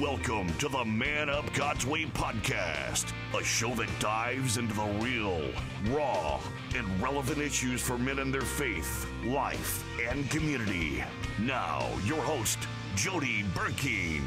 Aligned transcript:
Welcome 0.00 0.52
to 0.54 0.68
the 0.68 0.84
Man 0.84 1.28
Up 1.30 1.52
God's 1.54 1.86
Way 1.86 2.06
podcast, 2.06 3.12
a 3.38 3.44
show 3.44 3.72
that 3.76 3.88
dives 4.00 4.56
into 4.56 4.74
the 4.74 4.86
real, 4.98 5.52
raw, 5.90 6.40
and 6.74 7.00
relevant 7.00 7.38
issues 7.38 7.80
for 7.80 7.96
men 7.96 8.18
and 8.18 8.34
their 8.34 8.40
faith, 8.40 9.06
life, 9.24 9.84
and 10.10 10.28
community. 10.30 11.04
Now, 11.38 11.88
your 12.04 12.20
host, 12.20 12.58
Jody 12.96 13.44
Burkeen. 13.54 14.22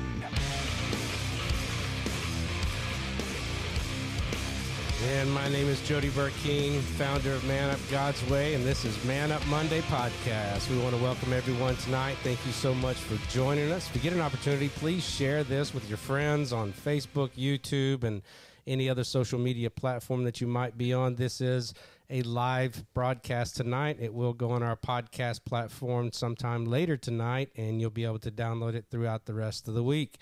And 5.09 5.31
my 5.31 5.47
name 5.47 5.69
is 5.69 5.79
Jody 5.87 6.09
Burkeen, 6.09 6.81
founder 6.81 7.31
of 7.31 7.41
Man 7.45 7.69
Up 7.69 7.79
God's 7.89 8.21
Way, 8.29 8.55
and 8.55 8.65
this 8.65 8.83
is 8.83 9.01
Man 9.05 9.31
Up 9.31 9.45
Monday 9.47 9.79
podcast. 9.83 10.69
We 10.69 10.77
want 10.79 10.93
to 10.97 11.01
welcome 11.01 11.31
everyone 11.31 11.77
tonight. 11.77 12.17
Thank 12.23 12.45
you 12.45 12.51
so 12.51 12.73
much 12.73 12.97
for 12.97 13.15
joining 13.31 13.71
us. 13.71 13.87
If 13.87 13.95
you 13.95 14.01
get 14.01 14.11
an 14.11 14.19
opportunity, 14.19 14.67
please 14.67 15.07
share 15.07 15.45
this 15.45 15.73
with 15.73 15.87
your 15.87 15.97
friends 15.97 16.51
on 16.51 16.73
Facebook, 16.73 17.29
YouTube, 17.37 18.03
and 18.03 18.21
any 18.67 18.89
other 18.89 19.05
social 19.05 19.39
media 19.39 19.69
platform 19.69 20.25
that 20.25 20.41
you 20.41 20.47
might 20.47 20.77
be 20.77 20.91
on. 20.93 21.15
This 21.15 21.39
is 21.39 21.73
a 22.09 22.21
live 22.23 22.83
broadcast 22.93 23.55
tonight. 23.55 23.99
It 24.01 24.13
will 24.13 24.33
go 24.33 24.51
on 24.51 24.61
our 24.61 24.75
podcast 24.75 25.45
platform 25.45 26.11
sometime 26.11 26.65
later 26.65 26.97
tonight, 26.97 27.49
and 27.55 27.79
you'll 27.79 27.91
be 27.91 28.03
able 28.03 28.19
to 28.19 28.31
download 28.31 28.75
it 28.75 28.87
throughout 28.91 29.25
the 29.25 29.33
rest 29.33 29.69
of 29.69 29.73
the 29.73 29.83
week. 29.83 30.17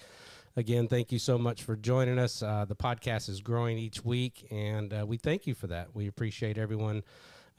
Again, 0.58 0.88
thank 0.88 1.12
you 1.12 1.20
so 1.20 1.38
much 1.38 1.64
for 1.64 1.76
joining 1.76 2.18
us. 2.18 2.41
Uh, 2.41 2.63
the 2.66 2.77
podcast 2.77 3.27
is 3.27 3.41
growing 3.41 3.77
each 3.77 4.05
week, 4.05 4.48
and 4.50 4.94
uh, 4.94 5.05
we 5.05 5.18
thank 5.18 5.46
you 5.48 5.54
for 5.54 5.68
that. 5.68 5.94
We 5.94 6.08
appreciate 6.08 6.58
everyone 6.58 7.04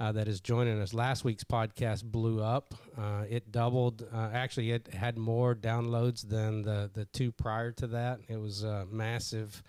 uh, 0.00 0.12
that 0.12 0.28
is 0.28 0.40
joining 0.40 0.80
us. 0.80 0.94
Last 0.94 1.22
week's 1.22 1.44
podcast 1.44 2.04
blew 2.04 2.42
up. 2.42 2.74
Uh, 2.96 3.24
it 3.28 3.52
doubled. 3.52 4.06
Uh, 4.10 4.30
actually, 4.32 4.70
it 4.70 4.94
had 4.94 5.18
more 5.18 5.54
downloads 5.54 6.26
than 6.26 6.62
the, 6.62 6.90
the 6.94 7.04
two 7.06 7.32
prior 7.32 7.70
to 7.72 7.86
that. 7.88 8.20
It 8.28 8.40
was 8.40 8.62
a 8.62 8.86
massive 8.90 9.62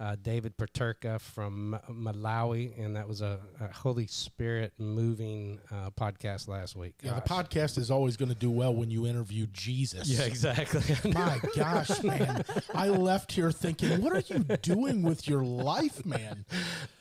uh, 0.00 0.16
David 0.20 0.56
Paterka 0.56 1.20
from 1.20 1.78
Malawi, 1.90 2.78
and 2.78 2.96
that 2.96 3.08
was 3.08 3.20
a, 3.20 3.38
a 3.60 3.72
Holy 3.72 4.06
Spirit 4.06 4.72
moving 4.78 5.60
uh, 5.70 5.90
podcast 5.90 6.48
last 6.48 6.76
week. 6.76 6.94
Yeah, 7.02 7.14
the 7.14 7.20
podcast 7.20 7.78
is 7.78 7.90
always 7.90 8.16
going 8.16 8.28
to 8.30 8.34
do 8.34 8.50
well 8.50 8.74
when 8.74 8.90
you 8.90 9.06
interview 9.06 9.46
Jesus. 9.52 10.08
Yeah, 10.08 10.24
exactly. 10.24 11.12
My 11.12 11.40
gosh, 11.56 12.02
man. 12.02 12.44
I 12.74 12.88
left 12.88 13.32
here 13.32 13.52
thinking, 13.52 14.02
what 14.02 14.12
are 14.12 14.22
you 14.26 14.40
doing 14.62 15.02
with 15.02 15.28
your 15.28 15.42
life, 15.44 16.04
man? 16.04 16.44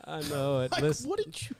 I 0.05 0.21
know 0.29 0.61
it. 0.61 0.71
Like, 0.71 0.81
Listen, 0.81 1.09
what 1.09 1.19
did 1.23 1.49
you. 1.49 1.55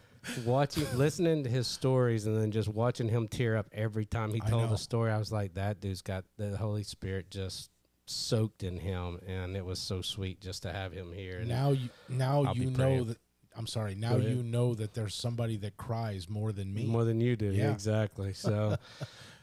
watching, 0.45 0.85
listening 0.97 1.43
to 1.43 1.49
his 1.49 1.67
stories, 1.67 2.25
and 2.25 2.37
then 2.37 2.51
just 2.51 2.69
watching 2.69 3.09
him 3.09 3.27
tear 3.27 3.57
up 3.57 3.67
every 3.73 4.05
time 4.05 4.33
he 4.33 4.39
told 4.39 4.71
a 4.71 4.77
story. 4.77 5.11
I 5.11 5.17
was 5.17 5.31
like, 5.31 5.55
that 5.55 5.81
dude's 5.81 6.01
got 6.01 6.25
the 6.37 6.55
Holy 6.57 6.83
Spirit 6.83 7.29
just 7.29 7.69
soaked 8.13 8.63
in 8.63 8.77
him, 8.77 9.19
and 9.27 9.55
it 9.57 9.65
was 9.65 9.79
so 9.79 10.01
sweet 10.01 10.39
just 10.41 10.63
to 10.63 10.71
have 10.71 10.91
him 10.93 11.11
here. 11.13 11.39
And 11.39 11.49
Now 11.49 11.71
you, 11.71 11.89
now 12.09 12.43
I'll 12.43 12.55
you 12.55 12.69
know 12.71 13.03
that. 13.05 13.17
I'm 13.55 13.67
sorry. 13.67 13.93
Now 13.93 14.15
you 14.17 14.41
know 14.41 14.73
that 14.73 14.95
there's 14.95 15.13
somebody 15.13 15.57
that 15.57 15.77
cries 15.77 16.27
more 16.27 16.51
than 16.51 16.73
me. 16.73 16.85
More 16.85 17.03
than 17.05 17.21
you 17.21 17.35
do, 17.35 17.51
Yeah. 17.51 17.71
exactly. 17.71 18.33
So, 18.33 18.77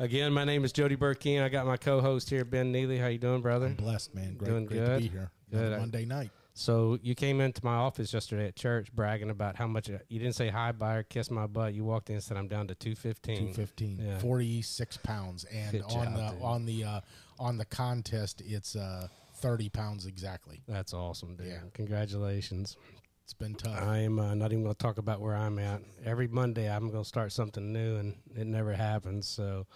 again, 0.00 0.32
my 0.32 0.44
name 0.44 0.64
is 0.64 0.72
Jody 0.72 0.96
Burkeen. 0.96 1.42
I 1.42 1.48
got 1.48 1.64
my 1.64 1.76
co-host 1.76 2.28
here, 2.28 2.44
Ben 2.44 2.72
Neely. 2.72 2.98
How 2.98 3.06
you 3.06 3.18
doing, 3.18 3.40
brother? 3.40 3.66
I'm 3.66 3.74
blessed, 3.74 4.12
man. 4.14 4.34
Great, 4.34 4.48
Doing 4.50 4.66
great 4.66 4.78
good? 4.78 4.96
to 4.96 5.02
be 5.02 5.08
here. 5.08 5.30
Good. 5.50 5.78
Monday 5.78 6.04
night. 6.06 6.30
So 6.52 6.98
you 7.02 7.14
came 7.14 7.40
into 7.40 7.64
my 7.64 7.74
office 7.76 8.12
yesterday 8.12 8.46
at 8.48 8.56
church 8.56 8.92
bragging 8.92 9.30
about 9.30 9.56
how 9.56 9.66
much 9.66 9.88
you 9.88 10.18
didn't 10.18 10.34
say 10.34 10.48
hi, 10.48 10.72
bye, 10.72 10.96
or 10.96 11.02
kiss 11.04 11.30
my 11.30 11.46
butt. 11.46 11.74
You 11.74 11.84
walked 11.84 12.10
in 12.10 12.16
and 12.16 12.22
said, 12.24 12.36
"I'm 12.36 12.48
down 12.48 12.66
to 12.68 12.74
215." 12.74 13.36
215 13.54 13.98
Yeah. 13.98 14.18
46 14.18 14.96
pounds 14.98 15.44
and 15.44 15.72
Good 15.72 15.82
on 15.82 15.90
job, 15.90 16.16
the 16.16 16.30
dude. 16.32 16.42
on 16.42 16.66
the 16.66 16.84
uh 16.84 17.00
on 17.38 17.56
the 17.56 17.64
contest 17.64 18.42
it's 18.44 18.76
uh 18.76 19.08
30 19.36 19.68
pounds 19.70 20.04
exactly 20.06 20.60
That's 20.68 20.92
awesome, 20.92 21.36
dude. 21.36 21.46
Yeah. 21.46 21.60
Congratulations. 21.72 22.76
it's 23.24 23.32
been 23.32 23.54
tough 23.54 23.80
I 23.82 23.98
am 23.98 24.18
uh, 24.18 24.34
not 24.34 24.52
even 24.52 24.64
going 24.64 24.74
to 24.74 24.78
talk 24.82 24.98
about 24.98 25.20
where 25.22 25.34
I'm 25.36 25.58
at. 25.58 25.80
Every 26.04 26.28
Monday, 26.28 26.68
I'm 26.70 26.90
going 26.90 27.04
to 27.04 27.08
start 27.08 27.32
something 27.32 27.72
new, 27.72 27.96
and 27.96 28.14
it 28.36 28.46
never 28.46 28.74
happens. 28.74 29.26
So, 29.28 29.66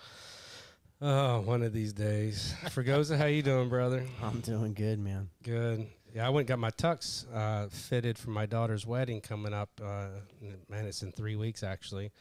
oh, 1.01 1.41
one 1.41 1.63
of 1.63 1.73
these 1.73 1.93
days. 1.95 2.55
Fregosa, 2.67 3.17
how 3.17 3.25
you 3.27 3.43
doing, 3.43 3.69
brother? 3.71 4.05
I'm 4.23 4.41
doing 4.41 4.75
good, 4.75 4.99
man. 4.99 5.31
Good. 5.43 5.87
Yeah, 6.15 6.27
I 6.27 6.31
went 6.31 6.43
and 6.43 6.49
got 6.49 6.59
my 6.61 6.71
tux 6.71 7.27
uh, 7.35 7.69
fitted 7.69 8.17
for 8.17 8.31
my 8.31 8.47
daughter's 8.47 8.87
wedding 8.87 9.21
coming 9.21 9.53
up. 9.53 9.69
Uh, 9.83 10.07
man, 10.69 10.87
it's 10.87 11.03
in 11.03 11.11
three 11.11 11.35
weeks 11.35 11.65
actually, 11.65 12.13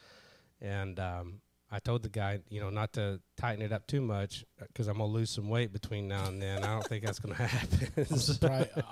and 0.59 0.99
um, 0.99 1.41
I 1.71 1.77
told 1.77 2.01
the 2.01 2.09
guy, 2.09 2.39
you 2.49 2.59
know, 2.59 2.71
not 2.71 2.93
to 2.93 3.19
tighten 3.37 3.63
it 3.63 3.71
up 3.71 3.85
too 3.85 4.01
much 4.01 4.45
because 4.59 4.87
I'm 4.87 4.97
gonna 4.97 5.11
lose 5.11 5.29
some 5.29 5.47
weight 5.47 5.71
between 5.71 6.07
now 6.07 6.25
and 6.27 6.41
then. 6.41 6.63
I 6.63 6.73
don't 6.73 6.85
think 6.85 7.05
that's 7.05 7.19
gonna 7.19 7.35
happen. 7.47 8.05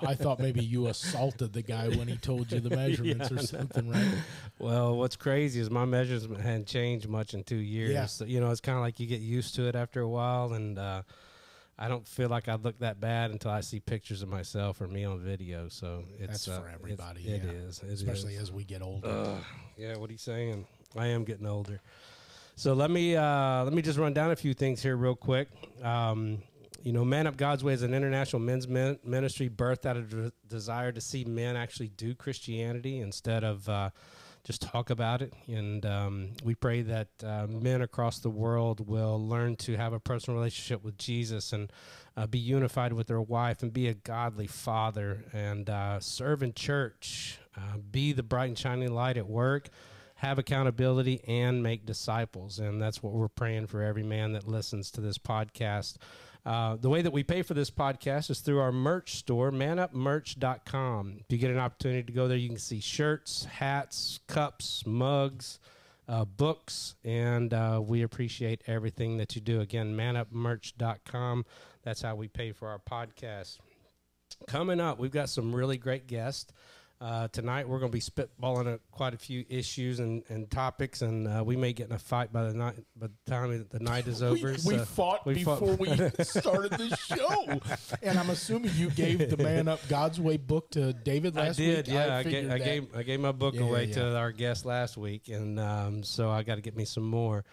I 0.06 0.14
thought 0.14 0.38
maybe 0.38 0.64
you 0.64 0.86
assaulted 0.86 1.52
the 1.52 1.62
guy 1.62 1.88
when 1.88 2.06
he 2.06 2.16
told 2.16 2.52
you 2.52 2.60
the 2.60 2.70
measurements 2.76 3.28
Yeah, 3.30 3.38
or 3.38 3.42
something, 3.42 3.88
right? 3.88 4.14
Well, 4.60 4.96
what's 4.96 5.16
crazy 5.16 5.60
is 5.60 5.68
my 5.68 5.84
measurements 5.84 6.44
hadn't 6.44 6.66
changed 6.68 7.08
much 7.08 7.34
in 7.34 7.42
two 7.42 7.56
years. 7.56 7.90
Yeah. 7.90 8.06
So, 8.06 8.24
you 8.24 8.40
know, 8.40 8.52
it's 8.52 8.60
kind 8.60 8.78
of 8.78 8.82
like 8.82 9.00
you 9.00 9.06
get 9.08 9.20
used 9.20 9.56
to 9.56 9.66
it 9.66 9.74
after 9.74 10.00
a 10.00 10.08
while, 10.08 10.52
and 10.52 10.78
uh, 10.78 11.02
I 11.78 11.88
don't 11.88 12.06
feel 12.06 12.28
like 12.28 12.48
I 12.48 12.54
look 12.56 12.78
that 12.80 13.00
bad 13.00 13.30
until 13.30 13.50
I 13.50 13.60
see 13.60 13.80
pictures 13.80 14.22
of 14.22 14.28
myself 14.28 14.80
or 14.80 14.86
me 14.88 15.04
on 15.04 15.18
video. 15.20 15.68
So 15.68 16.04
it's 16.18 16.44
That's 16.44 16.48
uh, 16.48 16.60
for 16.60 16.66
it's- 16.68 16.74
everybody. 16.80 17.20
It 17.22 17.42
yeah. 17.44 17.50
is, 17.50 17.80
it 17.82 17.90
especially 17.90 18.34
is. 18.34 18.42
as 18.42 18.52
we 18.52 18.64
get 18.64 18.82
older. 18.82 19.08
Ugh, 19.08 19.44
yeah, 19.76 19.96
what 19.96 20.10
are 20.10 20.12
you 20.12 20.18
saying? 20.18 20.66
I 20.96 21.06
am 21.08 21.24
getting 21.24 21.46
older. 21.46 21.80
So 22.54 22.74
let 22.74 22.90
me 22.90 23.16
uh, 23.16 23.64
let 23.64 23.72
me 23.72 23.80
just 23.82 23.98
run 23.98 24.12
down 24.12 24.30
a 24.30 24.36
few 24.36 24.52
things 24.54 24.82
here 24.82 24.96
real 24.96 25.16
quick. 25.16 25.48
Um, 25.82 26.42
you 26.84 26.92
know, 26.92 27.04
Man 27.04 27.26
Up 27.26 27.36
God's 27.36 27.64
Way 27.64 27.72
is 27.72 27.82
an 27.82 27.94
international 27.94 28.40
men's 28.42 28.68
min- 28.68 28.98
ministry 29.04 29.48
birthed 29.48 29.86
out 29.86 29.96
of 29.96 30.12
a 30.12 30.32
desire 30.48 30.92
to 30.92 31.00
see 31.00 31.24
men 31.24 31.56
actually 31.56 31.88
do 31.88 32.14
Christianity 32.14 32.98
instead 33.00 33.42
of 33.44 33.66
uh, 33.68 33.90
just 34.44 34.62
talk 34.62 34.90
about 34.90 35.22
it. 35.22 35.32
And 35.46 35.86
um, 35.86 36.30
we 36.42 36.54
pray 36.54 36.82
that 36.82 37.08
uh, 37.24 37.46
men 37.48 37.82
across 37.82 38.18
the 38.18 38.30
world 38.30 38.86
will 38.86 39.24
learn 39.24 39.56
to 39.56 39.76
have 39.76 39.92
a 39.92 40.00
personal 40.00 40.36
relationship 40.36 40.82
with 40.82 40.98
Jesus 40.98 41.52
and 41.52 41.72
uh, 42.16 42.26
be 42.26 42.38
unified 42.38 42.92
with 42.92 43.06
their 43.06 43.20
wife 43.20 43.62
and 43.62 43.72
be 43.72 43.88
a 43.88 43.94
godly 43.94 44.48
father 44.48 45.24
and 45.32 45.70
uh, 45.70 46.00
serve 46.00 46.42
in 46.42 46.52
church, 46.54 47.38
uh, 47.56 47.78
be 47.90 48.12
the 48.12 48.22
bright 48.22 48.48
and 48.48 48.58
shining 48.58 48.92
light 48.92 49.16
at 49.16 49.28
work, 49.28 49.68
have 50.16 50.38
accountability, 50.38 51.22
and 51.26 51.62
make 51.62 51.86
disciples. 51.86 52.58
And 52.58 52.82
that's 52.82 53.02
what 53.02 53.12
we're 53.12 53.28
praying 53.28 53.68
for 53.68 53.82
every 53.82 54.04
man 54.04 54.32
that 54.32 54.48
listens 54.48 54.90
to 54.92 55.00
this 55.00 55.18
podcast. 55.18 55.96
Uh, 56.44 56.76
the 56.76 56.88
way 56.88 57.02
that 57.02 57.12
we 57.12 57.22
pay 57.22 57.42
for 57.42 57.54
this 57.54 57.70
podcast 57.70 58.28
is 58.28 58.40
through 58.40 58.58
our 58.58 58.72
merch 58.72 59.14
store, 59.14 59.52
manupmerch.com. 59.52 61.18
If 61.20 61.26
you 61.30 61.38
get 61.38 61.50
an 61.50 61.58
opportunity 61.58 62.02
to 62.02 62.12
go 62.12 62.26
there, 62.26 62.36
you 62.36 62.48
can 62.48 62.58
see 62.58 62.80
shirts, 62.80 63.44
hats, 63.44 64.18
cups, 64.26 64.82
mugs, 64.84 65.60
uh, 66.08 66.24
books, 66.24 66.96
and 67.04 67.54
uh, 67.54 67.80
we 67.84 68.02
appreciate 68.02 68.62
everything 68.66 69.18
that 69.18 69.36
you 69.36 69.40
do. 69.40 69.60
Again, 69.60 69.96
manupmerch.com. 69.96 71.44
That's 71.84 72.02
how 72.02 72.16
we 72.16 72.26
pay 72.26 72.50
for 72.52 72.68
our 72.68 72.80
podcast. 72.80 73.58
Coming 74.48 74.80
up, 74.80 74.98
we've 74.98 75.12
got 75.12 75.28
some 75.28 75.54
really 75.54 75.76
great 75.76 76.08
guests. 76.08 76.52
Uh, 77.02 77.26
tonight, 77.32 77.68
we're 77.68 77.80
going 77.80 77.90
to 77.90 77.96
be 77.96 78.00
spitballing 78.00 78.72
a, 78.72 78.78
quite 78.92 79.12
a 79.12 79.16
few 79.18 79.44
issues 79.48 79.98
and, 79.98 80.22
and 80.28 80.48
topics, 80.52 81.02
and 81.02 81.26
uh, 81.26 81.42
we 81.44 81.56
may 81.56 81.72
get 81.72 81.88
in 81.88 81.92
a 81.92 81.98
fight 81.98 82.32
by 82.32 82.44
the 82.44 82.54
night 82.54 82.76
by 82.94 83.08
the 83.08 83.30
time 83.30 83.66
the 83.70 83.80
night 83.80 84.06
is 84.06 84.22
over. 84.22 84.34
we, 84.34 84.52
we 84.52 84.78
so- 84.78 84.84
fought 84.84 85.26
we 85.26 85.42
fought- 85.42 85.58
before 85.58 85.74
we 85.74 85.88
started 86.24 86.70
the 86.70 86.96
show, 86.96 87.60
and 88.04 88.16
I'm 88.20 88.30
assuming 88.30 88.70
you 88.76 88.88
gave 88.88 89.28
the 89.30 89.36
Man 89.36 89.66
Up 89.66 89.80
God's 89.88 90.20
Way 90.20 90.36
book 90.36 90.70
to 90.72 90.92
David 90.92 91.36
I 91.36 91.46
last 91.48 91.56
did, 91.56 91.88
week. 91.88 91.94
yeah. 91.96 92.18
I, 92.18 92.22
figured 92.22 92.44
gave, 92.44 92.52
I 92.52 92.58
gave 92.58 92.96
I 92.98 93.02
gave 93.02 93.18
my 93.18 93.32
book 93.32 93.54
Yeah, 93.56 93.62
away 93.62 93.84
yeah. 93.86 93.94
to 93.94 94.16
our 94.16 94.30
guest 94.30 94.64
last 94.64 94.96
week, 94.96 95.26
and 95.26 95.58
um, 95.58 96.04
so 96.04 96.30
I 96.30 96.44
got 96.44 96.54
to 96.54 96.60
get 96.60 96.76
me 96.76 96.84
some 96.84 97.04
more. 97.04 97.44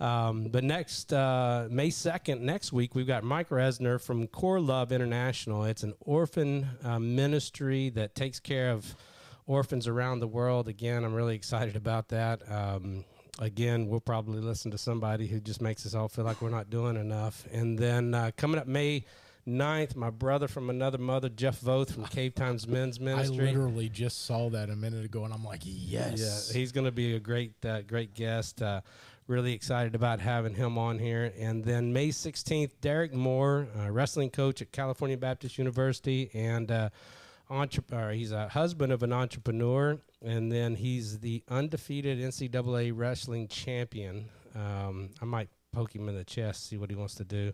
Um, 0.00 0.44
but 0.44 0.64
next 0.64 1.12
uh, 1.12 1.68
May 1.70 1.90
second, 1.90 2.42
next 2.42 2.72
week, 2.72 2.94
we've 2.94 3.06
got 3.06 3.24
Mike 3.24 3.48
Resner 3.48 4.00
from 4.00 4.26
Core 4.26 4.60
Love 4.60 4.92
International. 4.92 5.64
It's 5.64 5.82
an 5.82 5.94
orphan 6.00 6.68
uh, 6.82 6.98
ministry 6.98 7.90
that 7.90 8.14
takes 8.14 8.40
care 8.40 8.70
of 8.70 8.94
orphans 9.46 9.86
around 9.86 10.20
the 10.20 10.28
world. 10.28 10.68
Again, 10.68 11.04
I'm 11.04 11.14
really 11.14 11.34
excited 11.34 11.76
about 11.76 12.08
that. 12.08 12.40
Um, 12.50 13.04
again, 13.38 13.88
we'll 13.88 14.00
probably 14.00 14.40
listen 14.40 14.70
to 14.70 14.78
somebody 14.78 15.26
who 15.26 15.40
just 15.40 15.60
makes 15.60 15.84
us 15.86 15.94
all 15.94 16.08
feel 16.08 16.24
like 16.24 16.40
we're 16.40 16.50
not 16.50 16.70
doing 16.70 16.96
enough. 16.96 17.46
And 17.52 17.78
then 17.78 18.14
uh, 18.14 18.30
coming 18.36 18.58
up 18.58 18.66
May 18.66 19.04
9th, 19.46 19.94
my 19.96 20.10
brother 20.10 20.48
from 20.48 20.70
another 20.70 20.98
mother, 20.98 21.28
Jeff 21.28 21.60
Voth 21.60 21.92
from 21.92 22.06
Cave 22.06 22.34
Times 22.34 22.66
Men's 22.68 22.98
Ministry. 22.98 23.48
I 23.48 23.52
literally 23.52 23.88
just 23.88 24.24
saw 24.24 24.48
that 24.50 24.70
a 24.70 24.76
minute 24.76 25.04
ago, 25.04 25.24
and 25.24 25.34
I'm 25.34 25.44
like, 25.44 25.60
yes. 25.64 26.50
Yeah, 26.50 26.58
he's 26.58 26.72
going 26.72 26.86
to 26.86 26.92
be 26.92 27.14
a 27.16 27.20
great, 27.20 27.52
uh, 27.64 27.82
great 27.82 28.14
guest. 28.14 28.62
Uh, 28.62 28.80
really 29.26 29.52
excited 29.52 29.94
about 29.94 30.20
having 30.20 30.54
him 30.54 30.76
on 30.78 30.98
here. 30.98 31.32
And 31.38 31.64
then 31.64 31.92
May 31.92 32.08
16th, 32.08 32.72
Derek 32.80 33.14
Moore, 33.14 33.68
wrestling 33.90 34.30
coach 34.30 34.60
at 34.62 34.72
California 34.72 35.16
Baptist 35.16 35.58
University, 35.58 36.30
and 36.34 36.70
uh, 36.70 36.90
entre- 37.50 37.84
or 37.92 38.10
he's 38.10 38.32
a 38.32 38.48
husband 38.48 38.92
of 38.92 39.02
an 39.02 39.12
entrepreneur, 39.12 39.98
and 40.22 40.50
then 40.50 40.74
he's 40.76 41.20
the 41.20 41.42
undefeated 41.48 42.18
NCAA 42.18 42.92
wrestling 42.94 43.48
champion. 43.48 44.28
Um, 44.54 45.10
I 45.20 45.24
might 45.24 45.48
poke 45.74 45.94
him 45.94 46.08
in 46.08 46.14
the 46.14 46.24
chest, 46.24 46.68
see 46.68 46.76
what 46.76 46.90
he 46.90 46.96
wants 46.96 47.14
to 47.16 47.24
do. 47.24 47.52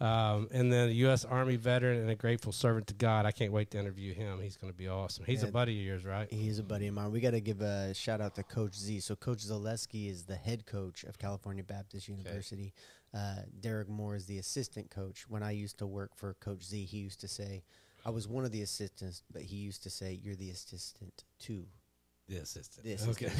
Um, 0.00 0.48
and 0.52 0.72
then 0.72 0.88
a 0.88 0.92
U.S. 0.92 1.24
Army 1.24 1.56
veteran 1.56 2.00
and 2.00 2.10
a 2.10 2.14
grateful 2.14 2.52
servant 2.52 2.86
to 2.88 2.94
God. 2.94 3.26
I 3.26 3.32
can't 3.32 3.52
wait 3.52 3.70
to 3.70 3.78
interview 3.78 4.14
him. 4.14 4.40
He's 4.40 4.56
going 4.56 4.72
to 4.72 4.76
be 4.76 4.88
awesome. 4.88 5.24
He's 5.24 5.42
a 5.42 5.48
buddy 5.48 5.78
of 5.78 5.86
yours, 5.86 6.04
right? 6.04 6.30
He's 6.30 6.58
a 6.58 6.62
buddy 6.62 6.86
of 6.86 6.94
mine. 6.94 7.12
We 7.12 7.20
got 7.20 7.32
to 7.32 7.40
give 7.40 7.60
a 7.60 7.94
shout 7.94 8.20
out 8.20 8.34
to 8.36 8.42
Coach 8.42 8.74
Z. 8.74 9.00
So 9.00 9.16
Coach 9.16 9.38
Zalesky 9.38 10.10
is 10.10 10.24
the 10.24 10.36
head 10.36 10.66
coach 10.66 11.04
of 11.04 11.18
California 11.18 11.64
Baptist 11.64 12.08
University. 12.08 12.72
Uh, 13.14 13.36
Derek 13.60 13.88
Moore 13.88 14.16
is 14.16 14.26
the 14.26 14.38
assistant 14.38 14.90
coach. 14.90 15.24
When 15.28 15.42
I 15.42 15.52
used 15.52 15.78
to 15.78 15.86
work 15.86 16.14
for 16.14 16.34
Coach 16.34 16.64
Z, 16.64 16.84
he 16.84 16.98
used 16.98 17.20
to 17.20 17.28
say, 17.28 17.62
I 18.04 18.10
was 18.10 18.28
one 18.28 18.44
of 18.44 18.52
the 18.52 18.62
assistants, 18.62 19.22
but 19.32 19.42
he 19.42 19.56
used 19.56 19.82
to 19.82 19.90
say, 19.90 20.12
"You're 20.22 20.36
the 20.36 20.50
assistant 20.50 21.24
too." 21.40 21.66
The 22.28 22.38
assistant. 22.38 22.84
The 22.84 23.10
Okay. 23.10 23.30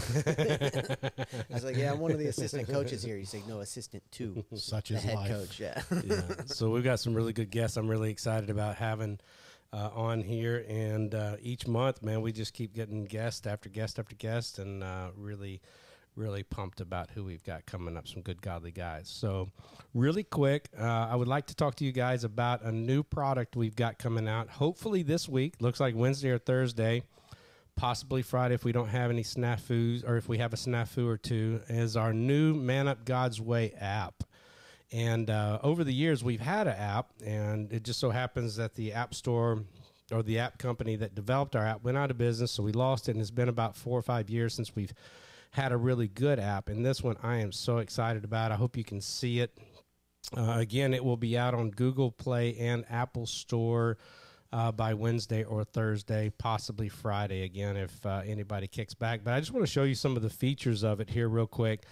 I 1.50 1.54
was 1.54 1.64
like, 1.64 1.76
"Yeah, 1.76 1.92
I'm 1.92 1.98
one 1.98 2.12
of 2.12 2.18
the 2.18 2.26
assistant 2.28 2.68
coaches 2.68 3.02
here." 3.02 3.16
He's 3.16 3.34
like, 3.34 3.46
"No, 3.48 3.58
assistant 3.60 4.04
two, 4.12 4.44
Such 4.54 4.90
the 4.90 4.96
is 4.96 5.02
head 5.02 5.14
life. 5.16 5.30
coach." 5.30 5.58
Yeah. 5.58 5.82
yeah. 6.04 6.20
So 6.46 6.70
we've 6.70 6.84
got 6.84 7.00
some 7.00 7.12
really 7.14 7.32
good 7.32 7.50
guests. 7.50 7.76
I'm 7.76 7.88
really 7.88 8.10
excited 8.10 8.48
about 8.48 8.76
having 8.76 9.18
uh, 9.72 9.90
on 9.92 10.20
here, 10.22 10.64
and 10.68 11.12
uh, 11.16 11.36
each 11.40 11.66
month, 11.66 12.02
man, 12.02 12.22
we 12.22 12.30
just 12.30 12.54
keep 12.54 12.74
getting 12.74 13.04
guest 13.06 13.46
after 13.48 13.68
guest 13.68 13.98
after 13.98 14.14
guest, 14.14 14.60
and 14.60 14.84
uh, 14.84 15.08
really, 15.16 15.60
really 16.14 16.44
pumped 16.44 16.80
about 16.80 17.10
who 17.10 17.24
we've 17.24 17.42
got 17.42 17.66
coming 17.66 17.96
up. 17.96 18.06
Some 18.06 18.22
good 18.22 18.40
godly 18.40 18.70
guys. 18.70 19.08
So, 19.08 19.50
really 19.94 20.22
quick, 20.22 20.68
uh, 20.78 20.84
I 20.84 21.16
would 21.16 21.26
like 21.28 21.46
to 21.48 21.56
talk 21.56 21.74
to 21.76 21.84
you 21.84 21.90
guys 21.90 22.22
about 22.22 22.62
a 22.62 22.70
new 22.70 23.02
product 23.02 23.56
we've 23.56 23.74
got 23.76 23.98
coming 23.98 24.28
out. 24.28 24.48
Hopefully 24.48 25.02
this 25.02 25.28
week. 25.28 25.54
Looks 25.60 25.80
like 25.80 25.96
Wednesday 25.96 26.30
or 26.30 26.38
Thursday. 26.38 27.02
Possibly 27.76 28.22
Friday 28.22 28.54
if 28.54 28.64
we 28.64 28.72
don't 28.72 28.88
have 28.88 29.10
any 29.10 29.22
snafus, 29.22 30.02
or 30.08 30.16
if 30.16 30.28
we 30.28 30.38
have 30.38 30.52
a 30.54 30.56
snafu 30.56 31.06
or 31.06 31.18
two, 31.18 31.60
is 31.68 31.96
our 31.96 32.12
new 32.12 32.54
Man 32.54 32.88
Up 32.88 33.04
God's 33.04 33.40
Way 33.40 33.72
app. 33.78 34.24
And 34.92 35.28
uh, 35.28 35.58
over 35.62 35.84
the 35.84 35.92
years, 35.92 36.24
we've 36.24 36.40
had 36.40 36.66
an 36.66 36.76
app, 36.76 37.10
and 37.24 37.70
it 37.72 37.82
just 37.82 38.00
so 38.00 38.10
happens 38.10 38.56
that 38.56 38.74
the 38.74 38.92
App 38.92 39.14
Store 39.14 39.64
or 40.12 40.22
the 40.22 40.38
app 40.38 40.58
company 40.58 40.96
that 40.96 41.14
developed 41.14 41.56
our 41.56 41.66
app 41.66 41.82
went 41.82 41.98
out 41.98 42.10
of 42.10 42.16
business, 42.16 42.52
so 42.52 42.62
we 42.62 42.72
lost 42.72 43.08
it. 43.08 43.12
And 43.12 43.20
it's 43.20 43.30
been 43.30 43.48
about 43.48 43.76
four 43.76 43.98
or 43.98 44.02
five 44.02 44.30
years 44.30 44.54
since 44.54 44.74
we've 44.74 44.94
had 45.50 45.72
a 45.72 45.76
really 45.76 46.08
good 46.08 46.38
app. 46.38 46.68
And 46.68 46.84
this 46.84 47.02
one, 47.02 47.16
I 47.22 47.38
am 47.38 47.52
so 47.52 47.78
excited 47.78 48.24
about. 48.24 48.52
I 48.52 48.56
hope 48.56 48.76
you 48.76 48.84
can 48.84 49.00
see 49.00 49.40
it. 49.40 49.56
Uh, 50.36 50.56
again, 50.58 50.94
it 50.94 51.04
will 51.04 51.16
be 51.16 51.36
out 51.36 51.54
on 51.54 51.70
Google 51.70 52.10
Play 52.10 52.56
and 52.58 52.84
Apple 52.88 53.26
Store 53.26 53.98
uh, 54.56 54.72
by 54.72 54.94
Wednesday 54.94 55.44
or 55.44 55.64
Thursday, 55.64 56.32
possibly 56.38 56.88
Friday 56.88 57.42
again 57.42 57.76
if 57.76 58.06
uh, 58.06 58.22
anybody 58.24 58.66
kicks 58.66 58.94
back. 58.94 59.20
But 59.22 59.34
I 59.34 59.38
just 59.38 59.52
want 59.52 59.66
to 59.66 59.70
show 59.70 59.82
you 59.82 59.94
some 59.94 60.16
of 60.16 60.22
the 60.22 60.30
features 60.30 60.82
of 60.82 60.98
it 60.98 61.10
here, 61.10 61.28
real 61.28 61.46
quick. 61.46 61.82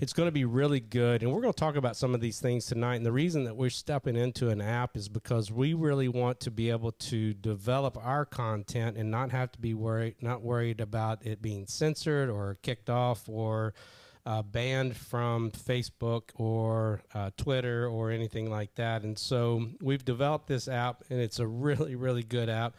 It's 0.00 0.12
going 0.12 0.26
to 0.26 0.32
be 0.32 0.44
really 0.44 0.80
good, 0.80 1.22
and 1.22 1.32
we're 1.32 1.42
going 1.42 1.52
to 1.52 1.60
talk 1.60 1.76
about 1.76 1.96
some 1.96 2.12
of 2.12 2.20
these 2.20 2.40
things 2.40 2.66
tonight. 2.66 2.96
And 2.96 3.06
the 3.06 3.12
reason 3.12 3.44
that 3.44 3.54
we're 3.54 3.70
stepping 3.70 4.16
into 4.16 4.48
an 4.48 4.60
app 4.60 4.96
is 4.96 5.08
because 5.08 5.52
we 5.52 5.74
really 5.74 6.08
want 6.08 6.40
to 6.40 6.50
be 6.50 6.70
able 6.70 6.90
to 6.90 7.34
develop 7.34 7.96
our 7.96 8.24
content 8.24 8.96
and 8.96 9.08
not 9.08 9.30
have 9.30 9.52
to 9.52 9.60
be 9.60 9.72
worried, 9.72 10.16
not 10.20 10.42
worried 10.42 10.80
about 10.80 11.24
it 11.24 11.40
being 11.40 11.68
censored 11.68 12.28
or 12.28 12.58
kicked 12.62 12.90
off 12.90 13.28
or 13.28 13.74
uh, 14.24 14.42
banned 14.42 14.96
from 14.96 15.50
Facebook 15.50 16.22
or 16.36 17.02
uh, 17.14 17.30
Twitter 17.36 17.88
or 17.88 18.10
anything 18.10 18.50
like 18.50 18.74
that. 18.76 19.02
And 19.02 19.18
so 19.18 19.66
we've 19.80 20.04
developed 20.04 20.46
this 20.46 20.68
app, 20.68 21.04
and 21.10 21.20
it's 21.20 21.38
a 21.38 21.46
really, 21.46 21.94
really 21.94 22.22
good 22.22 22.48
app. 22.48 22.74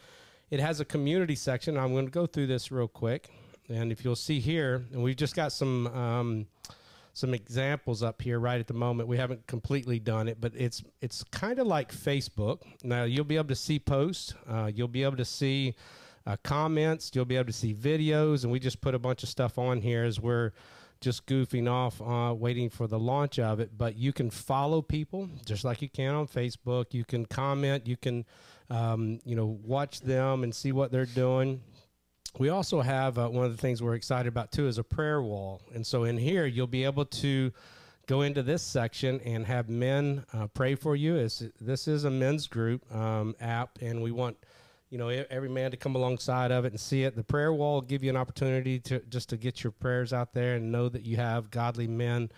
It 0.50 0.60
has 0.60 0.80
a 0.80 0.84
community 0.84 1.34
section. 1.34 1.76
I'm 1.76 1.92
going 1.92 2.06
to 2.06 2.10
go 2.10 2.26
through 2.26 2.46
this 2.46 2.70
real 2.70 2.88
quick, 2.88 3.30
and 3.68 3.92
if 3.92 4.04
you'll 4.04 4.16
see 4.16 4.40
here, 4.40 4.84
and 4.92 5.02
we've 5.02 5.16
just 5.16 5.34
got 5.34 5.52
some. 5.52 5.86
Um, 5.88 6.46
some 7.16 7.32
examples 7.32 8.02
up 8.02 8.20
here 8.20 8.40
right 8.40 8.58
at 8.58 8.66
the 8.66 8.74
moment. 8.74 9.08
We 9.08 9.16
haven't 9.16 9.46
completely 9.46 10.00
done 10.00 10.26
it, 10.26 10.40
but 10.40 10.52
it's 10.56 10.82
it's 11.00 11.22
kind 11.22 11.60
of 11.60 11.66
like 11.68 11.94
Facebook. 11.94 12.62
Now 12.82 13.04
you'll 13.04 13.24
be 13.24 13.36
able 13.36 13.48
to 13.48 13.54
see 13.54 13.78
posts, 13.78 14.34
uh, 14.48 14.68
you'll 14.74 14.88
be 14.88 15.04
able 15.04 15.18
to 15.18 15.24
see 15.24 15.76
uh, 16.26 16.36
comments, 16.42 17.12
you'll 17.14 17.24
be 17.24 17.36
able 17.36 17.46
to 17.46 17.52
see 17.52 17.72
videos, 17.72 18.42
and 18.42 18.50
we 18.50 18.58
just 18.58 18.80
put 18.80 18.96
a 18.96 18.98
bunch 18.98 19.22
of 19.22 19.28
stuff 19.28 19.58
on 19.58 19.80
here 19.80 20.02
as 20.02 20.18
we're 20.18 20.50
just 21.04 21.26
goofing 21.26 21.70
off, 21.70 22.00
uh, 22.02 22.34
waiting 22.34 22.70
for 22.70 22.86
the 22.86 22.98
launch 22.98 23.38
of 23.38 23.60
it. 23.60 23.76
But 23.76 23.96
you 23.96 24.12
can 24.12 24.30
follow 24.30 24.82
people 24.82 25.28
just 25.44 25.64
like 25.64 25.82
you 25.82 25.88
can 25.88 26.14
on 26.14 26.26
Facebook. 26.26 26.92
You 26.92 27.04
can 27.04 27.26
comment, 27.26 27.86
you 27.86 27.96
can 27.96 28.24
um, 28.70 29.20
you 29.24 29.36
know 29.36 29.58
watch 29.62 30.00
them 30.00 30.42
and 30.42 30.54
see 30.54 30.72
what 30.72 30.90
they're 30.90 31.06
doing 31.06 31.60
we 32.38 32.48
also 32.48 32.80
have 32.80 33.16
uh, 33.18 33.28
one 33.28 33.44
of 33.44 33.52
the 33.52 33.58
things 33.58 33.82
we're 33.82 33.94
excited 33.94 34.28
about 34.28 34.50
too 34.50 34.66
is 34.66 34.78
a 34.78 34.84
prayer 34.84 35.22
wall 35.22 35.60
and 35.74 35.86
so 35.86 36.04
in 36.04 36.16
here 36.16 36.46
you'll 36.46 36.66
be 36.66 36.84
able 36.84 37.04
to 37.04 37.52
go 38.06 38.22
into 38.22 38.42
this 38.42 38.62
section 38.62 39.20
and 39.20 39.46
have 39.46 39.68
men 39.68 40.24
uh, 40.32 40.46
pray 40.48 40.74
for 40.74 40.96
you 40.96 41.16
it's, 41.16 41.42
this 41.60 41.86
is 41.86 42.04
a 42.04 42.10
men's 42.10 42.46
group 42.46 42.82
um, 42.94 43.34
app 43.40 43.78
and 43.80 44.02
we 44.02 44.10
want 44.10 44.36
you 44.94 44.98
know 44.98 45.08
every 45.08 45.48
man 45.48 45.72
to 45.72 45.76
come 45.76 45.96
alongside 45.96 46.52
of 46.52 46.64
it 46.64 46.68
and 46.68 46.78
see 46.78 47.02
it 47.02 47.16
the 47.16 47.24
prayer 47.24 47.52
wall 47.52 47.74
will 47.74 47.80
give 47.80 48.04
you 48.04 48.10
an 48.10 48.16
opportunity 48.16 48.78
to 48.78 49.00
just 49.08 49.28
to 49.28 49.36
get 49.36 49.64
your 49.64 49.72
prayers 49.72 50.12
out 50.12 50.32
there 50.32 50.54
and 50.54 50.70
know 50.70 50.88
that 50.88 51.04
you 51.04 51.16
have 51.16 51.50
godly 51.50 51.88
men 51.88 52.30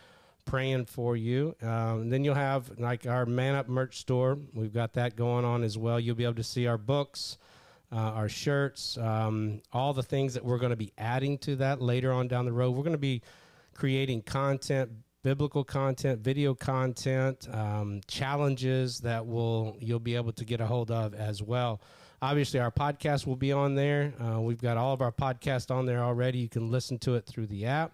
praying 0.46 0.86
for 0.86 1.18
you 1.18 1.54
um, 1.60 2.08
then 2.08 2.24
you'll 2.24 2.34
have 2.34 2.70
like 2.78 3.06
our 3.06 3.26
man 3.26 3.54
up 3.54 3.68
merch 3.68 3.98
store 3.98 4.38
we've 4.54 4.72
got 4.72 4.94
that 4.94 5.16
going 5.16 5.44
on 5.44 5.62
as 5.62 5.76
well 5.76 6.00
you'll 6.00 6.16
be 6.16 6.24
able 6.24 6.34
to 6.34 6.42
see 6.42 6.66
our 6.66 6.78
books 6.78 7.36
uh, 7.92 7.96
our 7.96 8.28
shirts, 8.28 8.98
um, 8.98 9.62
all 9.72 9.92
the 9.92 10.02
things 10.02 10.34
that 10.34 10.44
we're 10.44 10.58
going 10.58 10.70
to 10.70 10.76
be 10.76 10.92
adding 10.98 11.38
to 11.38 11.54
that 11.54 11.80
later 11.80 12.10
on 12.10 12.26
down 12.26 12.44
the 12.44 12.52
road. 12.52 12.72
We're 12.72 12.82
going 12.82 12.90
to 12.90 12.98
be 12.98 13.22
creating 13.74 14.22
content, 14.22 14.90
biblical 15.22 15.62
content, 15.62 16.20
video 16.20 16.52
content, 16.52 17.48
um, 17.52 18.00
challenges 18.08 18.98
that 19.02 19.24
will 19.24 19.76
you'll 19.78 20.00
be 20.00 20.16
able 20.16 20.32
to 20.32 20.44
get 20.44 20.60
a 20.60 20.66
hold 20.66 20.90
of 20.90 21.14
as 21.14 21.44
well. 21.44 21.80
Obviously, 22.22 22.60
our 22.60 22.70
podcast 22.70 23.26
will 23.26 23.36
be 23.36 23.52
on 23.52 23.74
there. 23.74 24.14
Uh, 24.20 24.40
we've 24.40 24.60
got 24.60 24.76
all 24.76 24.92
of 24.92 25.02
our 25.02 25.12
podcasts 25.12 25.70
on 25.70 25.86
there 25.86 26.02
already. 26.02 26.38
You 26.38 26.48
can 26.48 26.70
listen 26.70 26.98
to 27.00 27.14
it 27.14 27.26
through 27.26 27.46
the 27.46 27.66
app. 27.66 27.92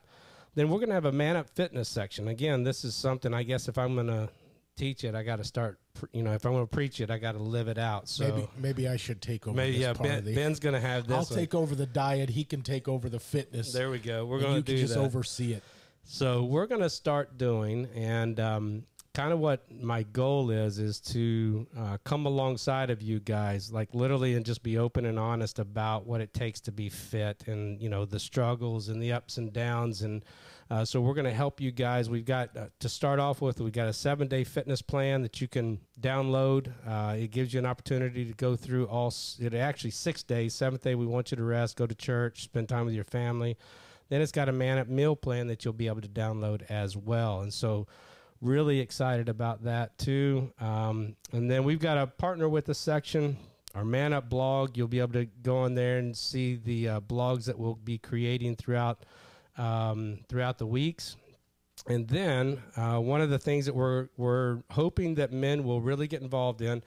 Then 0.54 0.68
we're 0.68 0.78
going 0.78 0.88
to 0.88 0.94
have 0.94 1.06
a 1.06 1.12
Man 1.12 1.36
Up 1.36 1.48
Fitness 1.48 1.88
section. 1.88 2.28
Again, 2.28 2.62
this 2.62 2.84
is 2.84 2.94
something 2.94 3.32
I 3.34 3.42
guess 3.42 3.68
if 3.68 3.78
I'm 3.78 3.94
going 3.94 4.06
to 4.08 4.28
teach 4.76 5.04
it, 5.04 5.14
I 5.14 5.22
got 5.22 5.36
to 5.36 5.44
start. 5.44 5.78
You 6.12 6.22
know, 6.22 6.32
if 6.32 6.44
I'm 6.44 6.52
going 6.52 6.66
to 6.66 6.70
preach 6.70 7.00
it, 7.00 7.10
I 7.10 7.18
got 7.18 7.32
to 7.32 7.38
live 7.38 7.68
it 7.68 7.78
out. 7.78 8.08
So 8.08 8.28
Maybe 8.28 8.48
maybe 8.58 8.88
I 8.88 8.96
should 8.96 9.20
take 9.20 9.46
over. 9.46 9.56
Maybe 9.56 9.72
this 9.72 9.82
yeah, 9.82 9.92
part 9.92 10.08
ben, 10.08 10.18
of 10.18 10.24
the, 10.24 10.34
Ben's 10.34 10.58
gonna 10.58 10.80
have 10.80 11.06
this. 11.06 11.16
I'll 11.16 11.24
one. 11.24 11.38
take 11.38 11.54
over 11.54 11.74
the 11.74 11.86
diet. 11.86 12.30
He 12.30 12.44
can 12.44 12.62
take 12.62 12.88
over 12.88 13.08
the 13.08 13.20
fitness. 13.20 13.72
There 13.72 13.90
we 13.90 13.98
go. 13.98 14.24
We're 14.24 14.40
gonna 14.40 14.62
do 14.62 14.76
just 14.76 14.94
that. 14.94 15.00
oversee 15.00 15.54
it. 15.54 15.62
So 16.04 16.44
we're 16.44 16.66
gonna 16.66 16.90
start 16.90 17.38
doing, 17.38 17.88
and 17.94 18.40
um, 18.40 18.84
kind 19.14 19.32
of 19.32 19.38
what 19.38 19.70
my 19.70 20.02
goal 20.04 20.50
is 20.50 20.78
is 20.78 21.00
to 21.00 21.66
uh, 21.76 21.98
come 22.04 22.26
alongside 22.26 22.90
of 22.90 23.02
you 23.02 23.20
guys, 23.20 23.70
like 23.72 23.94
literally, 23.94 24.34
and 24.34 24.44
just 24.44 24.62
be 24.62 24.78
open 24.78 25.04
and 25.04 25.18
honest 25.18 25.58
about 25.58 26.06
what 26.06 26.20
it 26.20 26.32
takes 26.32 26.60
to 26.60 26.72
be 26.72 26.88
fit, 26.88 27.44
and 27.46 27.80
you 27.80 27.88
know 27.88 28.04
the 28.04 28.18
struggles 28.18 28.88
and 28.88 29.02
the 29.02 29.12
ups 29.12 29.36
and 29.36 29.52
downs, 29.52 30.02
and 30.02 30.24
uh, 30.70 30.84
so 30.84 31.02
we're 31.02 31.12
going 31.14 31.26
to 31.26 31.30
help 31.30 31.60
you 31.60 31.70
guys. 31.70 32.08
We've 32.08 32.24
got 32.24 32.56
uh, 32.56 32.66
to 32.80 32.88
start 32.88 33.20
off 33.20 33.42
with. 33.42 33.60
We've 33.60 33.72
got 33.72 33.88
a 33.88 33.92
seven-day 33.92 34.44
fitness 34.44 34.80
plan 34.80 35.20
that 35.20 35.38
you 35.40 35.46
can 35.46 35.80
download. 36.00 36.72
Uh, 36.86 37.16
it 37.16 37.30
gives 37.30 37.52
you 37.52 37.58
an 37.58 37.66
opportunity 37.66 38.24
to 38.24 38.32
go 38.32 38.56
through 38.56 38.86
all. 38.86 39.12
It 39.38 39.52
actually 39.52 39.90
six 39.90 40.22
days. 40.22 40.54
Seventh 40.54 40.82
day, 40.82 40.94
we 40.94 41.04
want 41.04 41.30
you 41.30 41.36
to 41.36 41.44
rest, 41.44 41.76
go 41.76 41.86
to 41.86 41.94
church, 41.94 42.44
spend 42.44 42.70
time 42.70 42.86
with 42.86 42.94
your 42.94 43.04
family. 43.04 43.58
Then 44.08 44.22
it's 44.22 44.32
got 44.32 44.48
a 44.48 44.52
man 44.52 44.78
up 44.78 44.88
meal 44.88 45.16
plan 45.16 45.46
that 45.48 45.64
you'll 45.64 45.74
be 45.74 45.88
able 45.88 46.00
to 46.02 46.08
download 46.08 46.62
as 46.70 46.96
well. 46.96 47.40
And 47.40 47.52
so, 47.52 47.86
really 48.42 48.80
excited 48.80 49.28
about 49.28 49.64
that 49.64 49.96
too. 49.96 50.52
Um, 50.60 51.16
and 51.32 51.50
then 51.50 51.64
we've 51.64 51.78
got 51.78 51.96
a 51.96 52.06
partner 52.06 52.48
with 52.48 52.66
the 52.66 52.74
section, 52.74 53.38
our 53.74 53.84
Man 53.84 54.12
Up 54.12 54.28
blog. 54.28 54.76
You'll 54.76 54.88
be 54.88 54.98
able 54.98 55.14
to 55.14 55.24
go 55.24 55.64
in 55.64 55.74
there 55.74 55.98
and 55.98 56.14
see 56.14 56.56
the 56.56 56.88
uh, 56.88 57.00
blogs 57.00 57.46
that 57.46 57.58
we'll 57.58 57.76
be 57.76 57.96
creating 57.96 58.56
throughout 58.56 59.04
um, 59.56 60.18
throughout 60.28 60.58
the 60.58 60.66
weeks. 60.66 61.16
And 61.86 62.06
then 62.08 62.62
uh, 62.76 62.98
one 62.98 63.20
of 63.20 63.30
the 63.30 63.38
things 63.38 63.64
that 63.66 63.74
we're 63.74 64.08
we're 64.16 64.62
hoping 64.70 65.14
that 65.14 65.32
men 65.32 65.64
will 65.64 65.80
really 65.80 66.08
get 66.08 66.20
involved 66.20 66.60
in. 66.60 66.82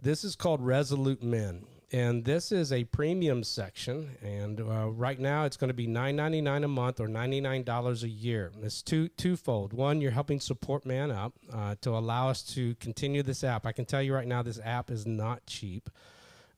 This 0.00 0.22
is 0.22 0.36
called 0.36 0.64
Resolute 0.64 1.22
Men, 1.22 1.64
and 1.92 2.24
this 2.24 2.52
is 2.52 2.72
a 2.72 2.84
premium 2.84 3.42
section. 3.42 4.10
And 4.22 4.60
uh, 4.60 4.90
right 4.90 5.18
now, 5.18 5.44
it's 5.44 5.56
going 5.56 5.68
to 5.68 5.74
be 5.74 5.86
nine 5.86 6.16
ninety 6.16 6.40
nine 6.40 6.64
a 6.64 6.68
month 6.68 7.00
or 7.00 7.08
ninety 7.08 7.40
nine 7.40 7.62
dollars 7.62 8.02
a 8.02 8.08
year. 8.08 8.52
It's 8.62 8.82
two 8.82 9.08
twofold. 9.08 9.72
One, 9.72 10.00
you're 10.00 10.10
helping 10.10 10.40
support 10.40 10.84
Man 10.84 11.10
Up 11.10 11.32
uh, 11.52 11.76
to 11.80 11.90
allow 11.90 12.28
us 12.28 12.42
to 12.54 12.74
continue 12.76 13.22
this 13.22 13.42
app. 13.44 13.66
I 13.66 13.72
can 13.72 13.84
tell 13.84 14.02
you 14.02 14.14
right 14.14 14.26
now, 14.26 14.42
this 14.42 14.60
app 14.62 14.90
is 14.90 15.06
not 15.06 15.46
cheap. 15.46 15.88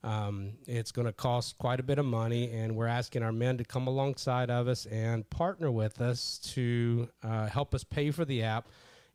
Um, 0.03 0.53
it's 0.65 0.91
going 0.91 1.05
to 1.05 1.13
cost 1.13 1.59
quite 1.59 1.79
a 1.79 1.83
bit 1.83 1.99
of 1.99 2.05
money, 2.05 2.51
and 2.51 2.75
we're 2.75 2.87
asking 2.87 3.21
our 3.21 3.31
men 3.31 3.57
to 3.59 3.63
come 3.63 3.85
alongside 3.85 4.49
of 4.49 4.67
us 4.67 4.87
and 4.87 5.29
partner 5.29 5.69
with 5.69 6.01
us 6.01 6.39
to 6.55 7.07
uh, 7.23 7.45
help 7.47 7.75
us 7.75 7.83
pay 7.83 8.09
for 8.09 8.25
the 8.25 8.41
app 8.41 8.67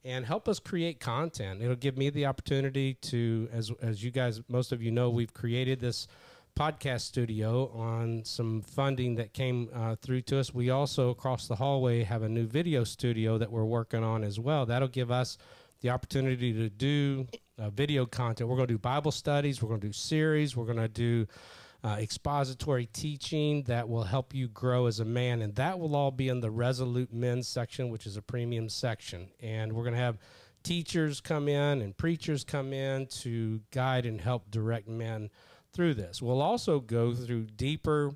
and 0.06 0.25
help 0.25 0.48
us 0.48 0.60
create 0.60 1.00
content. 1.00 1.60
It'll 1.60 1.75
give 1.75 1.98
me 1.98 2.10
the 2.10 2.26
opportunity 2.26 2.94
to, 2.94 3.48
as 3.52 3.72
as 3.82 4.04
you 4.04 4.10
guys, 4.12 4.40
most 4.48 4.70
of 4.72 4.80
you 4.80 4.92
know, 4.92 5.10
we've 5.10 5.34
created 5.34 5.80
this 5.80 6.06
podcast 6.56 7.00
studio 7.02 7.70
on 7.75 8.25
some 8.25 8.62
funding 8.62 9.16
that 9.16 9.34
came 9.34 9.68
uh, 9.75 9.96
through 9.96 10.22
to 10.22 10.38
us. 10.38 10.54
We 10.54 10.70
also 10.70 11.10
across 11.10 11.48
the 11.48 11.56
hallway 11.56 12.04
have 12.04 12.22
a 12.22 12.28
new 12.28 12.46
video 12.46 12.84
studio 12.84 13.36
that 13.36 13.50
we're 13.50 13.64
working 13.64 14.02
on 14.02 14.25
as 14.25 14.40
well. 14.40 14.64
That'll 14.64 14.88
give 14.88 15.10
us 15.10 15.36
the 15.80 15.90
opportunity 15.90 16.52
to 16.54 16.70
do 16.70 17.26
uh, 17.58 17.70
video 17.70 18.06
content. 18.06 18.48
We're 18.48 18.56
going 18.56 18.68
to 18.68 18.75
do 18.75 18.78
Bible 18.78 19.12
studies. 19.12 19.60
We're 19.60 19.68
going 19.68 19.80
to 19.80 19.88
do 19.88 19.92
series. 19.92 20.56
We're 20.56 20.64
going 20.64 20.78
to 20.78 20.88
do 20.88 21.26
uh, 21.86 21.96
expository 22.00 22.86
teaching 22.86 23.62
that 23.62 23.88
will 23.88 24.02
help 24.02 24.34
you 24.34 24.48
grow 24.48 24.86
as 24.86 24.98
a 24.98 25.04
man, 25.04 25.40
and 25.40 25.54
that 25.54 25.78
will 25.78 25.94
all 25.94 26.10
be 26.10 26.28
in 26.28 26.40
the 26.40 26.50
Resolute 26.50 27.12
Men's 27.12 27.46
section, 27.46 27.90
which 27.90 28.06
is 28.06 28.16
a 28.16 28.22
premium 28.22 28.68
section. 28.68 29.28
And 29.40 29.72
we're 29.72 29.84
going 29.84 29.94
to 29.94 30.00
have 30.00 30.18
teachers 30.64 31.20
come 31.20 31.46
in 31.46 31.80
and 31.82 31.96
preachers 31.96 32.42
come 32.42 32.72
in 32.72 33.06
to 33.06 33.60
guide 33.70 34.04
and 34.04 34.20
help 34.20 34.50
direct 34.50 34.88
men 34.88 35.30
through 35.72 35.94
this. 35.94 36.20
We'll 36.20 36.42
also 36.42 36.80
go 36.80 37.14
through 37.14 37.44
deeper 37.56 38.10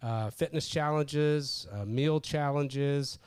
uh, 0.00 0.30
fitness 0.30 0.68
challenges, 0.68 1.66
uh, 1.72 1.84
meal 1.84 2.20
challenges, 2.20 3.18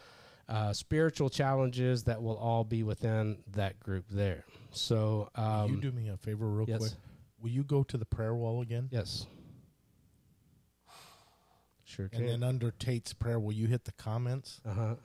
uh, 0.48 0.72
spiritual 0.72 1.30
challenges 1.30 2.06
that 2.06 2.24
will 2.24 2.38
all 2.38 2.64
be 2.64 2.84
within 2.84 3.40
that 3.52 3.78
group 3.82 4.06
there. 4.10 4.46
So, 4.72 5.30
um, 5.36 5.70
you 5.70 5.82
do 5.82 5.92
me 5.92 6.08
a 6.08 6.16
favor, 6.16 6.48
real 6.48 6.70
yes. 6.70 6.80
quick. 6.80 6.92
Will 7.42 7.50
you 7.50 7.64
go 7.64 7.84
to 7.84 7.98
the 7.98 8.06
prayer 8.06 8.36
wall 8.36 8.62
again? 8.62 8.88
yes, 8.90 9.26
sure 11.92 12.10
And 12.14 12.28
then 12.28 12.44
under 12.44 12.72
Tate's 12.72 13.14
prayer, 13.14 13.40
will 13.40 13.54
you 13.54 13.68
hit 13.68 13.86
the 13.86 13.92
comments? 13.94 14.62
uh 14.66 14.74
huh. 14.74 14.96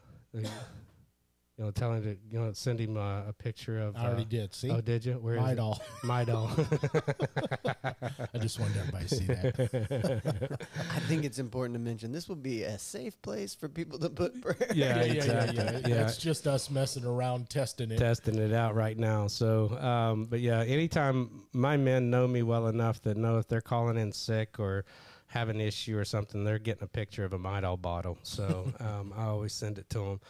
You 1.58 1.64
know, 1.64 1.70
tell 1.70 1.90
him 1.94 2.02
to 2.02 2.10
you 2.30 2.38
know 2.38 2.52
send 2.52 2.78
him 2.78 2.98
uh, 2.98 3.22
a 3.28 3.32
picture 3.32 3.80
of. 3.80 3.96
I 3.96 4.08
already 4.08 4.24
uh, 4.24 4.26
did. 4.28 4.54
See, 4.54 4.70
Oh, 4.70 4.82
did 4.82 5.06
you? 5.06 5.14
Where 5.14 5.36
is 5.36 5.40
my 5.40 5.52
it? 5.52 5.54
doll. 5.54 5.80
My 6.04 6.22
doll. 6.22 6.50
I 7.64 8.38
just 8.38 8.60
wanted 8.60 8.76
everybody 8.76 9.06
to 9.06 9.14
see 9.14 9.24
that. 9.24 10.66
I 10.94 11.00
think 11.08 11.24
it's 11.24 11.38
important 11.38 11.74
to 11.76 11.78
mention 11.78 12.12
this 12.12 12.28
will 12.28 12.36
be 12.36 12.64
a 12.64 12.78
safe 12.78 13.20
place 13.22 13.54
for 13.54 13.70
people 13.70 13.98
to 14.00 14.10
put 14.10 14.38
prayer. 14.42 14.56
yeah, 14.74 15.02
yeah, 15.02 15.12
exactly. 15.12 15.90
yeah. 15.90 16.06
It's 16.06 16.18
just 16.18 16.46
us 16.46 16.68
messing 16.70 17.06
around, 17.06 17.48
testing 17.48 17.90
it. 17.90 17.96
testing 17.98 18.36
it 18.38 18.52
out 18.52 18.74
right 18.74 18.98
now. 18.98 19.26
So, 19.26 19.70
um, 19.78 20.26
but 20.26 20.40
yeah, 20.40 20.60
anytime 20.62 21.44
my 21.54 21.78
men 21.78 22.10
know 22.10 22.28
me 22.28 22.42
well 22.42 22.66
enough 22.66 23.00
that 23.04 23.16
know 23.16 23.38
if 23.38 23.48
they're 23.48 23.62
calling 23.62 23.96
in 23.96 24.12
sick 24.12 24.60
or 24.60 24.84
have 25.36 25.48
an 25.48 25.60
issue 25.60 25.98
or 25.98 26.04
something, 26.04 26.44
they're 26.44 26.58
getting 26.58 26.84
a 26.84 26.88
picture 26.88 27.24
of 27.24 27.32
a 27.32 27.38
Midol 27.38 27.80
bottle. 27.80 28.18
So 28.22 28.72
um, 28.80 29.12
I 29.16 29.24
always 29.24 29.52
send 29.52 29.78
it 29.78 29.88
to 29.90 29.98
them. 29.98 30.20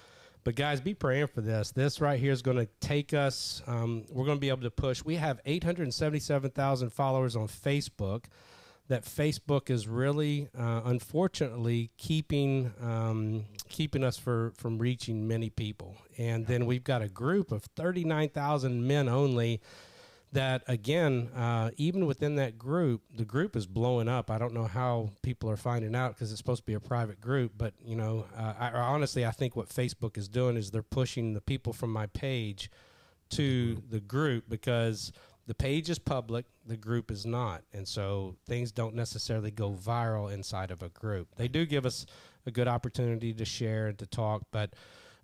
But 0.44 0.54
guys, 0.54 0.80
be 0.80 0.94
praying 0.94 1.26
for 1.28 1.40
this. 1.40 1.72
This 1.72 2.00
right 2.00 2.20
here 2.20 2.30
is 2.30 2.40
going 2.40 2.58
to 2.58 2.68
take 2.80 3.12
us. 3.12 3.62
Um, 3.66 4.04
we're 4.10 4.24
going 4.24 4.36
to 4.36 4.40
be 4.40 4.48
able 4.48 4.62
to 4.62 4.70
push. 4.70 5.02
We 5.04 5.16
have 5.16 5.40
877,000 5.44 6.90
followers 6.90 7.34
on 7.34 7.48
Facebook. 7.48 8.26
That 8.88 9.04
Facebook 9.04 9.70
is 9.70 9.88
really, 9.88 10.48
uh, 10.56 10.82
unfortunately, 10.84 11.90
keeping 11.98 12.72
um, 12.80 13.46
keeping 13.68 14.04
us 14.04 14.16
for 14.16 14.52
from 14.56 14.78
reaching 14.78 15.26
many 15.26 15.50
people. 15.50 15.96
And 16.16 16.46
then 16.46 16.66
we've 16.66 16.84
got 16.84 17.02
a 17.02 17.08
group 17.08 17.50
of 17.50 17.64
39,000 17.74 18.86
men 18.86 19.08
only. 19.08 19.60
That 20.32 20.64
again, 20.66 21.30
uh, 21.34 21.70
even 21.76 22.04
within 22.04 22.34
that 22.36 22.58
group, 22.58 23.02
the 23.14 23.24
group 23.24 23.56
is 23.56 23.66
blowing 23.66 24.08
up. 24.08 24.30
I 24.30 24.38
don't 24.38 24.52
know 24.52 24.64
how 24.64 25.10
people 25.22 25.48
are 25.48 25.56
finding 25.56 25.94
out 25.94 26.14
because 26.14 26.30
it's 26.30 26.38
supposed 26.38 26.62
to 26.62 26.66
be 26.66 26.74
a 26.74 26.80
private 26.80 27.20
group. 27.20 27.52
But 27.56 27.74
you 27.82 27.96
know, 27.96 28.26
uh, 28.36 28.52
I, 28.58 28.70
honestly, 28.72 29.24
I 29.24 29.30
think 29.30 29.56
what 29.56 29.68
Facebook 29.68 30.18
is 30.18 30.28
doing 30.28 30.56
is 30.56 30.70
they're 30.70 30.82
pushing 30.82 31.32
the 31.32 31.40
people 31.40 31.72
from 31.72 31.92
my 31.92 32.06
page 32.06 32.70
to 33.30 33.82
the 33.88 34.00
group 34.00 34.44
because 34.48 35.12
the 35.46 35.54
page 35.54 35.88
is 35.88 35.98
public, 35.98 36.44
the 36.66 36.76
group 36.76 37.10
is 37.10 37.24
not. 37.24 37.62
And 37.72 37.86
so 37.86 38.36
things 38.46 38.72
don't 38.72 38.94
necessarily 38.94 39.50
go 39.50 39.72
viral 39.72 40.32
inside 40.32 40.70
of 40.70 40.82
a 40.82 40.88
group. 40.88 41.28
They 41.36 41.48
do 41.48 41.64
give 41.64 41.86
us 41.86 42.04
a 42.46 42.50
good 42.50 42.68
opportunity 42.68 43.32
to 43.34 43.44
share 43.44 43.86
and 43.86 43.98
to 43.98 44.06
talk, 44.06 44.42
but 44.50 44.74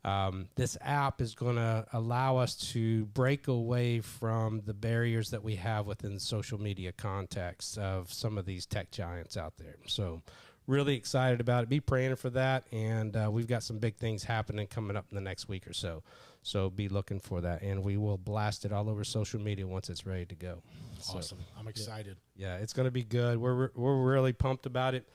um, 0.05 0.49
this 0.57 0.77
app 0.81 1.21
is 1.21 1.35
going 1.35 1.57
to 1.57 1.87
allow 1.93 2.37
us 2.37 2.57
to 2.73 3.07
break 3.07 3.47
away 3.49 4.01
from 4.01 4.61
the 4.67 4.75
barriers 4.75 5.31
that 5.31 5.43
we 5.45 5.55
have 5.57 5.87
within 5.87 6.19
social 6.19 6.61
media 6.61 6.91
context 6.93 7.79
of 7.79 8.13
some 8.13 8.37
of 8.39 8.45
these 8.45 8.67
tech 8.67 8.91
giants 8.91 9.37
out 9.37 9.55
there. 9.59 9.77
So, 9.87 10.23
really 10.67 10.95
excited 10.97 11.41
about 11.41 11.63
it. 11.65 11.69
Be 11.69 11.81
praying 11.81 12.17
for 12.17 12.31
that. 12.31 12.65
And 12.73 13.17
uh, 13.17 13.29
we've 13.31 13.47
got 13.47 13.63
some 13.63 13.79
big 13.79 13.97
things 13.97 14.25
happening 14.25 14.67
coming 14.67 14.97
up 14.97 15.07
in 15.11 15.15
the 15.15 15.21
next 15.21 15.49
week 15.49 15.67
or 15.69 15.73
so. 15.73 16.03
So, 16.43 16.69
be 16.69 16.89
looking 16.89 17.21
for 17.21 17.41
that. 17.41 17.63
And 17.63 17.85
we 17.85 17.97
will 17.97 18.19
blast 18.19 18.65
it 18.65 18.73
all 18.73 18.89
over 18.91 19.05
social 19.05 19.41
media 19.41 19.67
once 19.69 19.89
it's 19.89 20.05
ready 20.05 20.27
to 20.27 20.35
go. 20.35 20.63
So, 20.99 21.19
Awesome. 21.19 21.39
I'm 21.59 21.69
excited. 21.69 22.17
yeah, 22.37 22.57
it's 22.57 22.73
going 22.73 22.87
to 22.87 22.93
be 22.93 23.05
good. 23.05 23.39
We're 23.39 23.71
we're 23.77 24.03
really 24.05 24.33
pumped 24.33 24.67
about 24.67 24.95
it. 24.95 25.09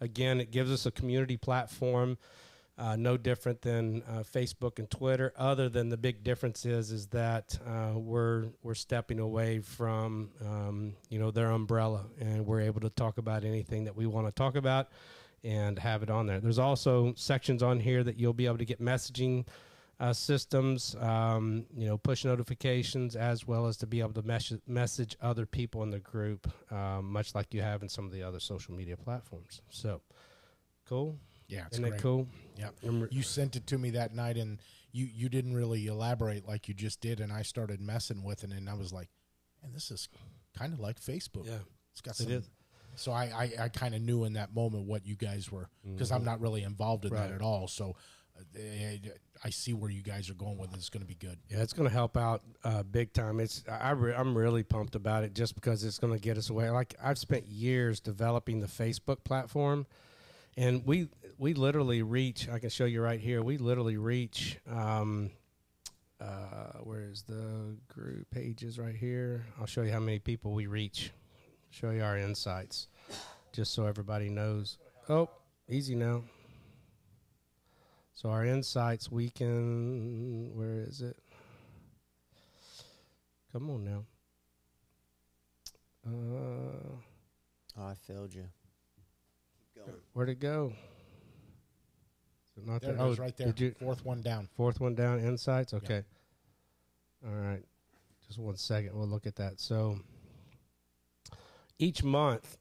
Again, 0.00 0.38
it 0.40 0.50
gives 0.50 0.70
us 0.70 0.84
a 0.84 0.90
community 0.90 1.36
platform, 1.38 2.18
uh, 2.76 2.96
no 2.96 3.16
different 3.16 3.62
than 3.62 4.02
uh, 4.08 4.22
Facebook 4.22 4.78
and 4.78 4.90
Twitter. 4.90 5.32
Other 5.36 5.68
than 5.68 5.88
the 5.88 5.96
big 5.96 6.24
difference 6.24 6.64
is 6.64 6.90
is 6.90 7.06
that 7.08 7.58
uh, 7.66 7.98
we're 7.98 8.46
we're 8.62 8.74
stepping 8.74 9.20
away 9.20 9.60
from 9.60 10.30
um, 10.44 10.94
you 11.08 11.18
know 11.18 11.30
their 11.30 11.50
umbrella, 11.50 12.06
and 12.20 12.46
we're 12.46 12.62
able 12.62 12.80
to 12.80 12.90
talk 12.90 13.18
about 13.18 13.44
anything 13.44 13.84
that 13.84 13.96
we 13.96 14.06
want 14.06 14.26
to 14.26 14.32
talk 14.32 14.56
about, 14.56 14.88
and 15.44 15.78
have 15.78 16.02
it 16.02 16.10
on 16.10 16.26
there. 16.26 16.40
There's 16.40 16.58
also 16.58 17.14
sections 17.16 17.62
on 17.62 17.78
here 17.78 18.02
that 18.02 18.18
you'll 18.18 18.32
be 18.32 18.46
able 18.46 18.58
to 18.58 18.64
get 18.64 18.80
messaging 18.80 19.46
uh, 20.00 20.12
systems, 20.12 20.96
um, 21.00 21.64
you 21.76 21.86
know, 21.86 21.96
push 21.96 22.24
notifications, 22.24 23.14
as 23.14 23.46
well 23.46 23.66
as 23.66 23.76
to 23.76 23.86
be 23.86 24.00
able 24.00 24.12
to 24.12 24.22
mes- 24.22 24.58
message 24.66 25.16
other 25.20 25.46
people 25.46 25.82
in 25.82 25.90
the 25.90 26.00
group, 26.00 26.50
um, 26.72 27.12
much 27.12 27.34
like 27.34 27.54
you 27.54 27.62
have 27.62 27.82
in 27.82 27.88
some 27.88 28.04
of 28.04 28.10
the 28.10 28.22
other 28.22 28.40
social 28.40 28.74
media 28.74 28.96
platforms. 28.96 29.62
So, 29.70 30.00
cool. 30.88 31.18
Yeah, 31.48 31.64
it's 31.66 31.74
Isn't 31.76 31.82
great. 31.84 31.92
that 31.96 32.02
cool? 32.02 32.26
Yeah. 32.56 32.70
You 33.10 33.22
sent 33.22 33.56
it 33.56 33.66
to 33.68 33.78
me 33.78 33.90
that 33.90 34.14
night 34.14 34.36
and 34.36 34.60
you, 34.92 35.06
you 35.12 35.28
didn't 35.28 35.54
really 35.54 35.86
elaborate 35.86 36.46
like 36.46 36.68
you 36.68 36.74
just 36.74 37.00
did. 37.00 37.20
And 37.20 37.32
I 37.32 37.42
started 37.42 37.80
messing 37.80 38.22
with 38.22 38.44
it 38.44 38.50
and 38.52 38.68
I 38.70 38.74
was 38.74 38.92
like, 38.92 39.08
and 39.62 39.74
this 39.74 39.90
is 39.90 40.08
kind 40.56 40.72
of 40.72 40.80
like 40.80 41.00
Facebook. 41.00 41.46
Yeah, 41.46 41.58
It's 41.92 42.00
got 42.00 42.16
some. 42.16 42.30
is. 42.30 42.48
So 42.96 43.10
I, 43.12 43.24
I, 43.58 43.64
I 43.64 43.68
kind 43.68 43.94
of 43.94 44.02
knew 44.02 44.24
in 44.24 44.34
that 44.34 44.54
moment 44.54 44.84
what 44.86 45.04
you 45.04 45.16
guys 45.16 45.50
were, 45.50 45.68
because 45.84 46.12
I'm 46.12 46.24
not 46.24 46.40
really 46.40 46.62
involved 46.62 47.04
in 47.04 47.10
Mm-hmm. 47.10 47.20
Right. 47.20 47.28
that 47.30 47.34
at 47.34 47.42
all. 47.42 47.66
So 47.66 47.96
uh, 48.38 48.42
I, 48.60 49.00
I 49.44 49.50
see 49.50 49.72
where 49.72 49.90
you 49.90 50.02
guys 50.02 50.30
are 50.30 50.34
going 50.34 50.58
with 50.58 50.70
it. 50.72 50.76
It's 50.76 50.90
going 50.90 51.02
to 51.02 51.06
be 51.08 51.16
good. 51.16 51.38
Yeah, 51.48 51.58
it's 51.62 51.72
going 51.72 51.88
to 51.88 51.92
help 51.92 52.16
out 52.16 52.42
uh, 52.62 52.84
big 52.84 53.12
time. 53.12 53.40
It's 53.40 53.64
I, 53.68 53.78
I 53.78 53.90
re- 53.90 54.14
I'm 54.14 54.36
really 54.38 54.62
pumped 54.62 54.94
about 54.94 55.24
it 55.24 55.34
just 55.34 55.56
because 55.56 55.82
it's 55.82 55.98
going 55.98 56.12
to 56.12 56.20
get 56.20 56.38
us 56.38 56.50
away. 56.50 56.70
Like 56.70 56.94
I've 57.02 57.18
spent 57.18 57.46
years 57.48 57.98
developing 57.98 58.60
the 58.60 58.68
Facebook 58.68 59.24
platform, 59.24 59.86
and 60.56 60.86
we 60.86 61.08
we 61.44 61.52
literally 61.52 62.00
reach. 62.00 62.48
I 62.48 62.58
can 62.58 62.70
show 62.70 62.86
you 62.86 63.02
right 63.02 63.20
here. 63.20 63.42
We 63.42 63.58
literally 63.58 63.98
reach. 63.98 64.56
Um, 64.66 65.30
uh, 66.18 66.78
where 66.84 67.02
is 67.02 67.22
the 67.24 67.76
group 67.86 68.30
pages 68.30 68.78
right 68.78 68.96
here? 68.96 69.44
I'll 69.60 69.66
show 69.66 69.82
you 69.82 69.92
how 69.92 70.00
many 70.00 70.18
people 70.18 70.54
we 70.54 70.66
reach. 70.66 71.12
Show 71.68 71.90
you 71.90 72.02
our 72.02 72.16
insights, 72.16 72.88
just 73.52 73.74
so 73.74 73.84
everybody 73.84 74.30
knows. 74.30 74.78
Oh, 75.10 75.28
easy 75.68 75.94
now. 75.94 76.22
So 78.14 78.30
our 78.30 78.46
insights, 78.46 79.10
we 79.12 79.28
can. 79.28 80.56
Where 80.56 80.80
is 80.88 81.02
it? 81.02 81.18
Come 83.52 83.68
on 83.68 83.84
now. 83.84 84.04
Uh, 86.06 86.96
Oh, 87.76 87.86
I 87.86 87.94
failed 88.06 88.32
you. 88.32 88.46
Keep 89.74 89.84
going. 89.84 89.98
where'd 90.14 90.28
it 90.30 90.38
go? 90.38 90.72
Not 92.56 92.82
There 92.82 92.92
there? 92.92 93.04
it 93.04 93.08
oh, 93.08 93.12
is, 93.12 93.18
right 93.18 93.36
there. 93.36 93.52
You, 93.56 93.74
Fourth 93.80 94.04
one 94.04 94.22
down. 94.22 94.48
fourth 94.56 94.80
one 94.80 94.94
down, 94.94 95.20
insights. 95.20 95.74
Okay. 95.74 96.02
All 97.26 97.34
right. 97.34 97.62
Just 98.26 98.38
one 98.38 98.56
second. 98.56 98.94
We'll 98.94 99.08
look 99.08 99.26
at 99.26 99.36
that. 99.36 99.60
So 99.60 99.98
each 101.78 102.02
month 102.02 102.58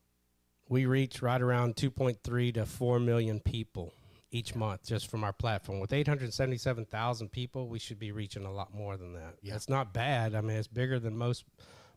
we 0.69 0.85
reach 0.85 1.21
right 1.21 1.41
around 1.41 1.75
2.3 1.75 2.53
to 2.55 2.65
4 2.65 2.99
million 2.99 3.39
people 3.39 3.93
each 4.31 4.55
month 4.55 4.85
just 4.85 5.09
from 5.09 5.23
our 5.23 5.33
platform. 5.33 5.79
With 5.79 5.93
877,000 5.93 7.29
people, 7.31 7.67
we 7.67 7.77
should 7.77 7.99
be 7.99 8.11
reaching 8.11 8.45
a 8.45 8.51
lot 8.51 8.73
more 8.73 8.97
than 8.97 9.13
that. 9.13 9.35
Yeah. 9.41 9.55
It's 9.55 9.69
not 9.69 9.93
bad. 9.93 10.33
I 10.33 10.41
mean, 10.41 10.57
it's 10.57 10.67
bigger 10.67 10.99
than 10.99 11.15
most 11.15 11.45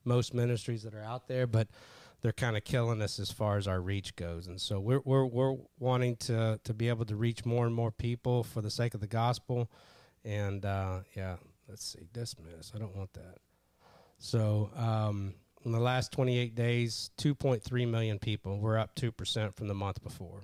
most 0.04 0.34
ministries 0.34 0.84
that 0.84 0.94
are 0.94 1.02
out 1.02 1.26
there, 1.26 1.48
but 1.48 1.66
they're 2.22 2.32
kind 2.32 2.56
of 2.56 2.64
killing 2.64 3.02
us 3.02 3.18
as 3.18 3.30
far 3.30 3.56
as 3.56 3.68
our 3.68 3.80
reach 3.80 4.16
goes. 4.16 4.46
And 4.46 4.60
so 4.60 4.80
we're 4.80 5.00
we're 5.04 5.26
we're 5.26 5.56
wanting 5.78 6.16
to 6.16 6.58
to 6.64 6.74
be 6.74 6.88
able 6.88 7.04
to 7.06 7.16
reach 7.16 7.44
more 7.44 7.66
and 7.66 7.74
more 7.74 7.90
people 7.90 8.42
for 8.42 8.60
the 8.60 8.70
sake 8.70 8.94
of 8.94 9.00
the 9.00 9.06
gospel. 9.06 9.70
And 10.24 10.64
uh, 10.64 11.00
yeah, 11.14 11.36
let's 11.68 11.84
see, 11.84 12.08
dismiss. 12.12 12.72
I 12.74 12.78
don't 12.78 12.96
want 12.96 13.12
that. 13.14 13.38
So 14.18 14.70
um, 14.76 15.34
in 15.64 15.72
the 15.72 15.80
last 15.80 16.12
28 16.12 16.54
days, 16.54 17.10
2.3 17.18 17.88
million 17.88 18.18
people. 18.18 18.58
We're 18.58 18.78
up 18.78 18.94
two 18.94 19.12
percent 19.12 19.54
from 19.54 19.68
the 19.68 19.74
month 19.74 20.02
before. 20.02 20.42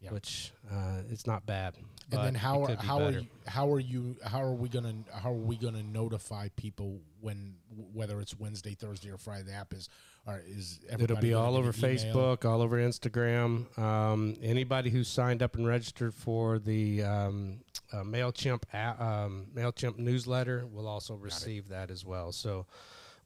Yeah. 0.00 0.10
which 0.10 0.52
uh, 0.70 0.98
it's 1.08 1.26
not 1.26 1.46
bad. 1.46 1.76
And 2.12 2.22
then 2.22 2.34
how 2.34 2.62
are 2.64 2.76
how 2.76 3.00
are 3.00 3.10
you 3.10 3.26
how 3.46 3.72
are 3.72 3.80
you 3.80 4.16
how 4.22 4.42
are 4.42 4.52
we 4.52 4.68
gonna 4.68 4.94
how 5.14 5.30
are 5.30 5.32
we 5.32 5.56
gonna 5.56 5.82
notify 5.82 6.48
people 6.56 7.00
when 7.22 7.54
whether 7.94 8.20
it's 8.20 8.38
Wednesday, 8.38 8.74
Thursday, 8.74 9.10
or 9.10 9.16
Friday? 9.16 9.44
The 9.44 9.54
app 9.54 9.72
is 9.72 9.88
or 10.26 10.40
is 10.46 10.80
It'll 10.90 11.16
be 11.16 11.34
all 11.34 11.56
over? 11.56 11.72
Facebook, 11.72 12.44
all 12.44 12.62
over 12.62 12.78
Instagram. 12.78 13.76
Um, 13.78 14.36
anybody 14.42 14.90
who's 14.90 15.08
signed 15.08 15.42
up 15.42 15.54
and 15.56 15.66
registered 15.66 16.14
for 16.14 16.58
the 16.58 17.02
um, 17.02 17.60
uh, 17.92 18.02
Mailchimp 18.02 18.62
a- 18.72 19.02
um, 19.04 19.46
Mailchimp 19.54 19.98
newsletter 19.98 20.66
will 20.66 20.88
also 20.88 21.14
receive 21.14 21.68
that 21.68 21.90
as 21.90 22.04
well. 22.04 22.32
So 22.32 22.66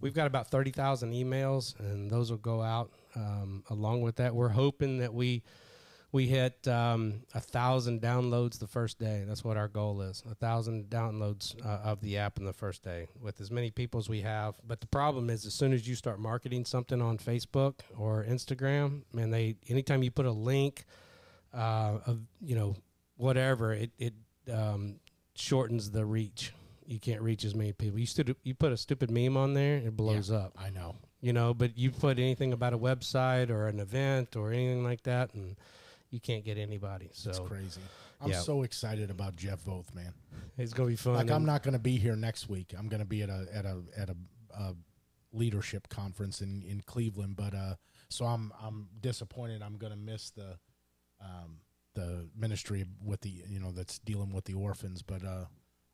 we've 0.00 0.14
got 0.14 0.26
about 0.26 0.50
thirty 0.50 0.70
thousand 0.72 1.12
emails, 1.12 1.78
and 1.78 2.10
those 2.10 2.30
will 2.30 2.38
go 2.38 2.62
out 2.62 2.90
um, 3.14 3.62
along 3.70 4.02
with 4.02 4.16
that. 4.16 4.34
We're 4.34 4.48
hoping 4.48 4.98
that 4.98 5.14
we 5.14 5.42
we 6.10 6.26
hit 6.26 6.66
um, 6.66 7.22
a 7.34 7.40
thousand 7.40 8.00
downloads 8.00 8.58
the 8.58 8.66
first 8.66 8.98
day. 8.98 9.24
That's 9.26 9.44
what 9.44 9.56
our 9.56 9.68
goal 9.68 10.00
is: 10.00 10.22
a 10.30 10.34
thousand 10.34 10.88
downloads 10.88 11.54
uh, 11.64 11.80
of 11.84 12.00
the 12.00 12.16
app 12.18 12.38
in 12.38 12.44
the 12.44 12.52
first 12.52 12.82
day, 12.82 13.08
with 13.20 13.40
as 13.40 13.50
many 13.50 13.70
people 13.70 13.98
as 13.98 14.08
we 14.08 14.22
have. 14.22 14.54
But 14.66 14.80
the 14.80 14.86
problem 14.86 15.28
is, 15.28 15.44
as 15.44 15.54
soon 15.54 15.72
as 15.72 15.86
you 15.86 15.94
start 15.94 16.18
marketing 16.18 16.64
something 16.64 17.02
on 17.02 17.18
Facebook 17.18 17.80
or 17.96 18.24
Instagram, 18.28 19.02
man, 19.12 19.30
they 19.30 19.56
anytime 19.68 20.02
you 20.02 20.10
put 20.10 20.26
a 20.26 20.32
link 20.32 20.86
uh, 21.52 21.98
of 22.06 22.20
you 22.40 22.56
know 22.56 22.76
whatever, 23.16 23.74
it 23.74 23.90
it 23.98 24.14
um, 24.50 25.00
shortens 25.34 25.90
the 25.90 26.04
reach. 26.06 26.52
You 26.86 26.98
can't 26.98 27.20
reach 27.20 27.44
as 27.44 27.54
many 27.54 27.72
people. 27.74 27.98
You 27.98 28.06
stood, 28.06 28.34
you 28.44 28.54
put 28.54 28.72
a 28.72 28.76
stupid 28.78 29.10
meme 29.10 29.36
on 29.36 29.52
there, 29.52 29.76
it 29.76 29.94
blows 29.94 30.30
up 30.30 30.54
I 30.56 30.70
know. 30.70 30.96
you 31.20 31.34
know 31.34 31.52
but 31.52 31.76
you 31.76 31.90
put 31.90 32.18
anything 32.18 32.54
about 32.54 32.72
a 32.72 32.78
website 32.78 33.50
or 33.50 33.66
an 33.68 33.78
event 33.78 34.36
or 34.36 34.52
anything 34.52 34.84
like 34.84 35.02
that 35.02 35.34
and 35.34 35.56
you 36.10 36.20
can't 36.20 36.44
get 36.44 36.58
anybody 36.58 37.10
so 37.12 37.30
It's 37.30 37.38
crazy. 37.38 37.80
I'm 38.20 38.30
yeah. 38.30 38.40
so 38.40 38.62
excited 38.62 39.10
about 39.10 39.36
Jeff 39.36 39.64
Voth, 39.64 39.94
man. 39.94 40.12
it's 40.56 40.72
gonna 40.72 40.88
be 40.88 40.96
fun 40.96 41.14
Like 41.14 41.30
I'm 41.30 41.44
not 41.44 41.62
going 41.62 41.74
to 41.74 41.78
be 41.78 41.98
here 41.98 42.16
next 42.16 42.48
week. 42.48 42.74
I'm 42.76 42.88
going 42.88 43.00
to 43.00 43.06
be 43.06 43.22
at 43.22 43.28
a 43.28 43.46
at 43.52 43.64
a 43.64 43.82
at 43.96 44.10
a, 44.10 44.16
a 44.58 44.74
leadership 45.32 45.88
conference 45.88 46.40
in 46.40 46.62
in 46.62 46.80
Cleveland, 46.80 47.36
but 47.36 47.54
uh, 47.54 47.74
so 48.08 48.24
I'm 48.24 48.52
I'm 48.60 48.88
disappointed. 49.00 49.62
I'm 49.62 49.76
going 49.76 49.92
to 49.92 49.98
miss 49.98 50.30
the 50.30 50.58
um 51.20 51.60
the 51.94 52.28
ministry 52.36 52.84
with 53.04 53.20
the 53.20 53.42
you 53.48 53.60
know 53.60 53.70
that's 53.72 53.98
dealing 53.98 54.32
with 54.32 54.44
the 54.44 54.54
orphans, 54.54 55.02
but 55.02 55.24
uh, 55.24 55.44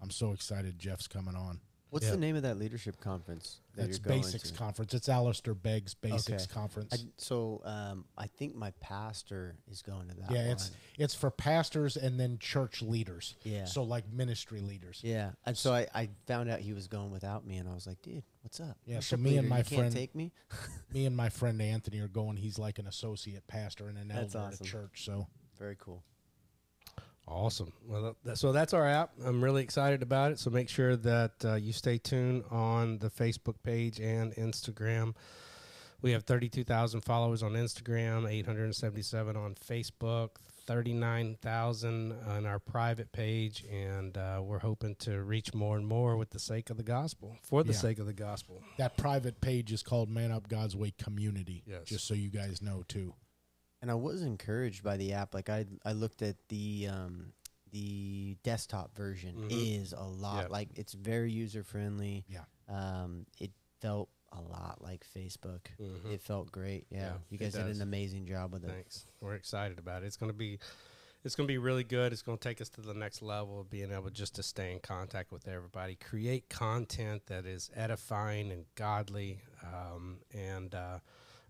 I'm 0.01 0.11
so 0.11 0.33
excited 0.33 0.79
Jeff's 0.79 1.09
coming 1.09 1.35
on. 1.35 1.61
What's 1.95 2.07
Yeah. 2.07 2.11
the 2.13 2.17
name 2.19 2.35
of 2.35 2.43
that 2.43 2.59
leadership 2.59 2.99
conference? 3.01 3.61
That 3.77 3.89
It's 3.89 3.99
you're 3.99 4.09
going 4.09 4.23
Basics 4.23 4.51
to? 4.51 4.59
Conference. 4.59 4.95
It's 4.95 5.09
Alistair 5.09 5.55
Begg's 5.55 5.95
Basics 5.95 6.43
Okay. 6.43 6.53
Conference. 6.53 6.93
I, 6.93 7.07
so 7.19 7.63
um, 7.65 8.05
I 8.19 8.27
think 8.27 8.57
my 8.57 8.73
pastor 8.81 9.55
is 9.71 9.81
going 9.81 10.09
to 10.09 10.15
that. 10.17 10.33
yeah, 10.33 10.51
it's 10.51 10.71
one. 10.71 10.79
it's 10.99 11.15
for 11.15 11.31
pastors 11.31 11.97
and 11.97 12.19
then 12.19 12.39
church 12.41 12.83
leaders. 12.83 13.37
Yeah. 13.45 13.67
So 13.67 13.85
like 13.85 14.13
ministry 14.13 14.61
leaders. 14.61 15.03
yeah. 15.05 15.31
And 15.47 15.57
so 15.57 15.73
I, 15.73 15.87
I 15.95 16.09
found 16.27 16.51
out 16.51 16.59
he 16.59 16.73
was 16.73 16.89
going 16.89 17.13
without 17.13 17.47
me, 17.47 17.59
and 17.59 17.69
I 17.69 17.75
was 17.75 17.87
like, 17.87 18.03
dude, 18.03 18.25
what's 18.43 18.59
up? 18.59 18.77
Yeah, 18.87 18.97
What's 18.97 19.07
so 19.07 19.17
me 19.17 19.37
and 19.37 19.49
my 19.49 19.63
friend- 19.63 19.95
take 19.95 20.17
me. 20.17 20.33
Me 20.93 21.07
and 21.07 21.17
my 21.17 21.29
friend 21.29 21.63
Anthony 21.63 22.01
are 22.01 22.09
going. 22.09 22.37
He's 22.37 22.59
like 22.59 22.81
an 22.81 22.89
associate 22.89 23.47
pastor 23.47 23.87
and 23.89 23.99
an 23.99 24.11
elder 24.11 24.39
at 24.53 24.61
a 24.61 24.65
church. 24.65 25.05
So 25.05 25.29
Very 25.61 25.77
cool. 25.79 26.03
Awesome 27.27 27.73
well 27.87 28.15
that, 28.25 28.37
so 28.39 28.53
that's 28.53 28.75
our 28.75 28.87
app 28.87 29.11
i'm 29.25 29.43
really 29.43 29.63
excited 29.63 30.03
about 30.03 30.31
it 30.33 30.39
so 30.39 30.51
make 30.51 30.69
sure 30.69 30.95
that 30.97 31.33
uh, 31.45 31.55
you 31.55 31.73
stay 31.73 31.97
tuned 31.99 32.45
on 32.51 32.99
the 32.99 33.09
facebook 33.11 33.55
page 33.63 33.99
and 33.99 34.35
instagram 34.35 35.15
we 36.03 36.11
have 36.13 36.25
32000 36.25 37.01
followers 37.01 37.43
on 37.43 37.53
instagram 37.53 38.31
877 38.31 39.37
on 39.37 39.55
facebook 39.55 40.31
39,000 40.67 42.13
on 42.27 42.47
our 42.47 42.59
private 42.59 43.13
page, 43.13 43.65
and 43.71 44.17
uh, 44.17 44.41
we're 44.43 44.61
hoping 44.61 44.95
to 44.97 45.23
reach 45.23 45.53
more 45.53 45.77
and 45.77 45.87
more 45.87 46.17
with 46.17 46.31
the 46.31 46.39
sake 46.39 46.71
of 46.71 46.79
the 46.79 46.83
gospel, 46.83 47.37
for 47.43 47.63
the 47.63 47.73
Yeah. 47.75 47.79
sake 47.79 47.99
of 47.99 48.07
the 48.07 48.15
gospel. 48.15 48.63
that 48.79 48.97
private 48.97 49.41
page 49.43 49.73
is 49.73 49.83
called 49.83 50.09
Man 50.09 50.33
Up 50.33 50.49
God's 50.49 50.75
Way 50.75 50.93
Community. 50.97 51.63
Yes. 51.67 51.85
Just 51.85 52.07
so 52.07 52.15
you 52.15 52.31
guys 52.31 52.63
know 52.63 52.83
too. 52.89 53.13
And 53.85 53.91
I 53.91 53.95
was 53.97 54.23
encouraged 54.23 54.83
by 54.83 54.97
the 54.97 55.13
app. 55.13 55.35
Like 55.35 55.51
I, 55.51 55.67
I 55.85 55.93
looked 55.93 56.23
at 56.23 56.37
the 56.49 56.89
um, 56.91 57.35
the 57.71 58.35
desktop 58.43 58.97
version 58.97 59.35
Mhm. 59.37 59.49
is 59.83 59.93
a 59.93 60.03
lot 60.05 60.45
Yeah. 60.45 60.49
like 60.49 60.71
it's 60.75 60.95
very 60.95 61.31
user 61.31 61.63
friendly. 61.63 62.25
Yeah. 62.27 62.45
Um, 62.67 63.27
it 63.39 63.51
felt 63.83 64.09
a 64.33 64.41
lot 64.41 64.81
like 64.81 65.05
Facebook. 65.15 65.67
Mhm. 65.79 66.07
It 66.15 66.23
felt 66.23 66.51
great. 66.51 66.87
Yeah, 66.89 66.99
Yeah, 67.01 67.13
you 67.29 67.37
guys 67.37 67.53
did 67.53 67.67
an 67.67 67.83
amazing 67.83 68.25
job 68.27 68.55
with 68.55 68.65
it. 68.65 68.71
Thanks. 68.71 69.05
We're 69.21 69.35
excited 69.35 69.79
about 69.79 70.03
it. 70.03 70.07
It's 70.07 70.17
going 70.17 70.33
to 70.33 70.39
be 70.39 70.59
it's 71.23 71.37
going 71.37 71.47
to 71.47 71.53
be 71.53 71.59
really 71.59 71.85
good. 71.85 72.11
It's 72.15 72.23
going 72.23 72.39
to 72.39 72.49
take 72.49 72.63
us 72.63 72.71
to 72.71 72.81
the 72.81 72.95
next 72.95 73.21
level 73.21 73.61
of 73.61 73.69
being 73.69 73.93
able 73.93 74.09
just 74.09 74.35
to 74.37 74.43
stay 74.43 74.73
in 74.73 74.81
contact 74.81 75.31
with 75.31 75.47
everybody, 75.47 75.97
create 75.97 76.49
content 76.49 77.27
that 77.27 77.45
is 77.45 77.71
edifying 77.75 78.51
and 78.51 78.65
godly, 78.77 79.41
um, 79.63 80.21
and 80.33 80.75
uh, 80.75 81.01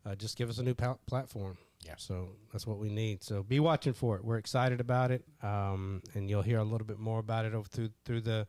uh, 0.05 0.17
just 0.17 0.37
give 0.37 0.51
us 0.51 0.59
a 0.59 0.65
new 0.65 0.75
pal- 0.75 1.01
platform. 1.07 1.59
Yeah. 1.85 1.95
So 1.99 2.31
that's 2.53 2.67
what 2.67 2.79
we 2.79 2.89
need. 2.89 3.23
So 3.23 3.43
be 3.43 3.61
watching 3.61 3.93
for 3.93 4.17
it. 4.17 4.25
We're 4.25 4.39
excited 4.39 4.81
about 4.81 5.11
it, 5.11 5.25
um, 5.43 6.03
and 6.15 6.31
you'll 6.31 6.43
hear 6.43 6.59
a 6.59 6.65
little 6.65 6.87
bit 6.87 6.99
more 6.99 7.19
about 7.19 7.45
it 7.45 7.55
over 7.55 7.69
through 7.69 7.91
through 8.05 8.23
the 8.23 8.47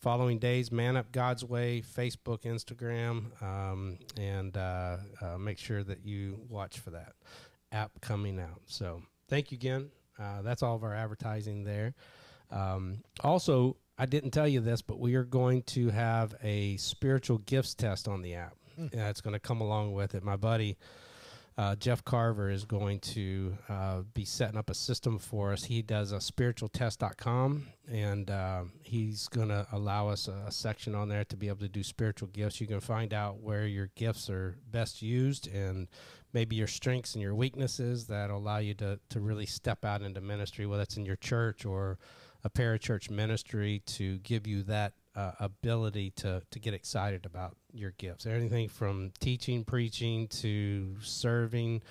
following 0.00 0.38
days. 0.38 0.70
Man 0.70 0.96
up 0.96 1.10
God's 1.12 1.44
way, 1.44 1.82
Facebook, 1.82 2.42
Instagram, 2.42 3.42
um, 3.42 3.98
and 4.18 4.56
uh, 4.56 4.98
uh, 5.22 5.38
make 5.38 5.58
sure 5.58 5.82
that 5.82 6.04
you 6.04 6.40
watch 6.48 6.78
for 6.78 6.90
that 6.90 7.14
app 7.72 7.92
coming 8.00 8.38
out. 8.38 8.62
So 8.66 9.02
thank 9.28 9.50
you 9.50 9.56
again. 9.56 9.90
Uh, 10.18 10.42
that's 10.42 10.62
all 10.62 10.74
of 10.74 10.82
our 10.82 10.94
advertising 10.94 11.64
there. 11.64 11.94
Um, 12.50 13.02
also, 13.22 13.76
I 13.98 14.06
didn't 14.06 14.30
tell 14.30 14.48
you 14.48 14.60
this, 14.60 14.82
but 14.82 14.98
we 14.98 15.14
are 15.14 15.24
going 15.24 15.62
to 15.62 15.90
have 15.90 16.34
a 16.42 16.76
spiritual 16.76 17.38
gifts 17.38 17.74
test 17.74 18.08
on 18.08 18.22
the 18.22 18.34
app. 18.34 18.54
Yeah, 18.78 19.08
it's 19.08 19.22
going 19.22 19.32
to 19.32 19.40
come 19.40 19.62
along 19.62 19.94
with 19.94 20.14
it. 20.14 20.22
My 20.22 20.36
buddy 20.36 20.76
uh, 21.58 21.74
Jeff 21.76 22.04
Carver 22.04 22.50
is 22.50 22.66
going 22.66 23.00
to 23.00 23.56
uh, 23.68 24.02
be 24.12 24.26
setting 24.26 24.58
up 24.58 24.68
a 24.68 24.74
system 24.74 25.18
for 25.18 25.52
us. 25.52 25.64
He 25.64 25.80
does 25.80 26.12
a 26.12 26.16
spiritualtest.com, 26.16 27.68
and 27.90 28.30
uh, 28.30 28.64
he's 28.82 29.26
going 29.28 29.48
to 29.48 29.66
allow 29.72 30.08
us 30.08 30.28
a, 30.28 30.44
a 30.46 30.52
section 30.52 30.94
on 30.94 31.08
there 31.08 31.24
to 31.24 31.36
be 31.36 31.48
able 31.48 31.60
to 31.60 31.68
do 31.68 31.82
spiritual 31.82 32.28
gifts. 32.28 32.60
You 32.60 32.66
can 32.66 32.80
find 32.80 33.14
out 33.14 33.40
where 33.40 33.66
your 33.66 33.90
gifts 33.94 34.28
are 34.28 34.58
best 34.70 35.00
used 35.00 35.48
and 35.48 35.88
maybe 36.34 36.56
your 36.56 36.66
strengths 36.66 37.14
and 37.14 37.22
your 37.22 37.34
weaknesses 37.34 38.06
that 38.08 38.28
allow 38.28 38.58
you 38.58 38.74
to, 38.74 39.00
to 39.08 39.20
really 39.20 39.46
step 39.46 39.82
out 39.82 40.02
into 40.02 40.20
ministry, 40.20 40.66
whether 40.66 40.82
it's 40.82 40.98
in 40.98 41.06
your 41.06 41.16
church 41.16 41.64
or 41.64 41.96
a 42.44 42.50
parachurch 42.50 43.08
ministry, 43.08 43.82
to 43.86 44.18
give 44.18 44.46
you 44.46 44.62
that 44.64 44.92
uh, 45.14 45.32
ability 45.40 46.10
to, 46.10 46.42
to 46.50 46.58
get 46.58 46.74
excited 46.74 47.24
about 47.24 47.56
your 47.76 47.92
gifts. 47.92 48.26
Anything 48.26 48.68
from 48.68 49.12
teaching, 49.20 49.64
preaching 49.64 50.28
to 50.28 50.96
serving, 51.00 51.82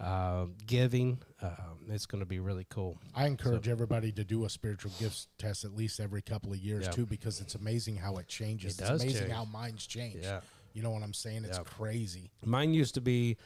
uh, 0.00 0.46
giving. 0.66 1.18
Um, 1.40 1.50
it's 1.88 2.06
going 2.06 2.20
to 2.20 2.26
be 2.26 2.40
really 2.40 2.66
cool. 2.68 2.98
I 3.14 3.26
encourage 3.26 3.68
everybody 3.68 4.12
to 4.12 4.24
do 4.24 4.44
a 4.44 4.50
spiritual 4.50 4.92
gifts 4.98 5.28
test 5.38 5.64
at 5.64 5.74
least 5.74 6.00
every 6.00 6.22
couple 6.22 6.52
of 6.52 6.58
years 6.58 6.84
Yeah. 6.86 6.90
too, 6.92 7.06
because 7.06 7.40
it's 7.40 7.54
amazing 7.54 7.96
how 7.96 8.16
it 8.18 8.28
changes. 8.28 8.78
It 8.78 8.82
it's 8.82 8.90
amazing 9.02 9.20
change. 9.22 9.32
how 9.32 9.44
minds 9.44 9.86
change. 9.86 10.22
Yeah. 10.22 10.40
You 10.72 10.82
know 10.82 10.90
what 10.90 11.02
I'm 11.02 11.12
saying? 11.14 11.44
It's 11.44 11.58
Yeah. 11.58 11.64
crazy. 11.64 12.30
Mine 12.44 12.72
used 12.74 12.94
to 12.94 13.00
be, 13.00 13.36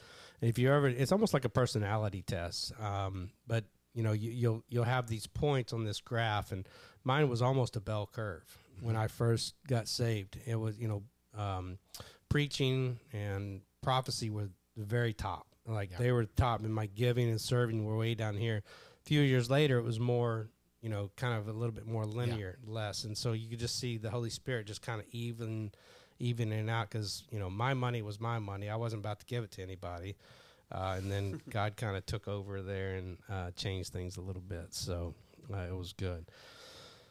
if 0.41 0.57
you 0.57 0.71
ever, 0.71 0.87
it's 0.87 1.11
almost 1.11 1.33
like 1.33 1.45
a 1.45 1.49
personality 1.49 2.21
test. 2.21 2.71
Um, 2.79 3.31
but 3.45 3.65
you 3.93 4.03
know, 4.03 4.11
you, 4.11 4.31
you'll 4.31 4.63
you'll 4.69 4.83
have 4.83 5.07
these 5.07 5.25
points 5.25 5.73
on 5.73 5.83
this 5.83 6.01
graph, 6.01 6.51
and 6.51 6.67
mine 7.03 7.27
was 7.29 7.41
almost 7.41 7.75
a 7.75 7.79
bell 7.81 8.07
curve 8.11 8.43
when 8.79 8.95
I 8.95 9.07
first 9.07 9.55
got 9.67 9.87
saved. 9.87 10.37
It 10.45 10.55
was 10.55 10.77
you 10.77 10.87
know, 10.87 11.03
um, 11.37 11.77
preaching 12.29 12.99
and 13.13 13.61
prophecy 13.81 14.29
were 14.29 14.49
the 14.75 14.85
very 14.85 15.13
top. 15.13 15.47
Like 15.65 15.91
Yeah. 15.91 15.97
they 15.97 16.11
were 16.11 16.25
top, 16.25 16.61
and 16.61 16.73
my 16.73 16.85
giving 16.87 17.29
and 17.29 17.39
serving 17.41 17.83
were 17.85 17.97
way 17.97 18.15
down 18.15 18.35
here. 18.37 18.57
A 19.01 19.03
few 19.05 19.21
years 19.21 19.49
later, 19.49 19.77
it 19.77 19.83
was 19.83 19.99
more. 19.99 20.49
You 20.81 20.89
know, 20.89 21.09
kind 21.17 21.33
of 21.37 21.47
a 21.47 21.51
little 21.51 21.73
bit 21.73 21.87
more 21.87 22.05
linear, 22.05 22.59
less, 22.65 23.03
and 23.03 23.17
so 23.17 23.33
you 23.33 23.49
could 23.49 23.59
just 23.59 23.79
see 23.79 23.97
the 23.97 24.11
Holy 24.11 24.29
Spirit 24.29 24.67
just 24.67 24.83
kind 24.83 25.01
of 25.01 25.07
even, 25.11 25.71
evening 26.19 26.69
out 26.69 26.89
because 26.89 27.23
you 27.31 27.39
know 27.39 27.49
my 27.49 27.73
money 27.73 28.01
was 28.03 28.19
my 28.19 28.37
money. 28.39 28.69
I 28.69 28.75
wasn't 28.75 29.01
about 29.01 29.19
to 29.19 29.25
give 29.25 29.43
it 29.43 29.51
to 29.53 29.63
anybody, 29.63 30.15
uh, 30.71 30.95
and 30.97 31.11
then 31.11 31.41
God 31.49 31.77
kind 31.77 31.97
of 31.97 32.05
took 32.05 32.27
over 32.27 32.61
there 32.61 32.95
and 32.95 33.17
uh, 33.29 33.51
changed 33.51 33.91
things 33.91 34.17
a 34.17 34.21
little 34.21 34.41
bit. 34.41 34.67
So 34.73 35.15
uh, 35.51 35.57
it 35.67 35.75
was 35.75 35.93
good. 35.93 36.25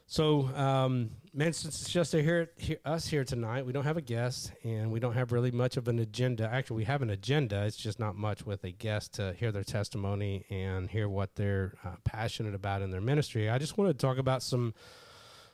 So, 0.09 0.47
um, 0.55 1.09
man, 1.33 1.51
since 1.51 1.81
it's 1.81 1.91
just 1.91 2.13
here, 2.13 2.49
here, 2.55 2.77
us 2.85 3.07
here 3.07 3.25
tonight, 3.25 3.65
we 3.65 3.73
don't 3.73 3.83
have 3.83 3.97
a 3.97 4.01
guest 4.01 4.53
and 4.63 4.89
we 4.89 5.01
don't 5.01 5.15
have 5.15 5.33
really 5.33 5.51
much 5.51 5.75
of 5.75 5.89
an 5.89 5.99
agenda. 5.99 6.49
Actually, 6.49 6.77
we 6.77 6.83
have 6.85 7.01
an 7.01 7.09
agenda. 7.09 7.65
It's 7.65 7.75
just 7.75 7.99
not 7.99 8.15
much 8.15 8.45
with 8.45 8.63
a 8.63 8.71
guest 8.71 9.15
to 9.15 9.33
hear 9.33 9.51
their 9.51 9.65
testimony 9.65 10.45
and 10.49 10.89
hear 10.89 11.09
what 11.09 11.35
they're 11.35 11.73
uh, 11.83 11.95
passionate 12.05 12.55
about 12.55 12.81
in 12.81 12.89
their 12.89 13.01
ministry. 13.01 13.49
I 13.49 13.57
just 13.57 13.77
want 13.77 13.89
to 13.89 13.93
talk 13.93 14.17
about 14.17 14.41
some 14.41 14.73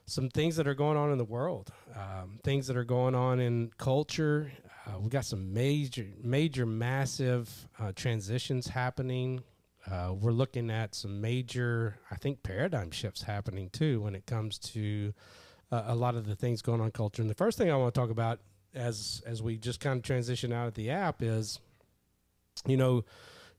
some 0.06 0.30
things 0.30 0.58
that 0.58 0.68
are 0.68 0.76
going 0.76 0.98
on 0.98 1.12
in 1.12 1.18
the 1.18 1.26
world, 1.26 1.72
um, 1.96 2.38
things 2.44 2.68
that 2.68 2.78
are 2.78 2.84
going 2.84 3.16
on 3.16 3.40
in 3.40 3.72
culture. 3.80 4.52
Uh, 4.86 5.00
we 5.00 5.10
got 5.10 5.26
some 5.26 5.54
major, 5.54 6.06
major, 6.22 6.66
massive 6.66 7.70
uh, 7.80 7.92
transitions 7.96 8.68
happening 8.68 9.42
uh, 9.90 10.14
we're 10.14 10.32
looking 10.32 10.70
at 10.70 10.96
some 10.96 11.20
major, 11.20 11.98
I 12.10 12.16
think, 12.16 12.44
paradigm 12.44 12.92
shifts 12.92 13.24
happening 13.24 13.70
too 13.70 14.02
when 14.02 14.16
it 14.16 14.26
comes 14.26 14.58
to 14.60 15.14
uh, 15.72 15.84
a 15.88 15.96
lot 15.96 16.16
of 16.16 16.26
the 16.26 16.36
things 16.36 16.62
going 16.62 16.82
on 16.82 16.92
culture. 16.92 17.22
And 17.22 17.30
the 17.30 17.36
first 17.36 17.58
thing 17.58 17.70
I 17.70 17.76
want 17.76 17.94
to 17.94 18.00
talk 18.00 18.10
about 18.10 18.40
as 18.74 19.22
as 19.26 19.44
we 19.44 19.58
just 19.58 19.80
kind 19.80 19.98
of 19.98 20.04
transition 20.04 20.54
out 20.54 20.68
of 20.68 20.74
the 20.74 20.90
app 20.90 21.22
is, 21.22 21.60
you 22.66 22.78
know, 22.78 23.04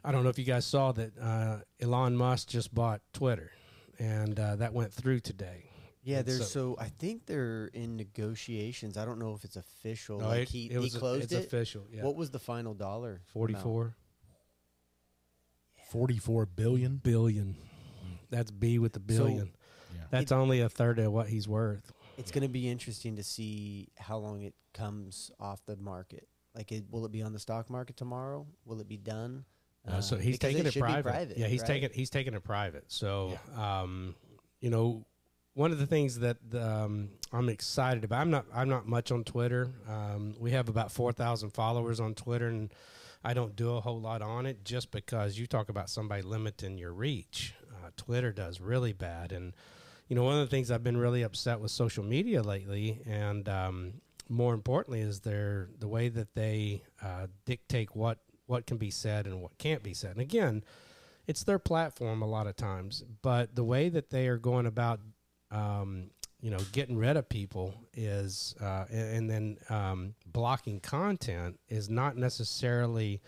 I 0.03 0.13
don't 0.13 0.23
know 0.23 0.31
if 0.31 0.39
you 0.39 0.45
guys 0.45 0.67
saw 0.67 0.93
that 0.93 1.13
uh, 1.19 1.59
Elon 1.81 2.17
Musk 2.17 2.49
just 2.49 2.75
bought 2.75 3.01
Twitter, 3.13 3.53
and 3.99 4.39
uh, 4.39 4.57
that 4.57 4.73
went 4.73 4.93
through 4.93 5.21
today. 5.21 5.71
Yeah, 6.03 6.19
and 6.19 6.27
there's 6.27 6.51
so, 6.51 6.75
so, 6.75 6.77
I 6.79 6.89
think 6.89 7.25
they're 7.25 7.71
in 7.73 7.97
negotiations. 7.97 8.99
I 8.99 9.07
don't 9.07 9.19
know 9.19 9.35
if 9.35 9.45
it's 9.45 9.57
official. 9.57 10.21
No, 10.21 10.29
like 10.29 10.43
it, 10.43 10.49
he, 10.51 10.67
it 10.67 10.81
he 10.83 10.91
closed 10.91 11.21
a, 11.21 11.25
it's 11.25 11.33
it. 11.33 11.47
official. 11.47 11.87
Yeah. 11.91 12.03
What 12.03 12.17
was 12.17 12.31
the 12.31 12.39
final 12.39 12.75
dollar? 12.75 13.23
Forty 13.27 13.55
four. 13.55 13.97
44. 15.95 16.47
Billion. 16.47 17.57
That's 18.29 18.51
B 18.51 18.81
with 18.81 18.97
a 18.97 19.01
billion. 19.01 19.47
So, 19.47 19.95
yeah. 19.95 20.01
That's 20.11 20.33
it, 20.33 20.35
only 20.35 20.61
a 20.61 20.69
third 20.69 20.99
of 20.99 21.13
what 21.13 21.29
he's 21.29 21.47
worth. 21.47 21.93
It's 22.19 22.33
going 22.33 22.43
to 22.43 22.49
be 22.49 22.69
interesting 22.69 23.15
to 23.15 23.23
see 23.23 23.91
how 23.97 24.19
long 24.19 24.43
it 24.43 24.55
comes 24.73 25.31
off 25.39 25.61
the 25.67 25.77
market. 25.77 26.27
Like, 26.53 26.73
it, 26.73 26.83
will 26.91 27.07
it 27.07 27.13
be 27.13 27.23
on 27.23 27.33
the 27.33 27.39
stock 27.39 27.71
market 27.71 27.97
tomorrow? 27.97 28.45
Will 28.65 28.81
it 28.81 28.89
be 28.89 28.97
done? 28.97 29.45
Uh, 29.87 30.01
so 30.01 30.17
um, 30.17 30.23
he's 30.23 30.37
taking 30.37 30.67
it, 30.67 30.75
it 30.75 30.81
private. 30.81 31.05
private. 31.05 31.39
Yeah, 31.39 31.47
he's 31.47 31.61
right? 31.61 31.69
taking 31.69 31.91
he's 31.93 32.11
taking 32.11 32.35
it 32.35 32.43
private. 32.43 32.91
So, 32.91 33.39
yeah. 33.57 33.83
um, 33.83 34.17
you 34.61 34.71
know, 34.71 35.05
one 35.53 35.71
of 35.71 35.79
the 35.79 35.87
things 35.87 36.19
that 36.19 36.39
um, 36.55 37.11
I'm 37.33 37.49
excited 37.49 38.03
about. 38.03 38.21
I'm 38.21 38.31
not 38.31 38.47
I'm 38.53 38.69
not 38.69 38.89
much 38.89 39.13
on 39.13 39.23
Twitter. 39.23 39.71
Um, 39.89 40.35
we 40.41 40.51
have 40.51 40.69
about 40.69 40.91
four 40.91 41.13
thousand 41.13 41.51
followers 41.51 42.01
on 42.01 42.15
Twitter, 42.15 42.49
and 42.49 42.73
I 43.25 43.33
don't 43.33 43.57
do 43.57 43.75
a 43.77 43.81
whole 43.81 44.01
lot 44.01 44.21
on 44.21 44.45
it 44.45 44.65
just 44.65 44.91
because 44.91 45.39
you 45.39 45.47
talk 45.47 45.71
about 45.71 45.89
somebody 45.89 46.23
limiting 46.23 46.77
your 46.77 46.93
reach. 46.93 47.55
Uh, 47.73 47.91
Twitter 47.97 48.33
does 48.33 48.61
really 48.61 48.93
bad, 48.93 49.33
and 49.33 49.55
you 50.09 50.15
know 50.15 50.25
one 50.25 50.35
of 50.35 50.41
the 50.41 50.55
things 50.55 50.71
I've 50.71 50.85
been 50.85 50.97
really 50.97 51.23
upset 51.23 51.61
with 51.61 51.71
social 51.71 52.05
media 52.05 52.43
lately, 52.43 53.01
and 53.07 53.49
um, 53.49 53.95
more 54.29 54.53
importantly, 54.53 55.01
is 55.01 55.21
their 55.21 55.71
the 55.79 55.89
way 55.89 56.09
that 56.09 56.35
they 56.35 56.83
uh, 57.03 57.29
dictate 57.47 57.97
what 57.97 58.19
what 58.47 58.67
can 58.67 58.77
be 58.77 58.91
said 58.91 59.27
and 59.27 59.41
what 59.41 59.57
can't 59.57 59.83
be 59.83 59.95
said. 59.95 60.13
And 60.13 60.21
again, 60.21 60.63
it's 61.27 61.45
their 61.45 61.59
platform 61.59 62.21
a 62.21 62.29
lot 62.29 62.47
of 62.47 62.57
times, 62.57 63.05
but 63.23 63.55
the 63.55 63.65
way 63.65 63.89
that 63.89 64.11
they 64.11 64.29
are 64.29 64.37
going 64.37 64.67
about, 64.67 65.01
um, 65.51 66.11
you 66.45 66.51
know, 66.51 66.59
getting 66.73 66.99
rid 66.99 67.17
of 67.17 67.27
people 67.27 67.75
is, 67.95 68.55
uh, 68.61 68.85
and, 68.91 69.17
and 69.17 69.31
then 69.31 69.57
um, 69.71 70.15
blocking 70.27 70.79
content 70.79 71.59
is 71.71 71.89
not 71.89 72.19
necessarily 72.19 73.23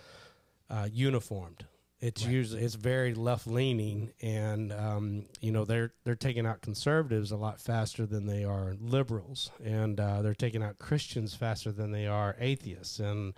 uh, 0.69 0.87
uniformed. 0.93 1.65
It's 1.99 2.27
usually 2.27 2.63
it's 2.63 2.75
very 2.75 3.15
left 3.15 3.47
leaning, 3.47 4.13
and 4.21 4.71
um, 4.71 5.25
you 5.41 5.51
know 5.51 5.65
they're 5.65 5.95
they're 6.05 6.15
taking 6.15 6.45
out 6.45 6.61
conservatives 6.61 7.31
a 7.31 7.39
lot 7.39 7.59
faster 7.59 8.05
than 8.05 8.27
they 8.27 8.45
are 8.45 8.75
liberals, 8.79 9.51
and 9.65 9.99
uh, 9.99 10.21
they're 10.21 10.35
taking 10.35 10.63
out 10.63 10.79
Christians 10.79 11.35
faster 11.35 11.73
than 11.73 11.93
they 11.93 12.07
are 12.07 12.37
atheists, 12.39 12.99
and 12.99 13.33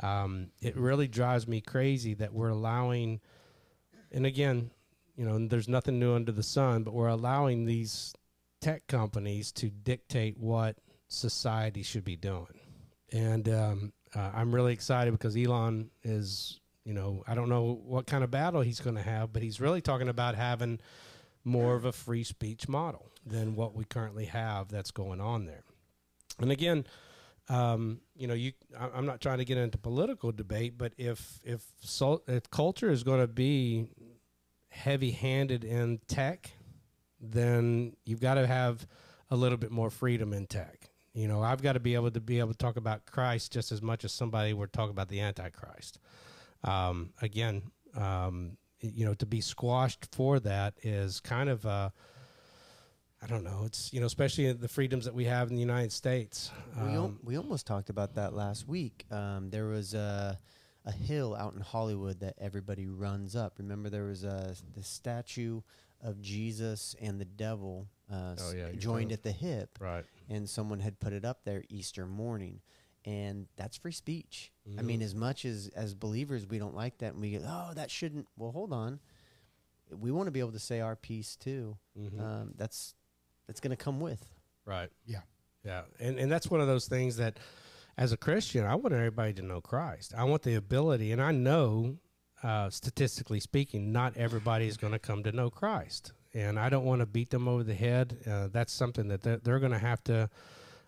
um, 0.00 0.48
it 0.60 0.76
really 0.76 1.08
drives 1.08 1.48
me 1.48 1.62
crazy 1.62 2.12
that 2.12 2.34
we're 2.34 2.50
allowing. 2.50 3.22
And 4.12 4.26
again, 4.26 4.70
you 5.16 5.24
know, 5.24 5.48
there's 5.48 5.66
nothing 5.66 5.98
new 5.98 6.14
under 6.14 6.30
the 6.30 6.42
sun, 6.42 6.82
but 6.82 6.92
we're 6.92 7.08
allowing 7.08 7.64
these 7.64 8.12
tech 8.64 8.86
companies 8.86 9.52
to 9.52 9.68
dictate 9.68 10.38
what 10.38 10.78
society 11.08 11.82
should 11.82 12.02
be 12.02 12.16
doing. 12.16 12.60
And 13.12 13.46
um, 13.46 13.92
uh, 14.14 14.30
I'm 14.34 14.54
really 14.54 14.72
excited 14.72 15.12
because 15.12 15.36
Elon 15.36 15.90
is, 16.02 16.60
you 16.86 16.94
know, 16.94 17.22
I 17.26 17.34
don't 17.34 17.50
know 17.50 17.78
what 17.84 18.06
kind 18.06 18.24
of 18.24 18.30
battle 18.30 18.62
he's 18.62 18.80
going 18.80 18.96
to 18.96 19.02
have, 19.02 19.34
but 19.34 19.42
he's 19.42 19.60
really 19.60 19.82
talking 19.82 20.08
about 20.08 20.34
having 20.34 20.80
more 21.44 21.74
of 21.74 21.84
a 21.84 21.92
free 21.92 22.24
speech 22.24 22.66
model 22.66 23.10
than 23.26 23.54
what 23.54 23.74
we 23.74 23.84
currently 23.84 24.24
have 24.24 24.68
that's 24.68 24.90
going 24.90 25.20
on 25.20 25.44
there. 25.44 25.64
And 26.38 26.50
again, 26.50 26.86
um, 27.50 28.00
you 28.16 28.26
know, 28.26 28.32
you 28.32 28.52
I- 28.80 28.92
I'm 28.94 29.04
not 29.04 29.20
trying 29.20 29.38
to 29.38 29.44
get 29.44 29.58
into 29.58 29.76
political 29.76 30.32
debate, 30.32 30.78
but 30.78 30.94
if 30.96 31.38
if 31.44 31.62
so, 31.82 32.22
if 32.26 32.48
culture 32.48 32.90
is 32.90 33.02
going 33.02 33.20
to 33.20 33.28
be 33.28 33.88
heavy-handed 34.70 35.64
in 35.64 36.00
tech, 36.08 36.50
then 37.32 37.94
you've 38.04 38.20
got 38.20 38.34
to 38.34 38.46
have 38.46 38.86
a 39.30 39.36
little 39.36 39.58
bit 39.58 39.70
more 39.70 39.90
freedom 39.90 40.32
in 40.32 40.46
tech. 40.46 40.90
You 41.12 41.28
know, 41.28 41.42
I've 41.42 41.62
got 41.62 41.74
to 41.74 41.80
be 41.80 41.94
able 41.94 42.10
to 42.10 42.20
be 42.20 42.38
able 42.40 42.52
to 42.52 42.58
talk 42.58 42.76
about 42.76 43.06
Christ 43.06 43.52
just 43.52 43.70
as 43.72 43.80
much 43.80 44.04
as 44.04 44.12
somebody 44.12 44.52
would 44.52 44.72
talk 44.72 44.90
about 44.90 45.08
the 45.08 45.20
Antichrist. 45.20 45.98
Um, 46.64 47.10
again, 47.22 47.62
um, 47.96 48.56
you 48.80 49.04
know, 49.04 49.14
to 49.14 49.26
be 49.26 49.40
squashed 49.40 50.08
for 50.12 50.40
that 50.40 50.74
is 50.82 51.20
kind 51.20 51.48
of 51.48 51.64
uh, 51.64 51.90
I 53.22 53.26
don't 53.26 53.44
know. 53.44 53.62
It's 53.64 53.92
you 53.92 54.00
know, 54.00 54.06
especially 54.06 54.52
the 54.52 54.68
freedoms 54.68 55.04
that 55.06 55.14
we 55.14 55.24
have 55.24 55.48
in 55.48 55.54
the 55.54 55.60
United 55.60 55.92
States. 55.92 56.50
We, 56.76 56.92
al- 56.94 57.04
Um, 57.06 57.20
we 57.22 57.36
almost 57.36 57.66
talked 57.66 57.88
about 57.90 58.14
that 58.16 58.34
last 58.34 58.68
week. 58.68 59.06
Um, 59.10 59.48
there 59.50 59.66
was 59.66 59.94
a, 59.94 60.38
a 60.84 60.92
hill 60.92 61.34
out 61.34 61.54
in 61.54 61.60
Hollywood 61.60 62.20
that 62.20 62.34
everybody 62.38 62.86
runs 62.86 63.34
up. 63.36 63.54
Remember, 63.58 63.88
there 63.88 64.04
was 64.04 64.24
a 64.24 64.54
the 64.74 64.82
statue 64.82 65.62
of 66.04 66.20
Jesus 66.20 66.94
and 67.00 67.20
the 67.20 67.24
devil 67.24 67.88
uh, 68.12 68.36
Oh, 68.38 68.52
yeah, 68.54 68.70
joined 68.76 69.10
at 69.10 69.22
the 69.24 69.32
hip, 69.32 69.78
right. 69.80 70.04
and 70.28 70.48
someone 70.48 70.78
had 70.80 71.00
put 71.00 71.12
it 71.12 71.24
up 71.24 71.40
there 71.44 71.64
Easter 71.68 72.06
morning, 72.06 72.60
and 73.06 73.46
that's 73.56 73.76
free 73.78 73.90
speech. 73.92 74.52
I 74.66 74.70
Mm-hmm. 74.70 74.86
mean, 74.86 75.02
as 75.02 75.14
much 75.14 75.44
as 75.44 75.68
as 75.74 75.94
believers, 75.94 76.46
we 76.46 76.58
don't 76.58 76.74
like 76.76 76.98
that, 76.98 77.14
and 77.14 77.20
we 77.22 77.32
go, 77.32 77.44
"Oh, 77.46 77.72
that 77.74 77.90
shouldn't." 77.90 78.28
Well, 78.36 78.52
hold 78.52 78.72
on. 78.72 79.00
We 79.90 80.10
want 80.10 80.26
to 80.26 80.30
be 80.30 80.40
able 80.40 80.52
to 80.52 80.58
say 80.58 80.80
our 80.80 80.96
piece 80.96 81.34
too. 81.36 81.76
Mhm. 81.98 82.20
Um, 82.20 82.52
that's 82.56 82.94
that's 83.46 83.60
going 83.60 83.70
to 83.76 83.82
come 83.82 84.00
with. 84.00 84.24
Right. 84.66 84.90
Yeah. 85.06 85.20
Yeah. 85.64 85.82
And 85.98 86.18
and 86.18 86.30
that's 86.30 86.50
one 86.50 86.60
of 86.60 86.66
those 86.66 86.86
things 86.88 87.16
that 87.16 87.38
as 87.96 88.12
a 88.12 88.16
Christian, 88.16 88.64
I 88.64 88.74
want 88.74 88.94
everybody 88.94 89.32
to 89.34 89.42
know 89.42 89.60
Christ. 89.60 90.12
I 90.16 90.24
want 90.24 90.42
the 90.42 90.54
ability 90.54 91.12
and 91.12 91.22
I 91.22 91.30
know 91.32 91.96
uh, 92.44 92.70
statistically 92.70 93.40
speaking, 93.40 93.90
not 93.90 94.16
everybody 94.16 94.68
is 94.68 94.76
going 94.76 94.92
to 94.92 94.98
come 94.98 95.22
to 95.24 95.32
know 95.32 95.50
Christ. 95.50 96.12
And 96.34 96.58
I 96.58 96.68
don't 96.68 96.84
want 96.84 97.00
to 97.00 97.06
beat 97.06 97.30
them 97.30 97.48
over 97.48 97.64
the 97.64 97.74
head. 97.74 98.18
Uh, 98.28 98.48
that's 98.52 98.72
something 98.72 99.08
that 99.08 99.22
they're, 99.22 99.38
they're 99.38 99.58
going 99.60 99.72
to 99.72 99.78
have 99.78 100.04
to 100.04 100.28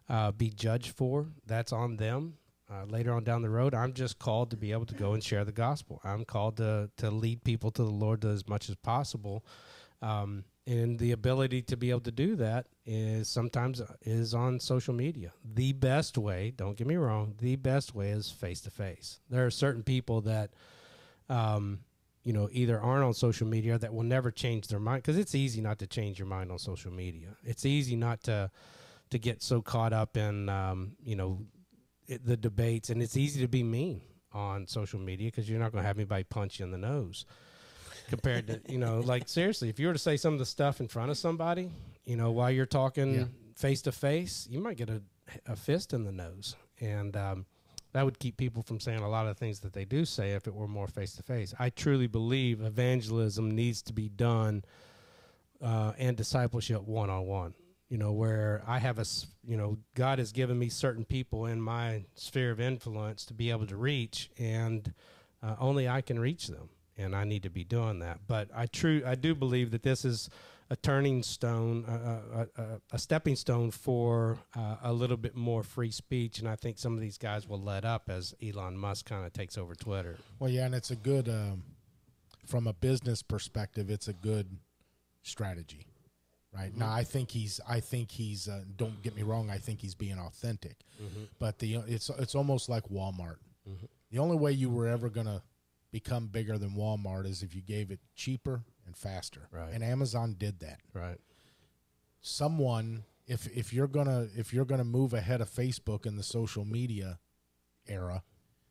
uh, 0.08 0.32
be 0.32 0.50
judged 0.50 0.96
for. 0.96 1.26
That's 1.46 1.72
on 1.72 1.96
them. 1.96 2.34
Uh, 2.68 2.84
later 2.86 3.12
on 3.12 3.22
down 3.22 3.42
the 3.42 3.48
road, 3.48 3.74
I'm 3.74 3.92
just 3.92 4.18
called 4.18 4.50
to 4.50 4.56
be 4.56 4.72
able 4.72 4.86
to 4.86 4.94
go 4.94 5.14
and 5.14 5.22
share 5.22 5.44
the 5.44 5.52
gospel. 5.52 6.00
I'm 6.02 6.24
called 6.24 6.56
to 6.56 6.90
to 6.96 7.12
lead 7.12 7.44
people 7.44 7.70
to 7.70 7.84
the 7.84 7.90
Lord 7.90 8.24
as 8.24 8.48
much 8.48 8.68
as 8.68 8.74
possible. 8.74 9.44
Um, 10.02 10.44
and 10.66 10.98
the 10.98 11.12
ability 11.12 11.62
to 11.62 11.76
be 11.76 11.90
able 11.90 12.00
to 12.00 12.10
do 12.10 12.34
that 12.36 12.66
is 12.84 13.28
sometimes 13.28 13.80
uh, 13.80 13.94
is 14.02 14.34
on 14.34 14.58
social 14.58 14.94
media. 14.94 15.32
The 15.44 15.74
best 15.74 16.18
way, 16.18 16.52
don't 16.56 16.76
get 16.76 16.88
me 16.88 16.96
wrong, 16.96 17.34
the 17.38 17.54
best 17.54 17.94
way 17.94 18.10
is 18.10 18.30
face 18.30 18.60
to 18.62 18.70
face. 18.70 19.20
There 19.30 19.46
are 19.46 19.50
certain 19.50 19.84
people 19.84 20.20
that, 20.22 20.50
um, 21.28 21.80
you 22.24 22.32
know, 22.32 22.48
either 22.50 22.80
aren't 22.80 23.04
on 23.04 23.14
social 23.14 23.46
media 23.46 23.78
that 23.78 23.94
will 23.94 24.02
never 24.02 24.30
change 24.30 24.68
their 24.68 24.80
mind 24.80 25.02
because 25.02 25.16
it's 25.16 25.34
easy 25.34 25.60
not 25.60 25.78
to 25.78 25.86
change 25.86 26.18
your 26.18 26.26
mind 26.26 26.50
on 26.50 26.58
social 26.58 26.92
media. 26.92 27.28
It's 27.44 27.64
easy 27.64 27.96
not 27.96 28.22
to 28.24 28.50
to 29.10 29.18
get 29.18 29.40
so 29.42 29.62
caught 29.62 29.92
up 29.92 30.16
in, 30.16 30.48
um, 30.48 30.96
you 31.04 31.14
know, 31.14 31.38
it, 32.08 32.26
the 32.26 32.36
debates, 32.36 32.90
and 32.90 33.00
it's 33.00 33.16
easy 33.16 33.40
to 33.40 33.46
be 33.48 33.62
mean 33.62 34.00
on 34.32 34.66
social 34.66 34.98
media 34.98 35.28
because 35.28 35.48
you're 35.48 35.60
not 35.60 35.72
going 35.72 35.82
to 35.82 35.86
have 35.86 35.96
anybody 35.96 36.24
punch 36.24 36.58
you 36.58 36.64
in 36.64 36.70
the 36.70 36.78
nose 36.78 37.24
compared 38.08 38.46
to 38.46 38.60
you 38.68 38.78
know 38.78 39.00
like 39.04 39.28
seriously 39.28 39.68
if 39.68 39.80
you 39.80 39.86
were 39.86 39.92
to 39.92 39.98
say 39.98 40.16
some 40.16 40.32
of 40.32 40.38
the 40.38 40.46
stuff 40.46 40.78
in 40.80 40.86
front 40.86 41.10
of 41.10 41.16
somebody 41.16 41.70
you 42.04 42.16
know 42.16 42.30
while 42.30 42.50
you're 42.50 42.66
talking 42.66 43.28
face 43.56 43.80
to 43.82 43.90
face 43.90 44.46
you 44.50 44.60
might 44.60 44.76
get 44.76 44.90
a, 44.90 45.02
a 45.46 45.56
fist 45.56 45.92
in 45.94 46.04
the 46.04 46.12
nose 46.12 46.54
and 46.80 47.16
um, 47.16 47.46
that 47.96 48.04
would 48.04 48.18
keep 48.18 48.36
people 48.36 48.62
from 48.62 48.78
saying 48.78 49.00
a 49.00 49.08
lot 49.08 49.26
of 49.26 49.38
things 49.38 49.60
that 49.60 49.72
they 49.72 49.86
do 49.86 50.04
say 50.04 50.32
if 50.32 50.46
it 50.46 50.54
were 50.54 50.68
more 50.68 50.86
face 50.86 51.14
to 51.14 51.22
face 51.22 51.54
i 51.58 51.70
truly 51.70 52.06
believe 52.06 52.60
evangelism 52.60 53.50
needs 53.50 53.80
to 53.80 53.94
be 53.94 54.10
done 54.10 54.62
uh, 55.62 55.92
and 55.96 56.14
discipleship 56.14 56.82
one 56.82 57.08
on 57.08 57.24
one 57.24 57.54
you 57.88 57.96
know 57.96 58.12
where 58.12 58.62
i 58.66 58.78
have 58.78 58.98
a, 58.98 59.04
you 59.46 59.56
know 59.56 59.78
god 59.94 60.18
has 60.18 60.30
given 60.30 60.58
me 60.58 60.68
certain 60.68 61.06
people 61.06 61.46
in 61.46 61.58
my 61.58 62.04
sphere 62.14 62.50
of 62.50 62.60
influence 62.60 63.24
to 63.24 63.32
be 63.32 63.50
able 63.50 63.66
to 63.66 63.78
reach 63.78 64.28
and 64.38 64.92
uh, 65.42 65.56
only 65.58 65.88
i 65.88 66.02
can 66.02 66.18
reach 66.18 66.48
them 66.48 66.68
and 66.98 67.16
i 67.16 67.24
need 67.24 67.42
to 67.42 67.50
be 67.50 67.64
doing 67.64 68.00
that. 68.00 68.20
But 68.26 68.50
i 68.54 68.66
true 68.66 69.02
i 69.06 69.14
do 69.14 69.34
believe 69.34 69.70
that 69.70 69.82
this 69.82 70.04
is 70.04 70.28
a 70.70 70.76
turning 70.76 71.22
stone 71.22 71.84
uh, 71.86 72.44
uh, 72.58 72.62
a 72.92 72.98
stepping 72.98 73.36
stone 73.36 73.70
for 73.70 74.38
uh, 74.56 74.76
a 74.82 74.92
little 74.92 75.16
bit 75.16 75.36
more 75.36 75.62
free 75.62 75.90
speech 75.92 76.38
and 76.40 76.48
i 76.48 76.56
think 76.56 76.76
some 76.78 76.94
of 76.94 77.00
these 77.00 77.18
guys 77.18 77.48
will 77.48 77.60
let 77.62 77.84
up 77.84 78.08
as 78.10 78.34
elon 78.42 78.76
musk 78.76 79.06
kind 79.06 79.24
of 79.24 79.32
takes 79.32 79.56
over 79.56 79.74
twitter 79.74 80.16
Well, 80.40 80.50
yeah, 80.50 80.66
and 80.66 80.74
it's 80.74 80.90
a 80.90 80.96
good, 80.96 81.28
um, 81.28 81.62
from 82.46 82.66
a 82.66 82.72
business 82.72 83.22
perspective, 83.22 83.90
it's 83.90 84.08
a 84.08 84.12
good 84.12 84.58
strategy, 85.22 85.86
right? 86.52 86.72
Now, 86.76 86.92
I 86.92 87.04
think 87.04 87.30
he's, 87.30 87.60
I 87.68 87.80
think 87.80 88.10
he's. 88.10 88.48
Uh, 88.48 88.62
don't 88.76 89.02
get 89.02 89.16
me 89.16 89.22
wrong, 89.22 89.50
I 89.50 89.58
think 89.58 89.80
he's 89.80 89.94
being 89.94 90.18
authentic, 90.18 90.76
but 91.38 91.58
the 91.58 91.76
it's 91.88 92.08
it's 92.10 92.34
almost 92.34 92.68
like 92.68 92.84
Walmart. 92.88 93.36
The 94.12 94.18
only 94.18 94.36
way 94.36 94.52
you 94.52 94.70
were 94.70 94.86
ever 94.86 95.08
gonna 95.08 95.42
become 95.90 96.28
bigger 96.28 96.56
than 96.58 96.70
Walmart 96.70 97.26
is 97.26 97.42
if 97.42 97.54
you 97.54 97.62
gave 97.62 97.90
it 97.90 97.98
cheaper 98.14 98.62
and 98.86 98.96
faster. 98.96 99.48
Right. 99.50 99.72
And 99.72 99.84
Amazon 99.84 100.36
did 100.38 100.60
that. 100.60 100.80
Right. 100.94 101.18
Someone 102.20 103.04
if 103.26 103.46
if 103.56 103.72
you're 103.72 103.88
gonna 103.88 104.28
if 104.36 104.54
you're 104.54 104.64
gonna 104.64 104.84
move 104.84 105.12
ahead 105.12 105.40
of 105.40 105.50
Facebook 105.50 106.06
in 106.06 106.16
the 106.16 106.22
social 106.22 106.64
media 106.64 107.18
era, 107.88 108.22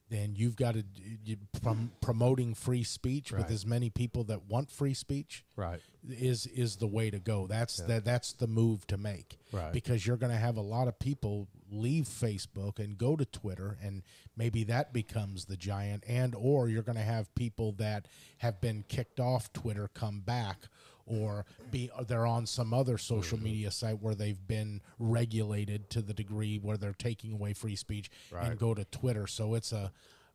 then 0.10 0.36
you've 0.36 0.56
got 0.56 0.76
to 0.76 0.84
you, 1.24 1.38
prom, 1.62 1.92
promoting 2.02 2.54
free 2.54 2.84
speech 2.84 3.32
Right. 3.32 3.42
with 3.44 3.52
as 3.52 3.66
many 3.66 3.90
people 3.90 4.24
that 4.26 4.46
want 4.46 4.70
free 4.72 4.94
speech 4.94 5.44
Right. 5.56 5.82
is 6.08 6.46
is 6.48 6.76
the 6.78 6.88
way 6.88 7.10
to 7.10 7.20
go. 7.20 7.48
That's 7.48 7.78
that 7.78 8.06
that's 8.06 8.34
the 8.34 8.48
move 8.48 8.86
to 8.88 8.98
make. 8.98 9.40
Right. 9.52 9.74
Because 9.74 10.06
you're 10.06 10.18
going 10.18 10.32
to 10.32 10.38
have 10.38 10.58
a 10.58 10.62
lot 10.62 10.88
of 10.88 11.00
people 11.00 11.48
leave 11.72 12.06
Facebook 12.06 12.78
and 12.78 12.98
go 12.98 13.16
to 13.16 13.26
Twitter 13.26 13.78
and 13.82 14.04
maybe 14.38 14.64
that 14.66 14.94
becomes 14.94 15.46
the 15.46 15.58
giant 15.58 16.04
and 16.08 16.36
or 16.36 16.70
you're 16.70 16.84
going 16.84 16.96
to 16.98 17.02
have 17.02 17.34
people 17.34 17.72
that 17.74 18.08
have 18.38 18.62
been 18.62 18.84
kicked 18.88 19.20
off 19.20 19.52
Twitter 19.52 19.88
come 19.88 20.20
back 20.22 20.68
or 21.06 21.46
be 21.72 21.90
they're 22.08 22.26
on 22.26 22.46
some 22.46 22.74
other 22.74 22.98
social 22.98 23.38
Mm-hmm. 23.38 23.46
media 23.46 23.72
site 23.72 24.02
where 24.02 24.16
they've 24.16 24.48
been 24.48 24.82
regulated 24.98 25.90
to 25.92 26.02
the 26.02 26.14
degree 26.14 26.58
where 26.58 26.78
they're 26.78 26.94
taking 26.98 27.32
away 27.34 27.54
free 27.54 27.76
speech 27.76 28.10
Right. 28.32 28.48
and 28.50 28.60
go 28.60 28.74
to 28.74 28.86
Twitter. 28.86 29.28
So 29.28 29.54
it's 29.56 29.72
a 29.72 29.92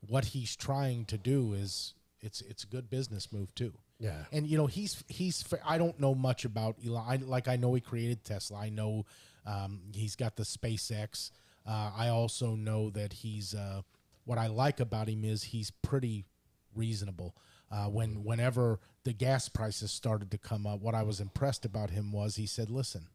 what 0.06 0.26
he's 0.26 0.56
trying 0.56 1.04
to 1.06 1.18
do 1.18 1.52
is 1.54 1.94
it's 2.20 2.40
it's 2.42 2.64
a 2.64 2.66
good 2.66 2.88
business 2.88 3.32
move 3.32 3.54
too. 3.54 3.72
Yeah. 3.98 4.24
And 4.32 4.46
you 4.46 4.56
know 4.56 4.66
he's 4.66 5.02
he's 5.08 5.44
I 5.66 5.76
don't 5.76 5.98
know 6.00 6.14
much 6.14 6.44
about 6.44 6.76
Elon. 6.86 7.04
I, 7.06 7.16
like 7.16 7.48
I 7.48 7.56
know 7.56 7.74
he 7.74 7.80
created 7.80 8.24
Tesla. 8.24 8.58
I 8.58 8.68
know 8.70 9.04
um, 9.46 9.80
he's 9.94 10.16
got 10.16 10.36
the 10.36 10.44
SpaceX. 10.44 11.30
Uh, 11.66 11.90
I 11.96 12.08
also 12.08 12.54
know 12.54 12.90
that 12.90 13.12
he's 13.12 13.54
uh, 13.54 13.82
what 14.24 14.38
I 14.38 14.46
like 14.46 14.80
about 14.80 15.08
him 15.08 15.24
is 15.24 15.42
he's 15.44 15.70
pretty 15.70 16.24
reasonable. 16.74 17.34
Uh, 17.70 17.86
when 17.86 18.24
whenever 18.24 18.80
the 19.04 19.12
gas 19.12 19.48
prices 19.48 19.90
started 19.90 20.30
to 20.30 20.38
come 20.38 20.66
up, 20.66 20.80
what 20.80 20.94
I 20.94 21.02
was 21.02 21.20
impressed 21.20 21.64
about 21.64 21.90
him 21.90 22.12
was 22.12 22.36
he 22.36 22.46
said, 22.46 22.70
"Listen, 22.70 23.06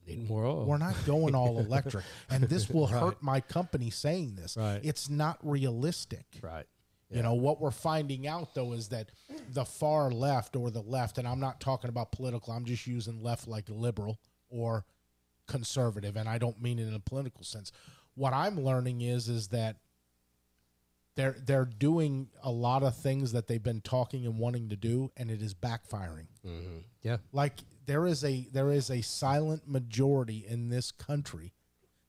we're 0.65 0.77
not 0.77 0.95
going 1.05 1.35
all 1.35 1.59
electric, 1.65 2.03
and 2.29 2.43
this 2.45 2.69
will 2.69 2.87
hurt 2.87 3.21
my 3.21 3.39
company 3.39 3.89
saying 3.89 4.35
this. 4.35 4.57
Right. 4.57 4.79
It's 4.83 5.09
not 5.09 5.37
realistic." 5.43 6.25
Right. 6.41 6.65
You 7.11 7.21
know, 7.21 7.35
what 7.35 7.61
we're 7.61 7.71
finding 7.71 8.27
out 8.27 8.55
though 8.55 8.73
is 8.73 8.89
that 8.89 9.11
the 9.53 9.63
far 9.63 10.11
left 10.11 10.55
or 10.55 10.71
the 10.71 10.81
left, 10.81 11.17
and 11.17 11.27
I'm 11.27 11.39
not 11.39 11.61
talking 11.61 11.89
about 11.89 12.11
political, 12.11 12.51
I'm 12.51 12.65
just 12.65 12.87
using 12.87 13.21
left 13.21 13.47
like 13.47 13.65
liberal 13.69 14.19
or 14.49 14.85
conservative, 15.47 16.17
and 16.17 16.27
I 16.27 16.39
don't 16.39 16.61
mean 16.61 16.79
it 16.79 16.87
in 16.87 16.93
a 16.93 16.99
political 16.99 17.43
sense. 17.43 17.71
What 18.15 18.33
I'm 18.33 18.59
learning 18.59 19.01
is 19.01 19.29
is 19.29 19.49
that 19.49 19.77
they're 21.15 21.35
they're 21.43 21.65
doing 21.65 22.29
a 22.43 22.51
lot 22.51 22.83
of 22.83 22.95
things 22.95 23.31
that 23.31 23.47
they've 23.47 23.63
been 23.63 23.81
talking 23.81 24.25
and 24.25 24.37
wanting 24.37 24.69
to 24.69 24.75
do, 24.75 25.11
and 25.15 25.31
it 25.31 25.41
is 25.41 25.53
backfiring. 25.53 26.27
Mm-hmm. 26.45 26.79
Yeah. 27.03 27.17
Like 27.31 27.59
there 27.85 28.05
is 28.05 28.23
a 28.23 28.47
there 28.51 28.71
is 28.71 28.89
a 28.89 29.01
silent 29.01 29.67
majority 29.67 30.45
in 30.47 30.69
this 30.69 30.91
country 30.91 31.53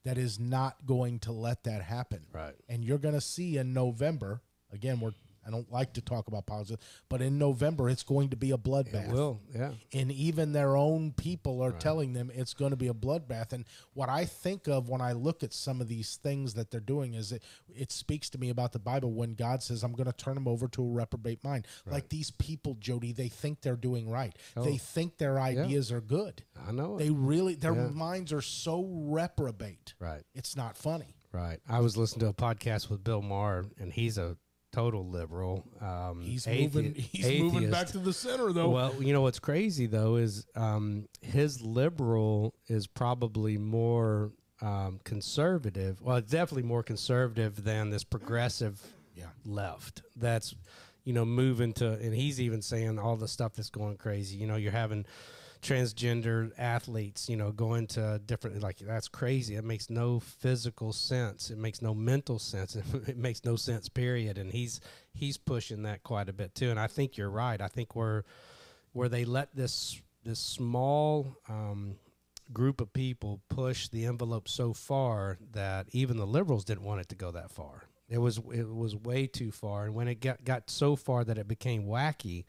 that 0.05 0.19
is 0.19 0.39
not 0.39 0.87
going 0.87 1.19
to 1.21 1.33
let 1.33 1.65
that 1.65 1.83
happen. 1.83 2.27
Right. 2.33 2.55
And 2.69 2.85
you're 2.85 2.99
going 2.99 3.15
to 3.15 3.21
see 3.21 3.59
in 3.59 3.73
November, 3.73 4.41
again, 4.73 5.01
we're 5.01 5.15
I 5.47 5.51
don't 5.51 5.71
like 5.71 5.93
to 5.95 6.01
talk 6.01 6.27
about 6.29 6.47
politics, 6.47 6.85
but 7.09 7.23
in 7.23 7.39
November 7.39 7.89
it's 7.89 8.03
going 8.03 8.31
to 8.31 8.37
be 8.37 8.51
a 8.51 8.59
bloodbath. 8.59 9.09
It 9.09 9.13
will. 9.13 9.41
Yeah. 9.55 9.73
And 9.93 10.11
even 10.11 10.53
their 10.53 10.77
own 10.77 11.13
people 11.13 11.63
are 11.63 11.73
telling 11.73 12.13
them 12.15 12.31
it's 12.35 12.55
going 12.55 12.71
to 12.73 12.77
be 12.77 12.89
a 12.89 12.95
bloodbath. 12.95 13.53
And 13.53 13.65
what 13.95 14.09
I 14.09 14.25
think 14.25 14.67
of 14.67 14.89
when 14.89 15.01
I 15.01 15.13
look 15.13 15.43
at 15.43 15.53
some 15.53 15.81
of 15.81 15.89
these 15.89 16.17
things 16.23 16.55
that 16.55 16.71
they're 16.71 16.81
doing 16.81 17.15
is 17.15 17.33
it, 17.33 17.43
it 17.75 17.93
speaks 17.93 18.29
to 18.31 18.39
me 18.39 18.51
about 18.51 18.73
the 18.73 18.79
Bible 18.79 19.13
when 19.13 19.35
God 19.35 19.63
says, 19.63 19.83
I'm 19.83 19.93
going 19.93 20.07
to 20.07 20.13
turn 20.13 20.35
them 20.35 20.49
over 20.49 20.67
to 20.69 20.83
a 20.83 20.89
reprobate 20.91 21.45
mind. 21.45 21.67
Like 21.87 22.09
these 22.09 22.31
people, 22.33 22.77
Jody, 22.81 23.13
they 23.13 23.29
think 23.29 23.61
they're 23.61 23.77
doing 23.77 24.11
right. 24.11 24.35
Oh. 24.57 24.65
They 24.65 24.79
think 24.79 25.19
their 25.19 25.39
ideas 25.39 25.93
are 25.93 26.01
good. 26.01 26.43
I 26.67 26.73
know. 26.73 26.97
it. 26.97 26.99
They 27.05 27.11
really, 27.11 27.55
their 27.55 27.75
Yeah. 27.75 27.89
minds 27.89 28.33
are 28.33 28.41
so 28.41 28.83
reprobate. 28.85 29.95
Right. 29.99 30.23
It's 30.35 30.57
not 30.57 30.77
funny. 30.77 31.15
Right. 31.33 31.61
I 31.69 31.81
was 31.81 31.97
listening 31.97 32.21
to 32.21 32.29
a 32.29 32.33
podcast 32.35 32.89
with 32.89 33.05
Bill 33.05 33.21
Maher, 33.23 33.65
and 33.79 33.93
he's 33.93 34.17
a 34.19 34.37
total 34.77 35.09
liberal. 35.09 35.65
Um, 35.81 36.21
He's 36.23 36.45
athe- 36.47 36.75
moving. 36.75 36.95
He's 36.95 37.41
moving 37.41 37.71
back 37.71 37.87
to 37.89 37.99
the 37.99 38.13
center, 38.13 38.53
though. 38.53 38.69
Well, 38.69 38.95
you 39.03 39.13
know 39.15 39.23
what's 39.23 39.39
crazy 39.39 39.87
though 39.87 40.17
is 40.17 40.47
um, 40.55 41.09
his 41.23 41.63
liberal 41.63 42.55
is 42.69 42.87
probably 42.87 43.57
more 43.57 44.33
um, 44.61 45.01
conservative. 45.05 46.01
Well, 46.03 46.17
it's 46.19 46.31
definitely 46.31 46.69
more 46.69 46.83
conservative 46.83 47.65
than 47.65 47.91
this 47.91 48.05
progressive 48.05 48.81
Yeah. 49.15 49.27
left. 49.47 50.03
That's 50.15 50.55
you 51.05 51.13
know 51.15 51.25
moving 51.25 51.73
to, 51.75 51.93
and 51.95 52.15
he's 52.15 52.39
even 52.41 52.61
saying 52.61 52.99
all 52.99 53.17
the 53.17 53.29
stuff 53.29 53.55
that's 53.55 53.71
going 53.71 53.97
crazy. 53.97 54.37
You 54.37 54.47
know, 54.47 54.57
you're 54.57 54.73
having 54.73 55.07
transgender 55.67 56.53
athletes, 56.59 57.29
you 57.29 57.37
know, 57.37 57.51
going 57.51 57.87
to 57.89 58.21
different 58.25 58.63
like 58.63 58.79
that's 58.79 59.09
crazy. 59.09 59.57
It 59.57 59.65
makes 59.65 59.91
no 59.91 60.21
physical 60.21 60.93
sense. 60.93 61.51
It 61.51 61.59
makes 61.59 61.83
no 61.83 61.95
mental 61.95 62.39
sense. 62.39 62.77
It 63.07 63.17
makes 63.17 63.45
no 63.45 63.57
sense. 63.57 63.89
Period. 63.89 64.39
And 64.39 64.53
he's 64.53 64.81
he's 65.13 65.37
pushing 65.37 65.83
that 65.83 66.03
quite 66.03 66.29
a 66.29 66.33
bit 66.33 66.55
too. 66.55 66.71
And 66.71 66.79
I 66.79 66.87
think 66.87 67.17
you're 67.17 67.31
right. 67.31 67.61
I 67.61 67.69
think 67.69 67.97
we're 67.97 68.23
where 68.93 69.09
they 69.09 69.25
let 69.25 69.55
this 69.55 70.01
this 70.25 70.39
small 70.39 71.37
um, 71.49 71.97
group 72.53 72.81
of 72.81 72.93
people 72.93 73.41
push 73.49 73.89
the 73.89 74.05
envelope 74.07 74.49
so 74.49 74.73
far 74.73 75.39
that 75.53 75.87
even 75.93 76.17
the 76.17 76.27
liberals 76.27 76.65
didn't 76.65 76.85
want 76.85 77.01
it 77.01 77.09
to 77.09 77.15
go 77.17 77.31
that 77.33 77.51
far. 77.51 77.85
It 78.09 78.19
was 78.19 78.39
it 78.53 78.69
was 78.69 78.95
way 78.95 79.27
too 79.27 79.51
far, 79.51 79.87
and 79.87 79.95
when 79.95 80.07
it 80.07 80.21
got 80.21 80.45
got 80.45 80.71
so 80.71 80.95
far 80.95 81.25
that 81.25 81.39
it 81.39 81.49
became 81.49 81.87
wacky, 81.87 82.45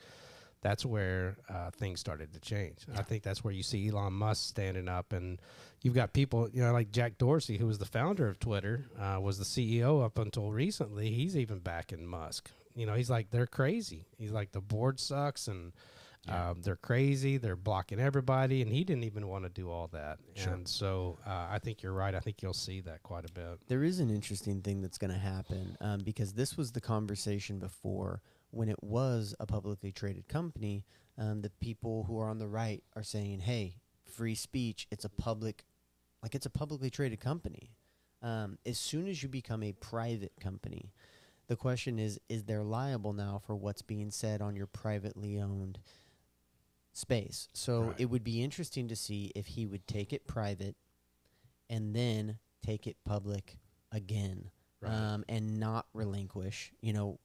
that's 0.61 0.85
where 0.85 1.37
uh, 1.49 1.71
things 1.71 1.99
started 1.99 2.33
to 2.33 2.39
change. 2.39 2.79
I 2.95 3.03
think 3.03 3.23
that's 3.23 3.43
where 3.43 3.53
you 3.53 3.63
see 3.63 3.89
Elon 3.89 4.13
Musk 4.13 4.47
standing 4.49 4.87
up, 4.87 5.13
and 5.13 5.39
you've 5.81 5.93
got 5.93 6.13
people, 6.13 6.49
you 6.51 6.63
know, 6.63 6.73
like 6.73 6.91
Jack 6.91 7.17
Dorsey, 7.17 7.57
who 7.57 7.67
was 7.67 7.77
the 7.77 7.85
founder 7.85 8.27
of 8.27 8.39
Twitter, 8.39 8.87
uh, 8.99 9.19
was 9.21 9.37
the 9.37 9.45
CEO 9.45 10.03
up 10.03 10.17
until 10.17 10.51
recently. 10.51 11.11
He's 11.11 11.37
even 11.37 11.59
backing 11.59 12.05
Musk. 12.07 12.49
You 12.75 12.85
know, 12.85 12.93
he's 12.93 13.09
like 13.09 13.29
they're 13.31 13.47
crazy. 13.47 14.05
He's 14.17 14.31
like 14.31 14.51
the 14.51 14.61
board 14.61 14.99
sucks, 14.99 15.47
and 15.47 15.73
um, 16.29 16.61
they're 16.61 16.75
crazy. 16.75 17.37
They're 17.37 17.55
blocking 17.55 17.99
everybody, 17.99 18.61
and 18.61 18.71
he 18.71 18.83
didn't 18.83 19.03
even 19.05 19.27
want 19.27 19.45
to 19.45 19.49
do 19.49 19.69
all 19.69 19.87
that. 19.93 20.19
And 20.53 20.67
so 20.67 21.17
uh, 21.25 21.47
I 21.49 21.59
think 21.59 21.81
you're 21.81 21.93
right. 21.93 22.13
I 22.13 22.19
think 22.19 22.41
you'll 22.41 22.53
see 22.53 22.81
that 22.81 23.01
quite 23.03 23.29
a 23.29 23.31
bit. 23.31 23.59
There 23.67 23.83
is 23.83 23.99
an 23.99 24.09
interesting 24.09 24.61
thing 24.61 24.81
that's 24.81 24.97
going 24.97 25.13
to 25.13 25.19
happen 25.19 25.77
um, 25.81 25.99
because 26.03 26.33
this 26.33 26.57
was 26.57 26.71
the 26.71 26.81
conversation 26.81 27.59
before 27.59 28.21
when 28.51 28.69
it 28.69 28.81
was 28.83 29.35
a 29.39 29.45
publicly 29.45 29.91
traded 29.91 30.27
company. 30.27 30.85
Um, 31.17 31.41
the 31.41 31.49
people 31.49 32.03
who 32.03 32.19
are 32.19 32.29
on 32.29 32.37
the 32.37 32.47
right 32.47 32.83
are 32.95 33.03
saying, 33.03 33.41
"Hey, 33.41 33.79
free 34.05 34.35
speech. 34.35 34.87
It's 34.91 35.05
a 35.05 35.09
public, 35.09 35.65
like 36.21 36.35
it's 36.35 36.45
a 36.45 36.49
publicly 36.51 36.89
traded 36.89 37.19
company." 37.19 37.71
Um, 38.21 38.57
as 38.65 38.77
soon 38.79 39.07
as 39.07 39.21
you 39.21 39.29
become 39.29 39.63
a 39.63 39.73
private 39.73 40.33
company, 40.39 40.91
the 41.47 41.55
question 41.55 41.97
is: 41.99 42.19
Is 42.29 42.43
there 42.43 42.63
liable 42.63 43.13
now 43.13 43.39
for 43.45 43.55
what's 43.55 43.81
being 43.81 44.11
said 44.11 44.41
on 44.41 44.55
your 44.55 44.67
privately 44.67 45.39
owned 45.39 45.79
space? 46.93 47.49
So 47.53 47.81
Right. 47.89 47.99
it 47.99 48.05
would 48.05 48.23
be 48.23 48.41
interesting 48.43 48.87
to 48.87 48.95
see 48.95 49.31
if 49.35 49.47
he 49.47 49.65
would 49.65 49.87
take 49.87 50.13
it 50.13 50.27
private 50.27 50.75
and 51.69 51.95
then 51.95 52.39
take 52.63 52.87
it 52.87 52.97
public 53.03 53.57
again 53.91 54.51
Right. 54.81 54.91
um, 54.91 55.25
and 55.27 55.59
not 55.59 55.87
relinquish, 55.93 56.71
you 56.81 56.93
know, 56.93 57.19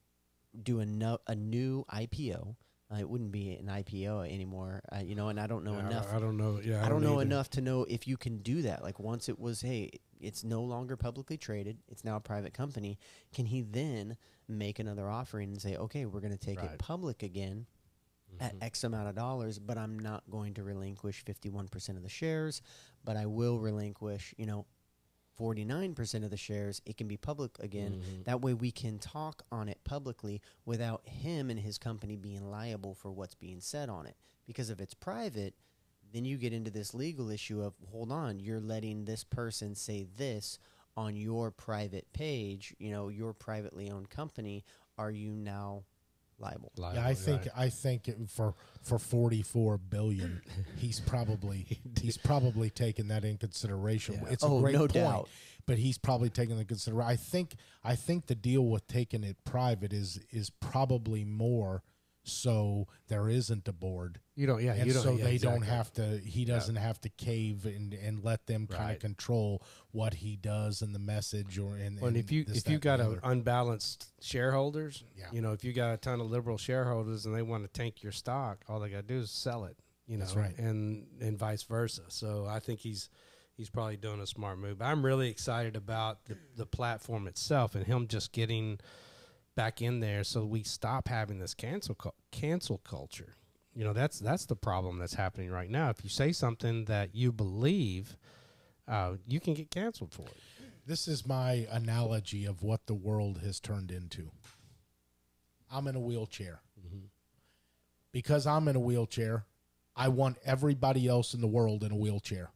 do 0.61 0.79
a, 0.79 0.85
no, 0.85 1.17
a 1.27 1.35
new 1.35 1.85
IPO. 1.91 2.55
Uh, 2.91 2.97
it 2.99 3.09
wouldn't 3.09 3.31
be 3.31 3.51
an 3.55 3.65
IPO 3.67 4.31
anymore, 4.31 4.81
uh, 4.93 4.99
you 4.99 5.15
know, 5.15 5.29
and 5.29 5.39
I 5.39 5.47
don't 5.47 5.63
know 5.63 5.73
Yeah, 5.73 5.87
enough. 5.87 6.05
don't- 6.07 6.15
I 6.15 6.19
don't 6.19 6.37
know. 6.37 6.59
Yeah, 6.63 6.85
I 6.85 6.89
don't 6.89 7.01
know 7.01 7.13
either. 7.15 7.21
enough 7.23 7.49
to 7.51 7.61
know 7.61 7.85
if 7.85 8.07
you 8.07 8.17
can 8.17 8.39
do 8.39 8.61
that. 8.63 8.83
Like 8.83 8.99
once 8.99 9.29
it 9.29 9.39
was, 9.39 9.61
hey, 9.61 9.91
it's 10.19 10.43
no 10.43 10.61
longer 10.61 10.95
publicly 10.95 11.37
traded. 11.37 11.79
It's 11.87 12.03
now 12.03 12.17
a 12.17 12.19
private 12.19 12.53
company. 12.53 12.99
Can 13.33 13.45
he 13.47 13.61
then 13.61 14.15
make 14.47 14.77
another 14.79 15.09
offering 15.09 15.51
and 15.51 15.61
say, 15.61 15.75
okay, 15.75 16.05
we're 16.05 16.19
going 16.19 16.33
to 16.33 16.37
take 16.37 16.57
Right. 16.59 16.65
Mm-hmm. 16.67 16.73
it 16.75 16.79
public 16.79 17.23
again 17.23 17.65
at 18.39 18.55
X 18.61 18.83
amount 18.83 19.07
of 19.09 19.15
dollars, 19.15 19.59
but 19.59 19.77
I'm 19.77 19.97
not 19.99 20.23
going 20.29 20.53
to 20.55 20.63
relinquish 20.63 21.23
51% 21.23 21.89
of 21.97 22.03
the 22.03 22.09
shares, 22.09 22.61
but 23.03 23.15
I 23.15 23.25
will 23.27 23.59
relinquish, 23.59 24.33
you 24.37 24.45
know, 24.45 24.65
49% 25.39 26.23
of 26.23 26.29
the 26.29 26.37
shares. 26.37 26.81
It 26.85 26.97
can 26.97 27.07
be 27.07 27.17
public 27.17 27.57
again. 27.59 28.01
Mm-hmm. 28.01 28.23
That 28.23 28.41
way 28.41 28.53
we 28.53 28.71
can 28.71 28.99
talk 28.99 29.43
on 29.51 29.67
it 29.67 29.79
publicly 29.83 30.41
without 30.65 31.07
him 31.07 31.49
and 31.49 31.59
his 31.59 31.77
company 31.77 32.15
being 32.15 32.49
liable 32.49 32.93
for 32.93 33.11
what's 33.11 33.35
being 33.35 33.59
said 33.59 33.89
on 33.89 34.05
it. 34.05 34.15
Because 34.45 34.69
if 34.69 34.79
it's 34.79 34.93
private, 34.93 35.53
then 36.13 36.25
you 36.25 36.37
get 36.37 36.53
into 36.53 36.71
this 36.71 36.93
legal 36.93 37.29
issue 37.29 37.61
of 37.61 37.73
hold 37.91 38.11
on, 38.11 38.39
you're 38.39 38.59
letting 38.59 39.05
this 39.05 39.23
person 39.23 39.75
say 39.75 40.05
this 40.15 40.59
on 40.95 41.15
your 41.15 41.49
private 41.49 42.11
page, 42.13 42.75
you 42.77 42.91
know, 42.91 43.09
your 43.09 43.33
privately 43.33 43.89
owned 43.89 44.09
company. 44.09 44.63
Are 44.97 45.11
you 45.11 45.31
now 45.31 45.83
liable? 46.43 46.71
Liable, 46.77 47.01
Yeah, 47.01 47.07
I 47.07 47.13
think 47.13 47.41
right. 47.41 47.51
I 47.55 47.69
think 47.69 48.07
it- 48.07 48.29
for 48.29 48.53
for 48.81 48.99
forty 48.99 49.41
four 49.41 49.77
billion, 49.77 50.41
he's 50.77 50.99
probably 50.99 51.79
he's 52.01 52.17
probably 52.17 52.69
taken 52.69 53.07
that 53.07 53.23
in 53.25 53.37
consideration. 53.37 54.21
It's 54.29 54.43
a 54.43 54.47
Oh, 54.47 54.59
great 54.59 54.73
no 54.73 54.79
point. 54.81 54.93
doubt. 54.93 55.29
but 55.65 55.77
he's 55.77 55.97
probably 55.97 56.29
taking 56.29 56.57
the 56.57 56.65
consider. 56.65 57.01
I 57.01 57.15
think 57.15 57.55
I 57.83 57.95
think 57.95 58.27
the 58.27 58.35
deal 58.35 58.65
with 58.65 58.85
taking 58.87 59.23
it 59.23 59.37
private 59.45 59.93
is 59.93 60.19
is 60.31 60.49
probably 60.49 61.23
more 61.23 61.83
so 62.23 62.87
there 63.07 63.27
isn't 63.29 63.67
a 63.67 63.73
board. 63.73 64.19
You 64.35 64.47
don't. 64.47 64.63
Yeah. 64.63 64.73
and 64.73 64.87
you 64.87 64.93
don't. 64.93 65.03
so 65.03 65.11
yeah, 65.15 65.25
they 65.25 65.35
exactly. 65.35 65.59
don't 65.59 65.67
have 65.67 65.91
to. 65.93 66.17
He 66.19 66.45
doesn't 66.45 66.75
have 66.77 66.99
to 67.01 67.09
cave 67.09 67.65
and 67.65 67.93
and 67.93 68.23
let 68.23 68.47
them 68.47 68.67
kind 68.67 68.81
of 68.83 68.87
Right. 68.89 68.99
control 68.99 69.61
what 69.91 70.13
he 70.15 70.35
does 70.35 70.81
and 70.81 70.95
the 70.95 70.99
message 70.99 71.59
or 71.59 71.75
and. 71.75 71.99
Well, 71.99 72.07
and 72.07 72.17
if 72.17 72.31
you 72.31 72.43
this, 72.45 72.57
if 72.59 72.69
you 72.69 72.79
got 72.79 72.99
a 72.99 73.19
unbalanced 73.23 74.07
shareholders, 74.21 75.03
Yeah. 75.17 75.25
you 75.31 75.41
know, 75.41 75.51
if 75.53 75.63
you 75.63 75.73
got 75.73 75.93
a 75.93 75.97
ton 75.97 76.19
of 76.21 76.31
liberal 76.31 76.57
shareholders 76.57 77.25
and 77.25 77.35
they 77.35 77.41
want 77.41 77.63
to 77.63 77.69
tank 77.69 78.01
your 78.01 78.11
stock, 78.11 78.63
all 78.67 78.79
they 78.79 78.89
got 78.89 79.07
to 79.07 79.13
do 79.13 79.19
is 79.19 79.31
sell 79.31 79.65
it. 79.65 79.77
You 80.07 80.17
know, 80.17 80.25
That's 80.25 80.35
right. 80.35 80.57
and 80.57 81.05
and 81.21 81.37
vice 81.37 81.63
versa. 81.63 82.03
So 82.09 82.45
I 82.47 82.59
think 82.59 82.79
he's 82.79 83.09
he's 83.55 83.69
probably 83.69 83.97
doing 83.97 84.19
a 84.19 84.27
smart 84.27 84.57
move. 84.57 84.81
I'm 84.81 85.05
really 85.05 85.29
excited 85.29 85.75
about 85.75 86.25
the 86.25 86.37
the 86.55 86.65
platform 86.65 87.27
itself 87.27 87.75
and 87.75 87.85
him 87.85 88.07
just 88.07 88.31
getting 88.31 88.79
back 89.55 89.81
in 89.81 89.99
there 89.99 90.23
so 90.23 90.45
we 90.45 90.63
stop 90.63 91.07
having 91.07 91.39
this 91.39 91.53
cancel 91.53 91.95
cul- 91.95 92.15
cancel 92.31 92.79
culture. 92.79 93.33
You 93.75 93.83
know, 93.83 93.93
that's 93.93 94.19
that's 94.19 94.45
the 94.45 94.55
problem 94.55 94.99
that's 94.99 95.15
happening 95.15 95.49
right 95.49 95.69
now. 95.69 95.89
If 95.89 96.03
you 96.03 96.09
say 96.09 96.31
something 96.31 96.85
that 96.85 97.15
you 97.15 97.31
believe, 97.31 98.17
uh, 98.87 99.13
you 99.27 99.39
can 99.39 99.53
get 99.53 99.71
canceled 99.71 100.13
for 100.13 100.23
it. 100.23 100.37
this 100.85 101.07
is 101.07 101.25
my 101.25 101.67
analogy 101.71 102.45
of 102.45 102.61
what 102.61 102.85
the 102.85 102.93
world 102.93 103.39
has 103.39 103.59
turned 103.59 103.89
into. 103.89 104.31
I'm 105.71 105.87
in 105.87 105.95
a 105.95 105.99
wheelchair. 105.99 106.59
Because 108.11 108.45
I'm 108.45 108.67
in 108.67 108.75
a 108.75 108.79
wheelchair, 108.79 109.45
I 109.95 110.09
want 110.09 110.37
everybody 110.45 111.07
else 111.07 111.33
in 111.33 111.41
the 111.41 111.47
world 111.47 111.83
in 111.83 111.91
a 111.91 111.95
wheelchair. 111.95 112.51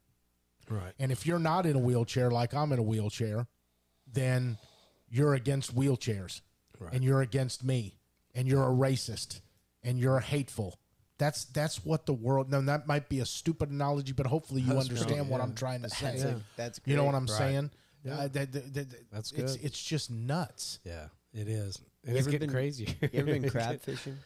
Right. 0.69 0.93
And 0.99 1.11
if 1.11 1.25
you're 1.25 1.39
not 1.39 1.65
in 1.65 1.75
a 1.75 1.79
wheelchair 1.79 2.29
like 2.29 2.53
I'm 2.53 2.71
in 2.71 2.79
a 2.79 2.83
wheelchair, 2.83 3.47
then 4.11 4.57
you're 5.09 5.33
against 5.33 5.75
wheelchairs. 5.75 6.41
Right. 6.79 6.93
And 6.93 7.03
you're 7.03 7.21
against 7.21 7.63
me. 7.63 7.95
And 8.35 8.47
you're 8.47 8.63
a 8.63 8.73
racist. 8.73 9.41
And 9.83 9.97
you're 9.99 10.19
hateful. 10.19 10.79
That's 11.17 11.45
that's 11.45 11.83
what 11.83 12.05
the 12.05 12.13
world. 12.13 12.51
Now 12.51 12.61
that 12.61 12.85
might 12.87 13.09
be 13.09 13.19
a 13.21 13.25
stupid 13.25 13.71
analogy, 13.71 14.11
but 14.11 14.27
hopefully 14.27 14.61
you 14.61 14.73
That's 14.73 14.87
understand 14.89 15.21
right, 15.21 15.27
what 15.29 15.37
yeah. 15.37 15.43
I'm 15.45 15.55
trying 15.55 15.81
to 15.81 15.89
say. 15.89 16.11
That's, 16.11 16.23
a, 16.23 16.41
that's 16.55 16.81
You 16.85 16.95
know 16.95 17.05
what. 17.05 17.15
I'm 17.15 17.25
Right. 17.25 17.37
saying? 17.37 17.71
Yeah. 18.03 18.17
Uh, 18.19 18.27
that- 18.27 18.51
that- 18.51 18.73
that- 18.75 19.11
That's 19.11 19.31
It's 19.31 19.55
good. 19.55 19.65
it's 19.65 19.81
just 19.81 20.11
nuts. 20.11 20.79
Yeah, 20.83 21.07
it 21.33 21.47
is. 21.47 21.79
And 22.05 22.15
it's 22.15 22.27
getting 22.27 22.41
been- 22.47 22.51
crazy. 22.51 22.95
You 23.01 23.09
ever 23.13 23.25
been 23.25 23.49
crab 23.49 23.81
fishing? 23.81 24.17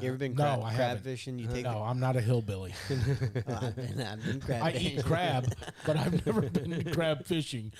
You 0.00 0.08
ever 0.08 0.16
been 0.18 0.34
No, 0.34 0.42
crab, 0.44 0.58
I 0.60 0.74
crab 0.74 0.88
haven't. 0.88 1.04
fishing? 1.04 1.38
You 1.38 1.46
take 1.48 1.64
No, 1.64 1.82
I'm 1.82 2.00
not 2.00 2.16
a 2.16 2.20
hillbilly. 2.20 2.74
Oh, 2.90 2.94
I've 3.62 3.76
been, 3.76 4.00
I've 4.00 4.24
been 4.24 4.40
crab 4.40 4.62
I 4.62 4.72
fishing. 4.72 4.98
eat 4.98 5.04
crab, 5.04 5.54
but 5.86 5.96
I've 5.96 6.26
never 6.26 6.42
been 6.42 6.92
crab 6.92 7.24
fishing. 7.26 7.72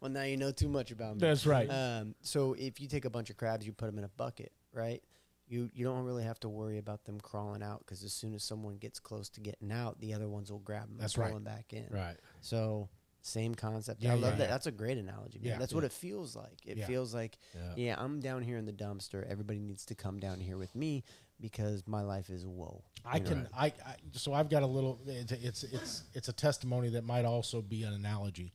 Well, 0.00 0.10
now 0.10 0.22
you 0.22 0.36
know 0.36 0.50
too 0.50 0.68
much 0.68 0.90
about 0.90 1.14
me. 1.16 1.20
That's 1.20 1.46
right. 1.46 1.68
Um, 1.70 2.14
so 2.22 2.54
if 2.58 2.80
you 2.80 2.88
take 2.88 3.04
a 3.04 3.10
bunch 3.10 3.30
of 3.30 3.36
crabs, 3.36 3.66
you 3.66 3.72
put 3.72 3.86
them 3.86 3.98
in 3.98 4.04
a 4.04 4.08
bucket, 4.10 4.52
right? 4.72 5.02
You 5.46 5.70
you 5.72 5.84
don't 5.84 6.04
really 6.04 6.24
have 6.24 6.38
to 6.40 6.48
worry 6.48 6.76
about 6.78 7.04
them 7.04 7.18
crawling 7.20 7.62
out 7.62 7.78
because 7.80 8.04
as 8.04 8.12
soon 8.12 8.34
as 8.34 8.42
someone 8.44 8.76
gets 8.76 9.00
close 9.00 9.28
to 9.30 9.40
getting 9.40 9.72
out, 9.72 9.98
the 10.00 10.12
other 10.14 10.28
ones 10.28 10.52
will 10.52 10.58
grab 10.58 10.88
them 10.88 10.98
That's 10.98 11.14
and 11.14 11.24
pull 11.24 11.34
right. 11.34 11.44
back 11.44 11.72
in. 11.72 11.86
right. 11.90 12.16
So 12.42 12.90
same 13.22 13.54
concept. 13.54 14.02
Yeah, 14.02 14.12
I 14.12 14.14
yeah, 14.16 14.20
love 14.26 14.38
that. 14.38 14.44
yeah. 14.44 14.50
That's 14.50 14.66
a 14.66 14.70
great 14.70 14.96
analogy. 14.98 15.38
Man. 15.38 15.52
Yeah. 15.52 15.58
That's 15.58 15.72
what 15.74 15.84
it 15.84 15.92
feels 15.92 16.36
like. 16.36 16.58
It 16.66 16.76
Yeah. 16.78 16.86
feels 16.86 17.12
like 17.14 17.38
Yeah. 17.54 17.72
yeah, 17.76 17.94
I'm 17.98 18.20
down 18.20 18.42
here 18.42 18.58
in 18.58 18.64
the 18.66 18.72
dumpster. 18.72 19.26
Everybody 19.28 19.58
needs 19.58 19.84
to 19.86 19.94
come 19.94 20.20
down 20.20 20.38
here 20.40 20.56
with 20.58 20.74
me 20.76 21.02
because 21.40 21.86
my 21.86 22.02
life 22.02 22.30
is 22.30 22.46
whoa. 22.46 22.82
I 23.04 23.16
You 23.16 23.22
know? 23.22 23.28
can 23.28 23.48
I, 23.56 23.66
I 23.66 23.96
so 24.12 24.32
I've 24.32 24.48
got 24.48 24.62
a 24.62 24.66
little 24.66 25.00
it's 25.06 25.32
it's 25.32 25.62
it's, 25.64 26.02
it's 26.14 26.28
a 26.28 26.32
testimony 26.32 26.90
that 26.90 27.04
might 27.04 27.24
also 27.24 27.62
be 27.62 27.82
an 27.82 27.92
analogy. 27.92 28.52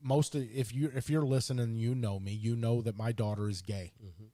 Most 0.00 0.34
of, 0.34 0.42
if 0.54 0.74
you 0.74 0.90
if 0.94 1.10
you're 1.10 1.24
listening 1.24 1.76
you 1.76 1.94
know 1.94 2.18
me, 2.18 2.32
you 2.32 2.56
know 2.56 2.82
that 2.82 2.96
my 2.96 3.12
daughter 3.12 3.48
is 3.48 3.62
gay. 3.62 3.92
Mm-hmm. 4.02 4.26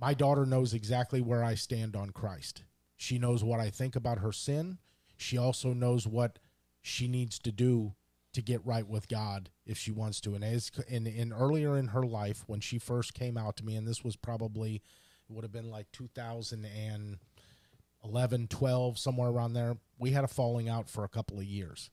My 0.00 0.14
daughter 0.14 0.44
knows 0.44 0.74
exactly 0.74 1.20
where 1.20 1.44
I 1.44 1.54
stand 1.54 1.94
on 1.94 2.10
Christ. 2.10 2.64
She 2.96 3.18
knows 3.18 3.44
what 3.44 3.60
I 3.60 3.70
think 3.70 3.96
about 3.96 4.18
her 4.18 4.32
sin. 4.32 4.78
She 5.16 5.38
also 5.38 5.72
knows 5.72 6.06
what 6.06 6.38
she 6.82 7.06
needs 7.06 7.38
to 7.40 7.52
do 7.52 7.94
to 8.32 8.42
get 8.42 8.64
right 8.66 8.86
with 8.86 9.08
God 9.08 9.50
if 9.64 9.78
she 9.78 9.92
wants 9.92 10.20
to. 10.22 10.34
And 10.34 10.44
as 10.44 10.70
in, 10.88 11.06
in 11.06 11.32
earlier 11.32 11.78
in 11.78 11.88
her 11.88 12.02
life, 12.02 12.42
when 12.46 12.60
she 12.60 12.78
first 12.78 13.14
came 13.14 13.38
out 13.38 13.56
to 13.56 13.64
me, 13.64 13.76
and 13.76 13.86
this 13.86 14.04
was 14.04 14.16
probably 14.16 14.82
it 15.28 15.32
would 15.32 15.44
have 15.44 15.52
been 15.52 15.70
like 15.70 15.90
2011, 15.92 18.48
12, 18.48 18.98
somewhere 18.98 19.30
around 19.30 19.54
there. 19.54 19.76
We 19.98 20.10
had 20.10 20.24
a 20.24 20.28
falling 20.28 20.68
out 20.68 20.88
for 20.88 21.04
a 21.04 21.08
couple 21.08 21.38
of 21.38 21.44
years. 21.44 21.90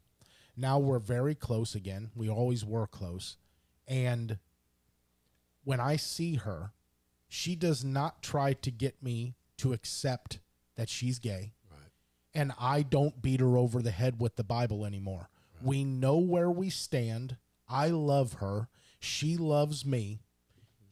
Now 0.58 0.80
we're 0.80 1.00
very 1.00 1.36
close 1.36 1.76
again. 1.76 2.10
We 2.16 2.30
always 2.30 2.66
were 2.66 2.88
close. 2.88 3.38
And 3.88 4.38
when 5.64 5.80
I 5.80 5.96
see 5.96 6.36
her, 6.36 6.72
she 7.28 7.56
does 7.56 7.86
not 7.86 8.22
try 8.22 8.54
to 8.54 8.72
get 8.72 9.02
me 9.02 9.36
to 9.58 9.74
accept 9.74 10.40
that 10.76 10.90
she's 10.90 11.20
gay. 11.20 11.54
Right. 11.70 11.80
And 12.34 12.52
I 12.60 12.82
don't 12.82 13.22
beat 13.22 13.40
her 13.40 13.58
over 13.58 13.82
the 13.82 13.92
head 13.92 14.20
with 14.20 14.36
the 14.36 14.44
Bible 14.44 14.86
anymore. 14.86 15.30
We 15.64 15.84
know 15.84 16.18
where 16.18 16.50
we 16.50 16.70
stand. 16.70 17.38
I 17.70 17.88
love 17.88 18.34
her. 18.34 18.68
She 19.00 19.38
loves 19.38 19.86
me. 19.86 20.20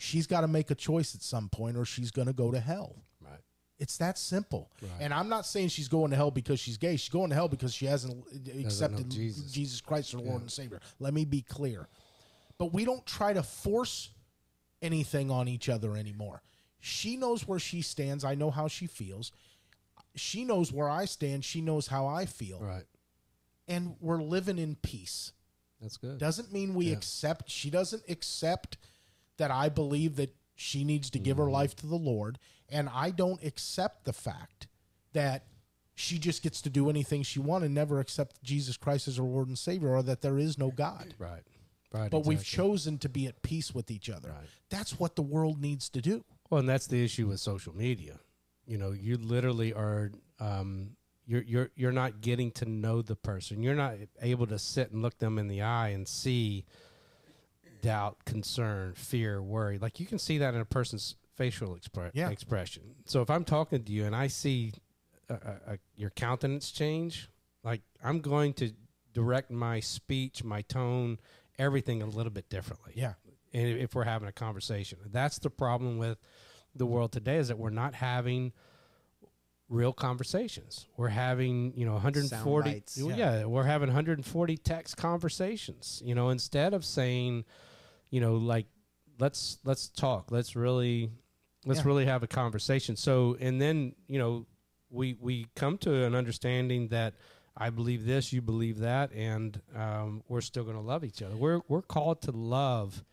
She's 0.02 0.26
got 0.28 0.42
to 0.42 0.48
make 0.48 0.72
a 0.72 0.76
choice 0.76 1.14
at 1.14 1.22
some 1.22 1.50
point 1.50 1.76
or 1.78 1.84
she's 1.84 2.10
going 2.10 2.28
to 2.28 2.34
go 2.34 2.52
to 2.52 2.60
hell. 2.60 2.96
Right. 3.22 3.42
It's 3.80 3.98
that 3.98 4.18
simple. 4.18 4.72
Right. 4.82 4.90
And 5.02 5.14
I'm 5.14 5.28
not 5.28 5.46
saying 5.46 5.68
she's 5.70 5.90
going 5.90 6.12
to 6.12 6.16
hell 6.16 6.32
because 6.32 6.58
she's 6.58 6.78
gay. 6.78 6.96
She's 6.96 7.10
going 7.10 7.30
to 7.30 7.36
hell 7.36 7.50
because 7.50 7.74
she 7.74 7.86
hasn't 7.86 8.24
uh, 8.34 8.60
accepted 8.60 9.12
Jesus. 9.12 9.52
Jesus. 9.52 9.82
Christ, 9.82 10.14
her 10.14 10.20
Lord 10.20 10.40
and 10.42 10.50
Savior. 10.50 10.80
Let 11.00 11.14
me 11.14 11.26
be 11.26 11.42
clear. 11.42 11.90
But 12.58 12.74
we 12.74 12.86
don't 12.86 13.06
try 13.06 13.34
to 13.34 13.44
force 13.44 14.10
anything 14.82 15.30
on 15.30 15.50
each 15.50 15.68
other 15.68 15.98
anymore. 15.98 16.42
She 16.80 17.18
knows 17.18 17.46
where 17.46 17.60
she 17.60 17.82
stands. 17.82 18.24
I 18.24 18.36
know 18.36 18.52
how 18.52 18.70
she 18.70 18.88
feels. 18.88 19.34
She 20.16 20.46
knows 20.46 20.72
where 20.72 20.90
I 20.90 21.04
stand. 21.04 21.44
She 21.44 21.60
knows 21.60 21.88
how 21.88 22.08
I 22.08 22.26
feel. 22.26 22.60
Right. 22.62 22.86
And 23.68 23.98
we're 24.00 24.22
living 24.22 24.58
in 24.58 24.76
peace. 24.76 25.34
That's 25.82 25.98
good. 25.98 26.18
Doesn't 26.20 26.54
mean 26.54 26.74
we 26.74 26.86
Yeah. 26.88 26.94
accept, 26.94 27.50
she 27.52 27.70
doesn't 27.70 28.04
accept 28.08 28.78
that 29.40 29.50
I 29.52 29.68
believe 29.70 30.16
that 30.18 30.34
she 30.56 30.84
needs 30.84 31.10
to 31.10 31.20
give 31.20 31.38
Mm-hmm. 31.38 31.46
her 31.46 31.52
life 31.52 31.76
to 31.78 31.88
the 31.88 31.96
Lord. 31.96 32.38
And 32.70 32.88
I 32.94 33.10
don't 33.10 33.44
accept 33.44 34.06
the 34.06 34.14
fact 34.14 34.68
that 35.14 35.46
she 35.96 36.18
just 36.20 36.44
gets 36.44 36.62
to 36.62 36.70
do 36.70 36.90
anything 36.90 37.24
she 37.24 37.40
wants 37.40 37.66
and 37.66 37.74
never 37.76 38.00
accept 38.00 38.42
Jesus 38.44 38.78
Christ 38.78 39.08
as 39.08 39.18
her 39.18 39.24
Lord 39.24 39.48
and 39.48 39.58
Savior 39.58 39.90
or 39.96 40.04
that 40.04 40.22
there 40.22 40.38
is 40.38 40.58
no 40.58 40.70
God. 40.72 41.14
right. 41.18 41.42
Right. 41.92 42.12
But 42.12 42.28
we've 42.28 42.44
chosen 42.44 43.00
to 43.00 43.10
be 43.10 43.26
at 43.26 43.42
peace 43.42 43.74
with 43.74 43.90
each 43.90 44.12
other. 44.12 44.30
Right. 44.30 44.48
That's 44.70 45.00
what 45.00 45.16
the 45.16 45.24
world 45.24 45.60
needs 45.60 45.90
to 45.90 46.02
do. 46.02 46.24
Well, 46.52 46.60
and 46.60 46.70
that's 46.70 46.86
the 46.86 47.04
issue 47.04 47.28
with 47.30 47.40
social 47.40 47.76
media. 47.76 48.20
You 48.68 48.78
know, 48.78 48.92
you 48.92 49.18
literally 49.18 49.74
are 49.74 50.12
um, 50.40 50.92
you're 51.26 51.42
you're 51.42 51.70
you're 51.76 51.92
not 51.92 52.22
getting 52.22 52.52
to 52.52 52.66
know 52.66 53.02
the 53.02 53.16
person. 53.16 53.64
You're 53.64 53.74
not 53.74 53.96
able 54.22 54.46
to 54.48 54.60
sit 54.60 54.92
and 54.92 55.02
look 55.02 55.18
them 55.18 55.40
in 55.40 55.48
the 55.48 55.64
eye 55.64 55.90
and 55.90 56.08
see 56.08 56.64
doubt, 57.82 58.26
concern, 58.26 58.94
fear, 58.96 59.42
worry. 59.42 59.78
Like 59.78 60.00
you 60.00 60.06
can 60.06 60.20
see 60.20 60.38
that 60.40 60.54
in 60.54 60.62
a 60.62 60.66
person's 60.66 61.16
facial 61.36 61.76
expre- 61.78 62.12
Yeah. 62.14 62.30
expression. 62.30 62.96
So 63.06 63.22
if 63.22 63.30
I'm 63.30 63.44
talking 63.46 63.84
to 63.84 63.92
you 63.92 64.06
and 64.06 64.16
I 64.16 64.28
see 64.28 64.74
uh, 65.30 65.34
uh, 65.68 65.76
your 65.96 66.10
countenance 66.10 66.72
change, 66.72 67.30
like 67.64 67.82
I'm 68.04 68.20
going 68.20 68.54
to 68.56 68.72
direct 69.14 69.52
my 69.52 69.80
speech, 69.80 70.44
my 70.44 70.62
tone, 70.64 71.20
everything 71.58 72.02
a 72.02 72.06
little 72.06 72.32
bit 72.32 72.50
differently 72.50 72.94
Yeah. 72.96 73.14
and 73.54 73.68
if 73.80 73.94
we're 73.96 74.04
having 74.06 74.28
a 74.28 74.32
conversation. 74.32 74.98
That's 75.12 75.40
the 75.40 75.50
problem 75.50 75.98
with 75.98 76.18
the 76.76 76.86
world 76.86 77.12
today 77.12 77.38
is 77.38 77.48
that 77.50 77.58
we're 77.58 77.70
not 77.70 77.96
having 77.96 78.54
real 79.68 79.94
conversations. 79.94 80.88
We're 80.98 81.10
having, 81.10 81.74
you 81.76 81.86
know, 81.86 81.94
140 81.94 82.72
bites. 82.72 82.98
yeah. 82.98 83.16
Yeah. 83.16 83.46
we're 83.46 83.64
having 83.66 83.90
140 83.90 84.58
text 84.58 84.98
conversations, 84.98 86.02
you 86.04 86.16
know, 86.16 86.30
instead 86.30 86.74
of 86.74 86.84
saying, 86.84 87.46
you 88.10 88.22
know, 88.22 88.36
like 88.36 88.68
let's 89.20 89.60
let's 89.64 89.88
talk. 89.90 90.32
Let's 90.32 90.56
really 90.56 91.12
let's 91.66 91.82
Yeah. 91.82 91.88
really 91.88 92.06
have 92.06 92.24
a 92.24 92.28
conversation. 92.28 92.96
So, 92.96 93.36
and 93.40 93.62
then, 93.62 93.96
you 94.08 94.18
know, 94.20 94.46
we 94.90 95.16
we 95.20 95.48
come 95.56 95.78
to 95.80 96.04
an 96.06 96.16
understanding 96.16 96.88
that 96.90 97.16
I 97.58 97.70
believe 97.70 98.06
this, 98.06 98.32
you 98.32 98.42
believe 98.42 98.80
that, 98.80 99.12
and 99.12 99.62
um, 99.76 100.24
we're 100.30 100.42
still 100.42 100.64
going 100.64 100.78
to 100.78 100.82
love 100.82 101.04
each 101.04 101.22
other. 101.22 101.36
We're 101.36 101.62
we're 101.68 101.82
called 101.82 102.22
to 102.24 102.32
love 102.32 103.04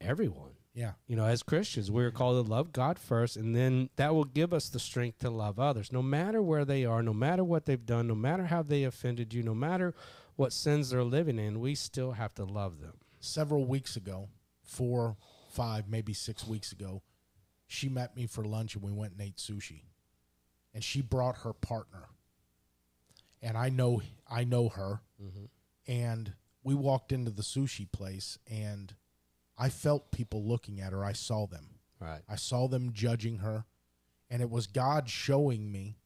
everyone. 0.00 0.52
Yeah. 0.74 0.92
You 1.06 1.14
know, 1.14 1.24
as 1.24 1.42
Christians, 1.44 1.90
we're 1.90 2.10
called 2.10 2.44
to 2.44 2.50
love 2.50 2.72
God 2.72 2.98
first, 2.98 3.36
and 3.36 3.54
then 3.54 3.90
that 3.96 4.12
will 4.14 4.24
give 4.24 4.52
us 4.52 4.68
the 4.68 4.80
strength 4.80 5.20
to 5.20 5.30
love 5.30 5.58
others, 5.60 5.92
no 5.92 6.02
matter 6.02 6.42
where 6.42 6.64
they 6.64 6.84
are, 6.84 7.00
no 7.02 7.12
matter 7.14 7.44
what 7.44 7.64
they've 7.66 7.86
done, 7.86 8.08
no 8.08 8.14
matter 8.16 8.46
how 8.46 8.62
they 8.62 8.82
offended 8.84 9.32
you, 9.32 9.42
no 9.44 9.54
matter 9.54 9.94
what 10.36 10.52
sins 10.52 10.90
they're 10.90 11.04
living 11.04 11.38
in. 11.38 11.60
We 11.60 11.76
still 11.76 12.12
have 12.12 12.34
to 12.34 12.44
love 12.44 12.80
them. 12.80 12.94
Several 13.24 13.64
weeks 13.64 13.96
ago, 13.96 14.28
four, 14.62 15.16
five, 15.50 15.88
maybe 15.88 16.12
six 16.12 16.46
weeks 16.46 16.72
ago, 16.72 17.02
she 17.66 17.88
met 17.88 18.16
me 18.16 18.26
for 18.26 18.44
lunch 18.44 18.74
and 18.74 18.84
we 18.84 18.92
went 18.92 19.12
and 19.12 19.22
ate 19.22 19.36
sushi. 19.36 19.82
And 20.74 20.82
she 20.82 21.00
brought 21.00 21.38
her 21.38 21.52
partner. 21.52 22.08
And 23.42 23.56
I 23.56 23.68
know 23.68 24.02
I 24.28 24.44
know 24.44 24.68
her. 24.68 25.00
Mm-hmm. 25.22 25.44
And 25.86 26.32
we 26.62 26.74
walked 26.74 27.12
into 27.12 27.30
the 27.30 27.42
sushi 27.42 27.90
place 27.90 28.38
and 28.50 28.94
I 29.56 29.68
felt 29.68 30.10
people 30.10 30.44
looking 30.44 30.80
at 30.80 30.92
her. 30.92 31.04
I 31.04 31.12
saw 31.12 31.46
them. 31.46 31.76
Right. 32.00 32.22
I 32.28 32.36
saw 32.36 32.68
them 32.68 32.92
judging 32.92 33.38
her, 33.38 33.64
and 34.28 34.42
it 34.42 34.50
was 34.50 34.66
God 34.66 35.08
showing 35.08 35.70
me 35.70 35.96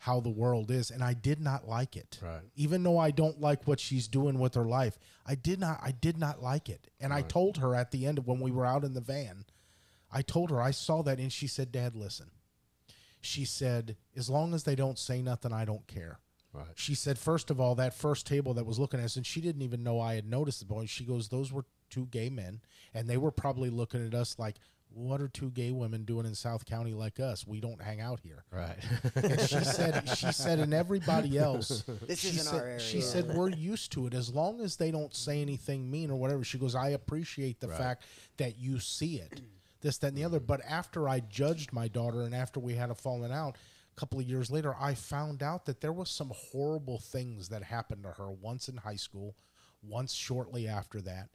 how 0.00 0.18
the 0.18 0.30
world 0.30 0.70
is, 0.70 0.90
and 0.90 1.04
I 1.04 1.12
did 1.12 1.40
not 1.40 1.68
like 1.68 1.94
it. 1.94 2.18
Right. 2.22 2.40
Even 2.56 2.82
though 2.82 2.98
I 2.98 3.10
don't 3.10 3.38
like 3.38 3.66
what 3.66 3.78
she's 3.78 4.08
doing 4.08 4.38
with 4.38 4.54
her 4.54 4.64
life, 4.64 4.98
I 5.26 5.34
did 5.34 5.60
not. 5.60 5.78
I 5.82 5.92
did 5.92 6.16
not 6.16 6.42
like 6.42 6.70
it, 6.70 6.88
and 6.98 7.12
I 7.12 7.20
told 7.20 7.58
her 7.58 7.74
at 7.74 7.90
the 7.90 8.06
end 8.06 8.16
of 8.16 8.26
when 8.26 8.40
we 8.40 8.50
were 8.50 8.64
out 8.64 8.82
in 8.82 8.94
the 8.94 9.02
van, 9.02 9.44
I 10.10 10.22
told 10.22 10.50
her 10.50 10.60
I 10.60 10.70
saw 10.70 11.02
that, 11.02 11.18
and 11.18 11.30
she 11.30 11.46
said, 11.46 11.70
"Dad, 11.70 11.94
listen." 11.94 12.30
She 13.20 13.44
said, 13.44 13.98
"As 14.16 14.30
long 14.30 14.54
as 14.54 14.64
they 14.64 14.74
don't 14.74 14.98
say 14.98 15.20
nothing, 15.20 15.52
I 15.52 15.66
don't 15.66 15.86
care." 15.86 16.18
Right. 16.52 16.66
She 16.74 16.96
said, 16.96 17.16
first 17.16 17.50
of 17.50 17.60
all, 17.60 17.76
that 17.76 17.94
first 17.94 18.26
table 18.26 18.54
that 18.54 18.66
was 18.66 18.78
looking 18.78 18.98
at 18.98 19.06
us, 19.06 19.16
and 19.16 19.24
she 19.24 19.40
didn't 19.40 19.62
even 19.62 19.84
know 19.84 20.00
I 20.00 20.14
had 20.14 20.28
noticed 20.28 20.58
the 20.58 20.66
boy. 20.66 20.86
She 20.86 21.04
goes, 21.04 21.28
those 21.28 21.52
were 21.52 21.64
two 21.90 22.06
gay 22.06 22.28
men, 22.28 22.60
and 22.92 23.08
they 23.08 23.16
were 23.16 23.30
probably 23.30 23.70
looking 23.70 24.04
at 24.04 24.14
us 24.14 24.36
like, 24.36 24.56
what 24.92 25.20
are 25.20 25.28
two 25.28 25.50
gay 25.50 25.70
women 25.70 26.04
doing 26.04 26.26
in 26.26 26.34
South 26.34 26.64
County 26.64 26.92
like 26.92 27.20
us? 27.20 27.46
We 27.46 27.60
don't 27.60 27.80
hang 27.80 28.00
out 28.00 28.20
here. 28.20 28.44
Right. 28.52 28.76
And 29.14 29.40
she 29.40 29.60
said, 29.64 30.08
she 30.16 30.32
said, 30.32 30.58
and 30.58 30.74
everybody 30.74 31.38
else, 31.38 31.84
This 32.06 32.20
she 32.20 32.28
isn't 32.28 32.44
said, 32.44 32.60
our 32.60 32.66
area. 32.66 32.80
She 32.80 33.00
said, 33.00 33.34
we're 33.34 33.50
used 33.50 33.92
to 33.92 34.06
it 34.06 34.14
as 34.14 34.34
long 34.34 34.60
as 34.60 34.76
they 34.76 34.90
don't 34.90 35.14
say 35.14 35.40
anything 35.40 35.90
mean 35.90 36.10
or 36.10 36.16
whatever. 36.16 36.44
She 36.44 36.58
goes, 36.58 36.74
I 36.74 36.90
appreciate 36.90 37.60
the 37.60 37.68
fact 37.68 38.04
that 38.38 38.58
you 38.58 38.80
see 38.80 39.16
it, 39.16 39.40
this, 39.80 39.98
that, 39.98 40.08
and 40.08 40.16
the 40.16 40.24
other. 40.24 40.40
Mm. 40.40 40.46
But 40.46 40.60
after 40.68 41.08
I 41.08 41.20
judged 41.20 41.72
my 41.72 41.88
daughter, 41.88 42.22
and 42.22 42.34
after 42.34 42.60
we 42.60 42.74
had 42.74 42.90
a 42.90 42.94
falling 42.94 43.32
out, 43.32 43.56
a 43.96 44.00
couple 44.00 44.18
of 44.18 44.26
years 44.26 44.50
later, 44.50 44.74
I 44.80 44.94
found 44.94 45.42
out 45.42 45.66
that 45.66 45.80
there 45.80 45.92
was 45.92 46.10
some 46.10 46.32
horrible 46.34 46.98
things 46.98 47.48
that 47.48 47.62
happened 47.62 48.02
to 48.04 48.10
her 48.10 48.30
once 48.30 48.68
in 48.68 48.76
high 48.76 48.96
school, 48.96 49.36
once 49.82 50.12
shortly 50.12 50.66
after 50.68 51.00
that, 51.02 51.28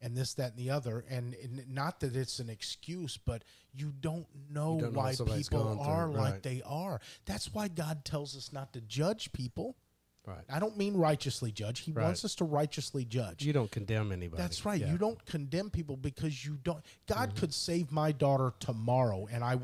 and 0.00 0.16
this, 0.16 0.34
that, 0.34 0.50
and 0.52 0.58
the 0.58 0.70
other. 0.70 1.04
And, 1.10 1.34
and 1.42 1.64
not 1.68 2.00
that 2.00 2.14
it's 2.16 2.38
an 2.38 2.48
excuse, 2.48 3.16
but 3.16 3.42
you 3.72 3.92
don't 4.00 4.26
know 4.50 4.76
You 4.76 4.82
don't 4.82 4.94
why 4.94 5.12
somebody's 5.12 5.48
people 5.48 5.64
going 5.64 5.78
through, 5.78 5.86
are 5.92 6.08
like 6.08 6.42
they 6.42 6.62
are. 6.64 7.00
That's 7.26 7.52
why 7.52 7.68
God 7.68 8.04
tells 8.04 8.36
us 8.36 8.52
not 8.52 8.72
to 8.74 8.80
judge 8.82 9.32
people. 9.32 9.76
right. 10.26 10.44
I 10.48 10.58
don't 10.60 10.76
mean 10.76 10.94
righteously 10.94 11.50
judge. 11.52 11.80
He 11.80 11.92
Right. 11.92 12.04
wants 12.04 12.24
us 12.24 12.34
to 12.36 12.44
righteously 12.44 13.04
judge. 13.04 13.42
You 13.44 13.52
don't 13.52 13.70
condemn 13.70 14.12
anybody. 14.12 14.40
That's 14.42 14.64
right. 14.64 14.80
Yeah. 14.80 14.90
You 14.92 14.98
don't 14.98 15.24
condemn 15.26 15.70
people 15.70 15.96
because 15.96 16.44
you 16.44 16.58
don't. 16.62 16.84
God 17.06 17.34
could 17.34 17.52
save 17.54 17.90
my 17.90 18.12
daughter 18.12 18.52
tomorrow, 18.60 19.26
and 19.32 19.42
I, 19.42 19.58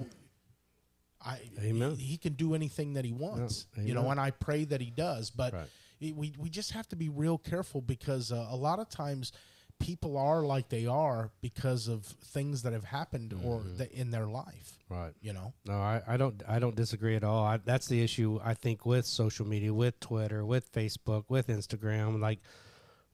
I, 1.21 1.41
Amen. 1.61 1.97
He, 1.97 2.05
he 2.05 2.17
can 2.19 2.35
do 2.35 2.55
anything 2.55 2.95
that 2.95 3.05
he 3.05 3.13
wants, 3.13 3.67
you 3.77 3.95
know, 3.95 4.11
and 4.11 4.21
I 4.21 4.31
pray 4.31 4.65
that 4.67 4.81
he 4.81 4.91
does. 4.91 5.31
But 5.31 5.53
Right. 5.55 5.69
it- 6.01 6.17
we 6.17 6.35
we 6.39 6.51
just 6.51 6.73
have 6.73 6.87
to 6.89 6.97
be 6.97 7.09
real 7.09 7.39
careful 7.39 7.81
because 7.81 8.31
uh, 8.33 8.47
a 8.51 8.57
lot 8.57 8.79
of 8.79 8.89
times 8.89 9.33
people 9.81 10.17
are 10.17 10.43
like 10.43 10.69
they 10.69 10.87
are 10.87 11.31
because 11.41 11.89
of 11.89 12.05
things 12.05 12.63
that 12.63 12.73
have 12.73 12.85
happened 12.85 13.33
or 13.45 13.61
Mm-hmm. 13.61 13.77
that 13.79 13.93
in 13.93 14.11
their 14.11 14.27
life. 14.27 14.73
Right. 14.89 15.13
You 15.21 15.33
know. 15.33 15.53
No, 15.67 15.75
I, 15.75 16.03
I 16.07 16.17
don't 16.17 16.43
I 16.49 16.59
don't 16.59 16.77
disagree 16.77 17.17
at 17.17 17.25
all. 17.25 17.45
I, 17.45 17.57
that's 17.59 17.87
the 17.89 18.03
issue 18.03 18.39
I 18.45 18.55
think 18.55 18.85
with 18.87 19.07
social 19.07 19.47
media, 19.47 19.73
with 19.75 19.99
Twitter, 20.01 20.45
with 20.45 20.73
Facebook, 20.73 21.25
with 21.29 21.49
Instagram. 21.49 22.21
Like 22.21 22.41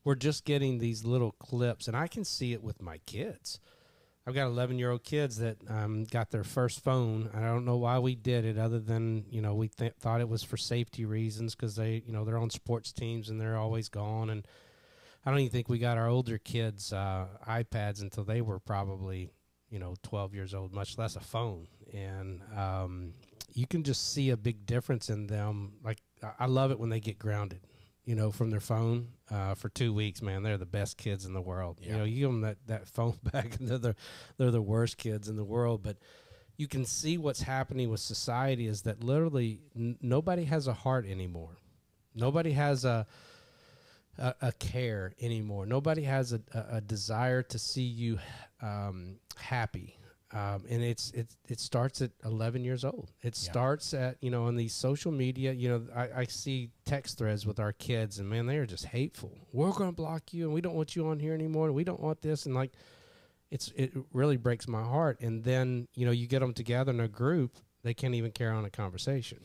we're 0.04 0.14
just 0.14 0.44
getting 0.44 0.78
these 0.78 1.04
little 1.04 1.32
clips, 1.32 1.86
and 1.88 1.96
I 1.96 2.06
can 2.08 2.24
see 2.24 2.52
it 2.52 2.62
with 2.62 2.80
my 2.82 2.98
kids. 3.06 3.60
I've 4.26 4.34
got 4.34 4.46
11 4.46 4.78
year 4.78 4.90
old 4.90 5.02
kids 5.02 5.38
that 5.38 5.56
um, 5.68 6.04
got 6.04 6.30
their 6.30 6.44
first 6.44 6.84
phone. 6.84 7.30
I 7.34 7.40
don't 7.40 7.64
know 7.64 7.78
why 7.78 7.98
we 7.98 8.14
did 8.14 8.44
it, 8.44 8.58
other 8.58 8.78
than 8.78 9.24
you 9.30 9.40
know 9.40 9.54
we 9.54 9.68
th- 9.68 9.94
thought 10.00 10.20
it 10.20 10.28
was 10.28 10.42
for 10.42 10.56
safety 10.56 11.04
reasons 11.04 11.54
because 11.54 11.74
they 11.76 12.02
you 12.06 12.12
know 12.12 12.24
they're 12.24 12.38
on 12.38 12.50
sports 12.50 12.92
teams 12.92 13.28
and 13.30 13.40
they're 13.40 13.56
always 13.56 13.88
gone. 13.88 14.28
And 14.30 14.46
I 15.24 15.30
don't 15.30 15.40
even 15.40 15.50
think 15.52 15.68
we 15.68 15.78
got 15.78 15.98
our 15.98 16.08
older 16.08 16.38
kids 16.38 16.92
uh, 16.92 17.26
iPads 17.46 18.00
until 18.00 18.24
they 18.24 18.40
were 18.40 18.58
probably 18.58 19.30
you 19.70 19.78
know 19.78 19.94
12 20.02 20.34
years 20.34 20.54
old, 20.54 20.72
much 20.72 20.98
less 20.98 21.16
a 21.16 21.20
phone. 21.20 21.68
And 21.92 22.40
um, 22.56 23.12
you 23.52 23.66
can 23.66 23.82
just 23.82 24.12
see 24.12 24.30
a 24.30 24.36
big 24.36 24.66
difference 24.66 25.10
in 25.10 25.26
them. 25.26 25.72
Like 25.84 25.98
I- 26.38 26.46
love 26.46 26.70
it 26.70 26.78
when 26.78 26.90
they 26.90 27.00
get 27.00 27.18
grounded. 27.18 27.60
You 28.04 28.16
know, 28.16 28.32
from 28.32 28.50
their 28.50 28.60
phone 28.60 29.08
uh, 29.30 29.54
for 29.54 29.68
two 29.68 29.92
weeks, 29.92 30.20
man, 30.22 30.42
they're 30.42 30.56
the 30.58 30.66
best 30.66 30.96
kids 30.96 31.26
in 31.26 31.32
the 31.32 31.40
world. 31.40 31.78
You 31.80 31.92
know, 31.92 32.04
you 32.04 32.20
give 32.20 32.30
them 32.30 32.40
that, 32.40 32.56
that 32.66 32.88
phone 32.88 33.18
back, 33.32 33.60
and 33.60 33.68
they're 33.68 33.78
the, 33.78 33.94
they're 34.36 34.50
the 34.50 34.62
worst 34.62 34.96
kids 34.96 35.28
in 35.28 35.36
the 35.36 35.44
world. 35.44 35.82
But 35.82 35.98
you 36.56 36.66
can 36.66 36.86
see 36.86 37.18
what's 37.18 37.42
happening 37.42 37.88
with 37.88 38.00
society 38.00 38.66
is 38.66 38.82
that 38.82 39.04
literally 39.04 39.60
n- 39.76 39.98
nobody 40.00 40.44
has 40.44 40.66
a 40.66 40.72
heart 40.72 41.06
anymore. 41.06 41.58
Nobody 42.14 42.52
has 42.52 42.84
a, 42.84 43.06
a, 44.20 44.34
a 44.42 44.52
care 44.52 45.14
anymore. 45.20 45.66
Nobody 45.66 46.02
has 46.02 46.32
a, 46.32 46.40
a, 46.70 46.80
desire 46.80 47.42
to 47.44 47.58
see 47.58 47.82
you 47.82 48.18
um, 48.62 49.16
happy. 49.36 49.96
Um, 50.32 50.64
and 50.70 50.80
it's 50.84 51.10
it 51.10 51.26
it 51.48 51.58
starts 51.58 52.00
at 52.02 52.12
11 52.24 52.62
years 52.62 52.84
old. 52.84 53.10
It 53.22 53.34
starts 53.34 53.92
at 53.94 54.16
you 54.20 54.30
know 54.30 54.44
on 54.44 54.54
these 54.54 54.72
social 54.72 55.10
media. 55.10 55.50
You 55.52 55.68
know, 55.70 55.82
I, 55.92 56.20
I 56.20 56.24
see 56.26 56.70
text 56.84 57.18
threads 57.18 57.44
with 57.44 57.58
our 57.58 57.72
kids, 57.72 58.20
and 58.20 58.30
man, 58.30 58.46
they 58.46 58.58
are 58.58 58.66
just 58.66 58.84
hateful. 58.84 59.36
We're 59.52 59.72
going 59.72 59.90
to 59.90 59.96
block 59.96 60.32
you, 60.32 60.44
and 60.44 60.54
we 60.54 60.60
don't 60.60 60.76
want 60.76 60.94
you 60.94 61.08
on 61.08 61.18
here 61.18 61.34
anymore. 61.34 61.66
And 61.66 61.74
we 61.74 61.82
don't 61.82 61.98
want 61.98 62.22
this, 62.22 62.46
and 62.46 62.54
like, 62.54 62.70
it's 63.50 63.72
it 63.74 63.92
really 64.12 64.36
breaks 64.36 64.68
my 64.68 64.84
heart. 64.84 65.20
And 65.20 65.42
then 65.42 65.88
you 65.94 66.06
know 66.06 66.12
you 66.12 66.28
get 66.28 66.38
them 66.38 66.54
together 66.54 66.92
in 66.92 67.00
a 67.00 67.08
group, 67.08 67.56
they 67.82 67.94
can't 67.94 68.14
even 68.14 68.30
carry 68.30 68.54
on 68.54 68.64
a 68.64 68.70
conversation. 68.70 69.40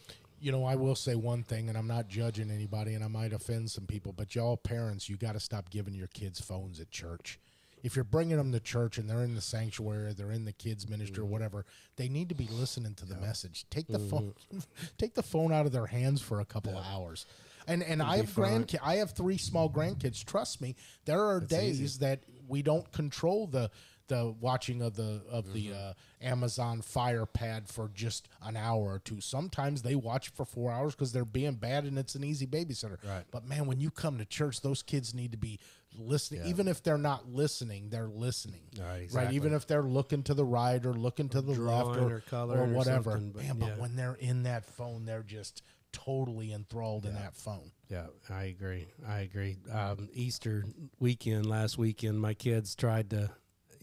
You 0.45 0.51
know, 0.51 0.63
I 0.63 0.75
will 0.75 0.93
say 0.93 1.15
one 1.15 1.41
thing, 1.41 1.69
and 1.69 1.75
I'm 1.75 1.87
not 1.87 2.07
judging 2.07 2.51
anybody, 2.51 2.93
and 2.93 3.03
I 3.03 3.07
might 3.07 3.33
offend 3.33 3.71
some 3.71 3.87
people, 3.87 4.13
but 4.13 4.35
y'all 4.35 4.57
parents, 4.57 5.09
you 5.09 5.17
got 5.17 5.31
to 5.31 5.39
stop 5.39 5.71
giving 5.71 5.95
your 5.95 6.05
kids 6.05 6.39
phones 6.39 6.79
at 6.79 6.91
church. 6.91 7.39
If 7.81 7.95
you're 7.95 8.05
bringing 8.05 8.37
them 8.37 8.51
to 8.51 8.59
church 8.59 8.99
and 8.99 9.09
they're 9.09 9.23
in 9.23 9.33
the 9.33 9.41
sanctuary, 9.41 10.13
they're 10.13 10.31
in 10.31 10.45
the 10.45 10.53
kids 10.53 10.87
ministry 10.87 11.15
Mm-hmm. 11.15 11.23
or 11.23 11.31
whatever, 11.31 11.65
they 11.95 12.09
need 12.09 12.29
to 12.29 12.35
be 12.35 12.47
listening 12.51 12.93
to 12.93 13.07
the 13.07 13.15
message. 13.15 13.65
Take 13.71 13.87
the 13.87 13.97
phone, 13.97 14.35
take 14.99 15.15
the 15.15 15.23
phone 15.23 15.51
out 15.51 15.65
of 15.65 15.71
their 15.71 15.87
hands 15.87 16.21
for 16.21 16.39
a 16.39 16.45
couple 16.45 16.77
of 16.77 16.85
hours. 16.85 17.25
And 17.67 17.81
and 17.81 17.99
I 18.03 18.17
have 18.17 18.27
grandkids. 18.27 18.77
I 18.83 18.97
have 18.97 19.11
three 19.13 19.37
small 19.37 19.67
grandkids. 19.67 20.23
Trust 20.23 20.61
me, 20.61 20.75
there 21.05 21.23
are 21.25 21.39
days 21.39 21.97
that 21.99 22.19
we 22.47 22.61
don't 22.61 22.91
control 22.91 23.47
the 23.47 23.71
the 24.08 24.34
watching 24.39 24.82
of 24.82 24.95
the 24.95 25.22
of 25.30 25.53
the 25.53 25.68
Mm-hmm. 25.68 25.89
uh, 25.89 25.93
Amazon 26.22 26.82
Fire 26.82 27.26
Pad 27.26 27.68
for 27.68 27.89
just 27.93 28.28
an 28.43 28.56
hour 28.58 28.84
or 28.93 28.99
two. 28.99 29.22
Sometimes 29.22 29.82
they 29.82 29.95
watch 29.95 30.30
for 30.30 30.45
four 30.45 30.72
hours 30.72 30.93
because 30.95 31.12
they're 31.12 31.26
being 31.26 31.53
bad 31.56 31.84
and 31.86 31.97
it's 31.97 32.16
an 32.16 32.24
easy 32.24 32.47
babysitter. 32.47 32.97
Right. 33.08 33.24
But 33.32 33.45
man, 33.45 33.66
when 33.68 33.80
you 33.80 33.91
come 33.91 34.18
to 34.18 34.26
church, 34.26 34.62
those 34.62 34.82
kids 34.82 35.14
need 35.14 35.32
to 35.34 35.38
be 35.38 35.60
listening. 35.97 36.41
Even 36.45 36.68
if 36.68 36.82
they're 36.84 36.97
not 36.97 37.30
listening, 37.30 37.89
they're 37.89 38.08
listening. 38.08 38.62
Right, 38.80 39.03
exactly. 39.03 39.36
Even 39.36 39.53
if 39.53 39.68
they're 39.68 39.84
looking 39.84 40.24
to 40.24 40.34
the 40.34 40.45
right 40.45 40.84
or 40.86 40.93
looking 40.93 41.30
to 41.30 41.41
the 41.41 41.53
left 41.53 41.97
or, 41.99 42.22
or 42.32 42.62
or 42.62 42.66
whatever. 42.66 43.12
something, 43.12 43.32
but 43.32 43.43
man, 43.43 43.58
but 43.60 43.78
when 43.78 43.95
they're 43.95 44.18
in 44.20 44.43
that 44.43 44.66
phone, 44.66 45.06
they're 45.06 45.24
just 45.24 45.62
totally 45.91 46.51
enthralled 46.51 47.06
in 47.06 47.14
that 47.14 47.36
phone. 47.36 47.72
Yeah, 47.89 48.08
I 48.30 48.45
agree. 48.45 48.88
I 49.08 49.20
agree. 49.20 49.58
Um, 49.72 50.10
Easter 50.12 50.66
weekend, 50.99 51.45
last 51.45 51.78
weekend, 51.78 52.20
my 52.20 52.34
kids 52.34 52.76
tried 52.76 53.10
to, 53.12 53.30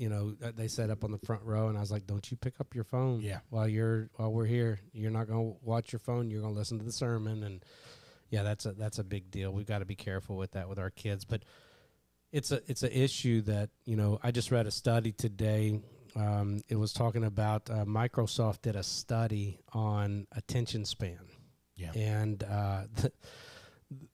you 0.03 0.09
know, 0.09 0.35
uh, 0.45 0.51
they 0.57 0.67
sat 0.67 0.91
up 0.91 1.05
on 1.05 1.13
the 1.13 1.19
front 1.19 1.45
row, 1.45 1.69
and 1.69 1.79
I 1.79 1.81
was 1.81 1.93
like, 1.93 2.09
"Don't 2.09 2.29
you 2.29 2.37
pick 2.37 2.59
up 2.59 2.75
your 2.75 2.83
phone? 2.83 3.21
Yeah. 3.21 3.39
while 3.51 3.69
you're 3.69 4.11
while 4.17 4.33
we're 4.33 4.47
here, 4.47 4.81
you're 4.93 5.13
not 5.13 5.29
going 5.29 5.53
to 5.53 5.57
watch 5.63 5.93
your 5.93 6.01
phone. 6.01 6.29
You're 6.29 6.41
going 6.41 6.55
to 6.55 6.59
listen 6.59 6.81
to 6.81 6.85
the 6.85 6.91
sermon." 6.91 7.45
And 7.45 7.65
yeah, 8.29 8.43
that's 8.43 8.67
a 8.67 8.73
that's 8.73 8.99
a 8.99 9.05
big 9.05 9.31
deal. 9.31 9.53
We've 9.53 9.67
got 9.67 9.79
to 9.79 9.85
be 9.85 9.95
careful 9.95 10.37
with 10.37 10.51
that 10.53 10.69
with 10.69 10.81
our 10.81 10.91
kids, 10.91 11.25
but 11.25 11.45
it's 12.33 12.51
a 12.51 12.61
it's 12.67 12.83
an 12.83 12.91
issue 12.91 13.43
that 13.43 13.71
you 13.85 13.95
know. 13.95 14.19
I 14.25 14.33
just 14.33 14.51
read 14.51 14.67
a 14.67 14.73
study 14.73 15.13
today. 15.13 15.81
Um, 16.17 16.63
it 16.69 16.77
was 16.77 16.93
talking 16.93 17.23
about 17.23 17.71
uh, 17.71 17.85
Microsoft 17.85 18.63
did 18.63 18.75
a 18.75 18.83
study 18.83 19.61
on 19.73 20.27
attention 20.33 20.85
span. 20.85 21.21
Yeah. 21.77 21.93
And 21.93 22.43
uh, 22.43 22.83
the, 22.97 23.13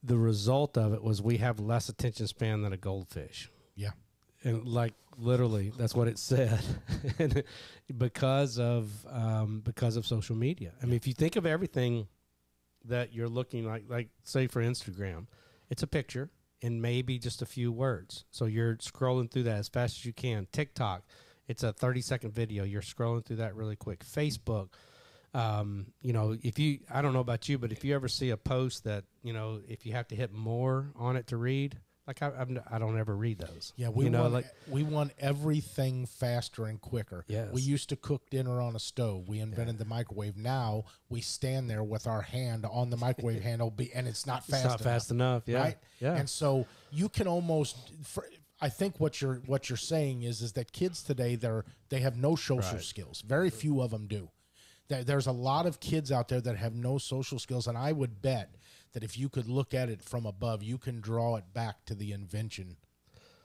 the 0.02 0.18
result 0.18 0.76
of 0.76 0.92
it 0.92 1.02
was 1.02 1.22
we 1.22 1.38
have 1.38 1.58
less 1.58 1.88
attention 1.88 2.26
span 2.26 2.60
than 2.60 2.74
a 2.74 2.76
goldfish. 2.76 3.50
Yeah. 3.74 3.92
And 4.44 4.68
like 4.68 4.92
literally, 5.18 5.72
that's 5.76 5.94
what 5.94 6.08
it 6.08 6.18
said, 6.18 6.60
because 7.98 8.58
of 8.58 8.90
um, 9.10 9.60
because 9.64 9.96
of 9.96 10.06
social 10.06 10.36
media. 10.36 10.72
I 10.82 10.86
mean, 10.86 10.94
if 10.94 11.06
you 11.06 11.14
think 11.14 11.36
of 11.36 11.46
everything 11.46 12.06
that 12.84 13.12
you're 13.12 13.28
looking 13.28 13.66
like, 13.66 13.84
like 13.88 14.08
say 14.22 14.46
for 14.46 14.62
Instagram, 14.62 15.26
it's 15.70 15.82
a 15.82 15.86
picture 15.86 16.30
and 16.62 16.82
maybe 16.82 17.18
just 17.18 17.42
a 17.42 17.46
few 17.46 17.70
words. 17.70 18.24
So 18.30 18.46
you're 18.46 18.76
scrolling 18.76 19.30
through 19.30 19.44
that 19.44 19.58
as 19.58 19.68
fast 19.68 19.98
as 19.98 20.04
you 20.04 20.12
can. 20.12 20.46
TikTok, 20.52 21.04
it's 21.46 21.62
a 21.62 21.72
30 21.72 22.00
second 22.00 22.34
video. 22.34 22.64
You're 22.64 22.82
scrolling 22.82 23.24
through 23.24 23.36
that 23.36 23.54
really 23.54 23.76
quick. 23.76 24.04
Facebook, 24.04 24.70
um, 25.34 25.86
you 26.02 26.12
know, 26.12 26.36
if 26.42 26.58
you, 26.58 26.80
I 26.92 27.02
don't 27.02 27.12
know 27.12 27.20
about 27.20 27.48
you, 27.48 27.58
but 27.58 27.72
if 27.72 27.84
you 27.84 27.94
ever 27.94 28.08
see 28.08 28.30
a 28.30 28.36
post 28.36 28.84
that, 28.84 29.04
you 29.22 29.32
know, 29.32 29.60
if 29.68 29.86
you 29.86 29.92
have 29.92 30.08
to 30.08 30.16
hit 30.16 30.32
more 30.32 30.90
on 30.96 31.16
it 31.16 31.28
to 31.28 31.36
read, 31.36 31.78
like 32.08 32.22
I, 32.22 32.32
I'm, 32.40 32.58
I 32.70 32.78
don't 32.78 32.98
ever 32.98 33.14
read 33.14 33.38
those. 33.38 33.74
Yeah, 33.76 33.90
we 33.90 34.04
you 34.04 34.10
know, 34.10 34.22
want 34.22 34.32
like 34.32 34.46
we 34.66 34.82
want 34.82 35.12
everything 35.18 36.06
faster 36.06 36.64
and 36.64 36.80
quicker. 36.80 37.24
Yes. 37.28 37.52
We 37.52 37.60
used 37.60 37.90
to 37.90 37.96
cook 37.96 38.28
dinner 38.30 38.60
on 38.60 38.74
a 38.74 38.78
stove. 38.78 39.28
We 39.28 39.40
invented 39.40 39.78
the 39.78 39.84
microwave. 39.84 40.36
Now 40.36 40.86
we 41.10 41.20
stand 41.20 41.68
there 41.68 41.84
with 41.84 42.06
our 42.06 42.22
hand 42.22 42.64
on 42.68 42.88
the 42.88 42.96
microwave 42.96 43.42
handle, 43.50 43.70
be, 43.70 43.92
and 43.92 44.08
it's 44.08 44.26
not 44.26 44.44
fast. 44.46 44.64
it's 44.64 44.72
not 44.72 44.80
fast 44.80 45.10
enough. 45.10 45.42
Yeah, 45.46 45.60
right? 45.60 45.76
yeah. 46.00 46.16
And 46.16 46.28
so 46.28 46.66
you 46.90 47.08
can 47.10 47.28
almost. 47.28 47.76
For, 48.02 48.24
I 48.60 48.70
think 48.70 48.98
what 48.98 49.20
you're 49.20 49.36
what 49.46 49.68
you're 49.68 49.76
saying 49.76 50.22
is 50.22 50.40
is 50.40 50.54
that 50.54 50.72
kids 50.72 51.02
today 51.02 51.36
they're 51.36 51.64
they 51.90 52.00
have 52.00 52.16
no 52.16 52.34
social 52.34 52.72
Right. 52.72 52.82
skills. 52.82 53.20
Very 53.20 53.50
few 53.50 53.82
of 53.82 53.90
them 53.90 54.06
do. 54.06 54.30
There, 54.88 55.04
there's 55.04 55.26
a 55.26 55.32
lot 55.32 55.66
of 55.66 55.78
kids 55.78 56.10
out 56.10 56.28
there 56.28 56.40
that 56.40 56.56
have 56.56 56.74
no 56.74 56.96
social 56.96 57.38
skills, 57.38 57.66
and 57.66 57.76
I 57.76 57.92
would 57.92 58.22
bet 58.22 58.54
that 58.92 59.02
if 59.02 59.18
you 59.18 59.28
could 59.28 59.48
look 59.48 59.74
at 59.74 59.88
it 59.88 60.02
from 60.02 60.26
above, 60.26 60.62
you 60.62 60.78
can 60.78 61.00
draw 61.00 61.36
it 61.36 61.52
back 61.52 61.84
to 61.86 61.94
the 61.94 62.12
invention 62.12 62.76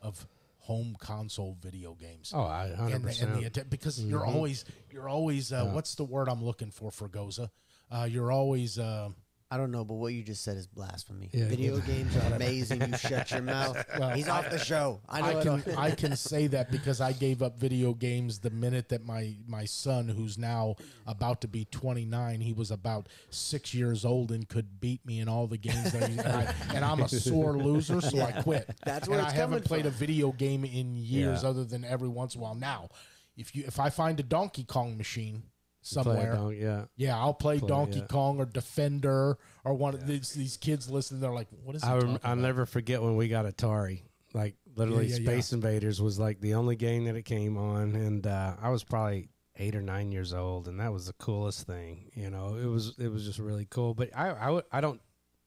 of 0.02 0.28
home 0.60 0.96
console 0.98 1.58
video 1.62 1.94
games. 1.94 2.32
oh, 2.34 2.44
I 2.44 2.74
hundred 2.74 2.96
and 2.96 3.04
the, 3.04 3.26
and 3.26 3.36
the, 3.36 3.50
percent. 3.50 3.70
because 3.70 4.04
you're 4.04 4.26
always 4.26 4.64
you're 4.92 5.10
always 5.10 5.52
uh, 5.52 5.66
what's 5.66 5.96
the 5.96 6.06
word 6.06 6.30
I'm 6.30 6.44
looking 6.44 6.72
for 6.72 6.92
for 6.92 7.08
Goza? 7.08 7.52
Uh, 7.92 8.08
you're 8.10 8.32
always 8.32 8.80
uh, 8.80 9.10
I 9.54 9.58
don't 9.58 9.70
know, 9.70 9.86
but 9.86 9.94
what 9.94 10.12
you 10.14 10.24
just 10.24 10.44
said 10.44 10.58
is 10.58 10.66
blasphemy. 10.66 11.30
Yeah, 11.32 11.48
Video 11.48 11.78
games 11.78 12.18
are 12.18 12.34
amazing. 12.34 12.82
You 12.82 12.98
shut 12.98 13.30
your 13.30 13.44
mouth. 13.44 13.78
He's 14.16 14.28
off 14.28 14.50
the 14.50 14.58
show. 14.58 15.00
I 15.08 15.22
know. 15.22 15.40
I 15.40 15.44
can 15.44 15.76
I 15.78 15.92
can 15.92 16.16
say 16.32 16.48
that 16.48 16.72
because 16.72 17.00
I 17.02 17.12
gave 17.12 17.44
up 17.44 17.60
video 17.60 17.94
games 17.94 18.40
the 18.40 18.50
minute 18.50 18.90
that 18.90 19.06
my 19.06 19.36
my 19.46 19.66
son, 19.66 20.08
who's 20.08 20.40
now 20.40 20.78
about 21.06 21.42
to 21.42 21.48
be 21.48 21.66
29, 21.66 22.42
he 22.42 22.52
was 22.52 22.72
about 22.72 23.10
six 23.30 23.76
years 23.76 24.06
old 24.06 24.32
and 24.32 24.50
could 24.50 24.82
beat 24.82 25.06
me 25.06 25.20
in 25.20 25.30
all 25.30 25.46
the 25.46 25.60
games. 25.60 25.92
That 25.92 26.10
he, 26.10 26.18
and, 26.18 26.28
I, 26.28 26.56
and 26.74 26.84
I'm 26.84 27.02
a 27.02 27.08
sore 27.08 27.56
loser, 27.56 28.02
so 28.02 28.22
I 28.22 28.32
quit. 28.32 28.68
That's 28.84 29.08
where 29.08 29.20
and 29.20 29.28
it's 29.28 29.36
I 29.36 29.38
haven't 29.38 29.66
played 29.66 29.84
from. 29.84 29.94
a 29.94 29.96
video 29.96 30.32
game 30.32 30.66
in 30.66 30.96
years, 30.96 31.44
Yeah. 31.44 31.50
other 31.50 31.64
than 31.64 31.86
every 31.86 32.10
once 32.10 32.34
in 32.34 32.42
a 32.42 32.44
while. 32.44 32.56
Now, 32.56 32.90
if 33.38 33.56
you 33.56 33.66
if 33.68 33.80
I 33.80 33.92
find 33.92 34.20
a 34.20 34.24
Donkey 34.24 34.64
Kong 34.64 34.98
machine 34.98 35.34
Play 35.34 35.38
it, 35.42 35.53
somewhere. 35.84 36.52
yeah. 36.54 36.86
Yeah, 36.96 37.18
I'll 37.20 37.34
play, 37.34 37.60
Play, 37.60 37.68
Donkey 37.68 38.00
yeah. 38.00 38.06
Kong 38.08 38.40
or 38.40 38.46
Defender 38.46 39.38
or 39.64 39.74
one 39.74 39.94
of 39.94 40.06
these 40.08 40.32
these 40.34 40.58
kids 40.58 40.90
listen. 40.90 41.20
They're 41.20 41.32
like, 41.32 41.48
"What 41.64 41.76
is 41.76 41.84
I 41.84 41.98
rem- 41.98 42.20
I'll 42.24 42.36
never 42.36 42.66
forget 42.66 43.02
when 43.02 43.16
we 43.16 43.28
got 43.28 43.46
Atari. 43.46 44.04
Like 44.34 44.56
literally, 44.76 45.08
yeah, 45.08 45.18
yeah. 45.18 45.26
Space 45.26 45.54
Invaders 45.54 46.02
was 46.02 46.18
like 46.18 46.40
the 46.42 46.56
only 46.56 46.76
game 46.76 47.06
that 47.06 47.16
it 47.16 47.24
came 47.24 47.58
on, 47.58 47.96
and 47.96 48.26
uh, 48.26 48.56
I 48.62 48.70
was 48.70 48.84
probably 48.84 49.30
eight 49.58 49.76
or 49.76 49.82
nine 49.84 50.12
years 50.12 50.34
old, 50.34 50.68
and 50.68 50.80
that 50.80 50.92
was 50.92 51.06
the 51.06 51.14
coolest 51.14 51.68
thing. 51.68 52.10
You 52.16 52.32
know, 52.32 52.56
it 52.56 52.66
was 52.66 52.96
it 52.98 53.10
was 53.10 53.26
just 53.26 53.38
really 53.38 53.68
cool. 53.70 53.94
But 53.94 54.10
I 54.16 54.60
I, 54.72 54.82
don't 54.82 55.00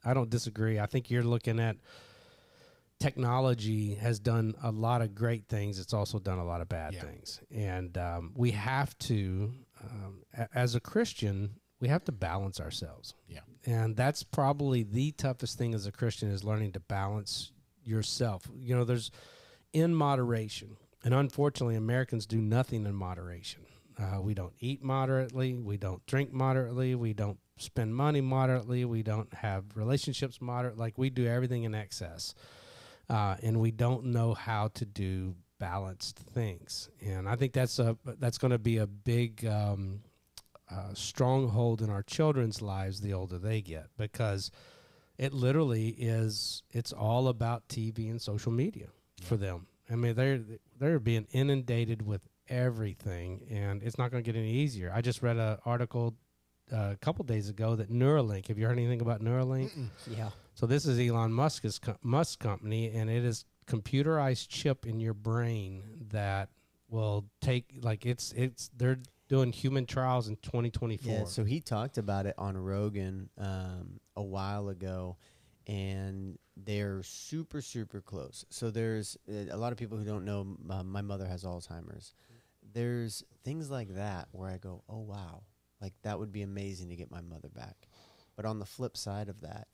I 0.05 0.15
don't 0.15 0.31
disagree. 0.31 0.79
I 0.79 0.87
think 0.87 1.11
you're 1.11 1.25
looking 1.25 1.59
at 1.59 1.77
technology 2.99 3.95
has 3.95 4.19
done 4.19 4.55
a 4.63 4.71
lot 4.71 5.03
of 5.03 5.15
great 5.15 5.49
things. 5.49 5.79
It's 5.79 5.93
also 5.93 6.19
done 6.19 6.39
a 6.39 6.45
lot 6.45 6.61
of 6.61 6.69
bad 6.69 6.95
Yeah. 6.95 7.01
things, 7.03 7.41
and 7.51 7.97
um, 7.99 8.33
we 8.37 8.53
have 8.53 8.97
to, 9.01 9.53
um, 9.91 10.23
a- 10.37 10.49
as 10.55 10.75
a 10.75 10.81
Christian, 10.81 11.57
we 11.81 11.89
have 11.89 12.05
to 12.05 12.13
balance 12.13 12.61
ourselves. 12.61 13.15
Yeah, 13.29 13.41
and 13.65 13.97
that's 13.97 14.23
probably 14.23 14.83
the 14.83 15.13
toughest 15.13 15.59
thing 15.59 15.75
as 15.75 15.87
a 15.87 15.93
christian 15.93 16.31
is 16.31 16.45
learning 16.45 16.73
to 16.73 16.81
balance 16.81 17.53
yourself. 17.85 18.49
You 18.59 18.75
know 18.77 18.85
there's 18.85 19.11
in 19.73 19.95
moderation 19.95 20.77
and 21.05 21.13
unfortunately 21.13 21.77
americans 21.77 22.27
do 22.27 22.41
nothing 22.41 22.87
in 22.87 22.95
moderation. 22.95 23.63
Uh, 23.99 24.21
we 24.21 24.35
don't 24.35 24.53
eat 24.61 24.83
moderately 24.83 25.55
we 25.55 25.77
don't 25.77 26.05
drink 26.07 26.33
moderately 26.33 26.95
we 26.95 27.13
don't 27.15 27.39
spend 27.59 27.95
money 27.95 28.21
moderately 28.21 28.85
we 28.85 29.03
don't 29.03 29.33
have 29.33 29.65
relationships 29.75 30.41
moderate 30.41 30.77
like 30.77 30.99
we 30.99 31.11
do 31.11 31.27
everything 31.27 31.65
in 31.65 31.75
excess. 31.75 32.35
Uh, 33.09 33.37
and 33.43 33.61
we 33.61 33.71
don't 33.71 34.05
know 34.05 34.35
how 34.35 34.67
to 34.69 34.85
do 34.85 35.35
balanced 35.59 36.19
things 36.19 36.89
and 37.05 37.29
i 37.29 37.35
think 37.35 37.53
that's 37.53 37.79
a 37.79 37.97
that's 38.19 38.39
going 38.39 38.51
to 38.51 38.59
be 38.59 38.77
a 38.79 38.87
big 38.87 39.45
um, 39.47 40.01
uh, 40.71 40.93
stronghold 40.95 41.81
in 41.81 41.89
our 41.91 42.03
children's 42.03 42.61
lives 42.61 43.01
the 43.01 43.13
older 43.13 43.39
they 43.39 43.61
get 43.61 43.87
because 43.97 44.51
it 45.19 45.33
literally 45.33 45.89
is 45.89 46.63
it's 46.73 46.93
all 46.93 47.29
about 47.29 47.67
TV 47.69 48.11
and 48.11 48.21
social 48.21 48.53
media 48.53 48.89
for 49.23 49.37
them. 49.37 49.67
I 49.91 49.95
mean 49.95 50.15
they're 50.15 50.41
they're 50.79 50.99
being 50.99 51.27
inundated 51.33 52.03
with 52.03 52.27
everything 52.49 53.47
and 53.51 53.83
it's 53.83 53.97
not 53.99 54.11
going 54.11 54.23
to 54.23 54.31
get 54.31 54.39
any 54.39 54.51
easier. 54.51 54.93
I 54.95 55.01
just 55.01 55.23
read 55.23 55.37
an 55.37 55.57
article 55.65 56.15
uh, 56.73 56.91
a 56.93 56.97
couple 57.01 57.25
days 57.25 57.49
ago 57.49 57.77
that 57.77 57.91
Neuralink, 57.91 58.49
have 58.49 58.59
you 58.59 58.67
heard 58.67 58.77
anything 58.77 59.01
about 59.01 59.23
Neuralink? 59.23 59.71
yeah. 60.07 60.31
So 60.55 60.67
this 60.67 60.85
is 60.85 60.99
Elon 60.99 61.33
Musk's 61.33 61.79
co- 61.79 61.97
Musk 62.03 62.41
company, 62.41 62.91
and 62.91 63.09
it 63.09 63.25
is 63.25 63.45
computerized 63.67 64.49
chip 64.49 64.87
in 64.87 65.01
your 65.01 65.15
brain 65.15 65.83
that 66.11 66.51
will 66.89 67.27
take 67.41 67.75
like 67.83 68.07
it's 68.07 68.33
it's 68.33 68.71
they're 68.77 68.99
doing 69.29 69.53
human 69.53 69.87
trials 69.87 70.29
in 70.29 70.37
2024. 70.37 71.13
Yeah, 71.13 71.25
so 71.25 71.45
he 71.45 71.61
talked 71.61 71.99
about 71.99 72.27
it 72.27 72.35
on 72.39 72.57
Rogan 72.57 73.29
um, 73.39 74.01
a 74.15 74.23
while 74.23 74.69
ago, 74.69 75.17
and 75.67 76.39
they're 76.57 77.03
super, 77.03 77.61
super 77.61 78.01
close. 78.01 78.45
So 78.51 78.71
there's 78.71 79.17
uh, 79.29 79.53
a 79.53 79.57
lot 79.57 79.73
of 79.73 79.79
people 79.79 79.99
who 79.99 80.05
don't 80.05 80.25
know. 80.25 80.57
Uh, 80.71 80.83
my 80.83 81.03
mother 81.03 81.27
has 81.27 81.45
Alzheimer's. 81.45 82.15
There's 82.73 83.25
things 83.45 83.71
like 83.71 83.95
that 83.95 84.29
where 84.33 84.51
I 84.51 84.59
go, 84.59 84.83
oh 84.89 85.01
wow, 85.01 85.43
like 85.81 85.95
that 86.03 86.19
would 86.19 86.33
be 86.33 86.43
amazing 86.43 86.89
to 86.91 86.97
get 86.97 87.11
my 87.11 87.21
mother 87.21 87.49
back. 87.49 87.89
But 88.37 88.45
on 88.45 88.59
the 88.59 88.67
flip 88.67 88.97
side 88.97 89.29
of 89.29 89.41
that, 89.41 89.69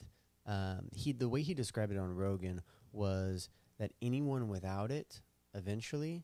um, 0.47 0.89
he 0.95 1.13
the 1.13 1.29
way 1.29 1.43
he 1.43 1.55
described 1.55 1.93
it 1.93 1.99
on 1.99 2.15
Rogan 2.15 2.63
was 2.93 3.49
that 3.83 3.91
anyone 4.01 4.47
without 4.47 4.93
it 4.93 5.21
eventually 5.55 6.23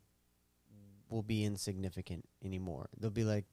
will 1.10 1.22
be 1.24 1.44
insignificant 1.44 2.24
anymore. 2.44 2.88
They'll 3.00 3.10
be 3.10 3.24
like 3.24 3.46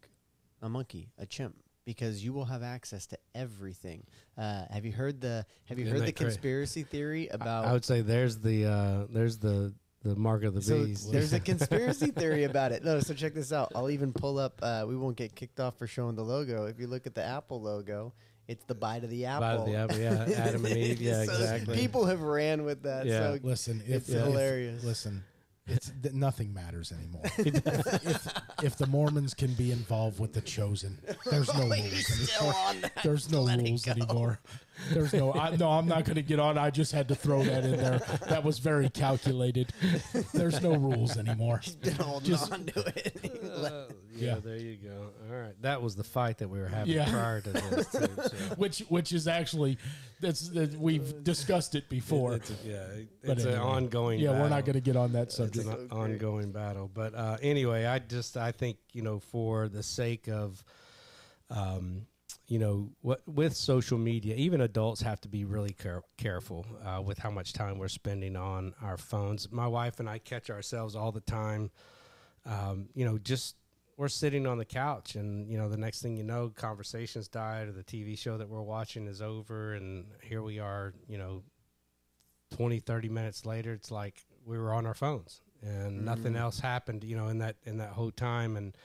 a 0.61 0.69
monkey, 0.69 1.09
a 1.17 1.25
chimp, 1.25 1.55
because 1.85 2.23
you 2.23 2.31
will 2.31 2.45
have 2.45 2.61
access 2.61 3.07
to 3.07 3.17
everything. 3.33 4.03
Uh, 4.37 4.65
have 4.69 4.85
you 4.85 4.91
heard 4.91 5.21
the 5.21 5.43
Have 5.65 5.79
you 5.79 5.85
Isn't 5.85 5.93
heard 5.97 6.01
the 6.03 6.05
that 6.11 6.15
cra- 6.17 6.25
conspiracy 6.27 6.83
theory 6.83 7.27
about? 7.31 7.65
I 7.65 7.71
would 7.73 7.83
say 7.83 8.01
there's 8.01 8.37
the 8.37 8.65
uh, 8.65 9.05
there's 9.09 9.39
the 9.39 9.73
the 10.03 10.15
mark 10.15 10.43
of 10.43 10.53
the 10.53 10.61
so 10.61 10.85
beast. 10.85 11.11
there's 11.11 11.33
a 11.33 11.39
conspiracy 11.39 12.11
theory 12.21 12.43
about 12.43 12.71
it. 12.71 12.83
No, 12.85 12.99
so 12.99 13.15
check 13.15 13.33
this 13.33 13.51
out. 13.51 13.71
I'll 13.73 13.89
even 13.89 14.13
pull 14.13 14.37
up. 14.37 14.59
Uh, 14.61 14.85
we 14.87 14.95
won't 14.95 15.17
get 15.17 15.33
kicked 15.33 15.59
off 15.59 15.79
for 15.79 15.87
showing 15.87 16.15
the 16.15 16.21
logo. 16.23 16.67
If 16.67 16.79
you 16.79 16.85
look 16.85 17.07
at 17.07 17.15
the 17.15 17.23
Apple 17.23 17.59
logo, 17.59 18.13
it's 18.47 18.63
the 18.65 18.75
bite 18.75 19.03
of 19.03 19.09
the 19.09 19.25
apple. 19.25 19.41
Bite 19.47 19.53
of 19.55 19.65
the 19.65 19.75
apple, 19.75 19.97
yeah, 19.97 20.37
Adam 20.45 20.65
and 20.65 20.77
Eve, 20.77 21.01
yeah, 21.01 21.23
So 21.25 21.33
exactly. 21.33 21.75
People 21.77 22.05
have 22.05 22.21
ran 22.21 22.63
with 22.63 22.83
that. 22.83 23.05
Yeah. 23.05 23.33
So 23.33 23.39
listen, 23.43 23.81
if, 23.87 23.95
It's 23.95 24.09
if- 24.09 24.23
hilarious. 24.23 24.83
listen, 24.83 25.23
it's 25.67 25.91
th- 26.03 26.13
nothing 26.13 26.53
matters 26.53 26.91
anymore. 26.91 27.23
if, 27.39 28.05
if, 28.05 28.27
if 28.63 28.77
the 28.77 28.85
Mormons 28.85 29.33
can 29.33 29.53
be 29.55 29.71
involved 29.71 30.19
with 30.19 30.31
the 30.33 30.41
chosen, 30.41 30.99
there's 31.25 31.51
no 31.55 31.63
rules 31.67 32.05
still 32.05 32.43
anymore. 32.45 32.61
on 32.67 32.81
that. 32.81 32.91
There's 33.03 33.31
no 33.31 33.41
Let 33.41 33.59
it 33.59 33.63
rules 33.69 33.83
go. 33.83 33.91
anymore. 33.93 34.39
There's 34.91 35.13
no. 35.13 35.33
I, 35.33 35.55
no, 35.55 35.69
I'm 35.69 35.87
not 35.87 36.05
going 36.05 36.15
to 36.15 36.21
get 36.21 36.39
on. 36.39 36.57
I 36.57 36.69
just 36.69 36.91
had 36.91 37.07
to 37.07 37.15
throw 37.15 37.43
that 37.43 37.63
in 37.65 37.77
there. 37.77 37.99
That 38.27 38.43
was 38.43 38.59
very 38.59 38.89
calculated. 38.89 39.71
There's 40.33 40.61
no 40.61 40.75
rules 40.75 41.17
anymore. 41.17 41.61
been 41.81 41.93
holding 41.95 42.27
Just- 42.29 42.51
on 42.51 42.65
to 42.65 42.79
it. 42.95 43.31
Uh, 43.55 43.85
yeah, 44.13 44.33
Yeah. 44.33 44.39
there 44.43 44.57
you 44.57 44.75
go. 44.75 45.09
All 45.29 45.35
right, 45.37 45.53
that 45.61 45.81
was 45.81 45.95
the 45.95 46.03
fight 46.03 46.39
that 46.39 46.49
we 46.49 46.59
were 46.59 46.67
having 46.67 46.93
Yeah. 46.93 47.09
prior 47.09 47.39
to 47.41 47.49
this. 47.51 47.87
Too, 47.87 47.99
so. 48.21 48.29
Which, 48.57 48.79
which 48.89 49.13
is 49.13 49.27
actually, 49.29 49.77
that's 50.19 50.49
that 50.49 50.77
we've 50.77 51.23
discussed 51.23 51.73
it 51.75 51.87
before. 51.89 52.33
It's 52.33 52.49
a, 52.51 52.53
yeah, 52.65 52.73
it- 52.83 53.07
But 53.23 53.37
it's 53.37 53.43
an 53.45 53.51
anyway. 53.53 53.65
ongoing. 53.65 54.19
yeah, 54.19 54.31
we're 54.31 54.49
not 54.49 54.65
going 54.65 54.73
to 54.73 54.81
get 54.81 54.97
on 54.97 55.13
that 55.13 55.27
it's 55.27 55.37
subject. 55.37 55.67
an 55.67 55.87
ongoing 55.89 56.51
battle. 56.51 56.89
But 56.93 57.15
uh, 57.15 57.37
anyway, 57.41 57.85
I 57.85 57.99
just 57.99 58.35
I 58.35 58.51
think 58.51 58.77
you 58.91 59.01
know 59.01 59.19
for 59.19 59.69
the 59.69 59.81
sake 59.83 60.27
of, 60.27 60.61
um, 61.49 62.07
you 62.47 62.59
know, 62.59 62.89
what 63.01 63.21
with 63.27 63.55
social 63.55 63.97
media, 63.97 64.35
even 64.35 64.61
adults 64.61 65.01
have 65.01 65.19
to 65.21 65.27
be 65.27 65.45
really 65.45 65.73
care- 65.73 66.03
careful 66.17 66.65
uh, 66.83 67.01
with 67.01 67.17
how 67.17 67.31
much 67.31 67.53
time 67.53 67.79
we're 67.79 67.87
spending 67.87 68.35
on 68.35 68.73
our 68.81 68.97
phones. 68.97 69.51
My 69.51 69.67
wife 69.67 69.99
and 69.99 70.09
I 70.09 70.19
catch 70.19 70.49
ourselves 70.49 70.95
all 70.95 71.11
the 71.11 71.21
time. 71.21 71.71
Um, 72.45 72.89
you 72.93 73.05
know, 73.05 73.17
just 73.17 73.55
we're 73.97 74.09
sitting 74.09 74.45
on 74.45 74.57
the 74.57 74.65
couch, 74.65 75.15
and 75.15 75.49
you 75.49 75.57
know, 75.57 75.69
the 75.69 75.77
next 75.77 76.01
thing 76.01 76.15
you 76.17 76.23
know, 76.23 76.51
conversations 76.55 77.27
died, 77.27 77.67
or 77.67 77.71
the 77.71 77.83
TV 77.83 78.17
show 78.17 78.37
that 78.37 78.47
we're 78.47 78.61
watching 78.61 79.07
is 79.07 79.21
over, 79.21 79.73
and 79.73 80.05
here 80.21 80.43
we 80.43 80.59
are. 80.59 80.93
You 81.07 81.17
know, 81.17 81.43
20 82.51 82.79
30 82.79 83.09
minutes 83.09 83.45
later 83.45 83.73
it's 83.73 83.91
like 83.91 84.25
we 84.45 84.57
were 84.57 84.73
on 84.73 84.85
our 84.85 84.93
phones 84.93 85.41
and 85.61 86.05
nothing 86.05 86.35
else 86.35 86.59
happened 86.59 87.03
you 87.03 87.15
know 87.15 87.27
in 87.27 87.39
that 87.39 87.55
in 87.65 87.77
that 87.77 87.89
whole 87.89 88.11
time 88.11 88.55
and 88.55 88.77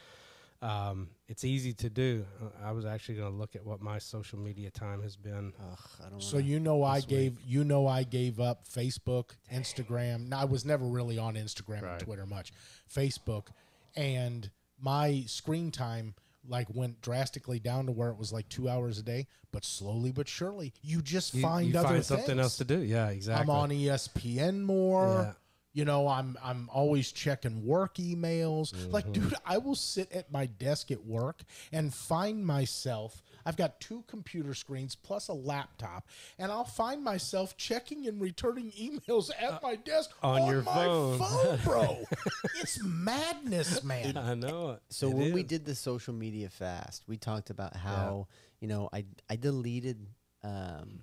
um, 0.63 1.09
it's 1.29 1.43
easy 1.45 1.73
to 1.73 1.89
do 1.89 2.25
Uh, 2.43 2.67
i 2.67 2.71
was 2.73 2.85
actually 2.85 3.15
going 3.17 3.31
to 3.31 3.37
look 3.37 3.57
at 3.57 3.65
what 3.65 3.81
my 3.81 3.99
social 3.99 4.39
media 4.39 4.71
time 4.71 5.03
has 5.03 5.17
been 5.17 5.53
Ugh, 5.59 5.79
I 6.05 6.11
don't 6.11 6.23
So 6.23 6.37
you 6.39 6.61
know 6.61 6.83
I 6.83 6.97
this 6.97 7.07
gave 7.07 7.39
you 7.47 7.65
know 7.65 7.87
I 7.87 8.03
gave 8.03 8.41
up 8.41 8.67
Facebook, 8.69 9.31
Instagram. 9.53 10.29
No, 10.29 10.37
I 10.39 10.45
was 10.45 10.65
never 10.65 10.85
really 10.85 11.19
on 11.19 11.35
Instagram 11.35 11.83
Right. 11.83 11.93
and 11.93 12.01
Twitter 12.01 12.27
much. 12.27 12.53
Facebook 12.95 13.47
and 13.97 14.51
my 14.81 15.25
screen 15.27 15.71
time 15.71 16.15
like 16.49 16.67
went 16.75 17.01
drastically 17.03 17.59
down 17.61 17.87
to 17.87 17.93
where 17.93 18.09
it 18.11 18.17
was 18.19 18.33
like 18.33 18.49
two 18.49 18.69
hours 18.69 18.99
a 18.99 19.03
day, 19.03 19.27
but 19.53 19.65
slowly 19.65 20.11
but 20.11 20.27
surely, 20.29 20.73
you 20.83 21.03
just 21.03 21.35
You, 21.35 21.43
find 21.43 21.69
you 21.69 21.79
other 21.79 21.89
find 21.89 22.05
something 22.05 22.39
else 22.39 22.57
to 22.59 22.65
do. 22.65 22.81
Yeah, 22.81 23.09
exactly. 23.11 23.43
I'm 23.43 23.51
on 23.51 23.69
ESPN 23.71 24.63
more. 24.63 25.37
Yeah. 25.73 25.81
You 25.81 25.85
know, 25.85 26.09
I'm 26.09 26.37
I'm 26.43 26.69
always 26.73 27.13
checking 27.13 27.65
work 27.65 27.95
emails. 27.97 28.73
Like, 28.93 29.05
Mm-hmm. 29.07 29.13
dude, 29.29 29.35
I 29.47 29.59
will 29.59 29.77
sit 29.77 30.11
at 30.13 30.31
my 30.33 30.47
desk 30.47 30.91
at 30.91 31.05
work 31.07 31.43
and 31.73 31.95
find 31.95 32.45
myself. 32.45 33.23
I've 33.47 33.57
got 33.57 33.81
two 33.81 34.03
computer 34.09 34.53
screens 34.55 34.95
plus 34.97 35.29
a 35.29 35.33
laptop, 35.33 36.09
and 36.39 36.51
I'll 36.51 36.65
find 36.65 37.03
myself 37.05 37.57
checking 37.57 38.07
and 38.09 38.21
returning 38.21 38.71
emails 38.81 39.31
at 39.41 39.63
my 39.63 39.77
desk 39.77 40.11
Uh, 40.23 40.29
on 40.33 40.47
your 40.51 40.63
my 40.63 40.85
phone. 40.85 41.19
phone, 41.19 41.59
bro. 41.65 42.05
it's 42.61 42.83
madness, 42.83 43.83
man. 43.85 44.17
I 44.17 44.35
know 44.35 44.71
it. 44.73 44.83
So 44.91 45.09
It 45.09 45.15
when 45.15 45.33
we 45.33 45.43
did 45.45 45.65
the 45.65 45.75
social 45.77 46.13
media 46.15 46.49
fast, 46.51 47.05
we 47.07 47.17
talked 47.17 47.49
about 47.51 47.77
how 47.77 48.27
you 48.61 48.67
know 48.69 48.89
I 48.93 49.05
I 49.31 49.37
deleted 49.37 50.05
um 50.43 51.03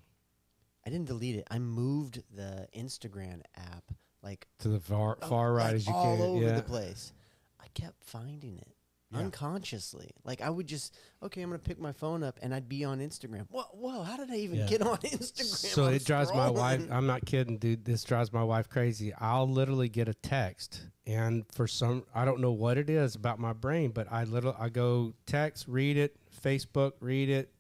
I 0.86 0.90
didn't 0.90 1.08
delete 1.08 1.36
it. 1.38 1.48
I 1.50 1.60
moved 1.60 2.22
the 2.36 2.68
Instagram 2.78 3.42
app 3.56 3.92
like 4.24 4.48
to 4.60 4.70
the 4.70 4.80
far 4.80 5.18
far 5.28 5.54
right 5.54 5.66
like 5.68 5.76
as 5.76 5.88
you 5.88 5.94
all 5.94 6.18
can. 6.18 6.26
over 6.26 6.46
yeah. 6.46 6.54
the 6.54 6.62
place. 6.64 7.14
I 7.60 7.68
kept 7.74 8.04
finding 8.04 8.58
it 8.58 8.68
Yeah. 9.12 9.20
unconsciously. 9.20 10.12
Like 10.24 10.42
I 10.42 10.50
would 10.50 10.68
just 10.68 10.98
okay, 11.24 11.42
I'm 11.42 11.50
gonna 11.50 11.60
pick 11.60 11.80
my 11.80 11.92
phone 11.92 12.24
up 12.24 12.40
and 12.42 12.54
I'd 12.54 12.68
be 12.68 12.84
on 12.84 13.00
Instagram. 13.00 13.46
Whoa, 13.50 13.64
whoa! 13.74 14.04
How 14.04 14.18
did 14.18 14.32
I 14.32 14.36
even 14.38 14.60
Yeah. 14.60 14.68
get 14.68 14.82
on 14.82 14.98
Instagram? 14.98 15.44
So 15.74 15.86
I'm 15.86 15.94
it 15.94 16.06
drives 16.06 16.34
my 16.34 16.50
wife. 16.50 16.86
I'm 16.92 17.06
not 17.08 17.26
kidding, 17.26 17.58
dude. 17.58 17.86
This 17.86 18.04
drives 18.04 18.34
my 18.34 18.44
wife 18.44 18.68
crazy. 18.70 19.14
I'll 19.20 19.48
literally 19.48 19.90
get 19.90 20.08
a 20.10 20.14
text, 20.14 20.82
and 21.06 21.46
for 21.54 21.68
some, 21.68 22.04
I 22.14 22.26
don't 22.26 22.40
know 22.42 22.52
what 22.52 22.78
it 22.78 22.90
is 22.90 23.16
about 23.16 23.40
my 23.40 23.54
brain, 23.54 23.92
but 23.92 24.12
I 24.12 24.24
little 24.26 24.56
I 24.60 24.70
go 24.70 25.14
text, 25.26 25.68
read 25.68 25.96
it, 25.98 26.16
Facebook, 26.44 26.94
read 27.00 27.30
it, 27.30 27.52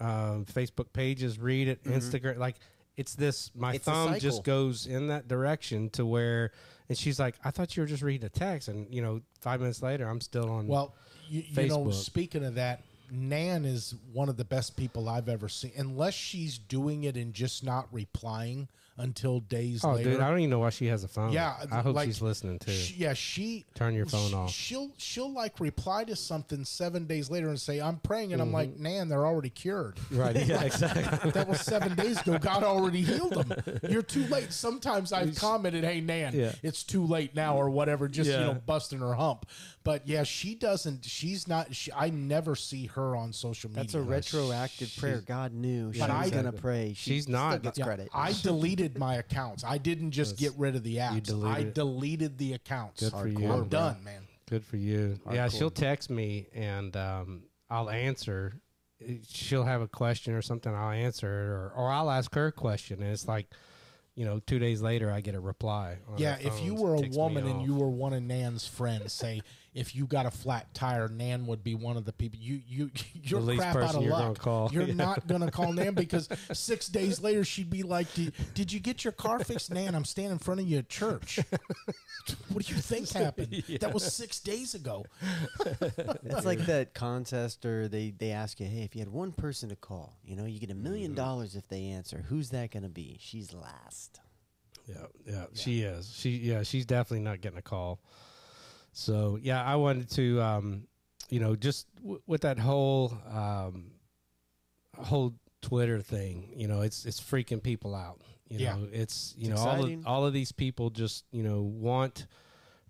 um, 0.00 0.44
Facebook 0.46 0.92
pages, 0.92 1.38
read 1.38 1.68
it, 1.68 1.82
Instagram. 1.84 2.38
Like 2.38 2.56
it's 2.98 3.14
this. 3.14 3.50
My. 3.54 3.74
It's 3.74 3.84
thumb 3.84 4.18
just 4.18 4.42
goes 4.42 4.86
in 4.86 5.06
that 5.06 5.28
direction 5.28 5.88
to 5.90 6.04
where, 6.04 6.50
and 6.88 6.98
she's 6.98 7.18
like, 7.18 7.36
"I 7.44 7.52
thought 7.52 7.76
you 7.76 7.82
were 7.82 7.86
just 7.86 8.02
reading 8.02 8.26
a 8.26 8.28
text," 8.28 8.68
and 8.68 8.92
you 8.92 9.00
know, 9.00 9.22
five 9.40 9.60
minutes 9.60 9.82
later, 9.82 10.06
I'm 10.06 10.20
still 10.20 10.50
on. 10.50 10.66
Well, 10.66 10.94
you, 11.28 11.44
you 11.48 11.68
know, 11.68 11.90
speaking 11.92 12.44
of 12.44 12.56
that, 12.56 12.82
Nan 13.10 13.64
is 13.64 13.94
one 14.12 14.28
of 14.28 14.36
the 14.36 14.44
best 14.44 14.76
people 14.76 15.08
I've 15.08 15.28
ever 15.28 15.48
seen. 15.48 15.72
Unless 15.76 16.14
she's 16.14 16.58
doing 16.58 17.04
it 17.04 17.16
and 17.16 17.32
just 17.32 17.64
not 17.64 17.86
replying 17.92 18.68
until 18.98 19.40
days 19.40 19.84
oh, 19.84 19.92
later. 19.92 20.10
dude, 20.12 20.20
I 20.20 20.28
don't 20.28 20.38
even 20.40 20.50
know 20.50 20.58
why 20.58 20.70
she 20.70 20.86
has 20.86 21.04
a 21.04 21.08
phone. 21.08 21.32
Yeah, 21.32 21.54
I 21.70 21.80
hope 21.80 21.94
like, 21.96 22.06
she's 22.06 22.20
listening 22.20 22.58
too. 22.58 22.72
She- 22.72 22.94
yeah, 22.96 23.14
she 23.14 23.64
Turn 23.74 23.94
your 23.94 24.06
phone 24.06 24.30
sh- 24.30 24.34
off. 24.34 24.50
She'll 24.50 24.90
she'll 24.96 25.32
like 25.32 25.60
reply 25.60 26.04
to 26.04 26.16
something 26.16 26.64
seven 26.64 27.06
days 27.06 27.30
later 27.30 27.48
and 27.48 27.60
say, 27.60 27.80
"I'm 27.80 27.96
praying," 27.98 28.32
and 28.32 28.42
I'm 28.42 28.52
like, 28.52 28.70
Mm-hmm. 28.70 28.82
"Nan, 28.82 29.08
they're 29.08 29.26
already 29.26 29.50
cured." 29.50 29.98
right? 30.10 30.34
Yeah, 30.34 30.62
exactly. 30.64 31.30
that 31.30 31.46
was 31.48 31.60
seven 31.60 31.94
days 31.94 32.20
ago. 32.20 32.38
God 32.38 32.62
already 32.64 33.02
healed 33.02 33.34
them. 33.34 33.80
You're 33.88 34.02
too 34.02 34.24
late. 34.26 34.52
Sometimes 34.52 35.12
I've 35.12 35.34
commented, 35.36 35.84
"Hey, 35.84 36.00
Nan, 36.00 36.34
Yeah. 36.34 36.52
it's 36.62 36.82
too 36.82 37.04
late 37.06 37.34
now," 37.34 37.56
or 37.56 37.70
whatever, 37.70 38.08
just 38.08 38.30
you 38.30 38.36
know, 38.36 38.54
busting 38.66 38.98
her 38.98 39.14
hump. 39.14 39.46
But 39.84 40.06
yeah, 40.06 40.24
she 40.24 40.54
doesn't. 40.54 41.04
She's 41.04 41.46
not. 41.48 41.74
She, 41.74 41.90
I 41.92 42.10
never 42.10 42.54
see 42.56 42.86
her 42.86 43.16
on 43.16 43.32
social 43.32 43.70
media. 43.70 43.84
That's 43.84 43.94
a 43.94 44.02
retroactive 44.02 44.94
prayer. 44.98 45.22
God 45.24 45.52
knew 45.54 45.92
she 45.92 46.00
But 46.00 46.10
was 46.10 46.32
I- 46.32 46.34
gonna 46.34 46.52
pray. 46.52 46.94
She 46.96 47.10
She's 47.12 47.22
still 47.22 47.32
not. 47.38 47.62
gets 47.62 47.78
Yeah, 47.78 47.84
credit. 47.84 48.08
I 48.12 48.32
deleted 48.42 48.87
my 48.96 49.16
accounts. 49.16 49.64
I 49.64 49.76
didn't 49.78 50.12
just 50.12 50.38
get 50.38 50.52
rid 50.56 50.76
of 50.76 50.84
the 50.84 50.96
apps. 50.98 51.24
deleted 51.24 51.56
I 51.56 51.58
it. 51.68 51.74
deleted 51.74 52.38
the 52.38 52.52
accounts. 52.54 53.00
Good 53.00 53.10
for 53.12 53.26
Hardcore, 53.28 53.40
you. 53.40 53.52
I'm 53.52 53.58
bro. 53.60 53.68
done, 53.68 54.04
man. 54.04 54.22
Good 54.48 54.64
for 54.64 54.76
you. 54.76 55.18
Yeah, 55.30 55.48
Hardcore. 55.48 55.58
she'll 55.58 55.70
text 55.70 56.08
me 56.10 56.46
and 56.54 56.96
um, 56.96 57.42
I'll 57.68 57.90
answer. 57.90 58.54
She'll 59.28 59.64
have 59.64 59.80
a 59.82 59.88
question 59.88 60.34
or 60.34 60.42
something. 60.42 60.72
I'll 60.74 60.90
answer 60.90 61.26
it, 61.28 61.46
or 61.48 61.72
or 61.76 61.90
I'll 61.92 62.10
ask 62.10 62.34
her 62.34 62.46
a 62.48 62.52
question, 62.52 63.02
and 63.02 63.12
it's 63.12 63.28
like, 63.28 63.46
you 64.16 64.24
know, 64.24 64.40
two 64.44 64.58
days 64.58 64.80
later 64.82 65.12
I 65.12 65.20
get 65.20 65.34
a 65.36 65.40
reply. 65.40 65.98
on 66.08 66.18
Yeah, 66.18 66.36
if 66.40 66.60
you 66.62 66.72
phone. 66.72 66.80
were 66.80 66.94
a 66.96 66.98
Ticks 67.00 67.14
me 67.14 67.22
woman 67.22 67.46
and 67.46 67.60
off. 67.60 67.66
you 67.66 67.74
were 67.76 67.88
one 67.88 68.12
of 68.12 68.22
Nan's 68.24 68.66
friends, 68.66 69.12
say 69.12 69.42
if 69.74 69.94
you 69.94 70.06
got 70.06 70.26
a 70.26 70.30
flat 70.30 70.72
tire, 70.74 71.08
Nan 71.08 71.46
would 71.46 71.62
be 71.62 71.74
one 71.74 71.96
of 71.96 72.04
the 72.04 72.12
people 72.12 72.38
you 72.40 72.60
you 72.66 72.90
you're 73.22 73.40
least 73.40 73.60
crap 73.62 73.76
out 73.76 73.94
of 73.94 74.02
you're 74.02 74.10
luck. 74.12 74.22
gonna 74.22 74.34
call. 74.34 74.70
You're 74.72 74.82
Yeah. 74.88 74.94
not 74.94 75.26
gonna 75.26 75.50
call 75.50 75.72
Nan 75.72 75.94
because 75.94 76.28
six 76.52 76.88
days 76.88 77.20
later 77.20 77.44
she'd 77.44 77.70
be 77.70 77.82
like, 77.82 78.12
did, 78.14 78.32
"Did 78.54 78.72
you 78.72 78.80
get 78.80 79.04
your 79.04 79.12
car 79.12 79.38
fixed, 79.44 79.70
Nan? 79.72 79.94
I'm 79.94 80.04
standing 80.04 80.32
in 80.32 80.38
front 80.38 80.60
of 80.60 80.66
you 80.66 80.78
at 80.78 80.88
church. 80.88 81.38
what 82.52 82.64
do 82.66 82.74
you 82.74 82.80
think 82.80 83.10
happened? 83.10 83.62
That 83.80 83.92
was 83.94 84.02
six 84.12 84.40
days 84.40 84.74
ago. 84.74 85.04
It's 86.24 86.44
like 86.46 86.60
that 86.66 86.94
contest, 86.94 87.64
or 87.64 87.88
they 87.88 88.10
they 88.16 88.30
ask 88.30 88.60
you, 88.60 88.66
hey, 88.66 88.82
if 88.82 88.94
you 88.94 89.00
had 89.00 89.08
one 89.08 89.32
person 89.32 89.68
to 89.68 89.76
call, 89.76 90.18
you 90.24 90.36
know, 90.36 90.44
you 90.44 90.58
get 90.58 90.70
a 90.70 90.74
million 90.74 90.98
Mm-hmm. 91.12 91.14
dollars 91.14 91.54
if 91.56 91.66
they 91.68 91.86
answer. 91.86 92.24
Who's 92.28 92.50
that 92.50 92.70
gonna 92.70 92.88
be? 92.88 93.18
She's 93.20 93.52
last. 93.54 94.20
Yeah, 94.86 94.96
yeah, 95.26 95.44
she 95.54 95.82
is. 95.82 96.12
She 96.14 96.30
yeah, 96.38 96.62
she's 96.62 96.84
definitely 96.86 97.24
not 97.24 97.40
getting 97.40 97.58
a 97.58 97.62
call. 97.62 98.00
So 98.98 99.38
yeah, 99.40 99.62
I 99.62 99.76
wanted 99.76 100.10
to, 100.10 100.42
um, 100.42 100.88
you 101.30 101.38
know, 101.38 101.54
just 101.54 101.86
w- 102.02 102.20
with 102.26 102.40
that 102.40 102.58
whole 102.58 103.16
um, 103.30 103.92
whole 104.98 105.34
Twitter 105.62 106.00
thing, 106.02 106.52
you 106.56 106.66
know, 106.66 106.80
it's 106.80 107.04
it's 107.06 107.20
freaking 107.20 107.62
people 107.62 107.94
out. 107.94 108.20
You 108.48 108.58
Yeah. 108.58 108.74
know, 108.74 108.88
it's 108.92 109.34
you 109.38 109.52
It's 109.52 109.62
know 109.62 109.68
all 109.70 109.84
of, 109.84 110.06
all 110.06 110.26
of 110.26 110.32
these 110.32 110.50
people 110.50 110.90
just 110.90 111.24
you 111.30 111.44
know 111.44 111.62
want 111.62 112.26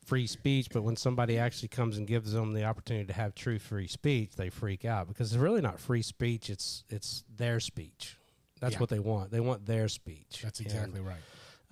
free 0.06 0.26
speech, 0.26 0.68
but 0.72 0.82
when 0.82 0.96
somebody 0.96 1.36
actually 1.36 1.68
comes 1.68 1.98
and 1.98 2.06
gives 2.06 2.32
them 2.32 2.54
the 2.54 2.64
opportunity 2.64 3.04
to 3.06 3.12
have 3.12 3.34
true 3.34 3.58
free 3.58 3.86
speech, 3.86 4.30
they 4.34 4.48
freak 4.48 4.86
out 4.86 5.08
because 5.08 5.30
it's 5.34 5.38
really 5.40 5.60
not 5.60 5.78
free 5.78 6.00
speech. 6.02 6.48
It's 6.48 6.84
it's 6.88 7.22
their 7.36 7.60
speech. 7.60 8.16
That's 8.60 8.74
Yeah. 8.74 8.80
what 8.80 8.88
they 8.88 8.98
want. 8.98 9.30
They 9.30 9.40
want 9.40 9.66
their 9.66 9.88
speech. 9.88 10.40
That's 10.42 10.58
And- 10.60 10.66
exactly 10.68 11.00
right. 11.02 11.20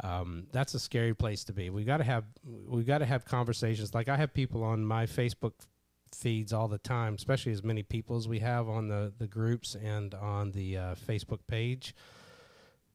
Um, 0.03 0.47
that's 0.53 0.75
a 0.75 0.79
scary 0.79 1.15
place 1.15 1.45
to 1.45 1.53
be. 1.53 1.71
We 1.71 1.85
got 1.85 1.99
to 1.99 2.05
have 2.05 2.25
we 2.45 2.85
got 2.85 2.99
to 2.99 3.07
have 3.07 3.25
conversations. 3.25 3.95
Like 3.95 4.09
I 4.09 4.17
have 4.17 4.35
people 4.35 4.63
on 4.63 4.85
my 4.85 5.07
Facebook 5.07 5.53
feeds 6.15 6.53
all 6.53 6.69
the 6.69 6.79
time, 6.79 7.15
especially 7.15 7.53
as 7.53 7.63
many 7.63 7.83
people 7.83 8.17
as 8.17 8.29
we 8.29 8.41
have 8.41 8.69
on 8.69 8.89
the 8.89 9.13
the 9.19 9.27
groups 9.27 9.75
and 9.75 10.15
on 10.15 10.53
the 10.53 10.77
uh, 10.77 10.95
Facebook 10.95 11.41
page. 11.47 11.95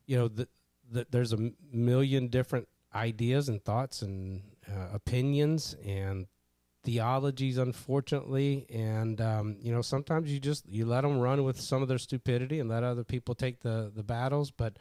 You 0.06 0.18
know, 0.18 0.28
the, 0.28 0.48
the, 0.92 1.08
there's 1.10 1.34
a 1.34 1.52
million 1.72 2.28
different 2.28 2.68
ideas 2.94 3.50
and 3.50 3.64
thoughts 3.64 4.02
and 4.02 4.44
uh, 4.70 4.94
opinions 4.94 5.76
and 5.86 6.28
theologies 6.84 7.58
unfortunately 7.58 8.66
and 8.70 9.22
um, 9.22 9.56
you 9.62 9.72
know 9.72 9.84
sometimes 9.84 10.32
you 10.34 10.40
just 10.40 10.68
you 10.68 10.84
let 10.84 11.02
them 11.02 11.20
run 11.20 11.44
with 11.44 11.60
some 11.60 11.82
of 11.84 11.88
their 11.88 12.00
stupidity 12.00 12.60
and 12.60 12.70
let 12.70 12.84
other 12.84 13.04
people 13.04 13.36
take 13.36 13.62
the 13.62 13.92
the 13.96 14.02
battles 14.02 14.50
but 14.50 14.78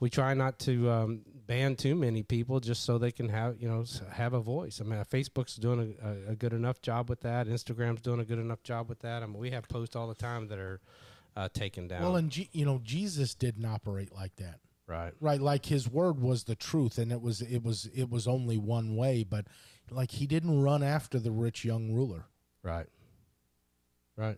we 0.00 0.08
try 0.08 0.32
not 0.34 0.58
to 0.58 0.90
um, 0.90 1.20
ban 1.46 1.76
too 1.76 1.94
many 1.94 2.22
people 2.22 2.60
just 2.60 2.84
so 2.84 2.98
they 2.98 3.12
can 3.12 3.28
have 3.28 3.60
you 3.60 3.68
know 3.68 3.84
have 4.12 4.32
a 4.32 4.40
voice. 4.40 4.80
I 4.80 4.84
mean, 4.84 4.98
uh, 4.98 5.04
Facebook's 5.04 5.56
doing 5.56 5.96
a, 6.02 6.32
a, 6.32 6.36
good 6.36 6.52
enough 6.52 6.80
job 6.80 7.08
with 7.10 7.20
that. 7.20 7.46
Instagram's 7.46 8.00
doing 8.00 8.20
a 8.20 8.24
good 8.24 8.38
enough 8.38 8.62
job 8.62 8.88
with 8.88 9.00
that. 9.00 9.22
I 9.22 9.26
mean, 9.26 9.38
we 9.38 9.50
have 9.50 9.68
posts 9.68 9.94
all 9.96 10.08
the 10.08 10.14
time 10.14 10.48
that 10.48 10.58
are 10.58 10.80
uh, 11.36 11.48
taken 11.52 11.88
down. 11.88 12.02
Well, 12.02 12.16
and 12.16 12.30
G, 12.30 12.48
you 12.52 12.64
know, 12.64 12.80
Jesus 12.82 13.34
didn't 13.34 13.64
operate 13.64 14.12
like 14.14 14.36
that. 14.36 14.60
right, 14.86 15.12
right 15.20 15.40
like 15.40 15.66
his 15.66 15.88
word 15.88 16.20
was 16.20 16.44
the 16.44 16.54
truth 16.54 16.98
and 16.98 17.10
it 17.10 17.20
was 17.20 17.40
it 17.40 17.62
was 17.62 17.88
it 17.94 18.10
was 18.10 18.26
only 18.28 18.58
one 18.58 18.96
way 18.96 19.24
but 19.24 19.46
like 19.90 20.10
he 20.10 20.26
didn't 20.26 20.62
run 20.62 20.82
after 20.82 21.18
the 21.18 21.30
rich 21.30 21.64
young 21.64 21.90
ruler 21.92 22.26
right, 22.62 22.86
right. 24.16 24.36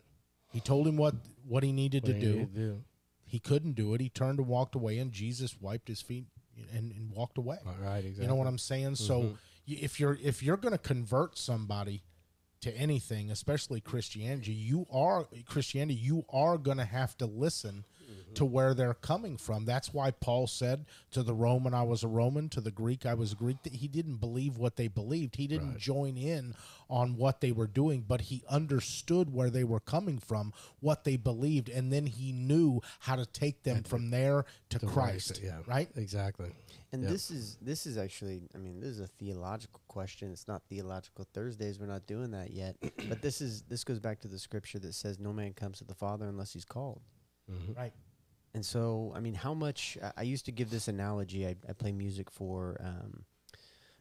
he 0.52 0.61
told 0.61 0.86
him 0.86 0.96
what 0.96 1.14
what 1.48 1.64
he 1.64 1.72
needed 1.72 2.04
What 2.04 2.12
to 2.12 2.18
you 2.18 2.32
do 2.32 2.38
need 2.38 2.54
to 2.54 2.61
do? 2.61 2.84
he 3.24 3.38
couldn't 3.40 3.74
do 3.74 3.92
it 3.94 4.00
he 4.00 4.09
turned 4.09 4.38
and 4.38 4.46
walked 4.46 4.76
away 4.76 4.98
and 4.98 5.11
jesus 5.11 5.61
wiped 5.61 5.88
his 5.88 6.00
feet 6.00 6.26
and, 6.72 6.92
and 6.92 7.11
walked 7.11 7.38
away 7.38 7.59
Right, 7.80 7.98
exactly. 7.98 8.22
you 8.24 8.28
know 8.28 8.34
what 8.36 8.46
i'm 8.46 8.59
saying 8.59 8.94
so 8.96 9.20
Mhm. 9.22 9.38
y 9.68 9.78
if 9.80 9.98
you're 10.00 10.18
if 10.22 10.42
you're 10.42 10.57
going 10.57 10.72
to 10.72 10.78
convert 10.78 11.36
somebody 11.38 12.02
to 12.62 12.74
anything 12.76 13.30
especially 13.30 13.80
christianity 13.80 14.52
you 14.52 14.86
are 14.90 15.26
christianity 15.46 15.94
you 15.98 16.24
are 16.30 16.57
going 16.59 16.78
to 16.78 16.84
have 16.84 17.16
to 17.18 17.26
listen 17.26 17.84
to 18.37 18.45
where 18.45 18.72
they're 18.74 18.95
coming 18.95 19.37
from. 19.37 19.64
That's 19.64 19.93
why 19.93 20.11
Paul 20.11 20.47
said 20.47 20.87
to 21.11 21.22
the 21.22 21.34
Roman, 21.34 21.74
I 21.74 21.82
was 21.82 22.03
a 22.05 22.09
Roman, 22.09 22.49
to 22.51 22.61
the 22.61 22.70
Greek, 22.70 23.05
I 23.05 23.14
was 23.14 23.32
a 23.32 23.34
Greek, 23.37 23.62
that 23.64 23.74
he 23.74 23.89
didn't 23.89 24.16
believe 24.16 24.57
what 24.57 24.76
they 24.76 24.89
believed. 24.89 25.37
He 25.37 25.47
didn't 25.47 25.78
join 25.78 26.16
in 26.16 26.55
on 26.89 27.16
what 27.16 27.41
they 27.41 27.51
were 27.53 27.66
doing, 27.66 28.05
but 28.07 28.20
he 28.22 28.43
understood 28.49 29.32
where 29.32 29.51
they 29.51 29.64
were 29.64 29.80
coming 29.80 30.18
from, 30.18 30.53
what 30.80 31.05
they 31.05 31.16
believed, 31.16 31.68
and 31.68 31.93
then 31.93 32.07
he 32.07 32.30
knew 32.32 32.80
how 33.01 33.16
to 33.16 33.26
take 33.26 33.62
them 33.64 33.82
from 33.82 34.11
there 34.11 34.45
to 34.70 34.78
Christ. 34.78 35.41
yeah, 35.43 35.59
Right? 35.66 35.89
exactly. 35.97 36.53
And 36.93 37.03
Yep. 37.03 37.11
this 37.11 37.30
is 37.30 37.57
this 37.61 37.84
is 37.87 37.99
actually, 37.99 38.43
I 38.55 38.59
mean, 38.59 38.80
this 38.80 38.91
is 38.91 39.01
a 39.01 39.09
theological 39.09 39.80
question. 39.89 40.30
It's 40.30 40.47
not 40.47 40.62
theological 40.68 41.26
Thursdays. 41.34 41.78
We're 41.80 41.87
not 41.87 42.07
doing 42.07 42.30
that 42.30 42.53
yet. 42.53 42.76
but 43.09 43.20
this 43.22 43.41
is 43.41 43.62
this 43.62 43.82
goes 43.82 43.99
back 43.99 44.20
to 44.20 44.28
the 44.28 44.39
scripture 44.39 44.78
that 44.78 44.95
says, 44.95 45.18
"No 45.18 45.32
man 45.32 45.53
comes 45.53 45.78
to 45.78 45.84
the 45.84 45.95
Father 45.95 46.26
unless 46.28 46.53
he's 46.53 46.64
called." 46.64 47.01
Right. 47.76 47.93
And 48.57 48.64
so, 48.64 49.12
I 49.14 49.20
mean, 49.20 49.34
how 49.34 49.52
much? 49.52 49.98
I- 50.16 50.22
used 50.22 50.46
to 50.46 50.52
give 50.52 50.70
this 50.70 50.88
analogy. 50.88 51.46
I, 51.46 51.57
I 51.68 51.74
play 51.74 51.92
music 51.92 52.30
for 52.30 52.80
um, 52.82 53.24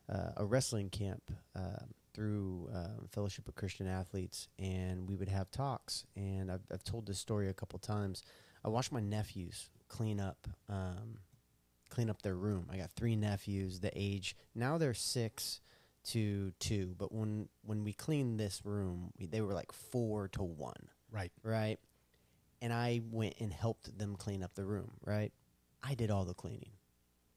uh, 0.09 0.31
a 0.37 0.45
wrestling 0.45 0.89
camp, 0.89 1.29
um 1.55 1.93
through 2.13 2.69
uh, 2.73 3.05
Fellowship 3.11 3.45
of 3.49 3.55
Christian 3.55 3.85
Athletes, 3.87 4.47
and 4.57 5.05
we 5.09 5.17
would 5.17 5.27
have 5.27 5.51
talks. 5.51 6.05
And 6.15 6.49
I've, 6.49 6.61
I've 6.71 6.85
told 6.85 7.05
this 7.05 7.19
story 7.19 7.49
a 7.49 7.53
couple 7.53 7.77
times. 7.77 8.23
I 8.63 8.69
watched 8.69 8.93
my 8.93 9.01
nephews 9.01 9.67
clean 9.89 10.21
up, 10.21 10.47
um, 10.69 11.17
clean 11.89 12.09
up 12.09 12.21
their 12.21 12.35
room. 12.35 12.69
I 12.71 12.77
got 12.77 12.91
three 12.91 13.17
nephews. 13.17 13.81
The 13.81 13.91
age 13.93 14.37
now 14.55 14.77
they're 14.77 14.93
six 14.93 15.59
to 16.11 16.53
two, 16.59 16.95
but 16.97 17.11
when 17.11 17.49
when 17.65 17.83
we 17.83 17.91
cleaned 17.91 18.39
this 18.39 18.61
room, 18.63 19.11
we, 19.19 19.25
they 19.25 19.41
were 19.41 19.53
like 19.53 19.73
four 19.73 20.29
to 20.29 20.43
one, 20.43 20.87
Right. 21.11 21.33
right? 21.43 21.79
And 22.65 22.73
I 22.73 23.01
went 23.11 23.35
and 23.39 23.53
helped 23.53 23.95
them 23.95 24.15
clean 24.15 24.41
up 24.41 24.55
the 24.55 24.65
room, 24.65 24.89
right? 25.05 25.31
I 25.83 25.93
did 25.93 26.09
all 26.09 26.25
the 26.25 26.33
cleaning. 26.33 26.71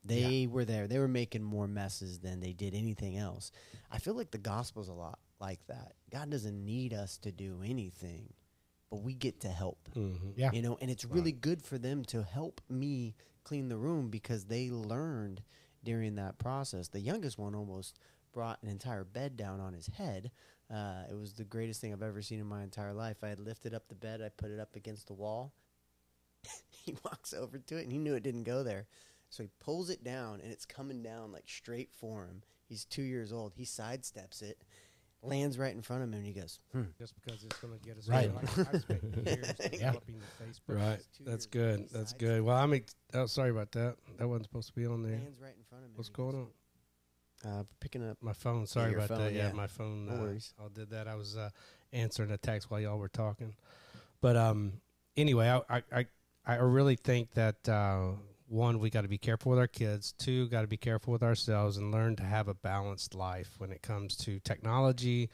They 0.03 0.47
were 0.47 0.65
there. 0.65 0.87
They 0.89 0.99
were 0.99 1.07
making 1.07 1.43
more 1.43 1.69
messes 1.69 2.21
than 2.21 2.41
they 2.41 2.55
did 2.55 2.75
anything 2.75 3.19
else. 3.19 3.53
I 3.91 3.99
feel 3.99 4.15
like 4.15 4.31
the 4.31 4.39
gospel's 4.39 4.89
a 4.89 4.95
lot 4.95 5.19
like 5.39 5.61
that. 5.67 5.97
God 6.11 6.31
doesn't 6.31 6.65
need 6.65 6.95
us 6.95 7.19
to 7.19 7.31
do 7.31 7.61
anything, 7.63 8.33
but 8.89 9.03
we 9.03 9.13
get 9.13 9.41
to 9.41 9.49
help. 9.49 9.91
Mhm. 9.95 10.33
Yeah. 10.35 10.51
You 10.51 10.63
know, 10.63 10.79
and 10.81 10.91
it's 10.91 11.05
really 11.05 11.33
good 11.33 11.61
for 11.63 11.77
them 11.77 12.07
to 12.07 12.23
help 12.23 12.63
me 12.71 13.15
clean 13.45 13.69
the 13.69 13.77
room 13.77 14.09
because 14.09 14.47
they 14.47 14.71
learned 14.71 15.43
during 15.85 16.15
that 16.15 16.39
process. 16.39 16.89
The 16.89 17.01
youngest 17.01 17.37
one 17.37 17.55
almost 17.55 17.99
brought 18.33 18.63
an 18.63 18.71
entire 18.71 19.05
bed 19.05 19.37
down 19.37 19.61
on 19.61 19.75
his 19.75 19.89
head. 19.89 20.31
Uh, 20.73 21.05
it 21.11 21.15
was 21.19 21.33
the 21.33 21.45
greatest 21.45 21.81
thing 21.81 21.93
I've 21.93 22.03
ever 22.03 22.21
seen 22.21 22.41
in 22.41 22.47
my 22.47 22.63
entire 22.63 22.93
life. 22.93 23.19
I 23.23 23.29
had 23.29 23.41
lifted 23.41 23.73
up 23.75 23.89
the 23.89 23.95
bed, 23.95 24.21
I 24.21 24.29
put 24.29 24.51
it 24.51 24.61
up 24.61 24.77
against 24.77 25.07
the 25.07 25.15
wall. 25.15 25.53
he 26.71 26.95
walks 27.05 27.33
over 27.33 27.59
to 27.59 27.77
it 27.79 27.83
and 27.83 27.93
he 27.93 27.99
knew 27.99 28.15
it 28.15 28.23
didn't 28.23 28.45
go 28.45 28.63
there. 28.63 28.87
So 29.31 29.43
he 29.43 29.49
pulls 29.61 29.91
it 29.91 30.05
down 30.05 30.41
and 30.43 30.53
it's 30.53 30.65
coming 30.65 31.03
down 31.03 31.33
like 31.33 31.45
straight 31.49 31.91
for 31.93 32.25
him. 32.25 32.43
He's 32.69 32.85
two 32.85 33.03
years 33.03 33.33
old. 33.33 33.53
He 33.57 33.65
sidesteps 33.65 34.43
it, 34.43 34.63
lands 35.23 35.59
right 35.59 35.75
in 35.75 35.81
front 35.81 36.03
of 36.03 36.09
him, 36.11 36.15
and 36.15 36.27
he 36.27 36.33
goes, 36.33 36.61
hmm. 36.73 36.83
Just 36.99 37.15
because 37.15 37.43
it's 37.43 37.57
going 37.61 37.79
to 37.79 37.81
get 37.85 37.97
us 37.97 38.09
Right. 38.09 38.31
Like, 38.35 38.75
I've 38.75 38.81
spent 38.83 39.03
years 39.27 39.53
Yeah. 39.61 39.69
developing 39.71 40.17
the 40.21 40.45
Facebook. 40.45 40.77
Right. 40.77 41.01
That's 41.21 41.47
good. 41.47 41.89
That's 41.91 42.13
good. 42.13 42.43
Well, 42.43 42.57
I'm. 42.57 42.75
Ex- 42.75 42.95
oh, 43.15 43.25
sorry 43.27 43.51
about 43.51 43.73
that. 43.73 43.97
That 44.19 44.29
wasn't 44.29 44.45
supposed 44.45 44.69
to 44.69 44.75
be 44.75 44.87
on 44.87 45.03
there. 45.03 45.13
lands 45.13 45.41
right 45.41 45.55
in 45.57 45.65
front 45.69 45.85
of 45.85 45.91
him. 45.91 45.97
What's 45.97 46.11
going 46.11 46.33
goes, 46.33 46.43
on? 46.43 46.49
Uh, 47.45 47.63
picking 47.81 48.09
up. 48.09 48.19
My 48.21 48.33
phone. 48.33 48.67
Sorry 48.67 48.95
about 48.95 49.09
phone, 49.09 49.19
that. 49.19 49.33
Yeah, 49.33 49.49
yeah. 49.49 49.53
my 49.53 49.67
phone. 49.67 50.07
No 50.07 50.15
uh, 50.15 50.21
worries. 50.21 50.53
I 50.59 50.65
did 50.73 50.91
that. 50.91 51.07
I 51.07 51.15
was 51.15 51.37
uh, 51.37 51.51
answering 51.93 52.31
a 52.31 52.39
text 52.39 52.71
while 52.71 52.81
y'all 52.81 52.99
were 52.99 53.09
talking. 53.09 53.55
But 54.21 54.37
um, 54.37 54.73
anyway, 55.17 55.49
I 55.49 55.77
I 55.77 55.83
I, 55.93 56.07
I 56.47 56.55
really 56.57 56.97
think 56.97 57.33
that 57.35 57.69
uh, 57.69 58.11
one, 58.49 58.79
we 58.79 58.91
got 58.91 59.03
to 59.03 59.09
be 59.09 59.19
careful 59.19 59.51
with 59.51 59.59
our 59.59 59.67
kids. 59.67 60.13
Two, 60.19 60.49
got 60.49 60.63
to 60.63 60.67
be 60.67 60.77
careful 60.77 61.13
with 61.13 61.23
ourselves 61.23 61.77
and 61.77 61.93
learn 61.93 62.17
to 62.17 62.23
have 62.23 62.49
a 62.49 62.55
balanced 62.55 63.15
life 63.15 63.51
when 63.59 63.71
it 63.71 63.83
comes 63.83 64.17
to 64.17 64.41
technology, 64.41 65.29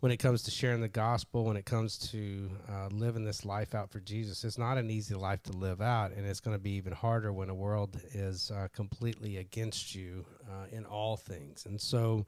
when 0.00 0.10
it 0.10 0.16
comes 0.16 0.42
to 0.42 0.50
sharing 0.50 0.80
the 0.80 0.88
gospel, 0.88 1.44
when 1.44 1.56
it 1.56 1.66
comes 1.66 1.98
to 1.98 2.50
uh, 2.70 2.88
living 2.90 3.24
this 3.24 3.44
life 3.44 3.74
out 3.74 3.90
for 3.90 4.00
Jesus. 4.00 4.44
It's 4.44 4.58
not 4.58 4.78
an 4.78 4.90
easy 4.90 5.14
life 5.14 5.42
to 5.44 5.52
live 5.52 5.80
out, 5.82 6.12
and 6.12 6.26
it's 6.26 6.40
going 6.40 6.56
to 6.56 6.62
be 6.62 6.72
even 6.72 6.92
harder 6.92 7.32
when 7.32 7.48
the 7.48 7.54
world 7.54 8.00
is 8.12 8.50
uh, 8.50 8.68
completely 8.74 9.36
against 9.36 9.94
you 9.94 10.24
uh, 10.48 10.66
in 10.72 10.86
all 10.86 11.16
things. 11.16 11.66
And 11.66 11.80
so 11.80 12.26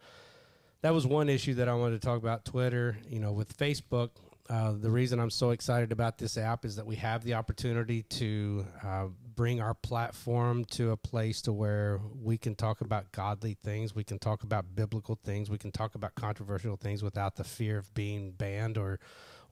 that 0.83 0.93
was 0.93 1.07
one 1.07 1.29
issue 1.29 1.55
that 1.55 1.68
I 1.68 1.75
wanted 1.75 2.01
to 2.01 2.07
talk 2.07 2.18
about. 2.18 2.45
Twitter, 2.45 2.99
you 3.09 3.20
know, 3.20 3.33
with 3.33 3.57
Facebook. 3.57 4.11
Uh, 4.51 4.73
the 4.73 4.91
reason 4.91 5.18
I'm 5.18 5.31
so 5.31 5.51
excited 5.51 5.93
about 5.93 6.18
this 6.18 6.37
app 6.37 6.66
is 6.66 6.77
that 6.77 6.85
we 6.85 6.97
have 6.97 7.25
the 7.25 7.35
opportunity 7.35 8.03
to 8.03 8.66
uh, 8.85 9.07
bring 9.35 9.61
our 9.61 9.74
platform 9.74 10.64
to 10.66 10.91
a 10.91 10.97
place 10.97 11.43
to 11.43 11.53
where 11.53 12.01
we 12.14 12.37
can 12.39 12.55
talk 12.55 12.80
about 12.80 13.12
godly 13.12 13.55
things, 13.55 13.95
we 13.95 14.05
can 14.05 14.18
talk 14.18 14.43
about 14.43 14.74
biblical 14.74 15.18
things, 15.24 15.51
we 15.51 15.59
can 15.59 15.72
talk 15.72 15.95
about 15.95 16.14
controversial 16.14 16.76
things 16.76 17.03
without 17.03 17.37
the 17.37 17.45
fear 17.45 17.78
of 17.78 17.93
being 17.95 18.33
banned 18.33 18.76
or 18.78 18.99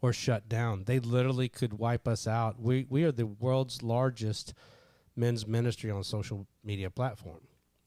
or 0.02 0.12
shut 0.14 0.48
down. 0.48 0.84
They 0.84 0.98
literally 0.98 1.48
could 1.48 1.74
wipe 1.74 2.08
us 2.08 2.26
out. 2.26 2.60
We 2.60 2.86
we 2.88 3.04
are 3.04 3.12
the 3.12 3.26
world's 3.26 3.82
largest 3.82 4.54
men's 5.16 5.46
ministry 5.46 5.90
on 5.90 6.02
social 6.04 6.46
media 6.64 6.88
platform, 6.90 7.40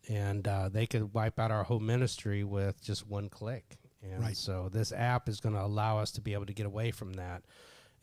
and 0.08 0.48
uh, 0.48 0.70
they 0.70 0.86
could 0.86 1.14
wipe 1.14 1.40
out 1.40 1.52
our 1.52 1.64
whole 1.64 1.80
ministry 1.80 2.44
with 2.44 2.82
just 2.82 3.08
one 3.08 3.30
click. 3.30 3.78
And 4.04 4.22
Right. 4.22 4.36
so 4.38 4.70
this 4.72 4.92
app 4.92 5.30
is 5.30 5.40
going 5.40 5.56
to 5.56 5.62
allow 5.64 5.98
us 5.98 6.12
to 6.12 6.22
be 6.22 6.34
able 6.34 6.46
to 6.46 6.54
get 6.54 6.66
away 6.66 6.92
from 6.92 7.14
that. 7.14 7.44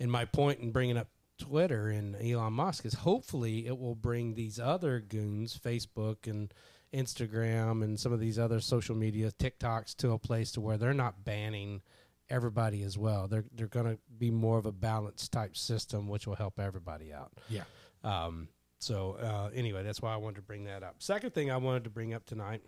And 0.01 0.11
my 0.11 0.25
point 0.25 0.61
in 0.61 0.73
bringing 0.73 0.97
up 0.97 1.09
Twitter 1.41 1.89
and 1.89 2.15
Elon 2.17 2.53
Musk 2.53 2.85
is 2.85 2.95
hopefully 2.95 3.67
it 3.67 3.79
will 3.79 3.95
bring 3.95 4.35
these 4.35 4.61
other 4.61 5.01
goons, 5.01 5.59
Facebook 5.59 6.27
and 6.27 6.53
Instagram 6.95 7.83
and 7.83 7.99
some 7.99 8.13
of 8.13 8.21
these 8.21 8.39
other 8.39 8.61
social 8.61 8.95
media 8.95 9.31
TikToks 9.33 9.97
to 9.97 10.13
a 10.13 10.19
place 10.19 10.53
to 10.53 10.61
where 10.61 10.77
they're 10.77 10.95
not 10.95 11.25
banning 11.25 11.83
everybody 12.29 12.83
as 12.83 12.97
well. 12.99 13.27
They're 13.27 13.45
they're 13.55 13.67
going 13.67 13.87
to 13.87 13.99
be 14.19 14.31
more 14.31 14.59
of 14.59 14.67
a 14.67 14.73
balanced 14.73 15.33
type 15.33 15.57
system, 15.57 16.09
which 16.09 16.27
will 16.27 16.37
help 16.37 16.61
everybody 16.61 17.13
out. 17.13 17.33
Yeah. 17.49 17.65
Um, 18.05 18.49
so 18.79 19.17
uh, 19.21 19.51
anyway, 19.55 19.83
that's 19.83 20.01
why 20.01 20.13
I 20.13 20.17
wanted 20.17 20.37
to 20.37 20.43
bring 20.43 20.65
that 20.65 20.83
up. 20.83 20.97
Second 20.99 21.35
thing 21.35 21.51
I 21.51 21.57
wanted 21.57 21.85
to 21.85 21.91
bring 21.91 22.15
up 22.15 22.25
tonight 22.27 22.63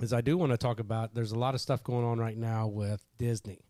is 0.00 0.12
I 0.12 0.20
do 0.20 0.36
want 0.36 0.52
to 0.52 0.58
talk 0.58 0.80
about. 0.80 1.14
There's 1.14 1.32
a 1.32 1.38
lot 1.38 1.54
of 1.54 1.60
stuff 1.60 1.82
going 1.82 2.04
on 2.04 2.18
right 2.18 2.36
now 2.36 2.66
with 2.66 3.04
Disney. 3.18 3.60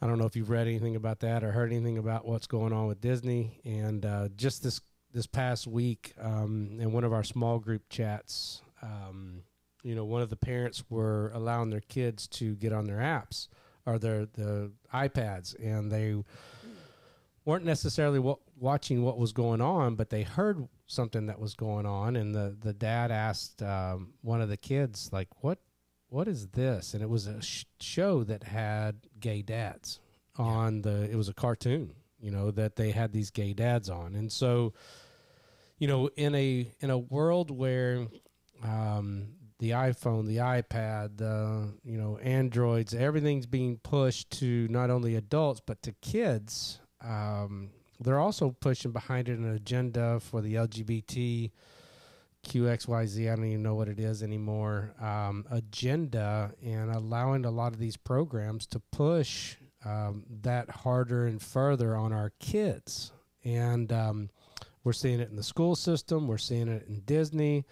I 0.00 0.06
don't 0.06 0.18
know 0.18 0.26
if 0.26 0.36
you've 0.36 0.50
read 0.50 0.68
anything 0.68 0.96
about 0.96 1.20
that 1.20 1.42
or 1.42 1.50
heard 1.50 1.72
anything 1.72 1.98
about 1.98 2.26
what's 2.26 2.46
going 2.46 2.72
on 2.72 2.86
with 2.86 3.00
Disney. 3.00 3.60
And 3.64 4.04
uh, 4.04 4.28
just 4.36 4.62
this 4.62 4.80
this 5.12 5.26
past 5.26 5.66
week, 5.66 6.12
um, 6.20 6.78
in 6.80 6.92
one 6.92 7.04
of 7.04 7.12
our 7.12 7.24
small 7.24 7.58
group 7.58 7.82
chats, 7.88 8.60
um, 8.82 9.42
you 9.82 9.94
know, 9.94 10.04
one 10.04 10.22
of 10.22 10.30
the 10.30 10.36
parents 10.36 10.84
were 10.90 11.32
allowing 11.34 11.70
their 11.70 11.80
kids 11.80 12.26
to 12.28 12.54
get 12.56 12.72
on 12.72 12.86
their 12.86 12.98
apps 12.98 13.48
or 13.86 13.98
their 13.98 14.26
the 14.26 14.70
iPads, 14.92 15.58
and 15.58 15.90
they 15.90 16.14
weren't 17.44 17.64
necessarily 17.64 18.18
wa- 18.18 18.36
watching 18.56 19.02
what 19.02 19.18
was 19.18 19.32
going 19.32 19.60
on, 19.60 19.94
but 19.94 20.10
they 20.10 20.22
heard 20.22 20.68
something 20.86 21.26
that 21.26 21.40
was 21.40 21.54
going 21.54 21.86
on, 21.86 22.14
and 22.14 22.34
the 22.34 22.56
the 22.60 22.72
dad 22.74 23.10
asked 23.10 23.62
um, 23.62 24.12
one 24.20 24.40
of 24.40 24.48
the 24.48 24.56
kids, 24.56 25.10
like, 25.12 25.28
"What 25.42 25.58
what 26.08 26.28
is 26.28 26.48
this?" 26.48 26.94
And 26.94 27.02
it 27.02 27.08
was 27.08 27.26
a 27.26 27.40
sh- 27.42 27.64
show 27.80 28.24
that 28.24 28.44
had 28.44 29.06
gay 29.20 29.42
dads 29.42 30.00
on 30.36 30.82
the. 30.82 31.08
It 31.10 31.16
was 31.16 31.28
a 31.28 31.34
cartoon, 31.34 31.94
you 32.20 32.30
know, 32.30 32.50
that 32.52 32.76
they 32.76 32.90
had 32.90 33.12
these 33.12 33.30
gay 33.30 33.52
dads 33.52 33.88
on, 33.88 34.14
and 34.14 34.30
so, 34.32 34.74
you 35.78 35.88
know, 35.88 36.08
in 36.16 36.34
a 36.34 36.70
in 36.80 36.90
a 36.90 36.98
world 36.98 37.50
where 37.50 38.06
um, 38.62 39.28
the 39.58 39.70
iPhone, 39.70 40.26
the 40.26 40.36
iPad, 40.36 41.16
the 41.16 41.72
you 41.84 41.98
know 41.98 42.18
Androids, 42.18 42.94
everything's 42.94 43.46
being 43.46 43.78
pushed 43.78 44.30
to 44.38 44.68
not 44.68 44.90
only 44.90 45.16
adults 45.16 45.60
but 45.64 45.82
to 45.82 45.92
kids. 46.00 46.80
Um, 47.00 47.70
they're 48.00 48.20
also 48.20 48.50
pushing 48.50 48.92
behind 48.92 49.28
it 49.28 49.38
an 49.38 49.52
agenda 49.52 50.20
for 50.20 50.40
the 50.40 50.54
LGBT 50.54 51.50
QXYZ. 52.48 53.30
I 53.30 53.36
don't 53.36 53.44
even 53.44 53.62
know 53.62 53.74
what 53.74 53.88
it 53.88 54.00
is 54.00 54.22
anymore. 54.22 54.94
Um, 55.00 55.44
agenda 55.50 56.52
and 56.64 56.90
allowing 56.90 57.44
a 57.44 57.50
lot 57.50 57.74
of 57.74 57.78
these 57.78 57.96
programs 57.96 58.66
to 58.68 58.80
push 58.80 59.56
um, 59.84 60.24
that 60.42 60.70
harder 60.70 61.26
and 61.26 61.40
further 61.40 61.94
on 61.94 62.12
our 62.12 62.32
kids. 62.40 63.12
And 63.44 63.92
um, 63.92 64.30
we're 64.82 64.94
seeing 64.94 65.20
it 65.20 65.28
in 65.28 65.36
the 65.36 65.42
school 65.42 65.76
system. 65.76 66.26
We're 66.26 66.38
seeing 66.38 66.68
it 66.68 66.86
in 66.88 67.00
Disney. 67.00 67.66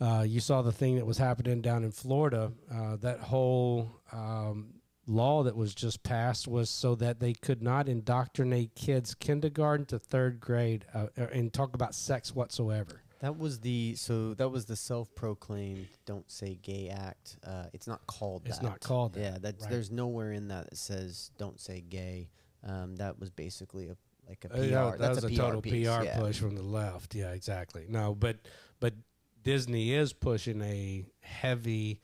Uh, 0.00 0.24
you 0.26 0.38
saw 0.38 0.62
the 0.62 0.72
thing 0.72 0.96
that 0.96 1.06
was 1.06 1.18
happening 1.18 1.60
down 1.60 1.82
in 1.82 1.90
Florida. 1.90 2.52
Uh, 2.72 2.96
that 2.96 3.18
whole 3.18 4.00
um, 4.12 4.74
law 5.08 5.42
that 5.42 5.56
was 5.56 5.74
just 5.74 6.04
passed 6.04 6.46
was 6.46 6.70
so 6.70 6.94
that 6.94 7.18
they 7.18 7.32
could 7.32 7.62
not 7.62 7.88
indoctrinate 7.88 8.76
kids 8.76 9.14
kindergarten 9.14 9.86
to 9.86 9.98
third 9.98 10.38
grade 10.38 10.84
uh, 10.94 11.06
and 11.32 11.52
talk 11.52 11.74
about 11.74 11.94
sex 11.94 12.32
whatsoever. 12.32 13.02
That 13.20 13.36
was 13.36 13.58
the 13.60 13.96
so 13.96 14.34
that 14.34 14.50
was 14.50 14.66
the 14.66 14.76
self-proclaimed 14.76 15.88
"Don't 16.06 16.30
Say 16.30 16.58
Gay" 16.62 16.88
act. 16.88 17.36
Uh, 17.44 17.64
it's 17.72 17.88
not 17.88 18.06
called 18.06 18.42
It's 18.46 18.58
that. 18.58 18.64
not 18.64 18.80
called 18.80 19.14
that, 19.14 19.20
Yeah, 19.20 19.38
that's 19.40 19.62
right. 19.62 19.70
there's 19.70 19.90
nowhere 19.90 20.32
in 20.32 20.48
that 20.48 20.70
that 20.70 20.76
says 20.76 21.30
"Don't 21.38 21.60
say 21.60 21.80
gay." 21.80 22.28
Um, 22.64 22.96
that 22.96 23.18
was 23.18 23.30
basically 23.30 23.88
a 23.88 23.96
like 24.28 24.44
a 24.44 24.48
PR. 24.48 24.56
Uh, 24.56 24.62
yeah, 24.62 24.90
that 24.90 24.98
that's 24.98 25.22
was 25.22 25.24
a, 25.24 25.34
a, 25.34 25.36
total 25.36 25.62
piece, 25.62 25.88
PR 25.88 26.04
yeah. 26.04 26.18
push 26.18 26.38
from 26.38 26.54
the 26.54 26.62
left. 26.62 27.14
Yeah, 27.14 27.30
exactly. 27.30 27.86
No, 27.88 28.14
but 28.14 28.36
but 28.80 28.94
Disney 29.42 29.94
is 29.94 30.12
pushing 30.12 30.60
a 30.62 31.04
heavy, 31.20 32.00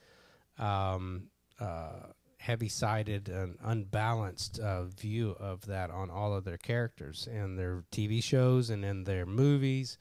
um, 0.58 1.28
uh, 1.60 2.08
heavy-sided 2.38 3.28
and 3.28 3.56
unbalanced 3.62 4.58
uh, 4.58 4.84
view 4.84 5.36
of 5.38 5.66
that 5.66 5.90
on 5.90 6.10
all 6.10 6.34
of 6.34 6.44
their 6.44 6.56
characters 6.58 7.28
and 7.30 7.58
their 7.58 7.84
TV 7.92 8.22
shows 8.22 8.70
and 8.70 8.84
in 8.84 9.04
their 9.04 9.26
movies. 9.26 9.98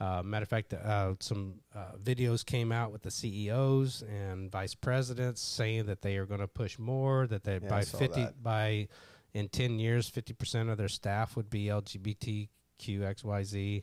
Uh, 0.00 0.22
matter 0.24 0.44
of 0.44 0.48
fact, 0.48 0.72
uh, 0.72 1.12
some 1.20 1.56
uh, 1.74 1.92
videos 2.02 2.42
came 2.44 2.72
out 2.72 2.90
with 2.90 3.02
the 3.02 3.10
CEOs 3.10 4.02
and 4.02 4.50
vice 4.50 4.74
presidents 4.74 5.42
saying 5.42 5.84
that 5.86 6.00
they 6.00 6.16
are 6.16 6.24
going 6.24 6.40
to 6.40 6.48
push 6.48 6.78
more. 6.78 7.26
That 7.26 7.44
they 7.44 7.58
Yeah, 7.62 7.68
by 7.68 7.82
fifty 7.82 8.22
that. 8.22 8.42
by 8.42 8.88
in 9.34 9.50
ten 9.50 9.78
years, 9.78 10.08
fifty 10.08 10.32
percent 10.32 10.70
of 10.70 10.78
their 10.78 10.88
staff 10.88 11.36
would 11.36 11.50
be 11.50 11.66
LGBTQXYZ, 11.66 13.82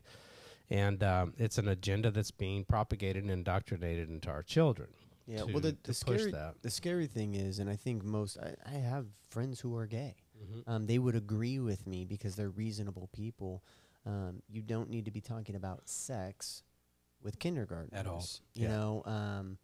and 0.71 1.03
um, 1.03 1.35
it's 1.37 1.59
an 1.59 1.67
agenda 1.67 2.09
that's 2.09 2.31
being 2.31 2.63
propagated 2.63 3.21
and 3.23 3.31
indoctrinated 3.31 4.09
into 4.09 4.29
our 4.29 4.41
children. 4.41 4.89
Yeah, 5.27 5.39
to, 5.39 5.45
well, 5.45 5.59
the, 5.59 5.77
the 5.83 5.93
scary 5.93 6.31
that. 6.31 6.55
the 6.63 6.71
scary 6.71 7.05
thing 7.05 7.35
is, 7.35 7.59
and 7.59 7.69
I 7.69 7.75
think 7.75 8.03
most 8.03 8.39
I, 8.39 8.55
I 8.65 8.79
have 8.79 9.05
friends 9.29 9.59
who 9.59 9.75
are 9.75 9.85
gay. 9.85 10.15
Mm-hmm. 10.41 10.69
Um, 10.69 10.85
they 10.87 10.99
would 10.99 11.15
agree 11.15 11.59
with 11.59 11.85
me 11.85 12.05
because 12.05 12.35
they're 12.35 12.49
reasonable 12.49 13.09
people. 13.13 13.61
Um, 14.07 14.41
you 14.49 14.61
don't 14.61 14.89
need 14.89 15.05
to 15.05 15.11
be 15.11 15.19
talking 15.21 15.55
about 15.55 15.87
sex 15.89 16.63
with 17.21 17.37
kindergarten 17.39 17.93
At 17.93 18.07
all, 18.07 18.23
You 18.53 18.63
yeah. 18.63 18.69
know, 18.69 19.03
um, 19.05 19.57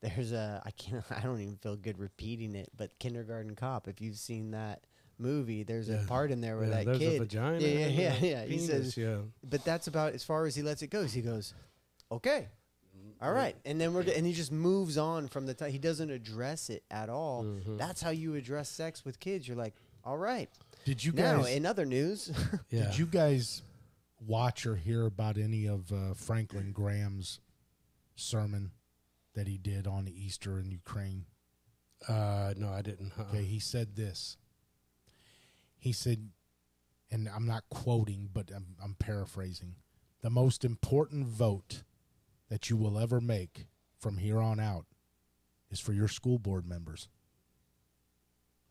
there's 0.00 0.32
a 0.32 0.62
I 0.64 0.70
can't 0.72 1.04
I 1.10 1.20
don't 1.20 1.40
even 1.40 1.56
feel 1.56 1.76
good 1.76 1.98
repeating 1.98 2.54
it, 2.54 2.70
but 2.76 2.98
Kindergarten 2.98 3.54
Cop. 3.54 3.88
If 3.88 4.00
you've 4.00 4.16
seen 4.18 4.52
that 4.52 4.84
movie, 5.18 5.62
there's 5.62 5.88
Yeah. 5.88 6.02
a 6.02 6.06
part 6.06 6.30
in 6.30 6.40
there 6.40 6.56
where 6.56 6.68
Yeah, 6.68 6.76
that 6.76 6.84
there's 6.86 6.98
kid. 6.98 7.16
a 7.16 7.18
vagina. 7.24 7.58
Yeah, 7.60 7.68
yeah, 7.68 7.84
and 7.86 7.94
yeah, 7.94 8.14
a 8.14 8.26
yeah. 8.26 8.44
He 8.46 8.58
says, 8.58 8.96
yeah. 8.96 9.18
but 9.44 9.62
that's 9.64 9.86
about 9.88 10.14
as 10.14 10.24
far 10.24 10.46
as 10.46 10.54
he 10.56 10.62
lets 10.62 10.80
it 10.82 10.88
go. 10.88 11.04
He 11.04 11.20
goes, 11.20 11.52
okay. 12.10 12.48
All 13.20 13.32
right, 13.32 13.54
and 13.64 13.80
then 13.80 13.94
we're 13.94 14.00
and 14.02 14.26
he 14.26 14.32
just 14.32 14.50
moves 14.50 14.98
on 14.98 15.28
from 15.28 15.46
the 15.46 15.54
time 15.54 15.70
he 15.70 15.78
doesn't 15.78 16.10
address 16.10 16.68
it 16.70 16.82
at 16.90 17.08
all. 17.08 17.44
Mhm. 17.44 17.78
That's 17.78 18.00
how 18.02 18.10
you 18.10 18.34
address 18.34 18.68
sex 18.68 19.04
with 19.04 19.20
kids. 19.20 19.46
You're 19.46 19.56
like, 19.56 19.74
all 20.02 20.18
right. 20.18 20.50
Did 20.84 21.04
you 21.04 21.12
Now, 21.12 21.44
in 21.44 21.64
other 21.64 21.84
news, 21.86 22.32
Yeah. 22.70 22.86
did 22.86 22.98
you 22.98 23.06
guys 23.06 23.62
watch 24.26 24.66
or 24.66 24.76
hear 24.76 25.06
about 25.06 25.36
any 25.38 25.66
of 25.66 25.92
uh, 25.92 26.14
Franklin 26.14 26.72
Graham's 26.72 27.40
sermon 28.14 28.72
that 29.34 29.46
he 29.46 29.58
did 29.58 29.86
on 29.86 30.08
Easter 30.08 30.58
in 30.58 30.70
Ukraine? 30.70 31.26
Uh, 32.08 32.52
no, 32.56 32.68
I 32.70 32.82
didn't. 32.82 33.12
Uh-uh. 33.18 33.28
Okay, 33.30 33.44
he 33.44 33.58
said 33.58 33.96
this. 33.96 34.36
He 35.78 35.92
said, 35.92 36.30
and 37.10 37.28
I'm 37.28 37.46
not 37.46 37.64
quoting, 37.70 38.28
but 38.32 38.50
I'm, 38.54 38.76
I'm 38.82 38.94
paraphrasing. 38.94 39.76
The 40.22 40.30
most 40.30 40.64
important 40.64 41.26
vote 41.26 41.82
that 42.48 42.70
you 42.70 42.76
will 42.76 42.98
ever 42.98 43.20
make 43.20 43.66
from 43.98 44.18
here 44.18 44.38
on 44.40 44.60
out 44.60 44.86
is 45.70 45.80
for 45.80 45.92
your 45.92 46.08
school 46.08 46.38
board 46.38 46.66
members. 46.66 47.08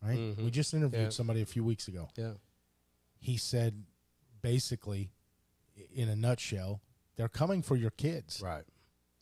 Right? 0.02 0.18
Mhm. 0.18 0.44
We 0.44 0.50
just 0.50 0.74
interviewed 0.74 1.02
Yeah. 1.04 1.08
somebody 1.10 1.42
a 1.42 1.46
few 1.46 1.64
weeks 1.64 1.88
ago. 1.88 2.08
Yeah. 2.16 2.34
He 3.18 3.36
said, 3.36 3.84
basically, 4.40 5.10
in 5.94 6.08
a 6.08 6.16
nutshell, 6.16 6.80
they're 7.16 7.28
coming 7.28 7.62
for 7.62 7.76
your 7.76 7.90
kids. 7.90 8.40
Right. 8.42 8.64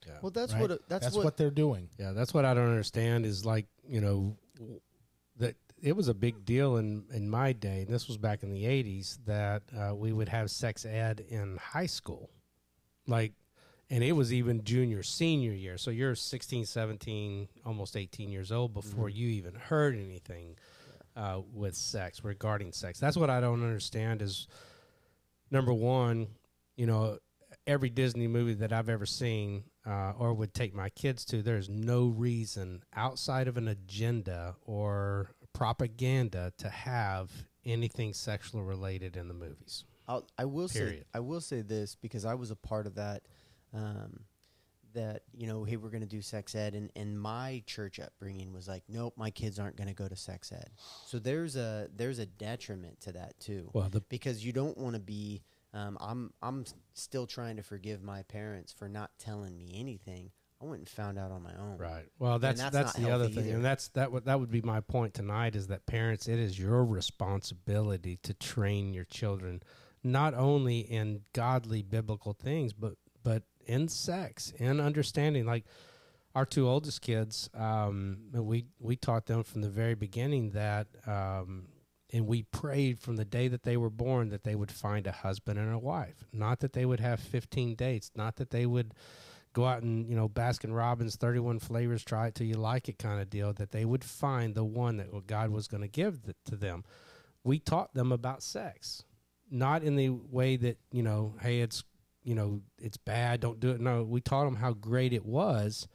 Yeah. 0.07 0.15
well, 0.23 0.31
that's 0.31 0.53
right? 0.55 0.63
what 0.63 0.89
that's, 0.89 1.07
That's 1.07 1.17
what, 1.17 1.25
what 1.25 1.37
they're 1.37 1.51
doing. 1.51 1.91
Yeah, 1.99 2.13
that's 2.13 2.33
what 2.33 2.45
I 2.45 2.55
don't 2.55 2.69
understand 2.69 3.27
is 3.27 3.45
like, 3.45 3.67
you 3.87 4.01
know, 4.01 4.37
that 5.37 5.57
it 5.83 5.95
was 5.95 6.09
a 6.09 6.15
big 6.15 6.45
deal 6.45 6.77
in, 6.77 7.05
in 7.13 7.29
my 7.29 7.53
day, 7.53 7.83
and 7.83 7.89
this 7.89 8.09
was 8.09 8.17
back 8.17 8.43
in 8.43 8.51
the 8.51 8.65
80s, 8.65 9.19
that 9.27 9.63
uh, 9.77 9.95
we 9.95 10.13
would 10.13 10.29
have 10.29 10.51
sex 10.51 10.87
ed 10.87 11.25
in 11.29 11.59
high 11.59 11.87
school. 11.87 12.31
Like, 13.07 13.33
and 13.91 14.05
it 14.05 14.13
was 14.13 14.33
even 14.33 14.63
junior, 14.63 15.03
senior 15.03 15.53
year. 15.53 15.77
So 15.77 15.91
you're 15.91 16.15
16, 16.15 16.65
17, 16.65 17.49
almost 17.67 17.97
18 17.97 18.31
years 18.31 18.53
old 18.53 18.73
before 18.73 19.09
you 19.09 19.29
even 19.29 19.55
heard 19.55 19.97
anything 19.97 20.57
uh, 21.17 21.41
with 21.53 21.75
sex, 21.75 22.23
regarding 22.23 22.73
sex. 22.73 23.01
That's 23.01 23.17
what 23.17 23.31
I 23.31 23.41
don't 23.41 23.65
understand 23.65 24.23
is 24.23 24.47
number 25.51 25.73
one, 25.73 26.29
you 26.81 26.87
know, 26.87 27.19
every 27.67 27.91
Disney 27.91 28.27
movie 28.27 28.55
that 28.55 28.73
I've 28.73 28.89
ever 28.89 29.05
seen 29.05 29.65
uh, 29.87 30.15
or 30.19 30.33
would 30.33 30.55
take 30.55 30.75
my 30.75 30.89
kids 30.89 31.27
to, 31.27 31.43
there's 31.43 31.69
no 31.69 32.07
reason 32.07 32.83
outside 32.97 33.49
of 33.49 33.59
an 33.59 33.69
agenda 33.69 34.57
or 34.65 35.33
propaganda 35.53 36.55
to 36.57 36.71
have 36.71 37.31
anything 37.67 38.15
sexual 38.15 38.65
related 38.65 39.15
in 39.15 39.29
the 39.29 39.35
movies. 39.35 39.85
I'll, 40.09 40.27
I 40.39 40.47
will 40.47 40.69
say 40.69 41.03
I 41.13 41.21
will 41.21 41.43
say 41.43 41.61
this 41.61 41.97
because 41.97 42.25
I 42.25 42.33
was 42.33 42.51
a 42.51 42.57
part 42.57 42.87
of 42.87 42.95
that. 42.95 43.29
Um, 43.75 44.21
that 44.95 45.23
you 45.37 45.47
know, 45.47 45.63
hey, 45.65 45.77
we're 45.77 45.91
going 45.91 46.01
to 46.01 46.07
do 46.07 46.23
sex 46.23 46.55
ed, 46.55 46.75
and 46.75 46.91
and 46.97 47.21
my 47.21 47.63
church 47.67 48.01
upbringing 48.01 48.55
was 48.55 48.67
like, 48.67 48.83
nope, 48.89 49.13
my 49.17 49.31
kids 49.31 49.59
aren't 49.59 49.77
going 49.77 49.89
to 49.89 49.95
go 49.95 50.09
to 50.09 50.17
sex 50.17 50.51
ed. 50.51 50.71
So 51.07 51.19
there's 51.19 51.57
a 51.57 51.89
there's 51.95 52.19
a 52.19 52.27
detriment 52.27 53.03
to 53.03 53.13
that 53.13 53.39
too, 53.39 53.71
Well, 53.75 53.91
the 53.91 54.01
because 54.01 54.45
you 54.45 54.53
don't 54.53 54.79
want 54.79 54.95
to 54.95 55.01
be. 55.01 55.43
Um, 55.73 55.97
I'm 56.01 56.33
I'm 56.43 56.65
still 56.95 57.27
trying 57.27 57.57
to 57.57 57.63
forgive 57.63 58.03
my 58.03 58.23
parents 58.23 58.73
for 58.73 58.89
not 58.89 59.11
telling 59.19 59.57
me 59.57 59.73
anything. 59.75 60.31
I 60.63 60.67
went 60.67 60.81
and 60.81 60.89
found 60.89 61.19
out 61.19 61.31
on 61.31 61.43
my 61.43 61.55
own. 61.59 61.79
Right. 61.79 62.07
Well, 62.19 62.39
that's 62.39 62.61
that's 62.61 62.75
that's, 62.75 62.93
the 62.95 63.11
other 63.11 63.29
thing, 63.29 63.47
either. 63.47 63.57
and 63.57 63.65
that's 63.65 63.89
that 63.89 64.13
would 64.13 64.25
that 64.27 64.39
would 64.39 64.51
be 64.51 64.61
my 64.61 64.81
point 64.81 65.15
tonight 65.15 65.57
is 65.57 65.69
that 65.69 65.87
parents, 65.87 66.29
it 66.29 66.39
is 66.39 66.59
your 66.59 66.85
responsibility 66.85 68.19
to 68.25 68.35
train 68.35 68.93
your 68.93 69.05
children, 69.05 69.63
not 70.03 70.35
only 70.35 70.81
in 70.81 71.23
godly 71.33 71.83
biblical 71.83 72.35
things, 72.35 72.73
but 72.73 72.95
but 73.23 73.45
in 73.67 73.89
sex 73.89 74.53
and 74.59 74.81
understanding. 74.81 75.47
Like 75.47 75.65
our 76.35 76.45
two 76.45 76.69
oldest 76.69 77.01
kids, 77.01 77.49
um, 77.55 78.19
we 78.35 78.67
we 78.81 78.97
taught 78.97 79.27
them 79.27 79.45
from 79.45 79.63
the 79.63 79.71
very 79.71 79.95
beginning 79.95 80.51
that. 80.51 80.89
Um, 81.07 81.69
and 82.13 82.27
we 82.27 82.43
prayed 82.43 82.99
from 82.99 83.17
the 83.17 83.25
day 83.25 83.49
that 83.49 83.63
they 83.63 83.77
were 83.77 83.91
born 83.91 84.31
that 84.31 84.45
they 84.45 84.55
would 84.55 84.73
find 84.73 85.07
a 85.07 85.13
husband 85.13 85.59
and 85.59 85.73
a 85.73 85.79
wife. 85.79 86.25
Not 86.33 86.61
that 86.61 86.73
they 86.73 86.85
would 86.85 87.01
have 87.01 87.21
15 87.21 87.75
dates. 87.75 88.11
Not 88.15 88.37
that 88.37 88.51
they 88.51 88.67
would 88.67 88.95
go 89.53 89.67
out 89.67 89.83
and 89.83 90.09
you 90.09 90.15
know 90.15 90.29
Baskin 90.29 90.75
Robbins 90.75 91.17
31 91.17 91.59
flavors 91.59 92.05
try 92.05 92.29
it 92.29 92.35
till 92.35 92.47
you 92.47 92.55
like 92.55 92.89
it 92.89 92.99
kind 92.99 93.21
of 93.21 93.31
deal 93.31 93.53
that 93.55 93.73
they 93.73 93.85
would 93.85 94.05
find 94.05 94.55
the 94.55 94.65
one 94.65 94.97
that 94.99 95.27
God 95.27 95.51
was 95.51 95.67
going 95.67 95.83
to 95.83 95.89
give 95.89 96.21
to 96.47 96.57
them 96.57 96.85
we 97.43 97.59
taught 97.59 97.93
them 97.95 98.13
about 98.13 98.43
sex 98.43 99.05
not 99.51 99.83
in 99.83 99.97
the 99.97 100.11
way 100.11 100.57
that 100.57 100.79
you 100.93 101.03
know 101.03 101.35
hey 101.41 101.61
it's 101.61 101.83
you 102.23 102.35
know 102.35 102.61
it's 102.79 102.97
bad 102.97 103.41
don't 103.41 103.61
do 103.61 103.71
it 103.71 103.81
no 103.81 104.05
we 104.05 104.21
taught 104.21 104.45
them 104.45 104.57
how 104.57 104.73
great 104.73 105.13
it 105.13 105.25
was 105.25 105.89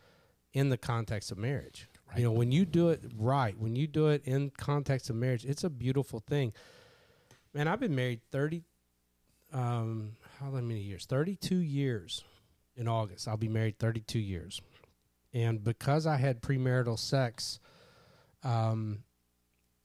in 0.54 0.70
the 0.70 0.78
context 0.78 1.32
of 1.32 1.38
marriage 1.38 1.88
you 2.18 2.24
know 2.24 2.32
when 2.32 2.52
you 2.52 2.66
do 2.66 2.90
it 2.90 3.02
right 3.18 3.58
when 3.58 3.76
you 3.76 3.88
do 3.88 4.08
it 4.08 4.22
in 4.26 4.50
context 4.58 5.10
of 5.10 5.16
marriage 5.16 5.46
it's 5.46 5.64
a 5.64 5.70
beautiful 5.70 6.20
thing 6.20 6.54
man 7.54 7.68
I've 7.68 7.80
been 7.80 7.96
married 7.96 8.22
30 8.32 8.64
um 9.54 10.14
how 10.40 10.50
many 10.50 10.80
years 10.80 11.06
32 11.06 11.56
years 11.56 12.24
in 12.78 12.88
August. 12.88 13.28
I'll 13.28 13.38
be 13.38 13.48
married 13.48 13.80
32 13.80 14.20
years. 14.20 14.62
And 15.34 15.64
because 15.64 16.06
I 16.06 16.18
had 16.18 16.42
premarital 16.42 17.00
sex, 17.00 17.60
um, 18.44 19.04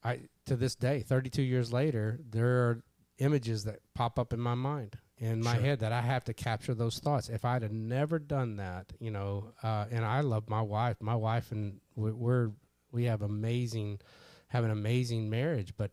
I 0.03 0.21
to 0.45 0.55
this 0.55 0.75
day, 0.75 1.01
32 1.01 1.41
years 1.41 1.71
later, 1.71 2.19
there 2.29 2.47
are 2.47 2.83
images 3.19 3.63
that 3.65 3.79
pop 3.93 4.17
up 4.17 4.33
in 4.33 4.39
my 4.39 4.55
mind, 4.55 4.97
in 5.17 5.41
my 5.41 5.53
Sure. 5.53 5.61
head, 5.61 5.79
that 5.81 5.91
I 5.91 6.01
have 6.01 6.23
to 6.25 6.33
capture 6.33 6.73
those 6.73 6.99
thoughts. 6.99 7.29
If 7.29 7.45
I'd 7.45 7.61
have 7.61 7.71
never 7.71 8.17
done 8.19 8.55
that, 8.57 8.91
you 8.99 9.11
know, 9.11 9.53
uh, 9.61 9.85
and 9.91 10.03
I 10.03 10.21
love 10.21 10.49
my 10.49 10.61
wife, 10.61 10.97
my 11.01 11.15
wife 11.15 11.51
and 11.51 11.79
we- 11.95 12.11
we're 12.11 12.51
we 12.91 13.05
have 13.05 13.21
amazing, 13.21 13.99
have 14.47 14.63
an 14.65 14.71
amazing 14.71 15.29
marriage, 15.29 15.73
but 15.77 15.91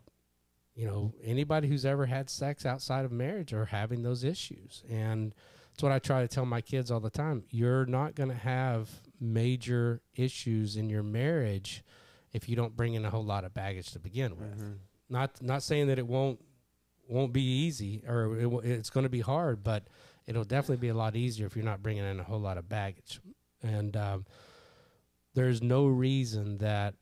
you 0.74 0.84
know, 0.86 1.12
anybody 1.22 1.68
who's 1.68 1.84
ever 1.84 2.06
had 2.06 2.28
sex 2.30 2.64
outside 2.66 3.04
of 3.04 3.12
marriage 3.12 3.52
are 3.52 3.64
having 3.66 4.02
those 4.02 4.22
issues, 4.24 4.82
and 4.88 5.34
it's 5.72 5.82
what 5.82 5.92
I 5.92 5.98
try 6.00 6.22
to 6.22 6.28
tell 6.28 6.44
my 6.46 6.60
kids 6.60 6.90
all 6.90 7.00
the 7.00 7.10
time. 7.10 7.44
You're 7.50 7.86
not 7.86 8.14
going 8.16 8.30
to 8.30 8.34
have 8.34 8.88
major 9.20 10.00
issues 10.14 10.76
in 10.76 10.88
your 10.88 11.02
marriage 11.02 11.82
if 12.32 12.48
you 12.48 12.56
don't 12.56 12.76
bring 12.76 12.94
in 12.94 13.04
a 13.04 13.10
whole 13.10 13.24
lot 13.24 13.44
of 13.44 13.54
baggage 13.54 13.90
to 13.92 13.98
begin 13.98 14.36
with. 14.36 14.60
Not 15.08 15.40
not 15.42 15.62
saying 15.62 15.86
that 15.88 15.98
it 15.98 16.06
won't 16.06 16.40
won't 17.08 17.32
be 17.32 17.42
easy 17.42 18.02
or 18.06 18.36
it, 18.38 18.46
it's 18.64 18.90
going 18.90 19.04
to 19.04 19.10
be 19.10 19.20
hard, 19.20 19.62
but 19.64 19.86
it'll 20.26 20.44
definitely 20.44 20.76
be 20.76 20.88
a 20.88 20.94
lot 20.94 21.16
easier 21.16 21.46
if 21.46 21.56
you're 21.56 21.64
not 21.64 21.82
bringing 21.82 22.04
in 22.04 22.20
a 22.20 22.24
whole 22.24 22.40
lot 22.40 22.58
of 22.58 22.68
baggage. 22.68 23.20
And 23.62 23.96
um, 23.96 24.26
there's 25.38 25.62
no 25.62 25.86
reason 25.86 26.58
that 26.58 26.94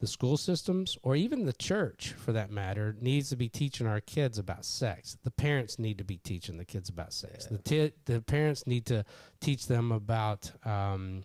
the 0.00 0.06
school 0.08 0.36
systems 0.36 0.98
or 1.02 1.14
even 1.14 1.44
the 1.44 1.52
church 1.52 2.14
for 2.18 2.32
that 2.32 2.50
matter 2.50 2.96
needs 3.00 3.28
to 3.28 3.36
be 3.36 3.48
teaching 3.48 3.86
our 3.86 4.00
kids 4.00 4.38
about 4.38 4.64
sex. 4.64 5.16
The 5.22 5.30
parents 5.30 5.78
need 5.78 5.98
to 5.98 6.04
be 6.04 6.16
teaching 6.16 6.56
the 6.56 6.64
kids 6.64 6.88
about 6.88 7.12
sex. 7.12 7.46
The, 7.46 7.58
ti 7.58 7.92
the 8.06 8.22
parents 8.22 8.66
need 8.66 8.86
to 8.86 9.04
teach 9.40 9.68
them 9.68 9.92
about 9.92 10.50
um, 10.64 11.22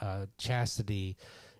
uh, 0.00 0.26
chastity 0.36 1.16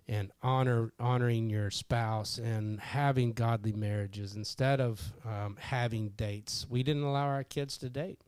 and 0.09 0.33
honor 0.41 0.91
honoring 0.99 1.49
your 1.49 1.71
spouse 1.71 2.37
and 2.37 2.77
having 2.81 3.31
godly 3.31 3.71
marriages 3.71 4.35
instead 4.35 4.81
of 4.81 5.01
um, 5.23 5.55
having 5.57 6.09
dates. 6.09 6.67
We 6.69 6.83
didn't 6.83 7.03
allow 7.03 7.27
our 7.27 7.45
kids 7.45 7.77
to 7.77 7.89
date. 7.89 8.19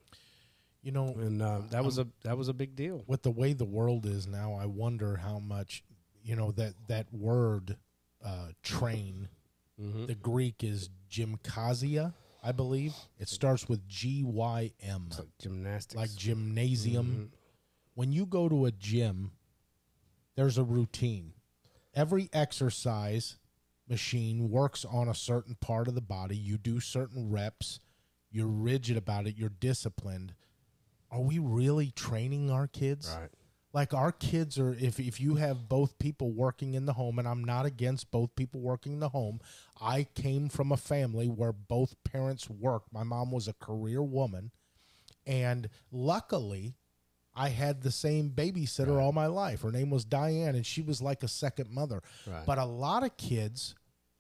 You 0.84 0.94
know, 0.94 1.08
and 1.18 1.42
uh, 1.42 1.64
that 1.72 1.84
was 1.84 1.98
a 1.98 2.08
that 2.24 2.38
was 2.38 2.48
a 2.48 2.54
big 2.54 2.78
deal. 2.78 3.04
With 3.08 3.24
the 3.24 3.32
way 3.32 3.52
the 3.52 3.66
world 3.66 4.06
is 4.06 4.26
now, 4.26 4.54
I 4.54 4.68
wonder 4.68 5.18
how 5.18 5.40
much 5.40 5.84
you 6.28 6.36
know 6.36 6.52
that 6.52 6.74
that 6.90 7.08
word 7.12 7.78
uh, 8.24 8.50
train. 8.62 9.30
Mm-hmm. 9.82 10.08
The 10.08 10.16
Greek 10.16 10.64
is 10.64 10.90
gymkazia, 11.10 12.14
I 12.44 12.52
believe. 12.52 12.94
It 13.18 13.30
starts 13.30 13.70
with 13.70 13.88
G 13.88 14.24
Y 14.24 14.74
M, 14.82 15.08
like 15.18 15.28
gymnastics 15.40 15.96
like 15.96 16.14
gymnasium. 16.16 17.32
Mhm. 17.32 17.38
When 17.94 18.12
you 18.12 18.26
go 18.26 18.50
to 18.50 18.66
a 18.66 18.72
gym, 18.72 19.32
there's 20.36 20.58
a 20.58 20.64
routine. 20.64 21.34
Every 21.96 22.30
exercise 22.34 23.38
machine 23.88 24.50
works 24.50 24.84
on 24.84 25.08
a 25.08 25.16
certain 25.16 25.56
part 25.56 25.88
of 25.88 25.96
the 25.96 26.02
body. 26.02 26.36
You 26.36 26.58
do 26.58 26.80
certain 26.80 27.32
reps. 27.32 27.80
You're 28.30 28.48
rigid 28.48 28.98
about 28.98 29.26
it. 29.26 29.38
You're 29.38 29.50
disciplined. 29.50 30.34
Are 31.10 31.22
we 31.22 31.40
really 31.40 31.92
training 31.92 32.52
our 32.52 32.68
kids? 32.68 33.16
right 33.18 33.30
like 33.78 33.94
our 33.94 34.12
kids 34.12 34.58
are 34.58 34.74
if 34.74 35.00
if 35.00 35.22
you 35.22 35.36
have 35.36 35.70
both 35.70 36.00
people 36.00 36.32
working 36.32 36.74
in 36.74 36.88
the 36.88 36.94
home 36.94 37.20
and 37.20 37.28
I'm 37.28 37.44
not 37.44 37.68
against 37.68 38.10
both 38.10 38.36
people 38.36 38.60
working 38.60 38.94
in 38.94 39.00
the 39.00 39.10
home. 39.10 39.40
I 39.80 40.08
came 40.16 40.50
from 40.50 40.72
a 40.72 40.78
family 40.78 41.28
where 41.28 41.52
both 41.52 41.94
parents 42.04 42.50
worked. 42.50 42.92
My 42.92 43.04
mom 43.04 43.30
was 43.30 43.48
a 43.48 43.54
career 43.54 44.02
woman 44.02 44.50
and 45.28 45.70
luckily 45.92 46.74
I 47.36 47.50
had 47.50 47.84
the 47.84 47.92
same 47.92 48.32
babysitter 48.32 49.00
all 49.00 49.12
my 49.12 49.28
life. 49.28 49.62
Her 49.62 49.72
name 49.72 49.92
was 49.92 50.06
Diane 50.06 50.56
and 50.56 50.66
she 50.66 50.82
was 50.82 51.00
like 51.00 51.22
a 51.22 51.28
second 51.28 51.70
mother. 51.70 52.02
Right. 52.26 52.48
But 52.48 52.58
a 52.58 52.66
lot 52.66 53.04
of 53.04 53.16
kids 53.16 53.76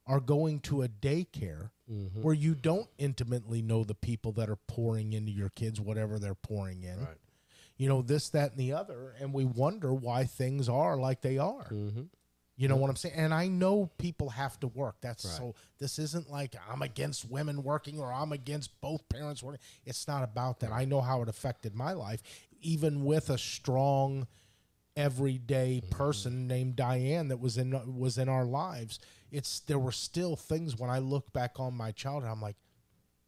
are 0.05 0.20
going 0.20 0.60
to 0.60 0.84
a 0.84 0.88
daycare 0.88 1.72
mm-hmm. 1.91 2.22
where 2.22 2.36
you 2.36 2.53
don't 2.53 2.89
intimately 2.99 3.64
know 3.64 3.84
the 3.84 3.95
people 3.95 4.34
that 4.34 4.51
are 4.51 4.60
pouring 4.68 5.14
into 5.14 5.32
your 5.32 5.49
kids 5.49 5.82
whatever 5.82 6.20
they're 6.20 6.36
pouring 6.36 6.84
in 6.84 6.99
Right. 6.99 7.18
You 7.78 7.88
know 7.88 8.01
this 8.01 8.30
that 8.30 8.51
and 8.51 8.59
the 8.59 8.73
other 8.73 9.13
and 9.19 9.34
we 9.34 9.45
wonder 9.45 9.93
why 9.93 10.23
things 10.25 10.67
are 10.69 10.97
like 10.97 11.21
they 11.21 11.38
are. 11.38 11.69
Mm-hmm. 11.71 12.03
you 12.55 12.67
know 12.67 12.75
what 12.75 12.89
i'm 12.89 12.95
saying? 12.95 13.15
And 13.15 13.34
i 13.34 13.47
know 13.47 13.89
people 13.97 14.30
have 14.30 14.59
to 14.61 14.67
work. 14.67 14.95
That's 15.01 15.30
so 15.38 15.55
this 15.80 15.99
isn't 15.99 16.30
like 16.30 16.55
i'm 16.69 16.82
against 16.82 17.30
women 17.30 17.63
working 17.63 17.99
or 17.99 18.11
i'm 18.11 18.32
against 18.32 18.80
both 18.82 19.07
parents 19.09 19.43
working. 19.43 19.61
It's 19.86 20.07
not 20.07 20.23
about 20.23 20.59
that. 20.61 20.71
I 20.71 20.86
know 20.86 21.01
how 21.01 21.21
it 21.21 21.30
affected 21.30 21.75
my 21.75 21.93
life 21.93 22.21
even 22.61 23.03
with 23.05 23.30
a 23.30 23.38
strong 23.38 24.28
everyday 24.95 25.82
Mm-hmm. 25.84 25.95
person 25.95 26.47
named 26.47 26.75
Diane 26.75 27.28
that 27.28 27.39
was 27.39 27.57
in 27.57 27.95
was 27.95 28.17
in 28.17 28.28
our 28.30 28.45
lives. 28.45 28.99
It's 29.32 29.59
there 29.59 29.78
were 29.78 29.91
still 29.91 30.36
things 30.36 30.78
when 30.78 30.89
i 30.89 30.99
look 30.99 31.32
back 31.34 31.59
on 31.59 31.75
my 31.75 31.91
childhood 31.91 32.32
i'm 32.32 32.41
like 32.41 32.55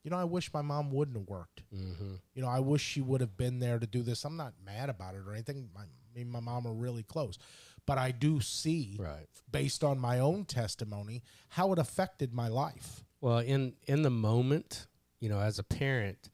you 0.03 0.09
know 0.11 0.17
i 0.17 0.23
wish 0.23 0.53
my 0.53 0.61
mom 0.61 0.91
wouldn't 0.91 1.17
have 1.17 1.27
worked 1.27 1.61
Mm-hmm. 1.75 2.15
you 2.33 2.41
know, 2.41 2.47
I 2.47 2.59
wish 2.59 2.81
she 2.81 2.99
would 3.01 3.21
have 3.21 3.37
been 3.37 3.59
there 3.59 3.77
to 3.77 3.85
do 3.85 4.01
this. 4.01 4.25
I'm 4.25 4.35
not 4.37 4.53
mad 4.65 4.89
about 4.89 5.13
it 5.13 5.21
or 5.27 5.33
anything. 5.33 5.69
My, 5.75 5.81
me 6.15 6.21
and 6.23 6.31
my 6.31 6.39
mom 6.39 6.65
are 6.65 6.73
really 6.73 7.03
close. 7.03 7.37
But 7.85 7.99
I 7.99 8.09
do 8.09 8.41
see, 8.41 8.95
Right. 8.97 9.27
based 9.51 9.83
on 9.83 9.99
my 9.99 10.17
own 10.19 10.45
testimony, 10.45 11.21
how 11.49 11.71
it 11.73 11.77
affected 11.77 12.33
my 12.33 12.47
life. 12.47 13.03
Well, 13.21 13.37
in 13.37 13.73
in 13.85 14.01
the 14.01 14.09
moment, 14.09 14.87
you 15.19 15.29
know, 15.29 15.39
as 15.39 15.59
a 15.59 15.63
parent, 15.63 16.29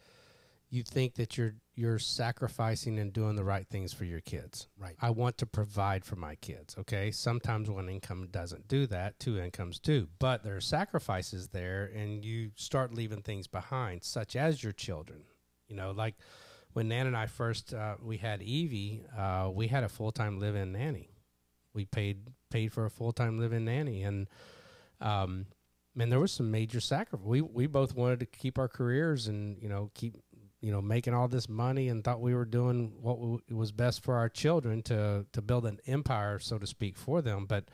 you 0.75 0.83
think 0.83 1.15
that 1.15 1.37
you're 1.37 1.55
you're 1.73 1.99
sacrificing 1.99 2.99
and 2.99 3.11
doing 3.11 3.35
the 3.35 3.43
right 3.43 3.67
things 3.67 3.91
for 3.93 4.05
your 4.05 4.21
kids. 4.21 4.67
Right. 4.77 4.95
I 5.01 5.09
want 5.09 5.37
to 5.39 5.45
provide 5.45 6.05
for 6.05 6.15
my 6.15 6.35
kids. 6.35 6.75
Okay. 6.77 7.11
Sometimes 7.11 7.69
one 7.69 7.89
income 7.89 8.27
doesn't 8.31 8.67
do 8.67 8.85
that. 8.87 9.19
Two 9.19 9.39
incomes 9.39 9.79
do. 9.79 10.07
But 10.19 10.43
there 10.43 10.55
are 10.55 10.61
sacrifices 10.61 11.49
there, 11.49 11.91
and 11.95 12.23
you 12.23 12.51
start 12.55 12.93
leaving 12.93 13.21
things 13.21 13.47
behind, 13.47 14.03
such 14.03 14.35
as 14.35 14.63
your 14.63 14.73
children. 14.73 15.21
You 15.67 15.75
know, 15.75 15.91
like 15.91 16.15
when 16.73 16.89
Nan 16.89 17.07
and 17.07 17.17
I 17.17 17.27
first 17.27 17.73
uh, 17.73 17.95
we 18.01 18.17
had 18.17 18.41
Evie, 18.41 19.05
uh, 19.17 19.49
we 19.53 19.67
had 19.67 19.83
a 19.83 19.89
full 19.89 20.11
time 20.11 20.39
live 20.39 20.55
in 20.55 20.73
nanny. 20.73 21.09
We 21.73 21.85
paid 21.85 22.27
paid 22.51 22.71
for 22.71 22.85
a 22.85 22.89
full 22.89 23.11
time 23.11 23.39
live 23.39 23.53
in 23.53 23.65
nanny, 23.65 24.03
and 24.03 24.27
um, 25.01 25.47
man, 25.95 26.09
there 26.09 26.19
was 26.19 26.31
some 26.31 26.51
major 26.51 26.79
sacrifice. 26.79 27.25
We 27.25 27.41
we 27.41 27.67
both 27.67 27.95
wanted 27.95 28.19
to 28.19 28.25
keep 28.25 28.59
our 28.59 28.67
careers 28.67 29.27
and 29.27 29.57
you 29.61 29.69
know 29.69 29.89
keep 29.93 30.15
you 30.65 30.71
know 30.71 30.81
making 30.81 31.13
all 31.13 31.27
this 31.27 31.47
money 31.47 31.89
and 31.89 32.03
thought 32.03 32.19
we 32.19 32.33
were 32.33 32.43
doing 32.43 32.91
what 32.99 33.19
w- 33.19 33.39
was 33.51 33.71
best 33.71 34.03
for 34.03 34.15
our 34.15 34.29
children 34.29 34.81
to 34.81 35.23
to 35.31 35.41
build 35.43 35.67
an 35.67 35.79
empire, 35.85 36.39
so 36.39 36.57
to 36.57 36.65
speak, 36.65 36.97
for 36.97 37.21
them. 37.21 37.45
But 37.45 37.65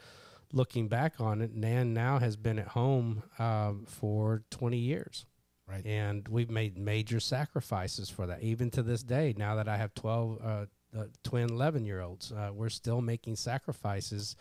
looking 0.51 0.89
back 0.89 1.21
on 1.21 1.41
it, 1.41 1.55
Nan 1.55 1.93
now 1.93 2.19
has 2.19 2.35
been 2.35 2.59
at 2.59 2.67
home 2.67 3.23
um, 3.39 3.85
for 3.87 4.43
twenty 4.49 4.79
years. 4.79 5.25
Right. 5.65 5.85
And 5.85 6.27
we've 6.27 6.49
made 6.49 6.77
major 6.77 7.21
sacrifices 7.21 8.09
for 8.09 8.27
that. 8.27 8.41
Even 8.43 8.69
to 8.71 8.83
this 8.83 9.03
day, 9.03 9.33
now 9.37 9.55
that 9.55 9.69
I 9.69 9.77
have 9.77 9.93
12 9.93 10.39
uh, 10.43 10.65
uh, 10.93 11.05
twin 11.23 11.49
11 11.49 11.85
year 11.85 12.01
olds, 12.01 12.33
uh, 12.33 12.49
we're 12.53 12.67
still 12.67 12.99
making 12.99 13.37
sacrifices 13.37 14.35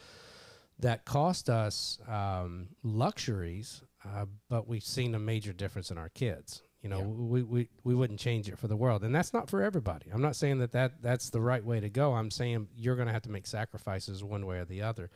that 0.80 1.04
cost 1.04 1.48
us 1.48 2.00
um, 2.08 2.70
luxuries, 2.82 3.82
uh, 4.04 4.24
but 4.48 4.66
we've 4.66 4.82
seen 4.82 5.14
a 5.14 5.20
major 5.20 5.52
difference 5.52 5.92
in 5.92 5.98
our 5.98 6.08
kids. 6.08 6.62
You 6.82 6.88
know, 6.88 7.00
Yeah. 7.00 7.04
we, 7.06 7.42
we, 7.42 7.68
we 7.84 7.94
wouldn't 7.94 8.20
change 8.20 8.48
it 8.48 8.58
for 8.58 8.66
the 8.68 8.76
world. 8.76 9.04
And 9.04 9.14
that's 9.14 9.32
not 9.32 9.50
for 9.50 9.62
everybody. 9.62 10.06
I'm 10.12 10.22
not 10.22 10.34
saying 10.36 10.58
that, 10.60 10.72
that 10.72 11.02
that's 11.02 11.30
the 11.30 11.40
right 11.40 11.64
way 11.64 11.80
to 11.80 11.90
go. 11.90 12.14
I'm 12.14 12.30
saying 12.30 12.68
you're 12.74 12.96
going 12.96 13.08
to 13.08 13.12
have 13.12 13.22
to 13.22 13.30
make 13.30 13.46
sacrifices 13.46 14.24
one 14.24 14.46
way 14.46 14.58
or 14.58 14.64
the 14.64 14.82
other. 14.82 15.10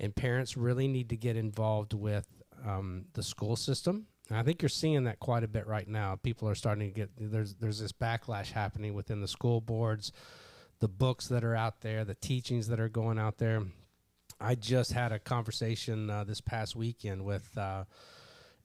And 0.00 0.14
parents 0.14 0.56
really 0.56 0.88
need 0.88 1.08
to 1.10 1.16
get 1.16 1.36
involved 1.36 1.92
with 1.92 2.26
um, 2.66 3.04
the 3.12 3.22
school 3.22 3.54
system. 3.54 4.06
And 4.28 4.38
I 4.38 4.42
think 4.42 4.60
you're 4.62 4.68
seeing 4.70 5.04
that 5.04 5.20
quite 5.20 5.44
a 5.44 5.48
bit 5.48 5.66
right 5.68 5.86
now. 5.86 6.16
People 6.16 6.48
are 6.48 6.54
starting 6.54 6.88
to 6.88 6.94
get 6.94 7.10
there's 7.16 7.54
there's 7.56 7.78
this 7.78 7.92
backlash 7.92 8.50
happening 8.50 8.94
within 8.94 9.20
the 9.20 9.28
school 9.28 9.60
boards, 9.60 10.10
the 10.80 10.88
books 10.88 11.28
that 11.28 11.44
are 11.44 11.54
out 11.54 11.82
there, 11.82 12.04
the 12.04 12.14
teachings 12.14 12.66
that 12.68 12.80
are 12.80 12.88
going 12.88 13.18
out 13.18 13.38
there. 13.38 13.62
I 14.40 14.54
just 14.56 14.92
had 14.92 15.12
a 15.12 15.18
conversation 15.18 16.10
uh, 16.10 16.24
this 16.24 16.40
past 16.40 16.74
weekend 16.74 17.24
with 17.24 17.56
uh, 17.56 17.84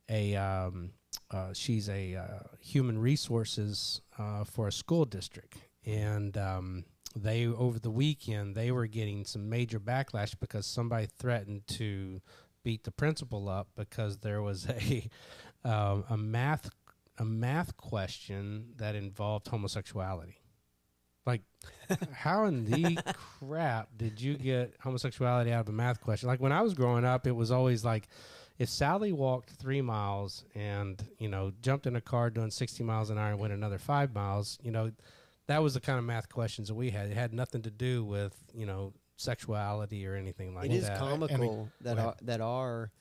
a 0.09 0.35
um, 0.35 0.91
uh, 1.31 1.53
she's 1.53 1.89
a 1.89 2.15
uh, 2.15 2.39
human 2.59 2.97
resources 2.99 4.01
uh, 4.17 4.43
for 4.43 4.67
a 4.67 4.71
school 4.71 5.05
district, 5.05 5.57
and 5.85 6.37
um, 6.37 6.85
they 7.15 7.45
over 7.47 7.79
the 7.79 7.91
weekend 7.91 8.55
they 8.55 8.71
were 8.71 8.87
getting 8.87 9.25
some 9.25 9.49
major 9.49 9.79
backlash 9.79 10.35
because 10.39 10.65
somebody 10.65 11.07
threatened 11.17 11.67
to 11.67 12.21
beat 12.63 12.83
the 12.83 12.91
principal 12.91 13.49
up 13.49 13.67
because 13.75 14.17
there 14.17 14.41
was 14.41 14.67
a 14.67 15.09
um, 15.63 16.03
a 16.09 16.17
math 16.17 16.69
a 17.17 17.25
math 17.25 17.75
question 17.77 18.73
that 18.77 18.95
involved 18.95 19.47
homosexuality. 19.47 20.39
Like, 21.25 21.41
how 22.13 22.45
in 22.45 22.65
the 22.65 22.97
crap 23.39 23.89
did 23.95 24.21
you 24.21 24.35
get 24.35 24.73
homosexuality 24.81 25.51
out 25.51 25.61
of 25.61 25.69
a 25.69 25.73
math 25.73 26.01
question? 26.01 26.27
Like 26.27 26.39
when 26.39 26.51
I 26.53 26.61
was 26.61 26.73
growing 26.73 27.05
up, 27.05 27.27
it 27.27 27.35
was 27.35 27.51
always 27.51 27.83
like, 27.83 28.07
if 28.59 28.69
Sally 28.69 29.11
walked 29.13 29.49
three 29.51 29.81
miles 29.81 30.43
and 30.53 31.01
you 31.17 31.29
know 31.29 31.51
jumped 31.61 31.87
in 31.87 31.95
a 31.95 32.01
car 32.01 32.29
doing 32.29 32.51
sixty 32.51 32.83
miles 32.83 33.09
an 33.09 33.17
hour 33.17 33.31
and 33.31 33.39
went 33.39 33.53
another 33.53 33.77
five 33.79 34.13
miles, 34.13 34.59
you 34.61 34.69
know, 34.71 34.91
that 35.47 35.63
was 35.63 35.73
the 35.73 35.79
kind 35.79 35.97
of 35.97 36.05
math 36.05 36.29
questions 36.29 36.67
that 36.67 36.75
we 36.75 36.89
had. 36.91 37.09
It 37.09 37.15
had 37.17 37.33
nothing 37.33 37.61
to 37.63 37.71
do 37.71 38.03
with 38.03 38.35
you 38.53 38.65
know 38.65 38.93
sexuality 39.15 40.05
or 40.05 40.15
anything 40.15 40.53
like 40.53 40.69
that. 40.69 40.73
It 40.75 40.77
is 40.77 40.87
that. 40.87 40.99
comical 40.99 41.69
that 41.81 41.95
go 41.97 42.03
are, 42.03 42.15
that 42.23 42.41
are 42.41 42.91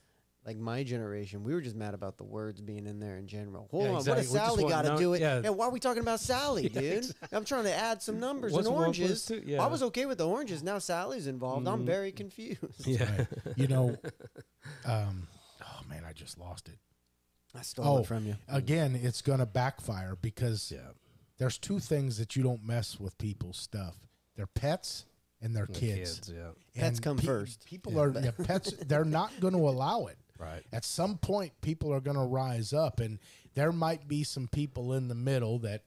like 0.46 0.56
my 0.56 0.82
generation. 0.82 1.42
We 1.44 1.52
were 1.52 1.61
just 1.61 1.76
mad 1.76 1.92
about 1.92 2.16
the 2.16 2.24
words 2.24 2.61
being 2.61 2.86
in 2.86 3.00
there 3.00 3.16
in 3.18 3.26
general. 3.26 3.68
Hold 3.70 3.84
Yeah, 3.84 3.90
on, 3.90 3.96
exactly. 3.98 4.12
what 4.12 4.22
does 4.22 4.30
Sally 4.59 4.64
got 4.68 4.82
to 4.82 4.88
no- 4.90 4.98
do 4.98 5.12
it? 5.14 5.20
yeah. 5.20 5.40
Yeah. 5.42 5.50
why 5.50 5.66
are 5.66 5.70
we 5.70 5.78
talking 5.80 6.00
about 6.02 6.20
Sally, 6.20 6.68
dude? 6.70 7.04
I'm 7.32 7.44
trying 7.44 7.64
to 7.64 7.74
add 7.74 8.00
some 8.00 8.18
numbers 8.18 8.52
What's 8.52 8.66
and 8.66 8.74
oranges. 8.76 9.30
Yeah. 9.44 9.62
I 9.62 9.66
was 9.66 9.82
okay 9.84 10.06
with 10.06 10.18
the 10.18 10.26
oranges. 10.26 10.62
Now 10.62 10.78
Sally's 10.78 11.26
involved. 11.26 11.66
I'm 11.68 11.82
Mhm. 11.82 11.86
very 11.86 12.12
confused. 12.12 12.86
yeah, 12.86 13.04
Right. 13.18 13.26
you 13.56 13.66
know, 13.66 13.96
um, 14.86 15.26
man, 15.89 16.05
I 16.09 16.12
just 16.12 16.39
lost 16.39 16.68
it. 16.68 16.78
I 17.55 17.62
stole 17.62 17.86
Oh, 17.86 17.99
it 18.01 18.07
from 18.07 18.26
you. 18.26 18.36
Again, 18.49 18.99
it's 19.03 19.22
going 19.22 19.39
to 19.39 19.47
backfire 19.47 20.16
because 20.20 20.70
yeah. 20.74 20.91
there's 21.39 21.59
two 21.59 21.78
things 21.78 22.18
that 22.18 22.36
you 22.36 22.43
don't 22.43 22.64
mess 22.64 23.01
with 23.01 23.16
people's 23.18 23.57
stuff. 23.57 23.97
Their 24.36 24.47
pets 24.47 25.07
and 25.41 25.55
their 25.57 25.66
kids. 25.66 26.18
kids, 26.20 26.32
yeah, 26.34 26.51
Pets 26.80 27.01
come 27.01 27.16
first. 27.18 27.64
People 27.64 27.93
Yeah. 27.95 28.01
are 28.01 28.20
yeah, 28.20 28.30
pets. 28.45 28.72
They're 28.86 29.05
not 29.05 29.32
going 29.41 29.55
to 29.55 29.61
allow 29.68 30.07
it. 30.07 30.18
right. 30.39 30.62
At 30.72 30.84
some 30.84 31.16
point, 31.16 31.53
people 31.62 31.93
are 31.93 32.01
going 32.01 32.16
to 32.16 32.22
rise 32.24 32.72
up, 32.72 33.01
and 33.01 33.18
there 33.55 33.72
might 33.72 34.07
be 34.07 34.24
some 34.24 34.47
people 34.49 34.93
in 34.95 35.09
the 35.09 35.14
middle 35.14 35.59
that 35.61 35.82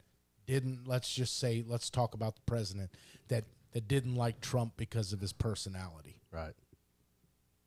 didn't. 0.47 0.88
Let's 0.88 1.14
just 1.14 1.38
say, 1.38 1.64
let's 1.68 1.89
talk 1.89 2.14
about 2.14 2.36
the 2.36 2.41
president 2.45 2.91
that 3.28 3.45
that 3.74 3.88
didn't 3.88 4.16
like 4.16 4.41
Trump 4.41 4.74
because 4.78 5.14
of 5.14 5.22
his 5.22 5.32
personality. 5.32 6.18
Right. 6.32 6.54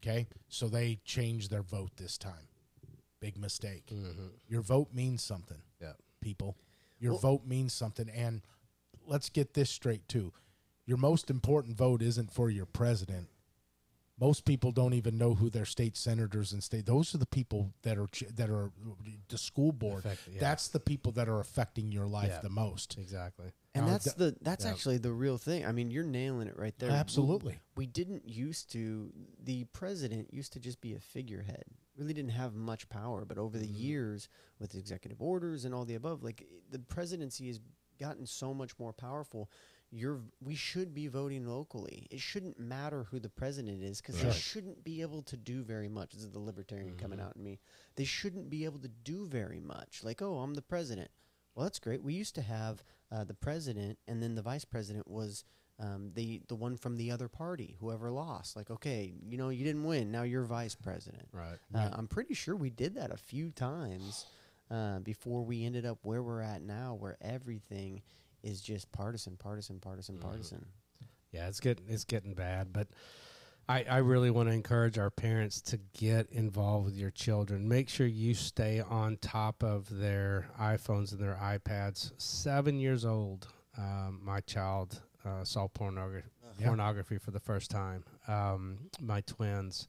Okay, 0.06 0.26
so 0.48 0.68
they 0.68 0.98
changed 1.04 1.50
their 1.50 1.62
vote 1.62 1.92
this 1.96 2.18
time. 2.18 2.48
Big 3.20 3.38
mistake. 3.38 3.86
Mm-hmm. 3.86 4.26
Your 4.48 4.60
vote 4.60 4.88
means 4.92 5.22
something, 5.22 5.62
Yeah. 5.80 5.94
people. 6.20 6.56
Your 6.98 7.12
Well- 7.12 7.20
vote 7.20 7.46
means 7.46 7.72
something, 7.72 8.10
and 8.10 8.42
let's 9.06 9.30
get 9.30 9.54
this 9.54 9.70
straight 9.70 10.06
too. 10.08 10.32
Your 10.84 10.98
most 10.98 11.30
important 11.30 11.76
vote 11.76 12.02
isn't 12.02 12.30
for 12.30 12.50
your 12.50 12.66
president. 12.66 13.28
Most 14.20 14.44
people 14.44 14.70
don't 14.72 14.92
even 14.94 15.16
know 15.18 15.34
who 15.34 15.48
their 15.50 15.64
state 15.64 15.96
senators 15.96 16.52
and 16.52 16.62
state. 16.62 16.84
Those 16.86 17.14
are 17.14 17.18
the 17.18 17.26
people 17.26 17.72
that 17.82 17.96
are 17.98 18.06
that 18.34 18.50
are 18.50 18.70
the 19.28 19.38
school 19.38 19.72
board. 19.72 20.04
Affect- 20.04 20.28
yeah. 20.34 20.40
That's 20.40 20.68
the 20.68 20.78
people 20.80 21.10
that 21.12 21.28
are 21.28 21.40
affecting 21.40 21.90
your 21.90 22.06
life 22.06 22.28
Yeah. 22.28 22.40
the 22.42 22.50
most. 22.50 22.96
Exactly. 22.98 23.52
And 23.76 23.88
that's 23.88 24.04
th- 24.04 24.16
the 24.16 24.36
that's 24.40 24.64
yeah. 24.64 24.70
actually 24.70 24.98
the 24.98 25.10
real 25.12 25.36
thing. 25.36 25.66
I 25.66 25.72
mean, 25.72 25.90
you're 25.90 26.04
nailing 26.04 26.46
it 26.48 26.56
right 26.56 26.74
there. 26.78 26.90
Absolutely. 26.90 27.58
We, 27.76 27.82
we 27.82 27.86
didn't 27.86 28.28
used 28.28 28.70
to 28.72 29.10
the 29.42 29.64
president 29.72 30.32
used 30.32 30.52
to 30.52 30.60
just 30.60 30.80
be 30.80 30.94
a 30.94 31.00
figurehead. 31.00 31.64
Really 31.96 32.14
didn't 32.14 32.30
have 32.32 32.54
much 32.54 32.88
power, 32.88 33.24
but 33.24 33.38
over 33.38 33.58
the 33.58 33.66
Mm-hmm. 33.66 33.82
years 33.82 34.28
with 34.60 34.74
executive 34.74 35.20
orders 35.20 35.64
and 35.64 35.74
all 35.74 35.84
the 35.84 35.94
above, 35.96 36.22
like 36.22 36.46
the 36.70 36.78
presidency 36.78 37.48
has 37.48 37.60
gotten 37.98 38.26
so 38.26 38.54
much 38.54 38.78
more 38.78 38.92
powerful. 38.92 39.50
You're 39.90 40.20
we 40.40 40.54
should 40.56 40.92
be 40.94 41.06
voting 41.08 41.46
locally. 41.46 42.06
It 42.10 42.20
shouldn't 42.20 42.58
matter 42.58 43.06
who 43.10 43.18
the 43.20 43.28
president 43.28 43.82
is 43.82 44.00
because 44.00 44.20
they 44.20 44.32
shouldn't 44.32 44.82
be 44.84 45.02
able 45.02 45.22
to 45.22 45.36
do 45.36 45.62
very 45.62 45.88
much. 45.88 46.12
This 46.12 46.22
is 46.24 46.30
the 46.30 46.38
libertarian 46.40 46.96
coming 46.96 47.18
Mm-hmm. 47.18 47.26
out 47.28 47.36
in 47.36 47.42
me. 47.44 47.58
They 47.96 48.04
shouldn't 48.04 48.50
be 48.50 48.64
able 48.64 48.78
to 48.80 48.88
do 48.88 49.26
very 49.26 49.60
much. 49.60 50.00
Like, 50.04 50.20
oh, 50.22 50.38
I'm 50.38 50.54
the 50.54 50.62
president. 50.62 51.10
Well, 51.54 51.64
that's 51.64 51.78
great. 51.78 52.02
We 52.02 52.14
used 52.14 52.34
to 52.34 52.42
have 52.42 52.82
uh, 53.12 53.24
the 53.24 53.34
president, 53.34 53.98
and 54.06 54.22
then 54.22 54.34
the 54.34 54.42
vice 54.42 54.64
president 54.64 55.08
was 55.08 55.44
Um, 55.80 56.12
the 56.14 56.40
the 56.46 56.54
one 56.54 56.76
from 56.76 56.96
the 56.96 57.10
other 57.10 57.28
party, 57.28 57.76
whoever 57.80 58.08
lost, 58.08 58.54
like 58.54 58.70
okay, 58.70 59.12
you 59.28 59.36
know 59.36 59.48
you 59.50 59.64
didn't 59.64 59.82
win, 59.82 60.12
now 60.12 60.22
you're 60.22 60.44
vice 60.44 60.76
president. 60.76 61.28
Right. 61.32 61.58
Uh, 61.74 61.90
I'm 61.92 62.06
pretty 62.06 62.34
sure 62.34 62.54
we 62.54 62.70
did 62.70 62.94
that 62.94 63.10
a 63.10 63.16
few 63.16 63.50
times 63.50 64.24
uh, 64.70 65.00
before 65.00 65.42
we 65.44 65.64
ended 65.66 65.84
up 65.84 65.98
where 66.04 66.22
we're 66.22 66.42
at 66.42 66.62
now, 66.62 66.94
where 66.94 67.16
everything 67.20 68.02
is 68.44 68.62
just 68.62 68.92
partisan, 68.92 69.36
partisan, 69.36 69.80
partisan, 69.80 70.14
Mm-hmm. 70.16 70.28
partisan. 70.28 70.66
Yeah, 71.32 71.48
it's 71.48 71.58
getting 71.58 71.88
it's 71.88 72.04
getting 72.04 72.34
bad, 72.34 72.72
but 72.72 72.86
I, 73.68 73.84
I 73.88 73.98
really 73.98 74.30
want 74.30 74.48
to 74.48 74.54
encourage 74.54 74.98
our 74.98 75.10
parents 75.10 75.60
to 75.62 75.78
get 75.98 76.28
involved 76.30 76.84
with 76.86 76.96
your 76.96 77.10
children. 77.10 77.66
Make 77.66 77.88
sure 77.88 78.06
you 78.06 78.34
stay 78.34 78.80
on 78.80 79.16
top 79.22 79.62
of 79.62 79.88
their 79.88 80.48
iPhones 80.60 81.12
and 81.12 81.20
their 81.20 81.38
iPads. 81.42 82.12
Seven 82.18 82.78
years 82.78 83.04
old, 83.06 83.48
um, 83.78 84.20
my 84.22 84.40
child 84.40 85.00
uh, 85.24 85.44
saw 85.44 85.66
pornography 85.68 86.28
Yeah. 86.60 86.66
pornography 86.68 87.16
for 87.18 87.30
the 87.30 87.40
first 87.40 87.70
time. 87.70 88.04
Um, 88.28 88.90
my 89.00 89.22
twins, 89.22 89.88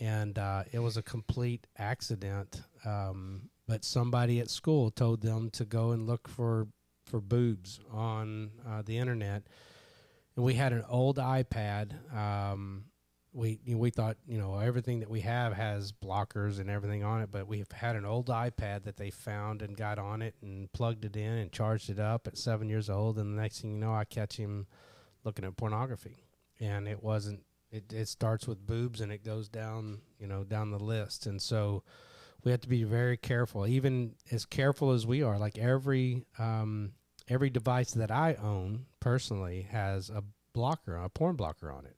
and 0.00 0.38
uh, 0.38 0.64
it 0.72 0.78
was 0.78 0.96
a 0.96 1.02
complete 1.02 1.66
accident. 1.78 2.62
Um, 2.86 3.50
but 3.68 3.84
somebody 3.84 4.40
at 4.40 4.50
school 4.50 4.90
told 4.90 5.20
them 5.20 5.50
to 5.50 5.64
go 5.64 5.90
and 5.92 6.06
look 6.06 6.26
for 6.28 6.68
for 7.06 7.20
boobs 7.20 7.80
on 7.92 8.50
uh, 8.66 8.80
the 8.80 8.96
internet 8.96 9.42
and 10.36 10.44
we 10.44 10.54
had 10.54 10.72
an 10.72 10.84
old 10.88 11.18
iPad. 11.18 11.92
Um, 12.16 12.84
we 13.34 13.58
you 13.64 13.74
know, 13.74 13.80
we 13.80 13.90
thought 13.90 14.16
you 14.26 14.38
know 14.38 14.58
everything 14.58 15.00
that 15.00 15.10
we 15.10 15.20
have 15.20 15.52
has 15.52 15.92
blockers 15.92 16.60
and 16.60 16.70
everything 16.70 17.02
on 17.02 17.20
it, 17.20 17.30
but 17.30 17.48
we've 17.48 17.70
had 17.72 17.96
an 17.96 18.04
old 18.04 18.28
iPad 18.28 18.84
that 18.84 18.96
they 18.96 19.10
found 19.10 19.60
and 19.60 19.76
got 19.76 19.98
on 19.98 20.22
it 20.22 20.34
and 20.40 20.72
plugged 20.72 21.04
it 21.04 21.16
in 21.16 21.32
and 21.32 21.52
charged 21.52 21.90
it 21.90 21.98
up 21.98 22.26
at 22.26 22.38
seven 22.38 22.68
years 22.68 22.88
old. 22.88 23.18
And 23.18 23.36
the 23.36 23.42
next 23.42 23.60
thing 23.60 23.72
you 23.72 23.78
know, 23.78 23.92
I 23.92 24.04
catch 24.04 24.36
him 24.36 24.66
looking 25.24 25.44
at 25.44 25.56
pornography, 25.56 26.24
and 26.60 26.88
it 26.88 27.02
wasn't. 27.02 27.42
It 27.70 27.92
it 27.92 28.06
starts 28.06 28.46
with 28.46 28.64
boobs 28.64 29.00
and 29.00 29.10
it 29.10 29.24
goes 29.24 29.48
down 29.48 29.98
you 30.18 30.28
know 30.28 30.44
down 30.44 30.70
the 30.70 30.78
list, 30.78 31.26
and 31.26 31.42
so 31.42 31.82
we 32.44 32.52
have 32.52 32.60
to 32.60 32.68
be 32.68 32.84
very 32.84 33.16
careful, 33.16 33.66
even 33.66 34.14
as 34.30 34.44
careful 34.44 34.92
as 34.92 35.06
we 35.06 35.22
are. 35.22 35.38
Like 35.38 35.58
every 35.58 36.24
um, 36.38 36.92
every 37.28 37.50
device 37.50 37.92
that 37.92 38.10
I 38.10 38.34
own 38.34 38.86
personally 39.00 39.62
has 39.70 40.10
a 40.10 40.22
blocker, 40.52 40.96
a 40.96 41.08
porn 41.08 41.36
blocker 41.36 41.72
on 41.72 41.86
it. 41.86 41.96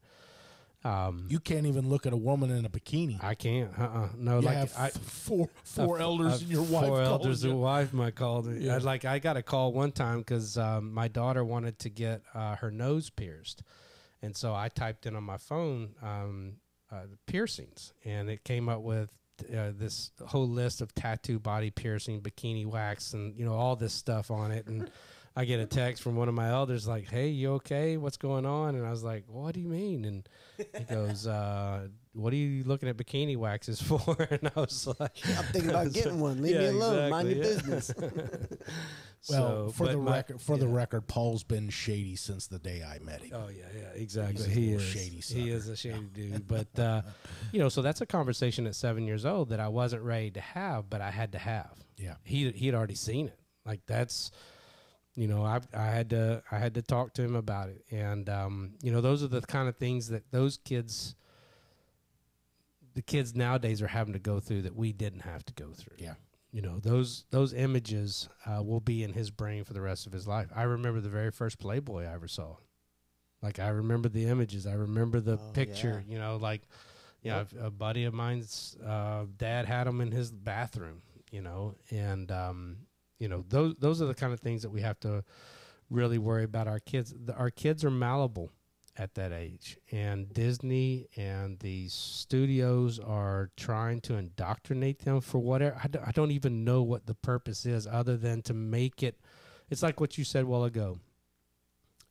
Um, 0.87 1.27
You 1.29 1.41
can't 1.41 1.67
even 1.67 1.89
look 1.89 2.07
at 2.07 2.13
a 2.13 2.17
woman 2.17 2.51
in 2.51 2.65
a 2.65 2.69
bikini. 2.69 3.23
I 3.23 3.35
can't. 3.35 3.71
Uh-uh. 3.79 4.09
No, 4.17 4.41
You 4.41 4.47
like 4.47 4.57
have 4.57 4.75
I, 4.79 4.89
four 4.91 5.49
four 5.65 5.99
elders 5.99 6.43
and 6.43 6.51
your 6.51 6.63
wife. 6.63 6.87
Four 6.87 7.03
elders 7.03 7.45
and 7.45 7.61
wife 7.61 7.93
might 7.93 8.15
call. 8.15 8.49
Yeah. 8.49 8.75
I, 8.75 8.79
like 8.79 9.05
I 9.05 9.19
got 9.19 9.37
a 9.37 9.43
call 9.43 9.73
one 9.73 9.93
time 9.93 10.19
because 10.19 10.57
um, 10.57 10.93
my 10.93 11.09
daughter 11.09 11.45
wanted 11.45 11.79
to 11.81 11.91
get 11.91 12.23
uh, 12.35 12.57
her 12.57 12.71
nose 12.71 13.11
pierced, 13.11 13.63
and 14.23 14.37
so 14.37 14.55
I 14.55 14.69
typed 14.69 15.07
in 15.07 15.17
on 15.17 15.25
my 15.25 15.39
phone 15.39 15.95
um, 16.03 16.55
uh, 16.93 17.07
piercings, 17.27 17.93
and 18.05 18.31
it 18.31 18.45
came 18.45 18.69
up 18.69 18.83
with 18.83 19.11
uh, 19.53 19.73
this 19.77 20.13
whole 20.27 20.49
list 20.49 20.81
of 20.81 20.95
tattoo, 20.95 21.39
body 21.39 21.71
piercing, 21.71 22.21
bikini 22.21 22.65
wax, 22.65 23.13
and 23.13 23.37
you 23.37 23.45
know 23.45 23.55
all 23.55 23.77
this 23.77 23.93
stuff 23.93 24.31
on 24.31 24.51
it, 24.53 24.67
and. 24.67 24.91
I 25.39 25.45
get 25.45 25.61
a 25.61 25.67
text 25.67 26.03
from 26.03 26.17
one 26.17 26.29
of 26.29 26.35
my 26.35 26.49
elders 26.49 26.89
like, 26.89 27.09
"Hey, 27.11 27.29
you 27.29 27.53
okay? 27.55 27.99
What's 27.99 28.17
going 28.17 28.47
on?" 28.47 28.75
And 28.75 28.87
I 28.87 28.91
was 28.91 29.05
like, 29.05 29.25
"What 29.29 29.53
do 29.55 29.61
you 29.61 29.69
mean?" 29.69 30.05
And 30.07 30.29
he 30.79 30.85
goes, 30.95 31.27
uh, 31.27 31.89
"What 32.15 32.33
are 32.33 32.37
you 32.37 32.65
looking 32.65 32.89
at 32.89 32.97
bikini 32.97 33.37
waxes 33.37 33.81
for?" 33.89 34.17
And 34.31 34.51
I 34.57 34.61
was 34.61 34.87
like, 34.99 35.13
I'm 35.37 35.45
thinking 35.53 35.71
about 35.71 35.93
getting 35.93 36.21
one. 36.21 36.41
Leave 36.43 36.57
me 36.57 36.65
Yeah, 36.65 36.71
alone. 36.71 37.11
Mind 37.11 37.29
your 37.29 37.37
yeah. 37.39 37.43
business. 37.43 37.93
Well, 39.29 39.67
So, 39.67 39.73
for 39.75 39.89
the 39.89 39.97
my- 39.99 40.13
record, 40.17 40.41
for 40.41 40.57
the 40.57 40.69
record, 40.69 41.07
Paul's 41.09 41.43
been 41.43 41.69
shady 41.69 42.17
since 42.17 42.47
the 42.47 42.59
day 42.59 42.83
I 42.83 42.99
met 43.01 43.23
him. 43.23 43.33
Oh 43.35 43.49
yeah, 43.49 43.65
yeah, 43.77 43.89
exactly. 44.01 44.37
He's 44.37 44.47
a 44.47 44.51
he 44.51 44.67
little 44.71 44.81
is 44.81 44.87
shady 44.87 45.21
He 45.43 45.51
is 45.51 45.69
a 45.69 45.77
shady 45.77 46.07
dude. 46.15 46.47
But 46.49 46.79
uh, 46.79 47.03
you 47.53 47.59
know, 47.59 47.69
so 47.69 47.83
that's 47.83 48.01
a 48.01 48.07
conversation 48.07 48.67
at 48.67 48.75
seven 48.75 49.05
years 49.05 49.27
old 49.27 49.49
that 49.51 49.61
I 49.61 49.69
wasn't 49.69 50.03
ready 50.03 50.31
to 50.33 50.41
have, 50.41 50.89
but 50.89 51.01
I 51.01 51.11
had 51.11 51.33
to 51.33 51.39
have. 51.39 51.73
Yeah. 51.99 52.15
He 52.23 52.51
he'd 52.53 52.75
already 52.75 52.95
seen 52.95 53.27
it. 53.29 53.39
Like 53.65 53.81
that's, 53.87 54.31
you 55.17 55.27
know, 55.27 55.43
I 55.45 55.61
I 55.75 55.87
had 55.87 56.11
to 56.11 56.43
I 56.53 56.59
had 56.59 56.75
to 56.75 56.83
talk 56.83 57.15
to 57.15 57.23
him 57.23 57.35
about 57.35 57.71
it, 57.71 57.85
and 57.91 58.29
um, 58.29 58.75
you 58.83 58.93
know, 58.93 59.01
those 59.01 59.23
are 59.25 59.29
the 59.29 59.41
kind 59.41 59.69
of 59.69 59.77
things 59.77 60.09
that 60.09 60.31
those 60.31 60.59
kids. 60.59 61.15
The 62.95 63.03
kids 63.03 63.35
nowadays 63.35 63.83
are 63.83 63.89
having 63.89 64.15
to 64.15 64.19
go 64.19 64.41
through 64.41 64.63
that 64.63 64.75
we 64.75 64.91
didn't 64.93 65.21
have 65.21 65.45
to 65.47 65.53
go 65.53 65.73
through 65.73 65.97
Yeah. 65.99 66.15
you 66.51 66.63
know 66.63 66.79
those 66.81 67.27
those 67.31 67.53
images 67.53 68.29
uh, 68.47 68.63
will 68.63 68.81
be 68.81 69.03
in 69.03 69.13
his 69.13 69.31
brain 69.31 69.65
for 69.65 69.75
the 69.75 69.83
rest 69.83 70.07
of 70.07 70.13
his 70.13 70.27
life. 70.27 70.49
I 70.55 70.63
remember 70.63 71.01
the 71.03 71.11
very 71.11 71.31
first 71.31 71.59
Playboy 71.59 72.05
I 72.05 72.15
ever 72.15 72.27
saw. 72.29 72.57
Like 73.43 73.59
I 73.59 73.69
remember 73.69 74.09
the 74.09 74.25
images. 74.25 74.67
I 74.67 74.73
remember 74.73 75.21
the 75.21 75.35
Oh, 75.39 75.51
picture. 75.53 76.03
yeah. 76.07 76.13
You 76.15 76.19
know, 76.19 76.37
like 76.37 76.63
you 77.23 77.31
know, 77.33 77.45
a 77.61 77.71
buddy 77.71 78.05
of 78.05 78.15
mine's 78.15 78.77
uh, 78.87 79.27
dad 79.37 79.67
had 79.67 79.85
them 79.87 80.01
in 80.01 80.11
his 80.11 80.31
bathroom. 80.31 81.03
You 81.31 81.43
know, 81.43 81.75
and 81.91 82.31
um, 82.33 82.77
you 83.19 83.29
know 83.29 83.45
those 83.49 83.75
those 83.79 84.03
are 84.03 84.07
the 84.07 84.15
kind 84.15 84.33
of 84.33 84.41
things 84.41 84.63
that 84.63 84.71
we 84.71 84.81
have 84.81 84.99
to 85.01 85.25
really 85.91 86.19
worry 86.19 86.45
about 86.45 86.69
our 86.69 86.81
kids. 86.81 87.15
The, 87.17 87.35
our 87.35 87.51
kids 87.51 87.85
are 87.85 87.91
malleable 87.91 88.51
at 88.99 89.15
that 89.15 89.33
age, 89.33 89.79
and 89.93 90.33
Disney 90.33 91.07
and 91.17 91.59
the 91.61 91.89
studios 91.89 92.99
are 92.99 93.51
trying 93.57 94.01
to 94.03 94.15
indoctrinate 94.15 95.01
them 95.01 95.21
for 95.21 95.39
whatever. 95.39 95.79
I, 95.83 95.89
d- 95.89 95.99
I 96.05 96.13
don't 96.13 96.31
even 96.31 96.65
know 96.65 96.83
what 96.83 97.07
the 97.07 97.15
purpose 97.15 97.67
is, 97.67 97.87
other 97.87 98.17
than 98.17 98.43
to 98.43 98.55
make 98.55 99.03
it. 99.03 99.21
It's 99.69 99.83
like 99.83 100.01
what 100.01 100.17
you 100.17 100.25
said 100.25 100.45
a 100.45 100.47
while 100.47 100.65
ago. 100.65 100.99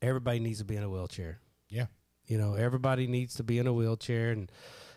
Everybody 0.02 0.40
needs 0.40 0.60
to 0.60 0.66
be 0.66 0.76
in 0.76 0.84
a 0.84 0.90
wheelchair. 0.90 1.40
Yeah. 1.70 1.88
You 2.28 2.38
know, 2.38 2.54
everybody 2.54 3.08
needs 3.08 3.36
to 3.36 3.44
be 3.44 3.58
in 3.58 3.68
a 3.68 3.74
wheelchair, 3.74 4.32
and 4.32 4.52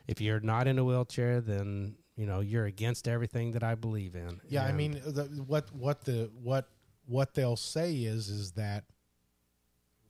if 0.06 0.20
you're 0.20 0.40
not 0.40 0.66
in 0.66 0.78
a 0.78 0.84
wheelchair, 0.84 1.40
then 1.40 1.96
you 2.18 2.26
know 2.26 2.40
you're 2.40 2.66
against 2.66 3.06
everything 3.08 3.52
that 3.52 3.62
I 3.62 3.74
believe 3.76 4.14
in. 4.14 4.40
Yeah, 4.48 4.64
I 4.64 4.72
mean, 4.72 5.00
the, 5.06 5.22
what 5.46 5.72
what 5.74 6.04
the 6.04 6.30
what 6.42 6.68
what 7.06 7.32
they'll 7.34 7.56
say 7.56 7.94
is 7.94 8.28
is 8.28 8.52
that 8.52 8.84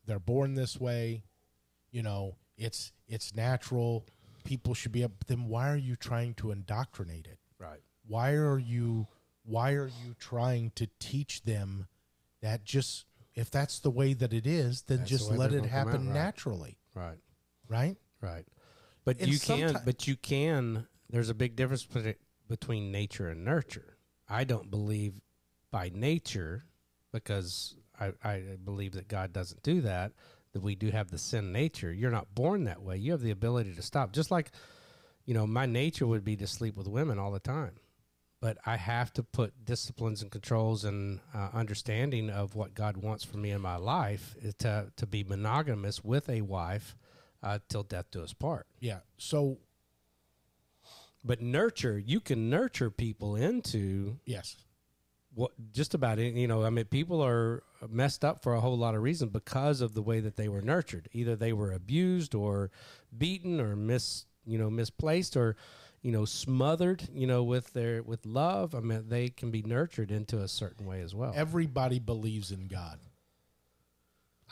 they're 0.06 0.18
born 0.18 0.54
this 0.54 0.80
way. 0.80 1.22
You 1.92 2.02
know, 2.02 2.36
it's 2.56 2.92
it's 3.06 3.34
natural. 3.34 4.06
People 4.44 4.72
should 4.74 4.92
be. 4.92 5.04
up. 5.04 5.12
Then 5.26 5.48
why 5.48 5.70
are 5.70 5.76
you 5.76 5.94
trying 5.94 6.34
to 6.34 6.50
indoctrinate 6.50 7.26
it? 7.26 7.38
right. 7.58 7.80
Why 8.06 8.32
are 8.32 8.58
you 8.58 9.06
why 9.44 9.72
are 9.72 9.88
you 9.88 10.14
trying 10.18 10.72
to 10.76 10.88
teach 10.98 11.42
them 11.42 11.86
that 12.40 12.64
just 12.64 13.04
if 13.34 13.50
that's 13.50 13.80
the 13.80 13.90
way 13.90 14.14
that 14.14 14.32
it 14.32 14.46
is, 14.46 14.82
then 14.82 14.98
That's 14.98 15.10
just 15.10 15.30
way 15.30 15.36
let 15.36 15.52
it 15.52 15.56
gonna 15.58 15.66
out, 15.66 15.70
happen 15.70 16.06
right. 16.06 16.14
naturally, 16.14 16.78
Right. 16.94 17.18
right? 17.68 17.96
Right. 18.22 18.46
But 19.04 19.20
And 19.20 19.28
you 19.28 19.38
can 19.38 19.78
but 19.84 20.06
you 20.08 20.16
can 20.16 20.86
there's 21.10 21.30
a 21.30 21.34
big 21.34 21.56
difference 21.56 21.86
between 22.48 22.92
nature 22.92 23.28
and 23.28 23.44
nurture. 23.44 23.96
I 24.28 24.44
don't 24.44 24.70
believe 24.70 25.20
by 25.70 25.90
nature 25.94 26.64
because 27.12 27.76
I, 27.98 28.12
I 28.22 28.42
believe 28.62 28.92
that 28.92 29.08
God 29.08 29.32
doesn't 29.32 29.62
do 29.62 29.80
that, 29.82 30.12
that 30.52 30.62
we 30.62 30.74
do 30.74 30.90
have 30.90 31.10
the 31.10 31.18
sin 31.18 31.52
nature. 31.52 31.92
You're 31.92 32.10
not 32.10 32.34
born 32.34 32.64
that 32.64 32.82
way. 32.82 32.96
You 32.96 33.12
have 33.12 33.22
the 33.22 33.30
ability 33.30 33.74
to 33.74 33.82
stop. 33.82 34.12
Just 34.12 34.30
like, 34.30 34.50
you 35.24 35.34
know, 35.34 35.46
my 35.46 35.66
nature 35.66 36.06
would 36.06 36.24
be 36.24 36.36
to 36.36 36.46
sleep 36.46 36.76
with 36.76 36.88
women 36.88 37.18
all 37.18 37.30
the 37.30 37.40
time. 37.40 37.76
But 38.40 38.58
I 38.64 38.76
have 38.76 39.12
to 39.14 39.24
put 39.24 39.64
disciplines 39.64 40.22
and 40.22 40.30
controls 40.30 40.84
and 40.84 41.18
uh, 41.34 41.48
understanding 41.52 42.30
of 42.30 42.54
what 42.54 42.72
God 42.72 42.96
wants 42.96 43.24
for 43.24 43.36
me 43.36 43.50
in 43.50 43.60
my 43.60 43.76
life 43.76 44.36
is 44.40 44.54
to, 44.56 44.92
to 44.96 45.06
be 45.06 45.24
monogamous 45.24 46.04
with 46.04 46.28
a 46.28 46.42
wife 46.42 46.96
uh, 47.42 47.58
till 47.68 47.82
death 47.82 48.06
do 48.12 48.22
us 48.22 48.32
part. 48.32 48.66
Yeah. 48.78 49.00
So 49.16 49.58
But 51.24 51.42
nurture, 51.42 51.98
you 51.98 52.20
can 52.20 52.48
nurture 52.48 52.90
people 52.90 53.36
into 53.36 54.18
yes, 54.24 54.56
what 55.34 55.52
just 55.72 55.94
about 55.94 56.18
it. 56.18 56.34
You 56.34 56.48
know, 56.48 56.64
I 56.64 56.70
mean, 56.70 56.86
people 56.86 57.22
are 57.22 57.62
messed 57.88 58.24
up 58.24 58.42
for 58.42 58.54
a 58.54 58.60
whole 58.60 58.78
lot 58.78 58.94
of 58.94 59.02
reasons 59.02 59.30
because 59.32 59.80
of 59.80 59.94
the 59.94 60.02
way 60.02 60.20
that 60.20 60.36
they 60.36 60.48
were 60.48 60.62
nurtured. 60.62 61.08
Either 61.12 61.36
they 61.36 61.52
were 61.52 61.72
abused 61.72 62.34
or 62.34 62.70
beaten 63.16 63.60
or 63.60 63.76
mis, 63.76 64.26
you 64.44 64.58
know, 64.58 64.70
misplaced 64.70 65.36
or, 65.36 65.56
you 66.02 66.12
know, 66.12 66.24
smothered. 66.24 67.08
You 67.12 67.26
know, 67.26 67.42
with 67.42 67.72
their 67.72 68.02
with 68.02 68.24
love. 68.24 68.74
I 68.74 68.80
mean, 68.80 69.08
they 69.08 69.28
can 69.28 69.50
be 69.50 69.62
nurtured 69.62 70.10
into 70.10 70.40
a 70.40 70.48
certain 70.48 70.86
way 70.86 71.00
as 71.00 71.14
well. 71.14 71.32
everybody 71.34 71.98
believes 71.98 72.52
in 72.52 72.68
God. 72.68 72.98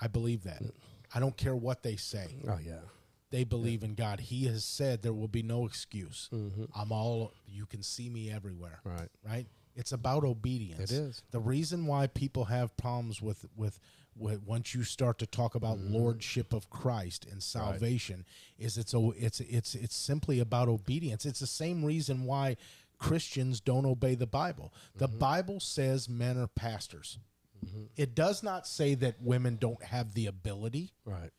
I 0.00 0.08
believe 0.08 0.44
that. 0.44 0.62
Mm. 0.62 0.72
I 1.14 1.20
don't 1.20 1.36
care 1.36 1.56
what 1.56 1.82
they 1.82 1.96
say. 1.96 2.36
oh 2.48 2.58
yeah, 2.62 2.80
They 3.30 3.44
believe 3.44 3.82
in 3.82 3.94
God. 3.94 4.20
He 4.20 4.46
has 4.46 4.64
said 4.64 5.02
there 5.02 5.12
will 5.12 5.28
be 5.28 5.42
no 5.42 5.66
excuse. 5.66 6.28
Mm-hmm. 6.32 6.64
I'm 6.74 6.92
all 6.92 7.32
you 7.46 7.66
can 7.66 7.82
see 7.82 8.08
me 8.08 8.30
everywhere. 8.30 8.80
right. 8.84 9.08
Right? 9.24 9.46
It's 9.74 9.92
about 9.92 10.24
obedience. 10.24 10.90
It 10.90 10.96
is. 10.96 11.22
The 11.32 11.38
reason 11.40 11.86
why 11.86 12.06
people 12.06 12.46
have 12.46 12.74
problems 12.78 13.20
with 13.20 13.44
with, 13.56 13.78
with 14.16 14.42
once 14.42 14.74
you 14.74 14.84
start 14.84 15.18
to 15.18 15.26
talk 15.26 15.54
about 15.54 15.76
Mm-hmm. 15.76 15.92
lordship 15.94 16.52
of 16.54 16.70
Christ 16.70 17.26
and 17.30 17.42
salvation 17.42 18.24
is 18.58 18.78
it's 18.78 18.94
it's 18.96 19.40
it's 19.40 19.74
it's 19.74 19.96
simply 19.96 20.40
about 20.40 20.68
obedience. 20.68 21.26
It's 21.26 21.40
the 21.40 21.46
same 21.46 21.84
reason 21.84 22.24
why 22.24 22.56
Christians 22.98 23.60
don't 23.60 23.84
obey 23.84 24.14
the 24.14 24.26
Bible. 24.26 24.72
The 24.96 25.08
Mm-hmm. 25.08 25.18
Bible 25.18 25.60
says 25.60 26.08
men 26.08 26.38
are 26.38 26.46
pastors. 26.46 27.18
It 27.96 28.14
does 28.14 28.42
not 28.42 28.66
say 28.66 28.94
that 28.94 29.20
women 29.20 29.56
don't 29.60 29.82
have 29.82 30.14
the 30.14 30.26
ability. 30.26 30.92
Right. 31.04 31.30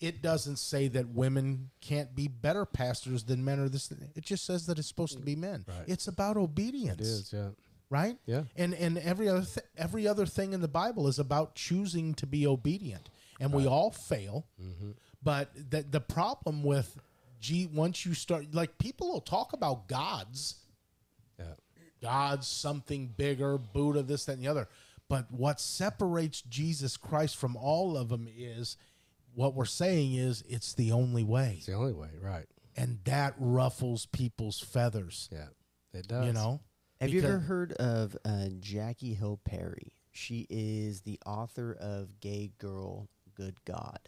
It 0.00 0.20
doesn't 0.20 0.56
say 0.58 0.88
that 0.88 1.08
women 1.08 1.70
can't 1.80 2.14
be 2.14 2.28
better 2.28 2.66
pastors 2.66 3.24
than 3.24 3.44
men 3.44 3.58
or 3.60 3.68
this. 3.68 3.90
It 4.14 4.24
just 4.24 4.44
says 4.44 4.66
that 4.66 4.78
it's 4.78 4.88
supposed 4.88 5.16
to 5.16 5.22
be 5.24 5.36
men. 5.36 5.64
Right. 5.66 5.84
It's 5.86 6.06
about 6.06 6.36
obedience. 6.36 7.00
It 7.00 7.04
is. 7.04 7.32
Yeah. 7.32 7.48
right? 7.88 8.18
Yeah. 8.26 8.42
And 8.56 8.74
and 8.74 8.98
every 8.98 9.28
other 9.28 9.44
th- 9.44 9.66
every 9.76 10.06
other 10.06 10.26
thing 10.26 10.52
in 10.52 10.60
the 10.60 10.68
Bible 10.68 11.08
is 11.08 11.18
about 11.18 11.54
choosing 11.54 12.12
to 12.14 12.26
be 12.26 12.46
obedient, 12.46 13.08
and 13.40 13.52
we 13.52 13.66
all 13.66 13.90
fail. 13.90 14.46
Mm-hmm. 14.62 14.90
But 15.22 15.50
the 15.70 15.82
the 15.82 16.00
problem 16.00 16.62
with 16.62 16.98
G 17.40 17.66
once 17.66 18.04
you 18.04 18.12
start 18.12 18.52
like 18.54 18.76
people 18.78 19.12
will 19.12 19.20
talk 19.22 19.54
about 19.54 19.88
gods, 19.88 20.56
Yeah. 21.38 21.54
gods 22.02 22.46
something 22.48 23.14
bigger, 23.16 23.56
Buddha, 23.56 24.02
this 24.02 24.26
that 24.26 24.32
and 24.32 24.42
the 24.42 24.48
other. 24.48 24.68
But 25.08 25.30
what 25.30 25.60
separates 25.60 26.42
Jesus 26.42 26.96
Christ 26.96 27.36
from 27.36 27.56
all 27.56 27.96
of 27.96 28.08
them 28.08 28.28
is 28.36 28.76
what 29.36 29.54
we're 29.54 29.64
saying 29.66 30.14
is 30.14 30.42
it's 30.48 30.74
the 30.74 30.90
only 30.92 31.22
way, 31.22 31.54
It's 31.58 31.66
the 31.66 31.74
only 31.74 31.92
way. 31.92 32.08
Right. 32.20 32.46
and 32.76 32.98
that 33.04 33.34
ruffles 33.38 34.06
people's 34.06 34.58
feathers. 34.58 35.28
Yeah. 35.32 35.46
It 35.92 36.08
does. 36.08 36.26
You 36.26 36.32
know. 36.32 36.60
Have 37.00 37.10
you 37.10 37.22
ever 37.22 37.38
heard 37.38 37.72
of 37.74 38.16
uh, 38.24 38.46
Jackie 38.58 39.12
Hill 39.14 39.38
Perry? 39.44 39.92
She 40.12 40.46
is 40.48 41.02
the 41.02 41.18
author 41.26 41.76
of 41.78 42.18
Gay 42.20 42.52
Girl, 42.58 43.08
Good 43.34 43.62
God. 43.66 43.98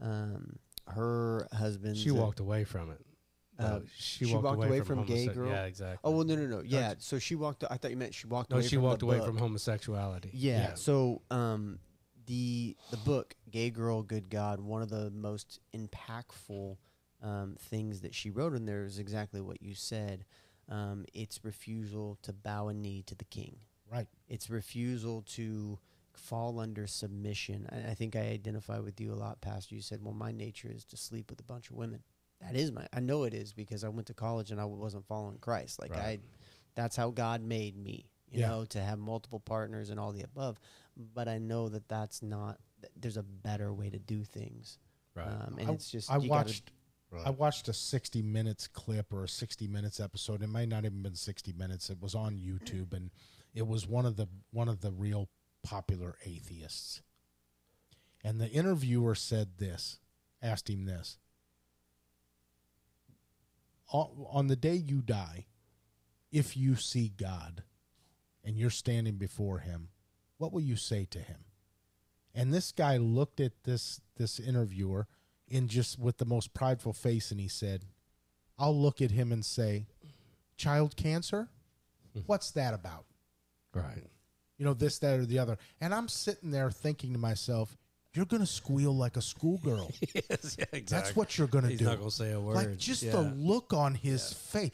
Um, 0.00 0.60
her 0.86 1.48
husband. 1.52 1.96
She 1.96 2.12
walked 2.12 2.38
away 2.40 2.62
from 2.64 2.90
it. 2.90 3.00
Uh, 3.58 3.80
she, 3.98 4.24
she 4.24 4.32
walked, 4.32 4.44
walked 4.44 4.56
away, 4.56 4.66
away 4.68 4.78
from, 4.80 4.98
from 4.98 5.06
gay 5.06 5.26
homose- 5.26 5.34
girl? 5.34 5.50
Yeah, 5.50 5.64
exactly. 5.64 5.98
Oh 6.04 6.12
well, 6.12 6.24
no, 6.24 6.34
no, 6.34 6.46
no. 6.46 6.62
Yeah, 6.64 6.94
so 6.98 7.18
she 7.18 7.34
walked. 7.34 7.62
I 7.70 7.76
thought 7.76 7.90
you 7.90 7.96
meant 7.96 8.14
she 8.14 8.26
walked 8.26 8.52
away 8.52 8.62
from 8.62 8.62
it. 8.62 8.62
no, 8.62 8.64
away. 8.64 8.68
she 8.68 8.76
from 8.76 8.84
walked 8.84 9.00
the 9.00 9.06
away 9.06 9.18
book. 9.18 9.26
from 9.26 9.36
homosexuality. 9.36 10.30
Yeah. 10.32 10.74
So 10.74 11.20
um, 11.30 11.78
the 12.26 12.76
the 12.90 12.96
book 12.96 13.34
"Gay 13.50 13.70
Girl, 13.70 14.02
Good 14.02 14.30
God," 14.30 14.60
one 14.60 14.82
of 14.82 14.90
the 14.90 15.10
most 15.10 15.60
impactful 15.74 16.76
um, 17.22 17.56
things 17.58 18.00
that 18.00 18.14
she 18.14 18.30
wrote 18.30 18.54
in 18.54 18.64
there 18.66 18.84
is 18.84 18.98
exactly 18.98 19.40
what 19.40 19.62
you 19.62 19.74
said. 19.74 20.24
Um, 20.68 21.04
it's 21.12 21.44
refusal 21.44 22.16
to 22.22 22.32
bow 22.32 22.68
a 22.68 22.74
knee 22.74 23.02
to 23.06 23.14
the 23.14 23.24
king. 23.24 23.56
Right. 23.90 24.06
It's 24.28 24.48
refusal 24.48 25.22
to 25.34 25.78
fall 26.12 26.60
under 26.60 26.86
submission. 26.86 27.68
I, 27.72 27.90
I 27.90 27.94
think 27.94 28.14
I 28.14 28.20
identify 28.20 28.78
with 28.78 29.00
you 29.00 29.12
a 29.12 29.16
lot, 29.16 29.40
Pastor. 29.40 29.74
You 29.74 29.80
said, 29.82 30.02
"Well, 30.02 30.14
my 30.14 30.32
nature 30.32 30.70
is 30.72 30.84
to 30.86 30.96
sleep 30.96 31.30
with 31.30 31.40
a 31.40 31.44
bunch 31.44 31.70
of 31.70 31.76
women." 31.76 32.02
That 32.40 32.56
is 32.56 32.72
my. 32.72 32.86
I 32.92 33.00
know 33.00 33.24
it 33.24 33.34
is 33.34 33.52
because 33.52 33.84
I 33.84 33.88
went 33.88 34.06
to 34.06 34.14
college 34.14 34.50
and 34.50 34.60
I 34.60 34.64
wasn't 34.64 35.06
following 35.06 35.38
Christ. 35.38 35.80
Like 35.80 35.92
I, 35.96 36.18
that's 36.74 36.96
how 36.96 37.10
God 37.10 37.42
made 37.42 37.76
me. 37.76 38.06
You 38.30 38.40
Yeah. 38.40 38.48
know, 38.48 38.64
to 38.66 38.80
have 38.80 38.98
multiple 39.00 39.40
partners 39.40 39.90
and 39.90 39.98
all 39.98 40.12
the 40.12 40.22
above. 40.22 40.58
But 41.14 41.28
I 41.28 41.38
know 41.38 41.68
that 41.68 41.88
that's 41.88 42.22
not. 42.22 42.58
th- 42.80 42.92
There's 42.96 43.16
a 43.16 43.22
better 43.22 43.72
way 43.72 43.90
to 43.90 43.98
do 43.98 44.24
things. 44.24 44.78
Right. 45.14 45.26
Um, 45.26 45.56
and 45.58 45.70
I, 45.70 45.72
it's 45.72 45.90
just 45.90 46.10
I 46.10 46.16
you 46.16 46.28
gotta- 46.28 46.46
watched 46.48 46.70
Right. 47.12 47.26
I 47.26 47.30
watched 47.30 47.66
a 47.66 47.72
60 47.72 48.22
minutes 48.22 48.68
clip 48.68 49.12
or 49.12 49.24
a 49.24 49.28
60 49.28 49.66
minutes 49.66 49.98
episode. 49.98 50.42
It 50.44 50.48
might 50.48 50.68
not 50.68 50.84
even 50.84 51.02
been 51.02 51.16
60 51.16 51.52
minutes. 51.54 51.90
It 51.90 52.00
was 52.00 52.14
on 52.14 52.36
YouTube 52.36 52.92
and 52.92 53.10
it 53.52 53.66
was 53.66 53.84
one 53.84 54.06
of 54.06 54.14
the 54.14 54.28
one 54.52 54.68
of 54.68 54.80
the 54.80 54.92
real 54.92 55.28
popular 55.64 56.16
atheists. 56.24 57.02
And 58.22 58.40
the 58.40 58.48
interviewer 58.48 59.16
said 59.16 59.58
this, 59.58 59.98
asked 60.40 60.70
him 60.70 60.84
this. 60.84 61.18
On, 63.92 64.26
on 64.30 64.46
the 64.46 64.54
day 64.56 64.74
you 64.76 65.02
die, 65.02 65.46
if 66.30 66.56
you 66.56 66.76
see 66.76 67.08
God 67.08 67.64
and 68.44 68.56
you're 68.56 68.70
standing 68.70 69.16
before 69.16 69.58
him, 69.58 69.88
what 70.40 70.52
will 70.52 70.62
you 70.62 70.76
say 70.76 71.06
to 71.10 71.18
him? 71.18 71.44
And 72.34 72.52
this 72.52 72.72
guy 72.72 72.96
looked 72.96 73.40
at 73.40 73.64
this 73.64 74.00
this 74.16 74.40
interviewer 74.40 75.06
in 75.46 75.68
just 75.68 75.98
with 75.98 76.18
the 76.18 76.24
most 76.24 76.54
prideful 76.54 76.92
face 76.92 77.30
and 77.30 77.40
he 77.40 77.48
said, 77.48 77.84
I'll 78.58 78.76
look 78.76 79.02
at 79.02 79.10
him 79.10 79.32
and 79.32 79.44
say, 79.44 79.86
Child 80.56 80.96
cancer? 80.96 81.48
Hmm. 82.14 82.20
What's 82.26 82.50
that 82.52 82.74
about? 82.74 83.04
right. 83.74 84.04
You 84.58 84.66
know, 84.66 84.74
this, 84.74 84.98
that, 84.98 85.18
or 85.18 85.24
the 85.24 85.38
other. 85.38 85.56
And 85.80 85.94
I'm 85.94 86.08
sitting 86.08 86.50
there 86.50 86.70
thinking 86.70 87.14
to 87.14 87.18
myself, 87.18 87.78
You're 88.12 88.24
gonna 88.26 88.46
squeal 88.46 88.96
like 88.96 89.16
a 89.16 89.22
schoolgirl. 89.22 89.92
yes, 90.14 90.56
yeah, 90.58 90.64
exactly. 90.72 90.80
That's 90.88 91.14
what 91.14 91.38
you're 91.38 91.46
gonna 91.46 91.68
He's 91.68 91.78
do. 91.78 91.84
not 91.84 91.98
gonna 91.98 92.10
say 92.10 92.32
a 92.32 92.40
word. 92.40 92.56
Like 92.56 92.76
just 92.76 93.04
yeah. 93.04 93.12
the 93.12 93.20
look 93.22 93.72
on 93.72 93.94
his 93.94 94.32
face. 94.32 94.72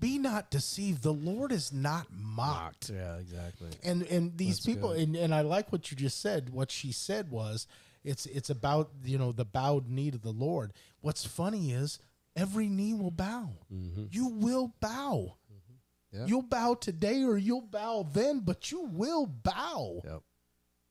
Be 0.00 0.18
not 0.18 0.50
deceived. 0.50 1.02
The 1.04 1.12
Lord 1.12 1.52
is 1.52 1.72
not 1.72 2.06
mocked. 2.10 2.90
mocked. 2.90 2.90
Yeah, 2.90 3.16
exactly. 3.18 3.68
and 3.84 4.02
and 4.04 4.36
these 4.36 4.56
That's 4.56 4.66
people 4.66 4.88
good. 4.90 5.02
and, 5.02 5.16
and 5.16 5.34
I 5.34 5.42
like 5.42 5.70
what 5.70 5.90
you 5.92 5.96
just 5.96 6.20
said. 6.20 6.50
What 6.50 6.72
she 6.72 6.90
said 6.90 7.30
was 7.30 7.68
it's 8.02 8.26
it's 8.26 8.50
about 8.50 8.90
you 9.04 9.18
know 9.18 9.30
the 9.30 9.44
bowed 9.44 9.88
knee 9.88 10.10
to 10.10 10.18
the 10.18 10.32
Lord. 10.32 10.72
What's 11.00 11.24
funny 11.24 11.70
is 11.72 12.00
every 12.34 12.68
knee 12.68 12.94
will 12.94 13.12
bow. 13.12 13.50
Mm-hmm. 13.72 14.06
You 14.10 14.26
will 14.26 14.74
bow. 14.80 15.36
Mm-hmm. 15.48 16.18
Yeah. 16.18 16.26
You'll 16.26 16.42
bow 16.42 16.74
today 16.74 17.22
or 17.22 17.36
you'll 17.38 17.60
bow 17.62 18.04
then, 18.12 18.40
but 18.40 18.72
you 18.72 18.82
will 18.82 19.26
bow 19.26 20.00
Yep. 20.04 20.22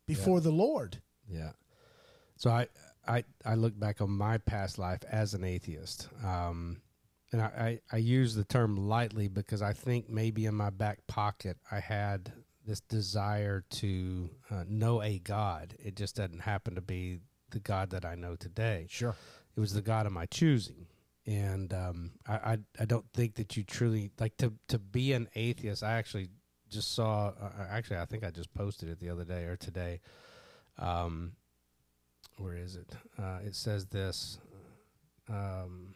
before 0.07 0.39
the 0.39 0.51
Lord. 0.51 1.01
Yeah. 1.27 1.51
So 2.43 2.49
I, 2.49 2.67
I, 3.07 3.23
I 3.45 3.55
look 3.55 3.79
back 3.79 4.01
on 4.01 4.09
my 4.09 4.37
past 4.37 4.77
life 4.77 4.99
as 5.09 5.33
an 5.33 5.45
atheist, 5.45 6.09
um, 6.25 6.81
and 7.31 7.41
I, 7.41 7.45
I, 7.45 7.79
I 7.93 7.97
use 7.99 8.35
the 8.35 8.43
term 8.43 8.75
lightly 8.75 9.29
because 9.29 9.61
I 9.61 9.71
think 9.71 10.09
maybe 10.09 10.45
in 10.45 10.53
my 10.53 10.69
back 10.69 11.07
pocket 11.07 11.55
I 11.71 11.79
had 11.79 12.33
this 12.67 12.81
desire 12.81 13.63
to 13.69 14.29
uh, 14.51 14.65
know 14.67 15.01
a 15.01 15.19
God. 15.19 15.75
It 15.79 15.95
just 15.95 16.17
doesn't 16.17 16.41
happen 16.41 16.75
to 16.75 16.81
be 16.81 17.21
the 17.51 17.61
God 17.61 17.91
that 17.91 18.03
I 18.03 18.15
know 18.15 18.35
today. 18.35 18.87
Sure. 18.89 19.15
It 19.55 19.59
was 19.61 19.71
the 19.71 19.81
God 19.81 20.05
of 20.05 20.11
my 20.11 20.25
choosing. 20.25 20.87
And 21.25 21.73
um, 21.73 22.11
I, 22.27 22.33
I, 22.33 22.57
I 22.81 22.83
don't 22.83 23.09
think 23.13 23.35
that 23.35 23.55
you 23.55 23.63
truly 23.63 24.11
like 24.19 24.35
to 24.39 24.51
to 24.67 24.79
be 24.79 25.13
an 25.13 25.29
atheist. 25.35 25.81
I 25.81 25.93
actually 25.93 26.27
just 26.69 26.93
saw. 26.93 27.27
Uh, 27.41 27.67
actually, 27.69 27.99
I 27.99 28.05
think 28.05 28.25
I 28.25 28.31
just 28.31 28.53
posted 28.53 28.89
it 28.89 28.99
the 28.99 29.07
other 29.11 29.23
day 29.23 29.45
or 29.45 29.55
today. 29.55 30.01
Um, 30.77 31.37
where 32.37 32.55
is 32.55 32.75
it? 32.75 32.95
Uh, 33.17 33.39
it 33.45 33.55
says 33.55 33.85
this. 33.87 34.39
Um, 35.29 35.93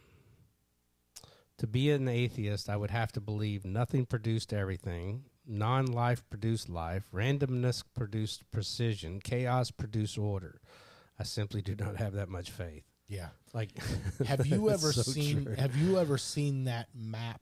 to 1.58 1.66
be 1.66 1.90
an 1.90 2.08
atheist, 2.08 2.68
I 2.68 2.76
would 2.76 2.90
have 2.90 3.12
to 3.12 3.20
believe 3.20 3.64
nothing 3.64 4.06
produced 4.06 4.52
everything, 4.52 5.24
non 5.46 5.86
life 5.86 6.22
produced 6.30 6.68
life, 6.68 7.04
randomness 7.12 7.82
produced 7.94 8.50
precision, 8.50 9.20
chaos 9.20 9.70
produced 9.70 10.18
order. 10.18 10.60
I 11.18 11.24
simply 11.24 11.62
do 11.62 11.74
not 11.74 11.96
have 11.96 12.12
that 12.12 12.28
much 12.28 12.50
faith. 12.50 12.84
Yeah. 13.08 13.28
Like, 13.52 13.70
Have 14.26 14.46
you 14.46 14.70
ever 14.70 14.92
so 14.92 15.02
seen 15.02 15.44
true. 15.44 15.54
have 15.56 15.74
you 15.76 15.98
ever 15.98 16.18
seen 16.18 16.64
that 16.64 16.88
map 16.94 17.40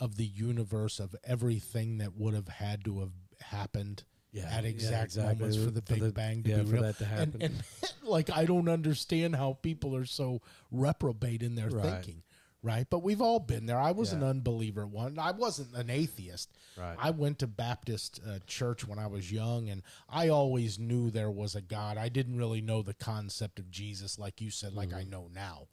of 0.00 0.16
the 0.16 0.24
universe 0.26 0.98
of 0.98 1.14
everything 1.22 1.98
that 1.98 2.16
would 2.16 2.34
have 2.34 2.48
had 2.48 2.84
to 2.84 3.00
have 3.00 3.12
happened 3.40 4.04
Yeah, 4.36 4.44
at 4.50 4.64
yeah, 4.64 4.70
exact 4.70 5.04
exactly. 5.04 5.34
moments 5.34 5.56
for 5.56 5.70
the 5.70 5.80
For 5.82 5.94
Big 5.94 6.02
the- 6.02 6.12
Bang 6.12 6.42
to 6.44 6.50
yeah, 6.50 6.56
be 6.58 6.64
for 6.66 6.72
real? 6.74 6.82
that 6.82 6.98
to 6.98 7.04
And, 7.04 7.18
happen. 7.18 7.42
and 7.42 7.54
like 8.02 8.30
I 8.30 8.44
don't 8.44 8.68
understand 8.68 9.34
how 9.36 9.54
people 9.62 9.96
are 9.96 10.04
so 10.04 10.42
reprobate 10.70 11.42
in 11.42 11.54
their 11.54 11.68
Right. 11.70 11.82
thinking, 12.04 12.22
right? 12.62 12.86
But 12.88 12.98
we've 13.02 13.22
all 13.22 13.38
been 13.40 13.66
there. 13.66 13.78
I 13.78 13.92
was 13.92 14.12
an 14.12 14.22
unbeliever 14.22 14.86
one. 14.86 15.18
I 15.18 15.30
wasn't 15.30 15.74
an 15.74 15.88
atheist. 15.90 16.50
Right. 16.76 16.96
I 16.98 17.10
went 17.10 17.38
to 17.38 17.46
Baptist 17.46 18.20
uh, 18.28 18.38
church 18.46 18.86
when 18.86 18.98
I 18.98 19.06
was 19.06 19.32
young, 19.32 19.70
and 19.70 19.82
I 20.10 20.28
always 20.28 20.78
knew 20.78 21.10
there 21.10 21.30
was 21.30 21.54
a 21.54 21.62
God. 21.62 21.96
I 21.96 22.10
didn't 22.10 22.36
really 22.36 22.60
know 22.60 22.82
the 22.82 22.92
concept 22.94 23.58
of 23.58 23.70
Jesus, 23.70 24.18
like 24.18 24.40
you 24.42 24.50
said, 24.50 24.74
like 24.74 24.92
I 24.92 25.00
Mm-hmm. 25.00 25.10
know 25.10 25.28
now. 25.34 25.68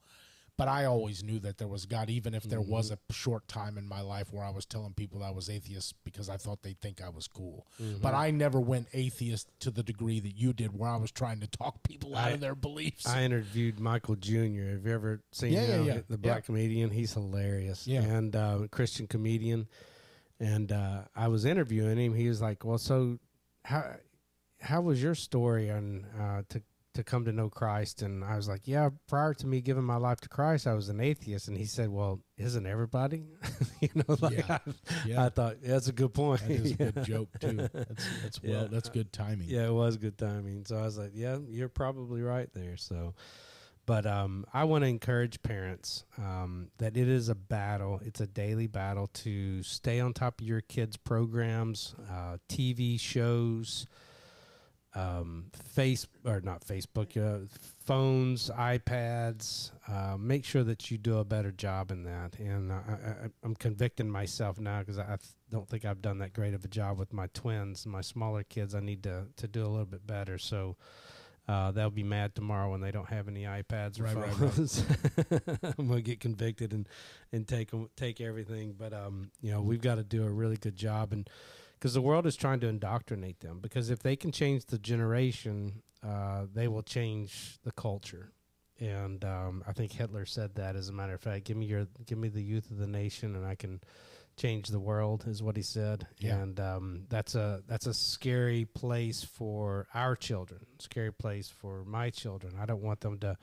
But 0.55 0.67
I 0.67 0.85
always 0.85 1.23
knew 1.23 1.39
that 1.39 1.57
there 1.57 1.67
was 1.67 1.87
God, 1.87 2.11
even 2.11 2.35
if 2.35 2.43
there 2.43 2.61
was 2.61 2.91
Mm-hmm. 2.91 2.99
a 3.09 3.13
short 3.13 3.47
time 3.47 3.75
in 3.77 3.87
my 3.87 4.01
life 4.01 4.31
where 4.31 4.43
I 4.45 4.51
was 4.51 4.65
telling 4.67 4.93
people 4.93 5.23
I 5.23 5.31
was 5.31 5.49
atheist 5.49 5.95
because 6.03 6.29
I 6.29 6.37
thought 6.37 6.61
they'd 6.61 6.79
think 6.79 7.01
I 7.01 7.09
was 7.09 7.27
cool. 7.27 7.65
Mm-hmm. 7.81 8.01
But 8.03 8.13
I 8.13 8.29
never 8.29 8.59
went 8.59 8.87
atheist 8.93 9.47
to 9.61 9.71
the 9.71 9.81
degree 9.81 10.19
that 10.19 10.35
you 10.37 10.53
did, 10.53 10.77
where 10.77 10.91
I 10.91 10.97
was 10.97 11.11
trying 11.11 11.39
to 11.39 11.47
talk 11.47 11.81
people 11.81 12.15
out 12.15 12.27
I- 12.27 12.31
of 12.31 12.39
their 12.39 12.53
beliefs. 12.53 13.07
I 13.07 13.23
interviewed 13.23 13.79
Michael 13.79 14.15
Jr. 14.15 14.33
Have 14.35 14.85
you 14.85 14.91
ever 14.93 15.21
seen 15.31 15.53
Yeah, 15.53 15.61
yeah, 15.61 15.67
him? 15.77 15.85
yeah. 15.85 15.97
The 16.07 16.17
black 16.19 16.35
Yeah. 16.37 16.41
comedian. 16.41 16.89
He's 16.91 17.13
hilarious. 17.13 17.87
Yeah. 17.87 18.01
And 18.03 18.35
uh, 18.35 18.67
Christian 18.69 19.07
comedian. 19.07 19.67
And 20.39 20.71
uh, 20.71 21.03
I 21.15 21.29
was 21.29 21.45
interviewing 21.45 21.97
him. 21.97 22.13
He 22.13 22.27
was 22.27 22.41
like, 22.41 22.63
"Well, 22.65 22.77
so 22.77 23.17
how 23.65 23.95
how 24.61 24.81
was 24.81 25.01
your 25.01 25.15
story 25.15 25.71
on 25.71 26.05
uh, 26.19 26.43
to 26.49 26.61
to 26.93 27.03
come 27.03 27.25
to 27.25 27.31
know 27.31 27.49
Christ?" 27.49 28.01
And 28.01 28.23
I 28.23 28.35
was 28.35 28.47
like, 28.47 28.67
"Yeah, 28.67 28.89
prior 29.07 29.33
to 29.35 29.47
me 29.47 29.61
giving 29.61 29.83
my 29.83 29.97
life 29.97 30.21
to 30.21 30.29
Christ, 30.29 30.67
I 30.67 30.73
was 30.73 30.89
an 30.89 30.99
atheist." 30.99 31.47
And 31.47 31.57
he 31.57 31.65
said, 31.65 31.89
"Well, 31.89 32.19
isn't 32.37 32.65
everybody?" 32.65 33.25
you 33.81 33.89
know, 33.95 34.15
like 34.21 34.37
Yeah. 34.37 34.57
I, 34.65 34.71
Yeah. 35.05 35.25
I 35.25 35.29
thought 35.29 35.57
yeah, 35.61 35.71
that's 35.71 35.87
a 35.87 35.93
good 35.93 36.13
point. 36.13 36.41
that 36.41 36.51
is 36.51 36.71
a 36.71 36.75
good 36.75 37.03
joke 37.03 37.29
too. 37.39 37.69
That's, 37.73 38.07
that's 38.21 38.43
well. 38.43 38.67
That's 38.69 38.89
good 38.89 39.11
timing. 39.13 39.49
Yeah, 39.49 39.67
it 39.67 39.73
was 39.73 39.97
good 39.97 40.17
timing. 40.17 40.65
So 40.65 40.77
I 40.77 40.83
was 40.83 40.97
like, 40.97 41.11
yeah, 41.13 41.37
you're 41.49 41.69
probably 41.69 42.21
right 42.21 42.49
there. 42.53 42.77
So, 42.77 43.13
but 43.85 44.05
um, 44.05 44.45
I 44.53 44.63
want 44.63 44.83
to 44.83 44.87
encourage 44.87 45.41
parents 45.43 46.05
um, 46.17 46.69
that 46.77 46.95
it 46.95 47.09
is 47.09 47.27
a 47.27 47.35
battle. 47.35 47.99
It's 48.05 48.21
a 48.21 48.27
daily 48.27 48.67
battle 48.67 49.07
to 49.07 49.61
stay 49.63 49.99
on 49.99 50.13
top 50.13 50.39
of 50.39 50.47
your 50.47 50.61
kids' 50.61 50.95
programs, 50.95 51.93
uh, 52.09 52.37
TV 52.47 52.97
shows, 52.99 53.85
um, 54.95 55.45
face 55.73 56.07
or 56.25 56.39
not 56.41 56.61
Facebook, 56.65 57.17
uh, 57.17 57.47
phones, 57.85 58.49
iPads. 58.51 59.71
Uh, 59.87 60.17
make 60.17 60.45
sure 60.45 60.63
that 60.63 60.91
you 60.91 60.97
do 60.97 61.17
a 61.17 61.25
better 61.25 61.51
job 61.51 61.91
in 61.91 62.03
that. 62.03 62.37
And 62.37 62.71
I, 62.71 62.75
I, 62.75 63.13
I'm 63.43 63.55
convicting 63.55 64.09
myself 64.09 64.59
now 64.59 64.79
because 64.79 64.99
I, 64.99 65.17
don't 65.49 65.67
think 65.67 65.85
I've 65.85 66.01
done 66.01 66.17
that 66.19 66.33
great 66.33 66.53
of 66.53 66.65
a 66.65 66.67
job 66.67 66.97
with 66.97 67.13
my 67.13 67.27
twins, 67.33 67.85
my 67.85 68.01
smaller 68.01 68.43
kids. 68.43 68.73
I 68.73 68.79
need 68.79 69.03
to 69.03 69.27
to 69.37 69.47
do 69.47 69.63
a 69.65 69.67
little 69.69 69.85
bit 69.85 70.05
better. 70.05 70.37
So. 70.37 70.77
Uh, 71.45 71.71
they'll 71.71 71.89
be 71.89 72.03
mad 72.03 72.33
tomorrow 72.33 72.71
when 72.71 72.79
they 72.79 72.89
don't 72.89 73.09
have 73.09 73.27
any 73.27 73.43
iPads 73.43 73.99
or 73.99 74.03
Right, 74.03 74.15
right, 74.15 74.39
right. 74.39 74.51
phones. 74.53 74.85
I'm 75.77 75.89
gonna 75.89 75.99
get 75.99 76.21
convicted 76.21 76.71
and 76.71 76.87
and 77.33 77.45
take 77.45 77.69
take 77.97 78.21
everything. 78.21 78.75
But 78.79 78.93
um, 78.93 79.29
you 79.41 79.51
know, 79.51 79.61
we've 79.61 79.81
got 79.81 79.95
to 79.95 80.05
do 80.05 80.23
a 80.23 80.31
really 80.31 80.55
good 80.55 80.77
job, 80.77 81.11
and 81.11 81.29
because 81.83 81.95
the 81.95 82.01
world 82.01 82.25
is 82.25 82.37
trying 82.37 82.61
to 82.61 82.67
indoctrinate 82.67 83.41
them. 83.41 83.59
Because 83.59 83.89
if 83.89 83.99
they 83.99 84.15
can 84.15 84.31
change 84.31 84.67
the 84.67 84.77
generation, 84.77 85.81
uh, 86.01 86.45
they 86.53 86.69
will 86.69 86.81
change 86.81 87.57
the 87.65 87.73
culture. 87.73 88.31
And 88.79 89.25
um, 89.25 89.65
I 89.67 89.73
think 89.73 89.91
Hitler 89.91 90.25
said 90.25 90.55
that. 90.55 90.77
As 90.77 90.87
a 90.87 90.93
matter 90.93 91.13
of 91.13 91.19
fact, 91.19 91.43
give 91.43 91.57
me 91.57 91.65
your, 91.65 91.87
give 92.05 92.17
me 92.17 92.29
the 92.29 92.41
youth 92.41 92.71
of 92.71 92.77
the 92.77 92.87
nation, 92.87 93.35
and 93.35 93.45
I 93.45 93.55
can 93.55 93.81
change 94.37 94.69
the 94.69 94.79
world. 94.79 95.25
Is 95.27 95.43
what 95.43 95.57
he 95.57 95.61
said. 95.61 96.07
Yeah. 96.19 96.37
And 96.37 96.57
um, 96.61 97.03
that's 97.09 97.35
a 97.35 97.63
that's 97.67 97.85
a 97.85 97.93
scary 97.93 98.63
place 98.63 99.21
for 99.21 99.85
our 99.93 100.15
children. 100.15 100.61
Scary 100.79 101.11
place 101.11 101.49
for 101.49 101.83
my 101.83 102.11
children. 102.11 102.53
I 102.57 102.65
don't 102.65 102.81
want 102.81 103.01
them 103.01 103.19
to 103.19 103.37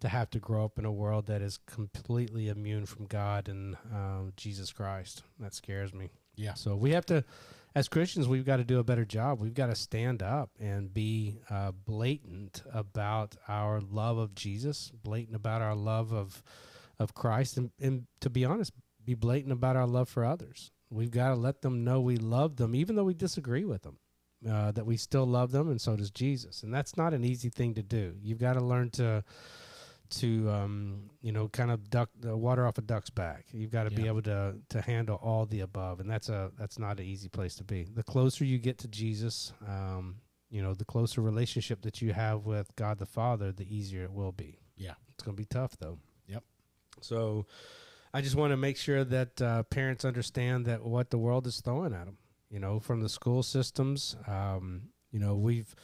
to 0.00 0.08
have 0.08 0.30
to 0.30 0.38
grow 0.38 0.64
up 0.64 0.78
in 0.78 0.86
a 0.86 0.92
world 0.92 1.26
that 1.26 1.42
is 1.42 1.58
completely 1.66 2.48
immune 2.48 2.86
from 2.86 3.04
God 3.04 3.50
and 3.50 3.76
um, 3.94 4.32
Jesus 4.38 4.72
Christ. 4.72 5.22
That 5.38 5.52
scares 5.52 5.92
me. 5.92 6.08
Yeah. 6.36 6.54
So 6.54 6.76
we 6.76 6.90
have 6.92 7.06
to, 7.06 7.24
as 7.74 7.88
Christians, 7.88 8.28
we've 8.28 8.44
got 8.44 8.58
to 8.58 8.64
do 8.64 8.78
a 8.78 8.84
better 8.84 9.04
job. 9.04 9.40
We've 9.40 9.54
got 9.54 9.66
to 9.66 9.74
stand 9.74 10.22
up 10.22 10.50
and 10.60 10.94
be 10.94 11.38
uh, 11.50 11.72
blatant 11.72 12.62
about 12.72 13.36
our 13.48 13.80
love 13.80 14.16
of 14.16 14.34
Jesus, 14.34 14.92
blatant 15.02 15.34
about 15.34 15.62
our 15.62 15.74
love 15.74 16.12
of 16.12 16.42
of 17.00 17.12
Christ, 17.12 17.56
and, 17.56 17.70
and 17.80 18.06
to 18.20 18.30
be 18.30 18.44
honest, 18.44 18.72
be 19.04 19.14
blatant 19.14 19.52
about 19.52 19.74
our 19.74 19.86
love 19.86 20.08
for 20.08 20.24
others. 20.24 20.70
We've 20.90 21.10
got 21.10 21.30
to 21.30 21.34
let 21.34 21.60
them 21.60 21.82
know 21.82 22.00
we 22.00 22.16
love 22.16 22.54
them, 22.54 22.72
even 22.76 22.94
though 22.94 23.02
we 23.04 23.14
disagree 23.14 23.64
with 23.64 23.82
them. 23.82 23.98
Uh, 24.48 24.70
that 24.72 24.84
we 24.84 24.98
still 24.98 25.24
love 25.24 25.52
them, 25.52 25.70
and 25.70 25.80
so 25.80 25.96
does 25.96 26.10
Jesus, 26.10 26.62
and 26.62 26.72
that's 26.72 26.98
not 26.98 27.14
an 27.14 27.24
easy 27.24 27.48
thing 27.48 27.72
to 27.74 27.82
do. 27.82 28.14
You've 28.20 28.38
got 28.38 28.52
to 28.52 28.60
learn 28.60 28.90
to 28.90 29.24
to 30.10 30.50
um, 30.50 31.10
you 31.22 31.32
know 31.32 31.48
kind 31.48 31.70
of 31.70 31.90
duck 31.90 32.10
the 32.20 32.36
water 32.36 32.66
off 32.66 32.78
a 32.78 32.82
duck's 32.82 33.10
back. 33.10 33.46
You've 33.52 33.70
got 33.70 33.84
to 33.84 33.90
be 33.90 34.06
able 34.06 34.22
to 34.22 34.56
to 34.70 34.80
handle 34.80 35.16
all 35.22 35.46
the 35.46 35.60
above, 35.60 36.00
and 36.00 36.10
that's 36.10 36.28
a 36.28 36.50
that's 36.58 36.78
not 36.78 37.00
an 37.00 37.06
easy 37.06 37.28
place 37.28 37.54
to 37.56 37.64
be. 37.64 37.84
The 37.84 38.02
closer 38.02 38.44
you 38.44 38.58
get 38.58 38.78
to 38.78 38.88
Jesus, 38.88 39.52
um, 39.66 40.16
you 40.50 40.62
know, 40.62 40.72
the 40.72 40.84
closer 40.84 41.20
relationship 41.20 41.82
that 41.82 42.00
you 42.00 42.12
have 42.12 42.46
with 42.46 42.74
God 42.76 42.98
the 42.98 43.06
Father, 43.06 43.50
the 43.50 43.64
easier 43.74 44.04
it 44.04 44.12
will 44.12 44.30
be. 44.30 44.60
Yeah. 44.76 44.94
It's 45.14 45.24
going 45.24 45.36
to 45.36 45.40
be 45.40 45.46
tough 45.46 45.76
though. 45.78 45.98
Yep. 46.28 46.44
So, 47.00 47.46
I 48.12 48.20
just 48.20 48.36
want 48.36 48.52
to 48.52 48.56
make 48.56 48.76
sure 48.76 49.02
that 49.02 49.42
uh, 49.42 49.64
parents 49.64 50.04
understand 50.04 50.66
that 50.66 50.84
what 50.84 51.10
the 51.10 51.18
world 51.18 51.48
is 51.48 51.60
throwing 51.60 51.92
at 51.92 52.04
them. 52.04 52.18
You 52.50 52.60
know, 52.60 52.78
from 52.78 53.00
the 53.00 53.08
school 53.08 53.42
systems. 53.42 54.14
Um, 54.28 54.90
you 55.10 55.18
know, 55.18 55.34
we've 55.34 55.74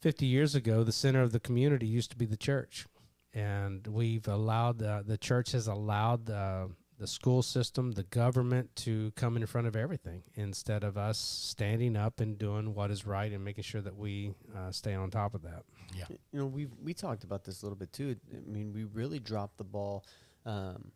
50 0.00 0.26
years 0.26 0.54
ago, 0.54 0.82
the 0.82 0.92
center 0.92 1.22
of 1.22 1.32
the 1.32 1.40
community 1.40 1.86
used 1.86 2.10
to 2.10 2.16
be 2.16 2.26
the 2.26 2.36
church. 2.36 2.86
And 3.32 3.86
we've 3.86 4.26
allowed, 4.26 4.82
uh, 4.82 5.02
the 5.06 5.18
church 5.18 5.52
has 5.52 5.66
allowed 5.66 6.30
uh, 6.30 6.68
the 7.00 7.06
school 7.06 7.42
system, 7.42 7.92
the 7.92 8.02
government 8.04 8.74
to 8.76 9.12
come 9.12 9.36
in 9.36 9.46
front 9.46 9.66
of 9.66 9.74
everything 9.74 10.22
instead 10.34 10.84
of 10.84 10.98
us 10.98 11.18
standing 11.18 11.96
up 11.96 12.20
and 12.20 12.38
doing 12.38 12.74
what 12.74 12.90
is 12.90 13.06
right 13.06 13.32
and 13.32 13.44
making 13.44 13.64
sure 13.64 13.80
that 13.80 13.96
we 13.96 14.32
uh, 14.56 14.70
stay 14.70 14.94
on 14.94 15.10
top 15.10 15.34
of 15.34 15.42
that. 15.42 15.62
Yeah. 15.96 16.04
You 16.10 16.40
know, 16.40 16.46
we 16.46 16.66
we 16.82 16.92
talked 16.92 17.24
about 17.24 17.44
this 17.44 17.62
a 17.62 17.64
little 17.64 17.78
bit 17.78 17.92
too. 17.92 18.16
I 18.32 18.50
mean, 18.50 18.72
we 18.72 18.84
really 18.84 19.18
dropped 19.18 19.56
the 19.56 19.64
ball. 19.64 20.04
Um, 20.44 20.92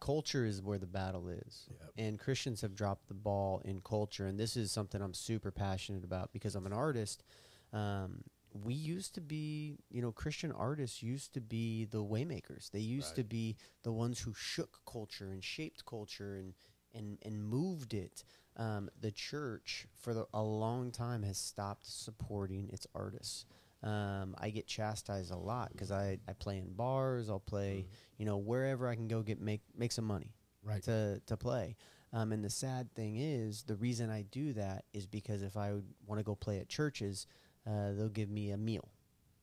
culture 0.00 0.46
is 0.46 0.62
where 0.62 0.78
the 0.78 0.86
battle 0.86 1.28
is, 1.28 1.68
and 1.96 2.20
Christians 2.20 2.60
have 2.60 2.74
dropped 2.74 3.08
the 3.08 3.14
ball 3.14 3.60
in 3.64 3.80
culture. 3.80 4.26
And 4.26 4.38
this 4.38 4.56
is 4.56 4.70
something 4.70 5.02
I'm 5.02 5.14
super 5.14 5.50
passionate 5.50 6.04
about 6.04 6.32
because 6.32 6.54
I'm 6.54 6.66
an 6.66 6.72
artist. 6.72 7.24
Um, 7.72 8.22
we 8.54 8.74
used 8.74 9.14
to 9.14 9.20
be, 9.20 9.78
you 9.90 10.02
know, 10.02 10.12
Christian 10.12 10.52
artists 10.52 11.02
used 11.02 11.34
to 11.34 11.40
be 11.40 11.84
the 11.84 12.02
waymakers. 12.02 12.70
They 12.70 12.80
used 12.80 13.14
to 13.16 13.24
be 13.24 13.56
the 13.82 13.92
ones 13.92 14.20
who 14.20 14.32
shook 14.34 14.80
culture 14.90 15.30
and 15.32 15.42
shaped 15.44 15.84
culture 15.84 16.36
and 16.36 16.54
and 16.94 17.18
and 17.22 17.42
moved 17.44 17.94
it. 17.94 18.24
Um, 18.56 18.90
the 19.00 19.12
church 19.12 19.86
for 20.00 20.14
the, 20.14 20.26
a 20.34 20.42
long 20.42 20.90
time 20.90 21.22
has 21.22 21.38
stopped 21.38 21.86
supporting 21.86 22.68
its 22.72 22.86
artists. 22.94 23.44
Um, 23.82 24.34
I 24.38 24.50
get 24.50 24.66
chastised 24.66 25.30
a 25.30 25.36
lot 25.36 25.70
because 25.72 25.92
I, 25.92 26.18
I 26.28 26.32
play 26.32 26.58
in 26.58 26.72
bars. 26.72 27.30
I'll 27.30 27.38
play, 27.38 27.86
you 28.16 28.24
know, 28.26 28.36
wherever 28.38 28.88
I 28.88 28.96
can 28.96 29.06
go 29.06 29.22
get 29.22 29.40
make 29.40 29.60
make 29.76 29.92
some 29.92 30.04
money 30.06 30.32
Right. 30.64 30.82
to 30.84 31.20
to 31.26 31.36
play. 31.36 31.76
Um, 32.12 32.32
and 32.32 32.42
the 32.42 32.50
sad 32.50 32.92
thing 32.94 33.16
is, 33.18 33.62
the 33.64 33.76
reason 33.76 34.10
I 34.10 34.22
do 34.22 34.54
that 34.54 34.84
is 34.94 35.06
because 35.06 35.42
if 35.42 35.56
I 35.56 35.72
would 35.74 35.84
want 36.06 36.18
to 36.18 36.24
go 36.24 36.34
play 36.34 36.58
at 36.58 36.68
churches, 36.68 37.26
uh, 37.68 37.92
they'll 37.92 38.08
give 38.08 38.30
me 38.30 38.50
a 38.50 38.56
meal. 38.56 38.88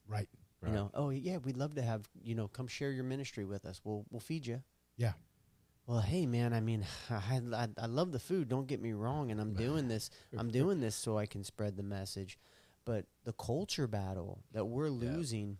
Right. 0.07 0.27
You 0.65 0.71
know, 0.71 0.89
oh 0.95 1.11
yeah, 1.11 1.37
we'd 1.37 1.57
love 1.57 1.75
to 1.75 1.83
have 1.83 2.07
you 2.23 2.33
know 2.33 2.47
come 2.47 2.67
share 2.67 2.91
your 2.91 3.03
ministry 3.03 3.45
with 3.45 3.65
us. 3.65 3.81
We'll 3.83 4.03
we'll 4.09 4.19
feed 4.19 4.47
you. 4.47 4.63
Yeah. 4.97 5.13
Well, 5.85 5.99
hey 5.99 6.25
man, 6.25 6.53
I 6.53 6.59
mean, 6.59 6.83
I, 7.11 7.39
I 7.53 7.67
I 7.77 7.85
love 7.85 8.11
the 8.11 8.19
food. 8.19 8.49
Don't 8.49 8.67
get 8.67 8.81
me 8.81 8.93
wrong, 8.93 9.29
and 9.29 9.39
I'm 9.39 9.53
doing 9.65 9.87
this. 9.87 10.09
I'm 10.35 10.49
doing 10.49 10.79
this 10.79 10.95
so 10.95 11.19
I 11.19 11.27
can 11.27 11.43
spread 11.43 11.77
the 11.77 11.83
message. 11.83 12.39
But 12.83 13.05
the 13.23 13.33
culture 13.33 13.87
battle 13.87 14.43
that 14.53 14.65
we're 14.65 14.89
losing, 14.89 15.57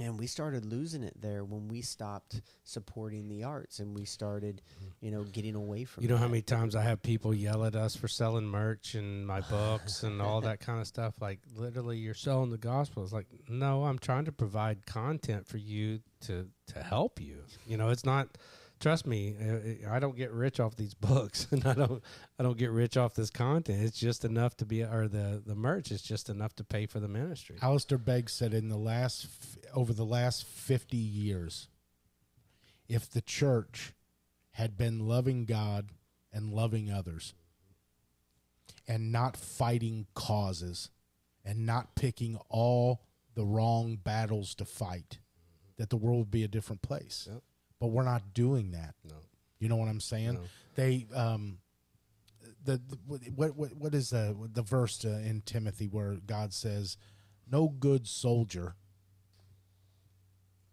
man, 0.00 0.16
we 0.16 0.26
started 0.26 0.64
losing 0.64 1.02
it 1.02 1.20
there 1.20 1.44
when 1.44 1.68
we 1.68 1.82
stopped 1.82 2.40
supporting 2.64 3.28
the 3.28 3.44
arts 3.44 3.80
and 3.80 3.94
we 3.94 4.06
started, 4.06 4.62
you 5.00 5.10
know, 5.10 5.22
getting 5.24 5.54
away 5.54 5.84
from. 5.84 6.02
It. 6.02 6.06
You 6.06 6.12
know 6.12 6.16
how 6.18 6.26
many 6.26 6.40
times 6.40 6.74
I 6.74 6.82
have 6.82 7.02
people 7.02 7.34
yell 7.34 7.64
at 7.64 7.76
us 7.76 7.94
for 7.94 8.08
selling 8.08 8.46
merch 8.46 8.94
and 8.94 9.26
my 9.26 9.42
books 9.42 10.02
and 10.02 10.22
all 10.22 10.40
that 10.40 10.58
kind 10.66 10.80
of 10.80 10.86
stuff? 10.86 11.14
Like, 11.20 11.40
literally, 11.54 11.98
you're 11.98 12.14
selling 12.14 12.50
the 12.50 12.58
gospel. 12.58 13.04
It's 13.04 13.12
like, 13.12 13.26
no, 13.48 13.84
I'm 13.84 13.98
trying 13.98 14.24
to 14.24 14.32
provide 14.32 14.86
content 14.86 15.46
for 15.46 15.58
you 15.58 16.00
to 16.22 16.48
to 16.68 16.82
help 16.82 17.20
you. 17.20 17.44
You 17.66 17.76
know, 17.76 17.90
it's 17.90 18.04
not. 18.04 18.38
Trust 18.78 19.06
me, 19.06 19.36
uh, 19.38 19.90
I 19.90 19.98
don't 19.98 20.16
get 20.16 20.32
rich 20.32 20.58
off 20.58 20.74
these 20.74 20.94
books, 20.94 21.46
and 21.50 21.66
I 21.66 21.74
don't 21.74 22.02
I 22.38 22.42
don't 22.42 22.56
get 22.56 22.70
rich 22.70 22.96
off 22.96 23.12
this 23.12 23.28
content. 23.28 23.82
It's 23.82 23.98
just 23.98 24.24
enough 24.24 24.56
to 24.56 24.64
be, 24.64 24.82
or 24.82 25.06
the 25.06 25.42
the 25.44 25.54
merch 25.54 25.90
is 25.90 26.00
just 26.00 26.30
enough 26.30 26.56
to 26.56 26.64
pay 26.64 26.86
for 26.86 26.98
the 26.98 27.08
ministry. 27.08 27.56
Alistair 27.60 27.98
Begg 27.98 28.30
said 28.30 28.54
in 28.54 28.70
the 28.70 28.78
last 28.78 29.26
f- 29.26 29.58
over 29.74 29.92
the 29.92 30.04
last 30.04 30.44
50 30.44 30.96
years 30.96 31.68
if 32.88 33.08
the 33.08 33.20
church 33.20 33.92
had 34.52 34.76
been 34.76 35.06
loving 35.06 35.44
God 35.44 35.90
and 36.32 36.52
loving 36.52 36.90
others 36.90 37.34
and 38.88 39.12
not 39.12 39.36
fighting 39.36 40.06
causes 40.14 40.90
and 41.44 41.64
not 41.64 41.94
picking 41.94 42.38
all 42.48 43.02
the 43.34 43.44
wrong 43.44 43.96
battles 43.96 44.54
to 44.56 44.64
fight 44.64 45.18
that 45.76 45.88
the 45.88 45.96
world 45.96 46.18
would 46.18 46.30
be 46.30 46.44
a 46.44 46.48
different 46.48 46.82
place. 46.82 47.28
Yep. 47.30 47.42
But 47.78 47.86
we're 47.86 48.04
not 48.04 48.34
doing 48.34 48.72
that. 48.72 48.94
No. 49.08 49.14
You 49.58 49.68
know 49.68 49.76
what 49.76 49.88
I'm 49.88 50.00
saying? 50.00 50.34
No. 50.34 50.40
They 50.74 51.06
um 51.14 51.58
the, 52.64 52.72
the 52.72 52.98
what 53.06 53.56
what 53.56 53.74
what 53.76 53.94
is 53.94 54.10
the 54.10 54.36
the 54.52 54.62
verse 54.62 55.04
uh, 55.04 55.22
in 55.24 55.42
Timothy 55.42 55.86
where 55.86 56.16
God 56.26 56.52
says 56.52 56.96
no 57.50 57.68
good 57.68 58.06
soldier 58.06 58.74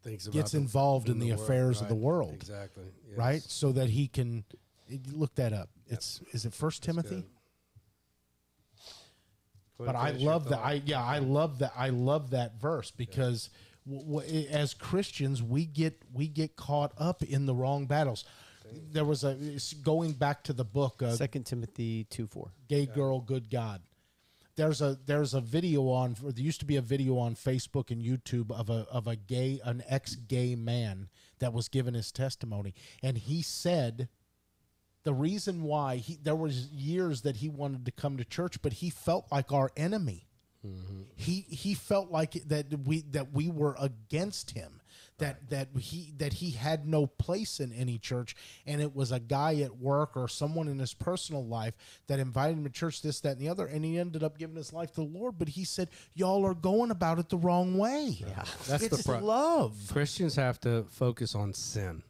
gets 0.03 0.51
the- 0.51 0.57
involved 0.57 1.09
in 1.09 1.19
the, 1.19 1.29
world, 1.31 1.41
affairs 1.41 1.81
of 1.81 1.87
the 1.89 1.95
world, 1.95 2.33
Exactly. 2.33 2.85
Yes. 3.09 3.17
right? 3.17 3.41
So 3.41 3.71
that 3.73 3.89
he 3.89 4.07
can 4.07 4.43
look 5.11 5.35
that 5.35 5.53
up. 5.53 5.69
It's 5.87 6.21
is 6.33 6.45
it 6.45 6.53
First 6.53 6.83
Timothy? 6.83 7.25
But 9.77 9.95
I 9.95 10.11
love 10.11 10.49
that. 10.49 10.59
I 10.59 10.81
yeah, 10.85 11.03
I 11.03 11.19
love 11.19 11.59
that. 11.59 11.71
I 11.75 11.89
love 11.89 12.31
that 12.31 12.59
verse 12.59 12.89
because 12.89 13.49
w- 13.87 14.03
w- 14.21 14.47
as 14.49 14.73
Christians, 14.73 15.43
we 15.43 15.65
get 15.65 16.01
we 16.11 16.27
get 16.27 16.55
caught 16.55 16.93
up 16.97 17.21
in 17.21 17.45
the 17.45 17.53
wrong 17.53 17.85
battles. 17.85 18.25
There 18.91 19.05
was 19.05 19.23
a 19.23 19.37
going 19.83 20.13
back 20.13 20.43
to 20.45 20.53
the 20.53 20.65
book 20.65 21.01
uh, 21.03 21.11
Second 21.15 21.45
Timothy 21.45 22.05
two 22.05 22.25
four. 22.27 22.51
gay 22.67 22.85
girl 22.87 23.21
good 23.21 23.49
god 23.49 23.81
there's 24.57 24.81
a 24.81 24.97
there's 25.05 25.33
a 25.33 25.41
video 25.41 25.87
on 25.89 26.15
or 26.23 26.31
there 26.31 26.43
used 26.43 26.59
to 26.59 26.65
be 26.65 26.75
a 26.75 26.81
video 26.81 27.17
on 27.17 27.35
facebook 27.35 27.91
and 27.91 28.01
youtube 28.01 28.51
of 28.51 28.69
a 28.69 28.85
of 28.91 29.07
a 29.07 29.15
gay 29.15 29.61
an 29.63 29.81
ex-gay 29.87 30.55
man 30.55 31.07
that 31.39 31.53
was 31.53 31.67
given 31.67 31.93
his 31.93 32.11
testimony. 32.11 32.73
And 33.01 33.17
he 33.17 33.41
said 33.41 34.09
the 35.03 35.13
reason 35.13 35.63
why 35.63 35.97
he 35.97 36.17
there 36.21 36.35
was 36.35 36.67
years 36.67 37.21
that 37.21 37.37
he 37.37 37.49
wanted 37.49 37.85
to 37.85 37.91
come 37.91 38.17
to 38.17 38.25
church 38.25 38.61
but 38.61 38.73
he 38.73 38.89
felt 38.89 39.25
like 39.31 39.51
our 39.51 39.71
enemy. 39.77 40.27
Mm-hmm. 40.65 41.01
He 41.15 41.45
he 41.49 41.73
felt 41.73 42.11
like 42.11 42.33
that 42.47 42.67
we 42.85 43.01
that 43.11 43.31
we 43.31 43.49
were 43.49 43.75
against 43.79 44.51
him 44.51 44.76
that 45.19 45.49
that 45.49 45.69
he 45.79 46.13
that 46.17 46.33
he 46.33 46.51
had 46.51 46.85
no 46.87 47.07
place 47.07 47.59
in 47.59 47.73
any 47.73 47.97
church 47.97 48.35
and 48.65 48.81
it 48.81 48.95
was 48.95 49.11
a 49.11 49.19
guy 49.19 49.55
at 49.61 49.77
work 49.77 50.15
or 50.15 50.27
someone 50.27 50.67
in 50.67 50.77
his 50.77 50.93
personal 50.93 51.43
life 51.45 51.73
that 52.07 52.19
invited 52.19 52.57
him 52.57 52.63
to 52.63 52.69
church 52.69 53.01
this 53.01 53.19
that 53.21 53.31
and 53.31 53.41
the 53.41 53.49
other 53.49 53.65
and 53.65 53.83
he 53.83 53.97
ended 53.97 54.23
up 54.23 54.37
giving 54.37 54.55
his 54.55 54.71
life 54.73 54.89
to 54.91 55.01
the 55.01 55.07
lord 55.07 55.35
but 55.39 55.49
he 55.49 55.63
said 55.63 55.89
y'all 56.13 56.45
are 56.45 56.53
going 56.53 56.91
about 56.91 57.17
it 57.17 57.29
the 57.29 57.37
wrong 57.37 57.77
way 57.77 58.15
Yeah. 58.19 58.43
That's 58.67 58.83
it's 58.83 58.97
the 58.97 59.03
pro- 59.03 59.19
love 59.25 59.75
Christians 59.91 60.35
have 60.35 60.59
to 60.61 60.83
focus 60.89 61.33
on 61.33 61.53
sin. 61.53 62.03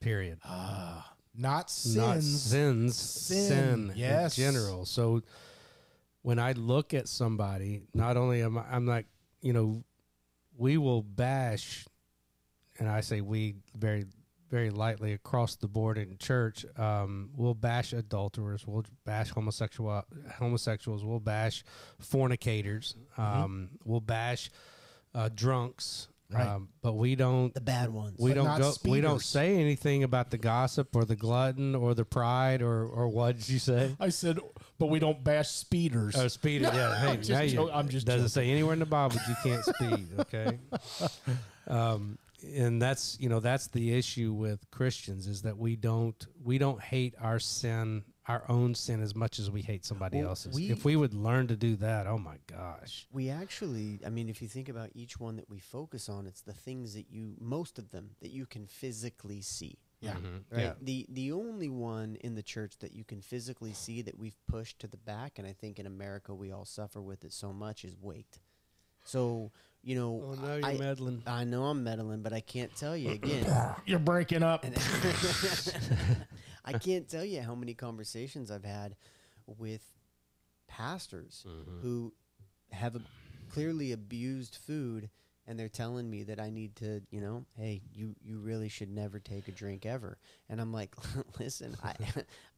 Period. 0.00 0.38
Ah. 0.44 1.10
not 1.34 1.70
sins 1.70 1.96
Not 1.96 2.22
sins, 2.22 2.96
Sin, 2.96 3.48
sin, 3.48 3.92
yes. 3.96 4.36
in 4.38 4.44
general. 4.44 4.84
So 4.84 5.22
when 6.20 6.38
I 6.38 6.52
look 6.52 6.92
at 6.94 7.08
somebody, 7.08 7.82
not 7.94 8.16
only 8.18 8.42
am 8.42 8.58
I, 8.58 8.64
I'm 8.70 8.86
like, 8.86 9.06
you 9.40 9.52
know, 9.52 9.84
we 10.56 10.76
will 10.78 11.02
bash, 11.02 11.86
and 12.78 12.88
I 12.88 13.00
say 13.00 13.20
we 13.20 13.56
very, 13.76 14.04
very 14.50 14.70
lightly 14.70 15.12
across 15.12 15.56
the 15.56 15.68
board 15.68 15.98
in 15.98 16.16
church. 16.18 16.64
Um, 16.76 17.30
we'll 17.36 17.54
bash 17.54 17.92
adulterers. 17.92 18.66
We'll 18.66 18.84
bash 19.04 19.30
homosexual 19.30 20.04
homosexuals. 20.38 21.04
We'll 21.04 21.20
bash 21.20 21.64
fornicators. 22.00 22.94
Mm-hmm. 23.18 23.42
Um, 23.44 23.68
we'll 23.84 24.00
bash 24.00 24.50
uh, 25.14 25.28
drunks. 25.34 26.08
Right. 26.32 26.46
Um, 26.46 26.68
but 26.82 26.94
we 26.94 27.16
don't 27.16 27.52
The 27.52 27.60
bad 27.60 27.90
ones. 27.90 28.16
we 28.18 28.30
But 28.30 28.34
don't 28.36 28.44
not 28.46 28.60
go. 28.60 28.72
We 28.86 29.00
don't 29.02 29.20
say 29.22 29.56
anything 29.56 30.02
about 30.04 30.30
the 30.30 30.38
gossip 30.38 30.96
or 30.96 31.04
the 31.04 31.14
glutton 31.14 31.74
or 31.74 31.94
the 31.94 32.04
pride 32.06 32.62
or 32.62 32.86
or 32.86 33.08
what 33.08 33.36
did 33.36 33.48
you 33.48 33.58
say? 33.58 33.94
i 34.00 34.08
said 34.08 34.38
but 34.78 34.86
we 34.86 34.98
don't 34.98 35.22
bash 35.22 35.50
speeders 35.50 36.16
Oh, 36.16 36.26
speed 36.28 36.62
it. 36.62 36.72
Yeah. 36.74 36.98
Hey, 37.10 37.16
just 37.18 37.30
now 37.30 37.40
you. 37.42 37.70
I'm 37.70 37.88
just 37.88 38.06
doesn't 38.06 38.22
joking. 38.22 38.28
say 38.30 38.50
anywhere 38.50 38.72
in 38.72 38.78
the 38.80 38.86
Bible 38.86 39.16
that 39.16 39.28
you 39.28 39.36
can't 39.44 39.64
speed. 39.64 40.06
Okay. 40.20 40.58
um, 41.68 42.18
and 42.56 42.80
that's 42.80 43.16
you 43.20 43.28
know 43.28 43.40
that's 43.40 43.68
the 43.68 43.92
issue 43.96 44.32
with 44.32 44.70
Christians 44.70 45.26
is 45.26 45.42
that 45.42 45.56
we 45.58 45.76
don't 45.76 46.26
we 46.42 46.58
don't 46.58 46.80
hate 46.80 47.14
our 47.20 47.38
sin 47.38 48.04
our 48.26 48.44
own 48.48 48.74
sin 48.74 49.02
as 49.02 49.14
much 49.14 49.38
as 49.38 49.50
we 49.50 49.60
hate 49.60 49.84
somebody 49.84 50.18
Well, 50.18 50.30
else's. 50.30 50.54
we- 50.54 50.70
if 50.70 50.82
we 50.84 50.96
would 50.96 51.12
learn 51.12 51.46
to 51.48 51.56
do 51.56 51.76
that, 51.76 52.06
oh 52.06 52.16
my 52.16 52.36
gosh. 52.46 53.06
We 53.12 53.28
actually, 53.28 54.00
I 54.06 54.08
mean, 54.08 54.30
if 54.30 54.40
you 54.40 54.48
think 54.48 54.70
about 54.70 54.88
each 54.94 55.20
one 55.20 55.36
that 55.36 55.50
we 55.50 55.58
focus 55.58 56.08
on, 56.08 56.26
it's 56.26 56.40
the 56.40 56.54
things 56.54 56.94
that 56.94 57.04
you, 57.10 57.34
most 57.38 57.78
of 57.78 57.90
them, 57.90 58.12
that 58.22 58.30
you 58.30 58.46
can 58.46 58.66
physically 58.66 59.42
see. 59.42 59.76
yeah 60.00 60.14
Mm-hmm. 60.14 60.36
Right. 60.50 60.62
Yeah. 60.62 60.72
The 60.80 61.06
the 61.10 61.32
only 61.32 61.68
one 61.68 62.16
in 62.22 62.34
the 62.34 62.42
church 62.42 62.78
that 62.78 62.94
you 62.94 63.04
can 63.04 63.20
physically 63.20 63.74
see 63.74 64.00
that 64.00 64.18
we've 64.18 64.38
pushed 64.48 64.78
to 64.78 64.86
the 64.88 64.96
back, 64.96 65.38
and 65.38 65.46
I 65.46 65.52
think 65.52 65.78
in 65.78 65.84
America 65.86 66.34
we 66.34 66.50
all 66.50 66.64
suffer 66.64 67.02
with 67.02 67.24
it 67.24 67.32
so 67.34 67.52
much, 67.52 67.84
is 67.84 67.94
weight. 68.00 68.38
So 69.04 69.52
you 69.84 69.94
know, 69.96 70.22
Oh, 70.24 70.34
now 70.34 70.54
you're 70.54 70.66
I, 70.66 70.76
meddling. 70.78 71.22
I 71.26 71.44
know 71.44 71.64
I'm 71.64 71.84
meddling, 71.84 72.22
but 72.22 72.32
I 72.32 72.40
can't 72.40 72.74
tell 72.74 72.96
you 72.96 73.10
again. 73.10 73.46
you're 73.86 73.98
breaking 73.98 74.42
up 74.42 74.64
I 76.64 76.72
can't 76.78 77.08
tell 77.08 77.24
you 77.24 77.42
how 77.42 77.54
many 77.54 77.74
conversations 77.74 78.50
I've 78.50 78.64
had 78.64 78.96
with 79.46 79.82
pastors 80.66 81.44
mm-hmm. 81.46 81.80
who 81.82 82.14
have 82.72 82.96
a, 82.96 83.02
clearly 83.50 83.92
abused 83.92 84.56
food 84.56 85.10
and 85.46 85.58
they're 85.58 85.68
telling 85.68 86.08
me 86.08 86.22
that 86.24 86.40
I 86.40 86.48
need 86.50 86.76
to, 86.76 87.02
you 87.10 87.20
know, 87.20 87.44
hey, 87.56 87.82
you 87.92 88.16
you 88.22 88.38
really 88.38 88.68
should 88.68 88.90
never 88.90 89.18
take 89.18 89.46
a 89.48 89.52
drink 89.52 89.84
ever. 89.84 90.18
And 90.48 90.60
I'm 90.60 90.72
like, 90.72 90.94
listen, 91.38 91.76
I, 91.84 91.94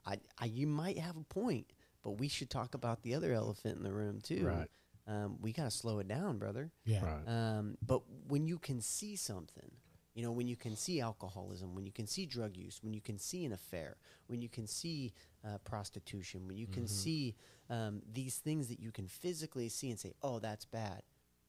I, 0.07 0.19
I 0.39 0.45
you 0.45 0.67
might 0.67 0.99
have 0.99 1.17
a 1.17 1.25
point, 1.25 1.67
but 2.03 2.13
we 2.13 2.29
should 2.29 2.49
talk 2.49 2.75
about 2.75 3.03
the 3.03 3.15
other 3.15 3.33
elephant 3.33 3.77
in 3.77 3.83
the 3.83 3.93
room 3.93 4.21
too. 4.21 4.47
Right. 4.47 4.71
Um, 5.07 5.39
we 5.41 5.53
gotta 5.53 5.71
slow 5.71 5.99
it 6.01 6.09
down, 6.09 6.39
brother. 6.39 6.71
yeah 6.85 7.05
Right. 7.05 7.29
Um, 7.29 7.79
but 7.85 8.03
when 8.29 8.47
you 8.47 8.59
can 8.59 8.81
see 8.81 9.17
something, 9.17 9.71
you 10.15 10.23
know, 10.23 10.33
when 10.33 10.49
you 10.49 10.57
can 10.57 10.75
see 10.77 11.01
alcoholism, 11.01 11.75
when 11.75 11.85
you 11.85 11.93
can 11.93 12.07
see 12.07 12.25
drug 12.27 12.57
use, 12.57 12.81
when 12.83 12.95
you 12.95 13.03
can 13.03 13.19
see 13.19 13.45
an 13.45 13.53
affair, 13.53 13.99
when 14.29 14.41
you 14.41 14.49
can 14.49 14.67
see 14.67 15.13
uh, 15.45 15.59
prostitution, 15.59 16.49
when 16.49 16.57
you 16.57 16.67
can 16.67 16.89
see 16.89 17.37
um, 17.69 18.01
these 18.13 18.37
things 18.37 18.69
that 18.69 18.81
you 18.81 18.91
can 18.91 19.07
physically 19.07 19.69
see 19.69 19.91
and 19.91 20.01
say, 20.01 20.15
oh, 20.23 20.39
that's 20.39 20.65
bad. 20.65 21.03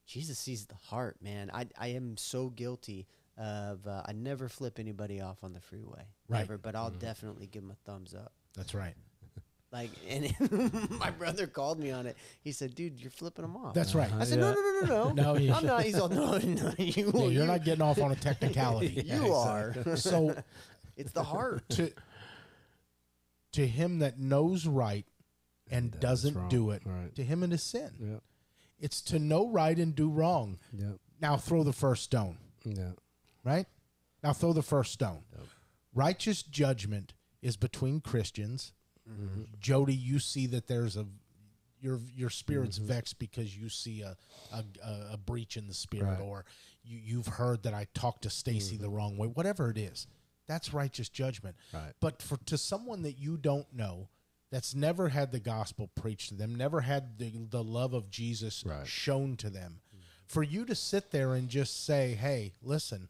Jesus 0.06 0.38
sees 0.38 0.66
the 0.66 0.74
heart, 0.74 1.16
man. 1.22 1.50
I, 1.52 1.66
I 1.78 1.88
am 1.88 2.16
so 2.18 2.50
guilty 2.50 3.06
of, 3.38 3.86
uh, 3.86 4.02
I 4.06 4.12
never 4.12 4.48
flip 4.50 4.78
anybody 4.78 5.20
off 5.20 5.42
on 5.42 5.54
the 5.54 5.60
freeway. 5.60 6.04
Right. 6.28 6.40
Never, 6.40 6.58
but 6.58 6.76
I'll 6.76 6.90
definitely 6.90 7.46
give 7.46 7.62
them 7.62 7.70
a 7.70 7.90
thumbs 7.90 8.14
up. 8.14 8.32
that's 8.54 8.74
right 8.74 8.94
Like, 9.70 9.90
and 10.08 10.34
my 10.98 11.10
brother 11.10 11.46
called 11.46 11.78
me 11.78 11.90
on 11.90 12.06
it. 12.06 12.16
He 12.40 12.52
said, 12.52 12.74
dude, 12.74 12.98
you're 12.98 13.10
flipping 13.10 13.42
them 13.42 13.54
off. 13.56 13.74
that's 13.74 13.94
right 13.94 14.10
I 14.14 14.24
said, 14.24 14.38
no, 14.40 14.54
no, 14.54 14.60
no, 14.60 14.80
no, 14.80 15.12
no. 15.12 15.34
No, 15.38 15.54
I'm 15.54 15.66
not. 15.66 15.82
He's 15.82 15.98
all, 15.98 16.08
no, 16.08 16.38
no, 16.38 16.72
you, 16.78 17.10
Yeah, 17.14 17.20
you're 17.20 17.30
you- 17.30 17.44
not 17.44 17.64
getting 17.64 17.82
off 17.82 18.00
on 18.00 18.10
a 18.10 18.16
technicality 18.16 19.02
you 19.06 19.32
are. 19.34 19.74
so 19.96 20.34
it's 20.96 21.12
the 21.12 21.22
heart. 21.22 21.68
to 21.70 21.92
to 23.52 23.66
him 23.66 23.98
that 24.00 24.18
knows 24.18 24.66
right 24.66 25.04
and 25.70 25.90
does 25.92 26.22
doesn't 26.22 26.48
do 26.48 26.70
it 26.70 26.82
Right. 26.84 27.14
to 27.16 27.22
him 27.24 27.42
it 27.42 27.52
is 27.52 27.62
sin 27.62 27.90
Yeah. 28.00 28.18
it's 28.78 29.00
to 29.02 29.18
know 29.18 29.48
right 29.48 29.76
and 29.78 29.94
do 29.94 30.08
wrong 30.10 30.58
Yeah. 30.72 30.92
now 31.20 31.36
throw 31.36 31.62
the 31.64 31.72
first 31.72 32.04
stone 32.04 32.38
Yeah. 32.64 32.92
right 33.44 33.66
now 34.22 34.32
throw 34.32 34.52
the 34.52 34.62
first 34.62 34.92
stone 34.92 35.22
righteous 35.94 36.42
judgment 36.42 37.14
is 37.42 37.56
between 37.56 38.00
christians 38.00 38.72
Mm-hmm. 39.10 39.42
jody 39.60 39.94
you 39.94 40.18
see 40.18 40.46
that 40.48 40.66
there's 40.66 40.96
a 40.96 41.06
your 41.80 42.00
your 42.14 42.30
spirit's 42.30 42.78
mm-hmm. 42.78 42.88
vexed 42.88 43.18
because 43.18 43.56
you 43.56 43.68
see 43.68 44.02
a, 44.02 44.16
a 44.52 44.64
a- 45.12 45.16
breach 45.16 45.56
in 45.56 45.66
the 45.66 45.74
spirit 45.74 46.18
Right. 46.18 46.20
or 46.20 46.44
you 46.84 46.98
you've 47.02 47.26
heard 47.26 47.62
that 47.62 47.74
i 47.74 47.86
talked 47.94 48.22
to 48.22 48.30
stacy 48.30 48.76
the 48.76 48.86
mm-hmm. 48.86 48.94
wrong 48.96 49.16
way 49.16 49.28
whatever 49.28 49.70
it 49.70 49.78
is 49.78 50.06
that's 50.46 50.74
righteous 50.74 51.08
judgment 51.08 51.56
Right. 51.72 51.92
but 52.00 52.20
for 52.22 52.36
to 52.46 52.58
someone 52.58 53.02
that 53.02 53.18
you 53.18 53.36
don't 53.36 53.66
know 53.72 54.08
that's 54.50 54.74
never 54.74 55.08
had 55.08 55.30
the 55.32 55.40
gospel 55.40 55.88
preached 55.94 56.30
to 56.30 56.34
them 56.34 56.54
never 56.54 56.80
had 56.80 57.18
the, 57.18 57.32
the 57.50 57.62
love 57.62 57.94
of 57.94 58.10
jesus 58.10 58.64
Right. 58.66 58.86
shown 58.86 59.36
to 59.38 59.50
them 59.50 59.80
for 60.26 60.42
you 60.42 60.64
to 60.66 60.74
sit 60.74 61.10
there 61.10 61.34
and 61.34 61.48
just 61.48 61.84
say 61.86 62.14
hey 62.14 62.52
listen 62.62 63.08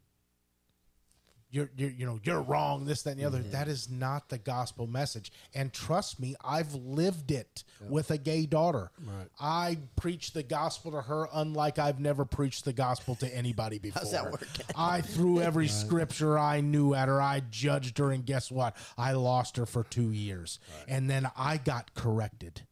you're, 1.50 1.70
you're 1.76 1.90
you 1.90 2.04
know 2.04 2.20
you're 2.22 2.42
wrong 2.42 2.84
this 2.84 3.02
that 3.02 3.12
and 3.12 3.20
the 3.20 3.24
other. 3.24 3.38
Mm-hmm. 3.38 3.52
That 3.52 3.68
is 3.68 3.88
not 3.90 4.28
the 4.28 4.38
gospel 4.38 4.86
message. 4.86 5.32
And 5.54 5.72
trust 5.72 6.20
me 6.20 6.34
i've 6.44 6.74
lived 6.74 7.30
it 7.30 7.64
with 7.88 8.10
a 8.10 8.18
gay 8.18 8.46
daughter. 8.46 8.90
Right. 9.00 9.28
i 9.40 9.78
preached 9.96 10.34
the 10.34 10.42
gospel 10.42 10.92
to 10.92 11.00
her 11.00 11.28
unlike 11.32 11.78
i've 11.78 12.00
never 12.00 12.24
preached 12.24 12.64
the 12.64 12.72
gospel 12.72 13.14
to 13.16 13.34
anybody 13.34 13.78
before 13.78 14.00
How's 14.02 14.12
that 14.12 14.30
working? 14.30 14.48
i 14.76 15.00
threw 15.00 15.40
every 15.40 15.68
scripture 15.68 16.38
i 16.38 16.60
knew 16.60 16.94
at 16.94 17.08
her. 17.08 17.20
I 17.20 17.42
judged 17.50 17.98
her 17.98 18.10
and 18.10 18.24
guess 18.24 18.50
what? 18.50 18.76
I 18.96 19.12
lost 19.12 19.56
her 19.56 19.66
for 19.66 19.84
two 19.84 20.10
years. 20.10 20.58
And 20.86 21.08
then 21.08 21.30
i 21.36 21.56
got 21.56 21.94
corrected. 21.94 22.62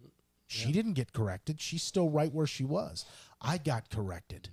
Mm-hmm. 0.00 0.08
She 0.46 0.72
didn't 0.72 0.94
get 0.94 1.12
corrected. 1.12 1.60
She's 1.60 1.82
still 1.82 2.08
right 2.08 2.32
where 2.32 2.46
she 2.46 2.64
was. 2.64 3.04
I 3.40 3.58
got 3.58 3.90
corrected 3.90 4.50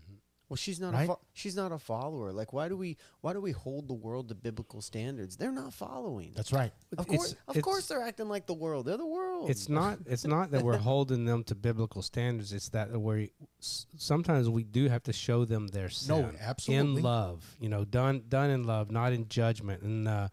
Well, 0.50 0.56
she's 0.56 0.80
not 0.80 0.94
Right? 0.94 1.04
a 1.04 1.08
fo- 1.08 1.20
she's 1.34 1.58
not 1.58 1.74
a 1.74 1.78
follower. 1.78 2.32
Like, 2.32 2.54
why 2.54 2.70
do 2.70 2.78
we 2.78 2.96
why 3.20 3.34
do 3.34 3.42
we 3.42 3.52
hold 3.52 3.90
the 3.90 3.94
world 3.94 4.30
to 4.30 4.36
biblical 4.36 4.82
standards? 4.82 5.36
They're 5.36 5.52
not 5.52 5.74
following. 5.74 6.32
that's 6.36 6.54
right 6.54 6.72
of 6.98 7.06
It's- 7.06 7.18
course, 7.18 7.36
of 7.50 7.62
course, 7.62 7.88
they're 7.88 8.02
acting 8.02 8.30
like 8.30 8.46
the 8.48 8.54
world. 8.54 8.86
They're 8.86 8.96
the 8.98 9.06
world. 9.06 9.50
It's 9.50 9.68
not. 9.68 10.00
It's 10.06 10.26
not 10.26 10.52
that 10.52 10.64
we're 10.64 10.78
holding 10.92 11.26
them 11.26 11.44
to 11.46 11.56
biblical 11.56 12.02
standards. 12.02 12.54
It's 12.54 12.70
that 12.70 12.92
we 13.00 13.32
sometimes 13.60 14.50
we 14.50 14.64
do 14.64 14.88
have 14.90 15.04
to 15.04 15.14
show 15.14 15.46
them 15.46 15.68
their 15.68 15.90
sin. 15.90 16.36
absolutely. 16.40 16.98
In 16.98 17.04
love, 17.04 17.56
you 17.60 17.70
know, 17.70 17.86
done 17.86 18.24
done 18.30 18.50
in 18.50 18.64
love, 18.64 18.92
not 18.92 19.14
in 19.14 19.28
judgment. 19.28 19.82
And 19.84 20.08
uh, 20.08 20.30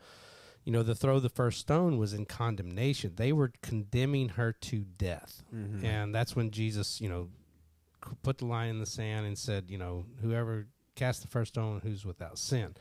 you 0.64 0.72
know, 0.72 0.82
the 0.82 0.94
throw 0.94 1.20
the 1.20 1.28
first 1.28 1.58
stone 1.60 1.98
was 1.98 2.12
in 2.14 2.24
condemnation. 2.24 3.12
They 3.16 3.32
were 3.32 3.52
condemning 3.62 4.30
her 4.30 4.52
to 4.52 4.78
death, 4.96 5.42
and 5.52 6.14
that's 6.14 6.34
when 6.34 6.50
Jesus, 6.50 7.00
you 7.00 7.08
know, 7.08 7.24
c- 7.24 7.43
put 8.22 8.38
the 8.38 8.46
line 8.46 8.70
in 8.70 8.78
the 8.80 8.86
sand 8.86 9.26
and 9.26 9.36
said, 9.38 9.64
you 9.70 9.78
know, 9.78 10.06
whoever 10.22 10.66
cast 10.96 11.22
the 11.22 11.28
first 11.28 11.54
stone, 11.54 11.80
who's 11.82 12.04
without 12.04 12.38
sin. 12.38 12.74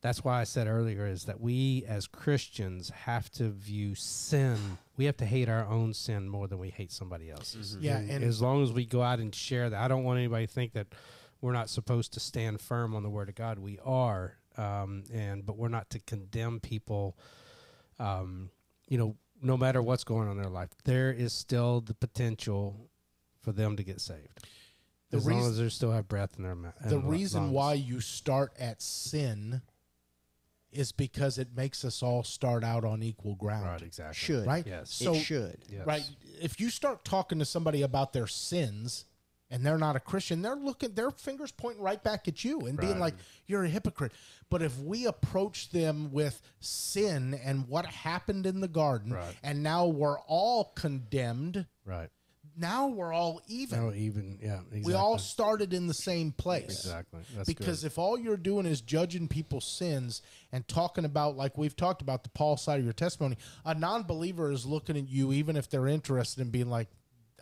That's 0.00 0.24
why 0.24 0.40
I 0.40 0.44
said 0.44 0.66
earlier 0.66 1.06
is 1.06 1.24
that 1.26 1.40
we 1.40 1.84
as 1.86 2.08
Christians 2.08 2.90
have 2.90 3.30
to 3.32 3.50
view 3.50 3.94
sin. 3.94 4.78
We 4.96 5.04
have 5.04 5.16
to 5.18 5.26
hate 5.26 5.48
our 5.48 5.64
own 5.66 5.94
sin 5.94 6.28
more 6.28 6.48
than 6.48 6.58
we 6.58 6.70
hate 6.70 6.90
somebody 6.90 7.30
else's. 7.30 7.76
Yeah, 7.80 7.98
and- 7.98 8.24
as 8.24 8.40
long 8.42 8.64
as 8.64 8.72
we 8.72 8.84
go 8.84 9.02
out 9.02 9.20
and 9.20 9.32
share 9.32 9.70
that, 9.70 9.80
I 9.80 9.86
don't 9.86 10.02
want 10.02 10.18
anybody 10.18 10.46
to 10.48 10.52
think 10.52 10.72
that 10.72 10.88
we're 11.40 11.52
not 11.52 11.68
supposed 11.70 12.12
to 12.14 12.20
stand 12.20 12.60
firm 12.60 12.96
on 12.96 13.02
the 13.04 13.10
Word 13.10 13.28
of 13.28 13.36
God. 13.36 13.58
We 13.60 13.78
are, 13.84 14.38
um, 14.56 15.04
and 15.12 15.46
but 15.46 15.56
we're 15.56 15.68
not 15.68 15.88
to 15.90 16.00
condemn 16.00 16.58
people. 16.58 17.16
Um, 18.00 18.50
you 18.88 18.98
know, 18.98 19.16
no 19.40 19.56
matter 19.56 19.82
what's 19.82 20.04
going 20.04 20.26
on 20.28 20.36
in 20.36 20.42
their 20.42 20.50
life, 20.50 20.70
there 20.84 21.12
is 21.12 21.32
still 21.32 21.80
the 21.80 21.94
potential 21.94 22.88
for 23.42 23.52
them 23.52 23.76
to 23.76 23.82
get 23.82 24.00
saved. 24.00 24.46
The 25.10 25.18
as 25.18 25.26
long 25.26 25.36
reason- 25.36 25.52
as 25.52 25.58
they 25.58 25.68
still 25.68 25.92
have 25.92 26.08
breath 26.08 26.36
in 26.38 26.44
their 26.44 26.54
mouth. 26.54 26.74
the 26.86 26.98
reason 26.98 27.50
why 27.52 27.74
you 27.74 28.00
start 28.00 28.52
at 28.58 28.80
sin 28.80 29.60
is 30.70 30.90
because 30.90 31.36
it 31.36 31.54
makes 31.54 31.84
us 31.84 32.02
all 32.02 32.22
start 32.22 32.64
out 32.64 32.82
on 32.84 33.02
equal 33.02 33.34
ground. 33.34 33.66
right, 33.66 33.82
exactly, 33.82 34.14
should 34.14 34.46
Right? 34.46 34.66
Yes. 34.66 35.00
it 35.00 35.04
So- 35.04 35.14
should. 35.14 35.62
Yes. 35.68 35.86
Right? 35.86 36.02
If 36.40 36.58
you 36.60 36.70
start 36.70 37.04
talking 37.04 37.38
to 37.40 37.44
somebody 37.44 37.82
about 37.82 38.14
their 38.14 38.26
sins 38.26 39.04
and 39.50 39.66
they're 39.66 39.76
not 39.76 39.96
a 39.96 40.00
Christian, 40.00 40.40
they're 40.40 40.56
looking, 40.56 40.94
their 40.94 41.10
fingers 41.10 41.52
pointing 41.52 41.82
right 41.82 42.02
back 42.02 42.26
at 42.26 42.42
you 42.42 42.60
and 42.60 42.78
being 42.80 42.98
like, 42.98 43.14
"You're 43.46 43.64
a 43.64 43.68
hypocrite." 43.68 44.12
But 44.48 44.62
if 44.62 44.78
we 44.78 45.04
approach 45.04 45.68
them 45.68 46.10
with 46.10 46.40
sin 46.60 47.34
and 47.34 47.68
what 47.68 47.84
happened 47.84 48.46
in 48.46 48.60
the 48.60 48.68
garden, 48.68 49.12
Right. 49.12 49.36
and 49.42 49.62
now 49.62 49.86
we're 49.88 50.20
all 50.20 50.72
condemned, 50.74 51.66
Right. 51.84 52.08
Now 52.56 52.88
we're 52.88 53.12
all 53.12 53.40
even. 53.48 53.80
No, 53.80 53.92
even 53.94 54.38
yeah. 54.42 54.56
Exactly. 54.56 54.82
We 54.84 54.94
all 54.94 55.18
started 55.18 55.72
in 55.72 55.86
the 55.86 55.94
same 55.94 56.32
place. 56.32 56.64
exactly. 56.84 57.20
That's 57.34 57.46
because 57.46 57.80
good. 57.82 57.86
if 57.86 57.98
all 57.98 58.18
you're 58.18 58.36
doing 58.36 58.66
is 58.66 58.80
judging 58.80 59.28
people's 59.28 59.66
sins 59.66 60.22
and 60.52 60.66
talking 60.68 61.04
about 61.04 61.36
like 61.36 61.56
we've 61.56 61.76
talked 61.76 62.02
about 62.02 62.22
the 62.24 62.28
paul 62.30 62.56
side 62.56 62.78
of 62.78 62.84
your 62.84 62.92
testimony 62.92 63.36
a 63.64 63.74
non-believer 63.74 64.50
is 64.52 64.66
looking 64.66 64.96
at 64.98 65.08
you 65.08 65.32
even 65.32 65.56
if 65.56 65.70
they're 65.70 65.88
interested 65.88 66.40
in 66.42 66.50
being 66.50 66.68
like 66.68 66.88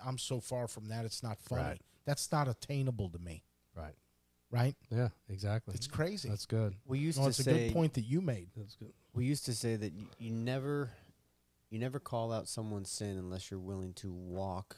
i'm 0.06 0.16
so 0.18 0.38
far 0.40 0.68
from 0.68 0.88
that 0.88 1.04
it's 1.04 1.22
not 1.22 1.40
funny 1.40 1.62
Right. 1.62 1.80
that's 2.04 2.30
not 2.30 2.46
attainable 2.46 3.08
to 3.10 3.18
me 3.18 3.42
right. 3.76 3.94
right 4.50 4.76
Yeah. 4.90 5.08
Exactly. 5.28 5.74
it's 5.74 5.86
crazy 5.88 6.28
That's 6.28 6.46
good. 6.46 6.76
We 6.86 6.98
used 7.00 7.18
no, 7.18 7.24
to 7.24 7.30
it's 7.30 7.40
a 7.40 7.42
say 7.42 7.66
good 7.66 7.74
point 7.74 7.94
that 7.94 8.02
you 8.02 8.20
made 8.20 8.50
That's 8.56 8.76
good. 8.76 8.92
we 9.14 9.24
used 9.24 9.44
to 9.46 9.54
say 9.54 9.74
that 9.76 9.92
you, 9.92 10.06
you 10.18 10.30
never 10.30 10.90
you 11.70 11.78
never 11.80 11.98
call 11.98 12.32
out 12.32 12.46
someone's 12.48 12.90
sin 12.90 13.16
unless 13.18 13.50
you're 13.50 13.58
willing 13.60 13.92
to 13.94 14.12
walk 14.12 14.76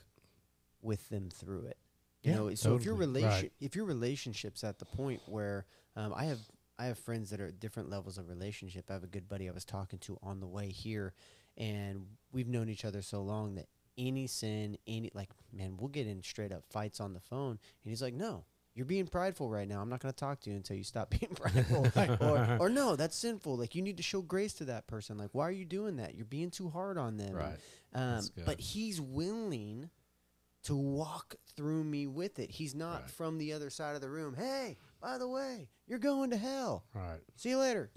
with 0.83 1.09
them 1.09 1.31
through 1.31 1.67
it. 1.67 1.79
You 2.23 2.31
Yeah, 2.33 2.37
know, 2.37 2.55
so 2.55 2.77
if 2.77 2.85
your 2.85 2.95
totally. 2.95 3.23
relation 3.23 3.43
Right. 3.45 3.53
if 3.61 3.75
your 3.77 3.85
relationship's 3.85 4.63
at 4.65 4.79
the 4.79 4.85
point 4.85 5.23
where 5.27 5.67
um, 5.97 6.13
I 6.15 6.25
have 6.27 6.41
I 6.79 6.87
have 6.87 6.99
friends 6.99 7.31
that 7.31 7.41
are 7.41 7.47
at 7.47 7.61
different 7.61 7.91
levels 7.91 8.19
of 8.19 8.29
relationship. 8.29 8.87
I 8.91 8.95
have 8.95 9.05
a 9.05 9.09
good 9.09 9.29
buddy 9.29 9.49
I 9.49 9.53
was 9.53 9.65
talking 9.65 9.99
to 10.01 10.19
on 10.23 10.41
the 10.41 10.47
way 10.47 10.69
here, 10.71 11.15
and 11.57 12.07
we've 12.33 12.49
known 12.49 12.69
each 12.69 12.85
other 12.85 13.03
so 13.03 13.23
long 13.23 13.55
that 13.57 13.67
any 13.99 14.27
sin, 14.27 14.79
any 14.87 15.11
like 15.15 15.31
man, 15.53 15.77
we'll 15.77 15.89
get 15.89 16.07
in 16.07 16.23
straight 16.23 16.53
up 16.53 16.65
fights 16.71 17.01
on 17.01 17.13
the 17.13 17.21
phone, 17.21 17.51
and 17.85 17.91
he's 17.91 18.03
like, 18.03 18.15
no. 18.15 18.45
You're 18.75 18.87
being 18.87 19.07
prideful 19.07 19.51
right 19.51 19.69
now. 19.69 19.83
I'm 19.83 19.91
not 19.91 20.01
going 20.01 20.15
to 20.15 20.17
talk 20.19 20.41
to 20.41 20.51
you 20.51 20.57
until 20.57 20.79
you 20.79 20.83
stop 20.83 21.11
being 21.21 21.35
prideful. 21.35 21.89
or, 22.27 22.57
or 22.59 22.69
no, 22.71 22.97
that's 22.97 23.15
sinful. 23.19 23.59
Like 23.59 23.75
you 23.75 23.83
need 23.83 23.99
to 23.99 24.03
show 24.03 24.23
grace 24.23 24.55
to 24.55 24.65
that 24.65 24.87
person. 24.87 25.19
Like 25.19 25.29
why 25.33 25.47
are 25.47 25.53
you 25.53 25.67
doing 25.67 25.97
that? 25.97 26.15
You're 26.15 26.25
being 26.25 26.51
too 26.51 26.71
hard 26.71 26.97
on 26.97 27.19
them. 27.19 27.35
Right. 27.35 27.59
Um, 27.93 28.27
but 28.47 28.59
he's 28.61 28.99
willing 28.99 29.91
to 30.65 30.77
walk 30.77 31.35
through 31.57 31.85
me 31.85 32.07
with 32.07 32.39
it. 32.39 32.51
He's 32.51 32.75
not 32.75 33.03
Right. 33.03 33.11
from 33.11 33.39
the 33.39 33.53
other 33.53 33.71
side 33.71 33.95
of 33.95 34.01
the 34.01 34.11
room. 34.11 34.35
Hey, 34.35 34.77
by 35.01 35.19
the 35.19 35.29
way, 35.29 35.69
you're 35.87 35.99
going 35.99 36.31
to 36.31 36.37
hell. 36.37 36.85
Right. 36.95 37.21
See 37.37 37.51
you 37.51 37.59
later. 37.59 37.91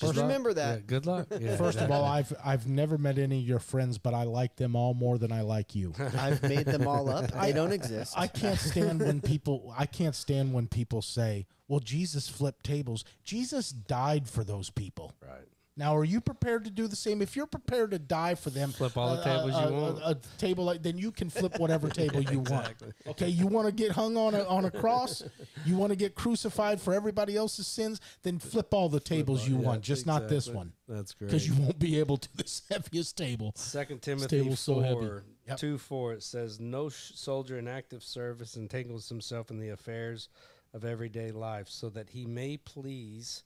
Just 0.00 0.12
First- 0.14 0.22
remember 0.22 0.50
Yeah, 0.50 0.54
that. 0.54 0.86
good 0.86 1.06
luck. 1.06 1.26
Yeah, 1.40 1.56
first 1.56 1.78
of 1.80 1.90
all 1.90 2.04
i've 2.04 2.32
i've 2.44 2.68
never 2.68 2.96
met 2.98 3.18
any 3.18 3.40
of 3.40 3.44
your 3.44 3.58
friends 3.58 3.98
but 3.98 4.14
i 4.14 4.22
like 4.22 4.54
them 4.54 4.76
all 4.76 4.94
more 4.94 5.18
than 5.18 5.32
i 5.32 5.40
like 5.40 5.74
you 5.74 5.92
I've 5.98 6.40
made 6.44 6.66
them 6.66 6.86
all 6.86 7.08
up. 7.10 7.32
They 7.42 7.52
don't 7.52 7.72
exist. 7.72 8.14
I 8.16 8.28
can't 8.28 8.60
stand 8.60 9.00
when 9.00 9.20
people 9.20 9.74
I 9.76 9.86
can't 9.86 10.14
stand 10.14 10.52
when 10.54 10.68
people 10.68 11.02
say, 11.02 11.48
"Well, 11.66 11.80
Jesus 11.80 12.28
flipped 12.28 12.64
tables." 12.64 13.04
Jesus 13.24 13.70
died 13.70 14.28
for 14.28 14.44
those 14.44 14.70
people. 14.70 15.14
right. 15.20 15.48
Now, 15.78 15.96
are 15.96 16.04
you 16.04 16.20
prepared 16.20 16.64
to 16.64 16.70
do 16.70 16.88
the 16.88 16.96
same? 16.96 17.22
If 17.22 17.36
you're 17.36 17.46
prepared 17.46 17.92
to 17.92 18.00
die 18.00 18.34
for 18.34 18.50
them, 18.50 18.72
Flip 18.72 18.96
all 18.96 19.14
the 19.14 19.20
uh, 19.22 19.24
tables 19.24 19.52
you 19.52 19.76
uh, 19.76 19.80
want. 19.80 19.98
A, 20.00 20.06
a 20.08 20.14
table 20.36 20.64
like 20.64 20.82
then 20.82 20.98
you 20.98 21.12
can 21.12 21.30
flip 21.30 21.56
whatever 21.60 21.88
table 22.02 22.20
you 22.20 22.40
Exactly. 22.40 22.88
want. 23.06 23.16
Okay, 23.16 23.28
you 23.28 23.46
want 23.46 23.66
to 23.68 23.72
get 23.72 23.92
hung 23.92 24.16
on 24.16 24.34
a 24.34 24.42
on 24.44 24.64
a 24.64 24.72
cross, 24.72 25.22
you 25.64 25.76
want 25.76 25.90
to 25.90 25.96
get 25.96 26.16
crucified 26.16 26.80
for 26.80 26.92
everybody 26.92 27.36
else's 27.36 27.68
sins, 27.68 28.00
then 28.24 28.40
flip 28.40 28.74
all 28.74 28.88
the 28.88 28.98
tables 28.98 29.46
you 29.48 29.54
Yeah, 29.56 29.66
want, 29.66 29.82
just 29.82 30.04
not 30.04 30.28
this 30.28 30.48
one, 30.48 30.72
That's 30.88 31.14
great. 31.14 31.28
because 31.30 31.46
you 31.48 31.54
won't 31.62 31.78
be 31.78 32.00
able 32.00 32.16
to 32.16 32.36
this 32.36 32.62
heaviest 32.70 33.16
table. 33.16 33.52
Second 33.54 34.02
Timothy 34.02 34.40
table's 34.40 34.58
so 34.60 34.80
heavy. 34.80 35.08
Yep. 35.46 35.58
two 35.58 35.78
four 35.78 36.12
it 36.12 36.22
says 36.24 36.58
no 36.58 36.88
sh- 36.90 37.12
soldier 37.14 37.56
in 37.56 37.68
active 37.68 38.02
service 38.02 38.56
entangles 38.56 39.08
himself 39.08 39.48
in 39.50 39.60
the 39.60 39.68
affairs 39.70 40.28
of 40.74 40.84
everyday 40.84 41.30
life 41.30 41.68
so 41.68 41.88
that 41.88 42.10
he 42.10 42.26
may 42.26 42.56
please 42.56 43.44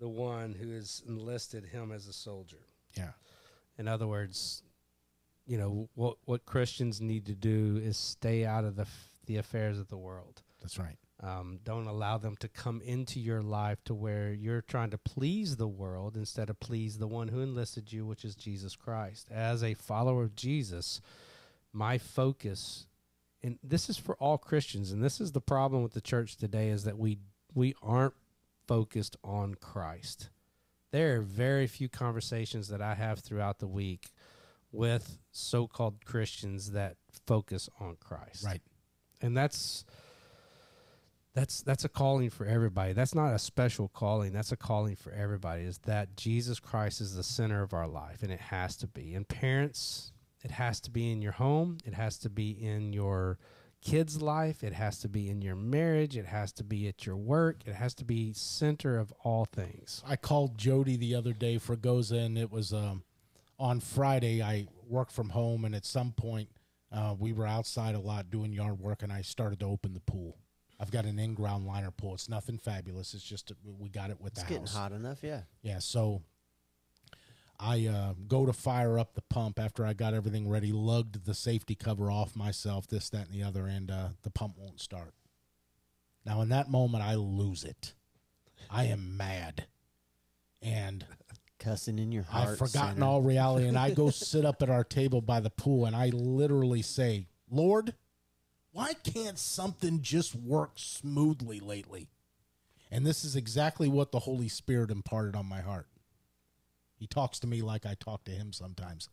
the 0.00 0.08
one 0.08 0.54
who 0.54 0.70
has 0.72 1.02
enlisted 1.06 1.66
him 1.66 1.92
as 1.92 2.08
a 2.08 2.12
soldier. 2.12 2.64
Yeah, 2.96 3.12
In 3.78 3.86
other 3.86 4.06
words, 4.08 4.62
you 5.46 5.58
know 5.58 5.88
what 5.94 6.16
what 6.24 6.44
Christians 6.46 7.00
need 7.00 7.26
to 7.26 7.34
do 7.34 7.80
is 7.82 7.96
stay 7.96 8.44
out 8.44 8.64
of 8.64 8.74
the 8.76 8.82
f- 8.82 9.10
the 9.26 9.36
affairs 9.36 9.78
of 9.78 9.88
the 9.88 9.96
world. 9.98 10.42
that's 10.60 10.78
right. 10.78 10.96
Um, 11.22 11.60
don't 11.64 11.86
allow 11.86 12.16
them 12.16 12.34
to 12.40 12.48
come 12.48 12.80
into 12.80 13.20
your 13.20 13.42
life 13.42 13.84
to 13.84 13.94
where 13.94 14.32
you're 14.32 14.62
trying 14.62 14.90
to 14.90 14.98
please 14.98 15.56
the 15.56 15.68
world 15.68 16.16
instead 16.16 16.48
of 16.48 16.58
please 16.60 16.96
the 16.96 17.06
one 17.06 17.28
who 17.28 17.40
enlisted 17.42 17.92
you, 17.92 18.06
which 18.06 18.24
is 18.24 18.34
Jesus 18.34 18.74
Christ. 18.74 19.28
As 19.30 19.62
a 19.62 19.74
follower 19.74 20.22
of 20.22 20.34
Jesus, 20.34 21.02
my 21.74 21.98
focus, 21.98 22.86
and 23.42 23.58
this 23.62 23.90
is 23.90 23.98
for 23.98 24.14
all 24.16 24.38
Christians, 24.38 24.92
and 24.92 25.04
this 25.04 25.20
is 25.20 25.32
the 25.32 25.42
problem 25.42 25.82
with 25.82 25.92
the 25.92 26.00
church 26.00 26.36
today, 26.36 26.70
is 26.70 26.84
that 26.84 26.98
we 26.98 27.18
we 27.54 27.74
aren't 27.82 28.14
focused 28.70 29.16
on 29.24 29.56
Christ. 29.56 30.30
There 30.92 31.16
are 31.16 31.20
very 31.22 31.66
few 31.66 31.88
conversations 31.88 32.68
that 32.68 32.80
I 32.80 32.94
have 32.94 33.18
throughout 33.18 33.58
the 33.58 33.66
week 33.66 34.10
with 34.70 35.18
so-called 35.32 36.04
Christians 36.04 36.70
that 36.70 36.94
focus 37.26 37.68
on 37.80 37.96
Christ. 37.98 38.44
Right. 38.44 38.62
and 39.20 39.36
that's 39.36 39.84
that's 41.34 41.62
that's 41.62 41.84
a 41.84 41.88
calling 41.88 42.30
for 42.30 42.46
everybody. 42.46 42.92
That's 42.92 43.14
not 43.14 43.34
a 43.34 43.40
special 43.40 43.88
calling. 43.88 44.32
That's 44.32 44.52
a 44.52 44.56
calling 44.56 44.94
for 44.94 45.10
everybody 45.10 45.62
is 45.64 45.78
that 45.78 46.16
jesus 46.16 46.60
christ 46.60 47.00
is 47.00 47.14
the 47.14 47.22
center 47.22 47.62
of 47.62 47.72
our 47.72 47.88
life 47.88 48.22
and 48.22 48.30
it 48.30 48.40
has 48.40 48.76
to 48.76 48.86
be. 48.86 49.14
And 49.14 49.26
parents 49.26 50.12
it 50.44 50.52
has 50.52 50.80
to 50.82 50.92
be 50.92 51.10
in 51.10 51.22
your 51.22 51.32
home. 51.32 51.78
It 51.84 51.94
has 51.94 52.18
to 52.18 52.30
be 52.30 52.50
in 52.50 52.92
your 52.92 53.36
kids 53.82 54.20
life 54.20 54.62
it 54.62 54.72
has 54.72 54.98
to 54.98 55.08
be 55.08 55.28
in 55.30 55.40
your 55.40 55.56
marriage 55.56 56.16
it 56.16 56.26
has 56.26 56.52
to 56.52 56.62
be 56.62 56.86
at 56.86 57.06
your 57.06 57.16
work 57.16 57.56
it 57.66 57.74
has 57.74 57.94
to 57.94 58.04
be 58.04 58.32
center 58.32 58.98
of 58.98 59.12
all 59.24 59.44
things 59.46 60.02
I 60.06 60.16
called 60.16 60.58
Jody 60.58 60.96
the 60.96 61.14
other 61.14 61.32
day 61.32 61.58
for 61.58 61.76
Goza, 61.76 62.16
and 62.16 62.36
it 62.36 62.50
was 62.50 62.72
um, 62.72 63.02
on 63.58 63.80
Friday. 63.80 64.42
I 64.42 64.66
worked 64.88 65.12
from 65.12 65.30
home, 65.30 65.64
and 65.64 65.74
at 65.74 65.84
some 65.84 66.12
point, 66.12 66.48
uh, 66.92 67.14
we 67.18 67.32
were 67.32 67.46
outside 67.46 67.94
a 67.94 68.00
lot 68.00 68.30
doing 68.30 68.52
yard 68.52 68.80
work, 68.80 69.02
and 69.02 69.12
I 69.12 69.22
started 69.22 69.60
to 69.60 69.66
open 69.66 69.94
the 69.94 70.00
pool. 70.00 70.38
I've 70.78 70.90
got 70.90 71.04
an 71.04 71.18
in-ground 71.18 71.66
liner 71.66 71.90
pool. 71.90 72.14
It's 72.14 72.28
nothing 72.28 72.58
fabulous. 72.58 73.14
It's 73.14 73.22
just 73.22 73.52
we 73.78 73.88
got 73.90 74.10
it 74.10 74.20
with 74.20 74.34
that. 74.34 74.40
it's 74.42 74.48
the 74.48 74.54
getting 74.54 74.66
hot 74.66 74.92
enough, 74.92 75.18
yeah. 75.22 75.42
Yeah, 75.62 75.78
so 75.78 76.22
I 77.60 77.86
uh, 77.86 78.14
go 78.26 78.46
to 78.46 78.52
fire 78.52 78.98
up 78.98 79.14
the 79.14 79.22
pump 79.22 79.58
after 79.58 79.84
I 79.84 79.92
got 79.92 80.14
everything 80.14 80.48
ready, 80.48 80.72
lugged 80.72 81.26
the 81.26 81.34
safety 81.34 81.74
cover 81.74 82.10
off 82.10 82.34
myself, 82.34 82.86
this, 82.86 83.10
that, 83.10 83.26
and 83.26 83.34
the 83.34 83.42
other, 83.42 83.66
and 83.66 83.90
uh, 83.90 84.08
the 84.22 84.30
pump 84.30 84.54
won't 84.56 84.80
start. 84.80 85.14
Now, 86.24 86.40
in 86.40 86.48
that 86.48 86.70
moment, 86.70 87.04
I 87.04 87.14
lose 87.16 87.64
it. 87.64 87.94
I 88.70 88.84
am 88.84 89.16
mad. 89.16 89.66
And 90.62 91.04
Cussing 91.60 91.98
in 91.98 92.10
your 92.10 92.22
heart. 92.22 92.48
I've 92.48 92.58
forgotten 92.58 92.94
sinner. 92.94 93.06
all 93.06 93.20
reality, 93.20 93.66
and 93.66 93.78
I 93.78 93.90
go 93.90 94.08
sit 94.10 94.46
up 94.46 94.62
at 94.62 94.70
our 94.70 94.82
table 94.82 95.20
by 95.20 95.40
the 95.40 95.50
pool, 95.50 95.84
and 95.84 95.94
I 95.94 96.08
literally 96.08 96.80
say, 96.80 97.26
Lord, 97.50 97.94
why 98.72 98.94
can't 98.94 99.38
something 99.38 100.00
just 100.00 100.34
work 100.34 100.72
smoothly 100.76 101.60
lately? 101.60 102.08
And 102.90 103.06
this 103.06 103.24
is 103.24 103.36
exactly 103.36 103.88
what 103.88 104.10
the 104.10 104.20
Holy 104.20 104.48
Spirit 104.48 104.90
imparted 104.90 105.36
on 105.36 105.44
my 105.44 105.60
heart. 105.60 105.86
He 107.00 107.06
talks 107.06 107.40
to 107.40 107.46
me 107.46 107.62
like 107.62 107.86
I 107.86 107.94
talk 107.98 108.24
to 108.24 108.30
him 108.30 108.52
sometimes. 108.52 109.08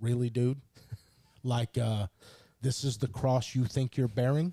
Really, 0.00 0.30
dude? 0.30 0.60
like, 1.42 1.76
uh, 1.76 2.06
this 2.62 2.84
is 2.84 2.96
the 2.98 3.08
cross 3.08 3.54
you 3.54 3.64
think 3.64 3.96
you're 3.96 4.06
bearing? 4.08 4.52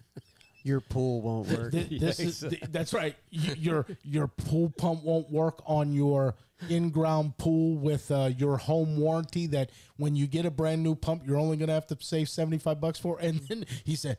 Your 0.64 0.82
pool 0.82 1.22
won't 1.22 1.48
work. 1.50 1.72
Th- 1.72 1.88
this 2.02 2.20
is 2.20 2.40
th- 2.40 2.64
that's 2.72 2.92
right. 2.94 3.16
Y- 3.32 3.54
Your 3.58 3.86
your 4.04 4.28
pool 4.28 4.74
pump 4.76 5.04
won't 5.04 5.30
work 5.32 5.62
on 5.66 5.94
your 5.94 6.36
in-ground 6.68 7.38
pool 7.38 7.78
with 7.78 8.10
uh, 8.12 8.32
your 8.38 8.58
home 8.58 8.98
warranty. 8.98 9.46
That 9.48 9.70
when 9.98 10.16
you 10.16 10.28
get 10.28 10.46
a 10.46 10.52
brand 10.52 10.84
new 10.84 10.96
pump, 10.96 11.24
you're 11.26 11.38
only 11.38 11.56
going 11.58 11.68
to 11.68 11.74
have 11.74 11.88
to 11.88 11.98
save 12.02 12.28
seventy-five 12.28 12.82
bucks 12.82 13.00
for. 13.00 13.18
And 13.20 13.40
then 13.48 13.66
he 13.86 13.96
said, 13.96 14.18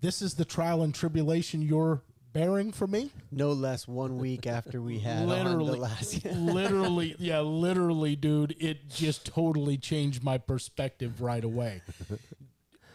"This 0.00 0.20
is 0.20 0.34
the 0.34 0.44
trial 0.44 0.82
and 0.82 0.94
tribulation 0.94 1.62
you're 1.62 2.02
bearing 2.34 2.72
for 2.72 2.86
me." 2.86 3.10
no 3.30 3.52
less 3.52 3.88
one 3.88 4.18
week 4.18 4.46
after 4.46 4.82
we 4.82 4.98
had 4.98 5.22
on 5.22 5.28
the 5.28 5.34
literally, 5.34 5.78
last. 5.78 6.24
literally, 6.32 7.16
yeah, 7.18 7.40
literally, 7.40 8.16
dude. 8.16 8.54
It 8.60 8.88
just 8.88 9.24
totally 9.24 9.78
changed 9.78 10.22
my 10.22 10.38
perspective 10.38 11.22
right 11.22 11.42
away. 11.42 11.82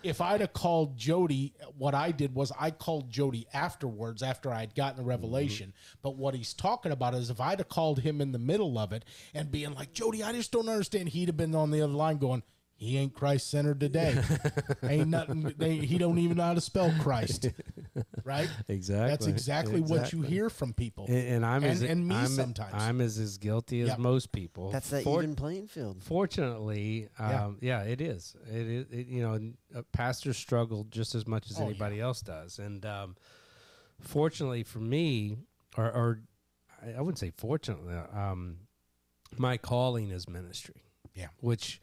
If 0.02 0.22
I'd 0.22 0.40
have 0.40 0.54
called 0.54 0.98
Jody, 0.98 1.54
what 1.78 1.94
I 1.94 2.12
did 2.12 2.34
was 2.34 2.54
I 2.58 2.72
called 2.72 3.10
Jody 3.10 3.48
afterwards 3.54 4.24
after 4.24 4.50
I'd 4.50 4.74
gotten 4.74 4.98
the 4.98 5.04
revelation. 5.04 5.70
Mm-hmm. 5.70 6.00
But 6.02 6.16
what 6.16 6.36
he's 6.36 6.54
talking 6.54 6.94
about 6.94 7.16
is 7.16 7.30
if 7.30 7.42
I'd 7.42 7.60
have 7.60 7.68
called 7.68 8.00
him 8.00 8.22
in 8.22 8.32
the 8.32 8.40
middle 8.40 8.78
of 8.78 8.94
it 8.94 9.04
and 9.34 9.52
being 9.52 9.74
like, 9.74 9.92
Jody, 9.92 10.24
I 10.24 10.32
just 10.32 10.54
don't 10.54 10.70
understand, 10.70 11.10
he'd 11.10 11.28
have 11.28 11.36
been 11.36 11.54
on 11.54 11.72
the 11.72 11.82
other 11.82 11.92
line 11.92 12.18
going, 12.18 12.44
he 12.80 12.98
ain't 12.98 13.14
Christ 13.14 13.50
centered 13.52 13.82
today. 13.82 14.18
ain't 14.84 15.10
nothing. 15.10 15.54
They, 15.58 15.76
he 15.76 15.98
don't 15.98 16.18
even 16.18 16.38
know 16.38 16.44
how 16.44 16.54
to 16.54 16.62
spell 16.62 16.94
Christ, 17.02 17.50
right? 18.24 18.50
exactly. 18.70 19.10
That's 19.10 19.28
exactly, 19.28 19.82
what 19.82 20.14
you 20.14 20.22
hear 20.22 20.50
from 20.50 20.72
people. 20.74 21.06
And, 21.10 21.18
and 21.28 21.46
I'm 21.46 21.64
as 21.66 21.82
And- 21.82 21.92
and 21.92 22.08
me 22.08 22.16
I'm, 22.16 22.28
sometimes. 22.28 22.74
I'm 22.74 23.02
as 23.02 23.18
as 23.18 23.38
guilty 23.38 23.82
as 23.82 23.90
Yep. 23.90 24.00
most 24.00 24.32
people. 24.32 24.72
That's 24.72 24.90
that 24.92 25.04
For- 25.04 25.22
even 25.22 25.36
playing 25.36 25.68
field. 25.68 26.02
Fortunately, 26.04 27.10
Yeah. 27.20 27.46
um, 27.48 27.58
yeah. 27.60 27.82
it 27.84 28.00
is. 28.00 28.36
It 28.50 28.56
is. 28.68 28.86
It, 28.92 29.08
you 29.08 29.22
know, 29.24 29.40
uh, 29.76 29.82
pastors 29.92 30.38
struggle 30.38 30.86
just 30.90 31.16
as 31.16 31.28
much 31.28 31.52
as 31.52 31.58
Oh, 31.58 31.64
yeah. 31.64 31.70
anybody 31.72 32.00
else 32.00 32.22
does, 32.22 32.60
and 32.60 32.86
um, 32.86 33.18
fortunately 34.00 34.64
for 34.64 34.80
me, 34.80 35.38
or, 35.78 35.86
or 35.86 36.22
I 36.82 36.94
I 36.94 37.02
wouldn't 37.02 37.20
say 37.20 37.32
fortunately, 37.36 37.94
um, 38.14 38.60
my 39.38 39.58
calling 39.58 40.10
is 40.12 40.30
ministry. 40.30 40.84
Yeah. 41.14 41.28
which 41.42 41.82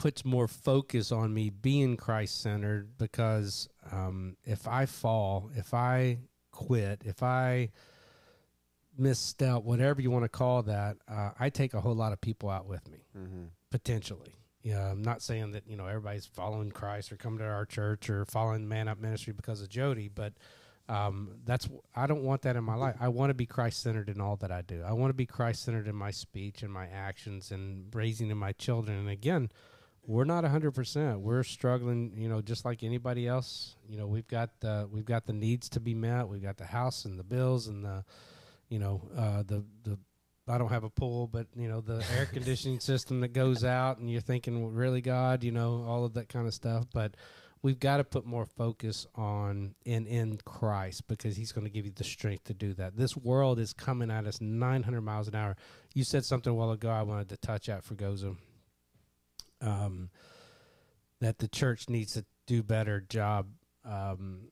puts 0.00 0.24
more 0.24 0.48
focus 0.48 1.12
on 1.12 1.32
me 1.34 1.50
being 1.50 1.96
Christ 1.96 2.40
centered 2.40 2.96
because 2.98 3.68
um, 3.92 4.36
if 4.44 4.66
I 4.66 4.86
fall, 4.86 5.50
if 5.54 5.74
I 5.74 6.18
quit, 6.50 7.02
if 7.04 7.22
I 7.22 7.68
misstep, 8.96 9.62
whatever 9.62 10.00
you 10.00 10.10
want 10.10 10.24
to 10.24 10.28
call 10.28 10.62
that, 10.64 10.96
uh, 11.08 11.30
I 11.38 11.50
take 11.50 11.74
a 11.74 11.80
whole 11.80 11.94
lot 11.94 12.12
of 12.12 12.20
people 12.20 12.48
out 12.50 12.66
with 12.66 12.88
me 12.90 12.98
Mm-hmm. 13.16 13.44
potentially. 13.70 14.34
Yeah, 14.62 14.90
I'm 14.90 15.02
not 15.02 15.22
saying 15.22 15.52
that 15.52 15.64
you 15.66 15.76
know 15.76 15.86
everybody's 15.86 16.26
following 16.26 16.70
Christ 16.70 17.12
or 17.12 17.16
coming 17.16 17.38
to 17.38 17.44
our 17.46 17.64
church 17.64 18.10
or 18.10 18.24
following 18.26 18.68
Man 18.68 18.88
Up 18.88 18.98
Ministry 18.98 19.32
because 19.32 19.62
of 19.62 19.68
Jody, 19.70 20.08
but 20.08 20.34
um, 20.88 21.36
that's 21.44 21.68
I 21.96 22.06
don't 22.06 22.24
want 22.24 22.42
that 22.42 22.56
in 22.56 22.64
my 22.64 22.74
life. 22.74 22.94
I 23.00 23.08
want 23.08 23.30
to 23.30 23.34
be 23.34 23.46
Christ 23.46 23.82
centered 23.82 24.08
in 24.10 24.20
all 24.20 24.36
that 24.36 24.50
I 24.52 24.60
do. 24.62 24.82
I 24.86 24.92
want 24.92 25.10
to 25.10 25.14
be 25.14 25.24
Christ 25.24 25.64
centered 25.64 25.88
in 25.88 25.94
my 25.96 26.10
speech 26.10 26.62
and 26.62 26.70
my 26.72 26.86
actions 26.88 27.50
and 27.50 27.94
raising 27.94 28.30
in 28.30 28.36
my 28.36 28.52
children. 28.52 28.98
And 28.98 29.08
again, 29.08 29.50
we're 30.06 30.24
not 30.24 30.42
100. 30.42 30.72
percent 30.72 31.20
We're 31.20 31.42
struggling, 31.42 32.12
you 32.16 32.28
know, 32.28 32.40
just 32.40 32.64
like 32.64 32.82
anybody 32.82 33.26
else. 33.28 33.76
You 33.88 33.98
know, 33.98 34.06
we've 34.06 34.26
got 34.26 34.50
the 34.60 34.88
we've 34.90 35.04
got 35.04 35.26
the 35.26 35.32
needs 35.32 35.68
to 35.70 35.80
be 35.80 35.94
met. 35.94 36.28
We've 36.28 36.42
got 36.42 36.56
the 36.56 36.66
house 36.66 37.04
and 37.04 37.18
the 37.18 37.24
bills 37.24 37.66
and 37.66 37.84
the, 37.84 38.04
you 38.68 38.78
know, 38.78 39.08
uh, 39.16 39.42
the 39.42 39.64
the 39.84 39.98
I 40.48 40.58
don't 40.58 40.70
have 40.70 40.84
a 40.84 40.90
pool, 40.90 41.26
but 41.26 41.46
you 41.54 41.68
know 41.68 41.80
the 41.80 42.04
air 42.16 42.26
conditioning 42.32 42.80
system 42.80 43.20
that 43.20 43.32
goes 43.32 43.64
out, 43.64 43.98
and 43.98 44.10
you're 44.10 44.20
thinking, 44.20 44.60
well, 44.60 44.70
really, 44.70 45.00
God, 45.00 45.44
you 45.44 45.52
know, 45.52 45.84
all 45.86 46.04
of 46.04 46.14
that 46.14 46.28
kind 46.28 46.46
of 46.46 46.54
stuff. 46.54 46.86
But 46.92 47.14
we've 47.62 47.78
got 47.78 47.98
to 47.98 48.04
put 48.04 48.26
more 48.26 48.46
focus 48.46 49.06
on 49.14 49.74
in 49.84 50.06
in 50.06 50.38
Christ 50.44 51.06
because 51.08 51.36
He's 51.36 51.52
going 51.52 51.66
to 51.66 51.72
give 51.72 51.84
you 51.84 51.92
the 51.94 52.04
strength 52.04 52.44
to 52.44 52.54
do 52.54 52.74
that. 52.74 52.96
This 52.96 53.16
world 53.16 53.58
is 53.58 53.72
coming 53.72 54.10
at 54.10 54.26
us 54.26 54.40
900 54.40 55.00
miles 55.00 55.28
an 55.28 55.34
hour. 55.34 55.56
You 55.94 56.04
said 56.04 56.24
something 56.24 56.50
a 56.50 56.54
while 56.54 56.72
ago. 56.72 56.90
I 56.90 57.02
wanted 57.02 57.28
to 57.30 57.36
touch 57.36 57.68
at 57.68 57.84
for 57.84 57.94
Goza. 57.94 58.34
Um, 59.60 60.10
that 61.20 61.38
the 61.38 61.48
church 61.48 61.88
needs 61.88 62.14
to 62.14 62.24
do 62.46 62.62
better 62.62 63.00
job 63.00 63.48
um, 63.84 64.48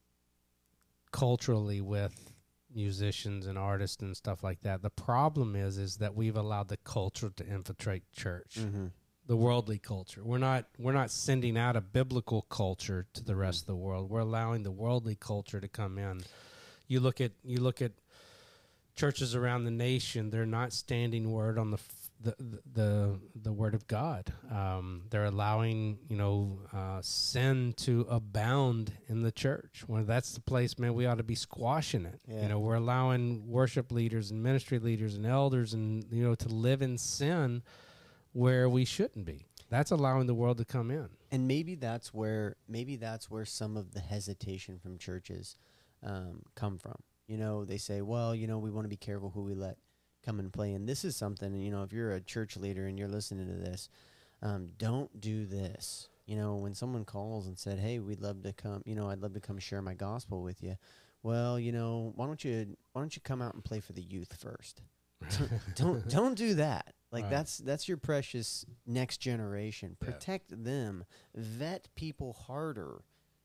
culturally 1.13 1.81
with 1.81 2.33
musicians 2.75 3.47
and 3.47 3.59
artists 3.59 4.03
and 4.03 4.17
stuff 4.17 4.43
like 4.45 4.61
that. 4.61 4.83
The 4.83 4.91
problem 4.91 5.57
is 5.57 5.79
is 5.79 5.97
that 5.97 6.15
we've 6.15 6.37
allowed 6.37 6.69
the 6.69 6.77
culture 6.77 7.31
to 7.37 7.47
infiltrate 7.47 8.11
church. 8.13 8.57
Mm-hmm. 8.59 8.87
The 9.27 9.37
worldly 9.37 9.79
culture. 9.79 10.23
We're 10.25 10.39
not 10.39 10.65
we're 10.79 10.93
not 10.93 11.11
sending 11.11 11.59
out 11.59 11.77
a 11.77 11.83
biblical 11.83 12.43
culture 12.43 13.07
to 13.13 13.23
the 13.23 13.37
rest 13.37 13.63
of 13.63 13.67
the 13.67 13.77
world. 13.77 14.09
We're 14.09 14.21
allowing 14.21 14.63
the 14.63 14.71
worldly 14.71 15.17
culture 15.17 15.61
to 15.61 15.69
come 15.69 15.99
in. 15.99 16.23
You 16.87 17.01
look 17.01 17.21
at 17.21 17.33
you 17.45 17.61
look 17.61 17.83
at 17.83 17.93
churches 18.97 19.35
around 19.35 19.65
the 19.65 19.71
nation, 19.71 20.31
they're 20.31 20.47
not 20.47 20.73
standing 20.73 21.31
word 21.31 21.59
on 21.59 21.71
the 21.71 21.79
the 22.21 22.35
the 22.73 23.21
the 23.35 23.53
word 23.53 23.75
of 23.75 23.87
God. 23.87 24.33
Um, 24.51 25.03
they're 25.11 25.25
allowing 25.25 25.99
you 26.09 26.17
know 26.17 26.61
uh, 26.73 27.01
sin 27.03 27.75
to 27.79 28.07
abound 28.11 28.93
in 29.09 29.23
the 29.23 29.33
church. 29.33 29.85
Well, 29.87 30.05
that's 30.05 30.33
the 30.33 30.41
place, 30.41 30.79
man. 30.79 30.95
We 30.95 31.07
ought 31.07 31.19
to 31.19 31.23
be 31.25 31.35
squashing 31.35 32.05
it. 32.07 32.21
Yeah. 32.27 32.43
You 32.43 32.49
know, 32.49 32.59
we're 32.59 32.75
allowing 32.75 33.47
worship 33.49 33.93
leaders 33.93 34.31
and 34.31 34.43
ministry 34.43 34.79
leaders 34.79 35.15
and 35.15 35.27
elders 35.27 35.75
and 35.75 36.05
you 36.11 36.25
know 36.25 36.35
to 36.35 36.49
live 36.49 36.83
in 36.83 36.99
sin 36.99 37.63
where 38.33 38.69
we 38.69 38.85
shouldn't 38.85 39.25
be. 39.25 39.47
That's 39.71 39.91
allowing 39.91 40.27
the 40.27 40.35
world 40.35 40.59
to 40.59 40.65
come 40.65 40.91
in. 40.91 41.09
and 41.31 41.47
maybe 41.47 41.75
that's 41.75 42.13
where 42.15 42.57
maybe 42.69 42.97
that's 42.97 43.31
where 43.31 43.45
some 43.45 43.77
of 43.77 43.93
the 43.93 44.01
hesitation 44.01 44.79
from 44.79 44.99
churches 44.99 45.57
um, 46.03 46.43
come 46.55 46.79
from. 46.79 46.97
You 47.27 47.37
know, 47.37 47.65
they 47.67 47.77
say, 47.79 48.01
"Well, 48.01 48.35
you 48.35 48.47
know, 48.47 48.59
we 48.59 48.71
want 48.71 48.87
to 48.87 48.89
be 48.89 48.97
careful 48.97 49.31
who 49.31 49.43
we 49.43 49.55
let 49.55 49.77
come 50.25 50.39
and 50.39 50.53
play." 50.53 50.73
And 50.73 50.89
this 50.89 51.05
is 51.05 51.17
something, 51.17 51.55
you 51.61 51.71
know, 51.71 51.83
if 51.83 51.93
you're 51.93 52.13
a 52.13 52.21
church 52.21 52.57
leader 52.57 52.87
and 52.87 52.99
you're 52.99 53.09
listening 53.09 53.47
to 53.49 53.55
this, 53.55 53.89
um, 54.43 54.69
don't 54.79 55.21
do 55.21 55.47
this. 55.47 56.09
You 56.27 56.37
know, 56.37 56.57
when 56.57 56.75
someone 56.75 57.05
calls 57.05 57.47
and 57.47 57.59
said, 57.59 57.79
"Hey, 57.79 57.99
we'd 57.99 58.21
love 58.21 58.43
to 58.43 58.53
come," 58.53 58.83
you 58.85 58.95
know, 58.95 59.09
I'd 59.11 59.21
love 59.23 59.35
to 59.35 59.41
come 59.41 59.59
share 59.59 59.83
my 59.83 59.95
gospel 59.95 60.43
with 60.43 60.63
you. 60.63 60.77
Well, 61.23 61.59
you 61.59 61.73
know, 61.73 62.13
why 62.17 62.27
don't 62.27 62.45
you 62.45 62.77
why 62.93 63.01
don't 63.01 63.15
you 63.17 63.23
come 63.23 63.43
out 63.43 63.55
and 63.55 63.65
play 63.65 63.81
for 63.81 63.93
the 63.93 64.03
youth 64.03 64.37
first? 64.39 64.83
don't 65.75 66.09
don't 66.09 66.35
do 66.35 66.55
that. 66.55 66.95
Like 67.11 67.25
Right. 67.25 67.31
that's 67.31 67.59
that's 67.59 67.89
your 67.89 67.97
precious 67.97 68.65
next 68.87 69.19
generation. 69.19 69.97
Yeah. 70.01 70.11
Protect 70.13 70.65
them. 70.65 71.05
Vet 71.35 71.89
people 71.95 72.35
harder. 72.35 73.03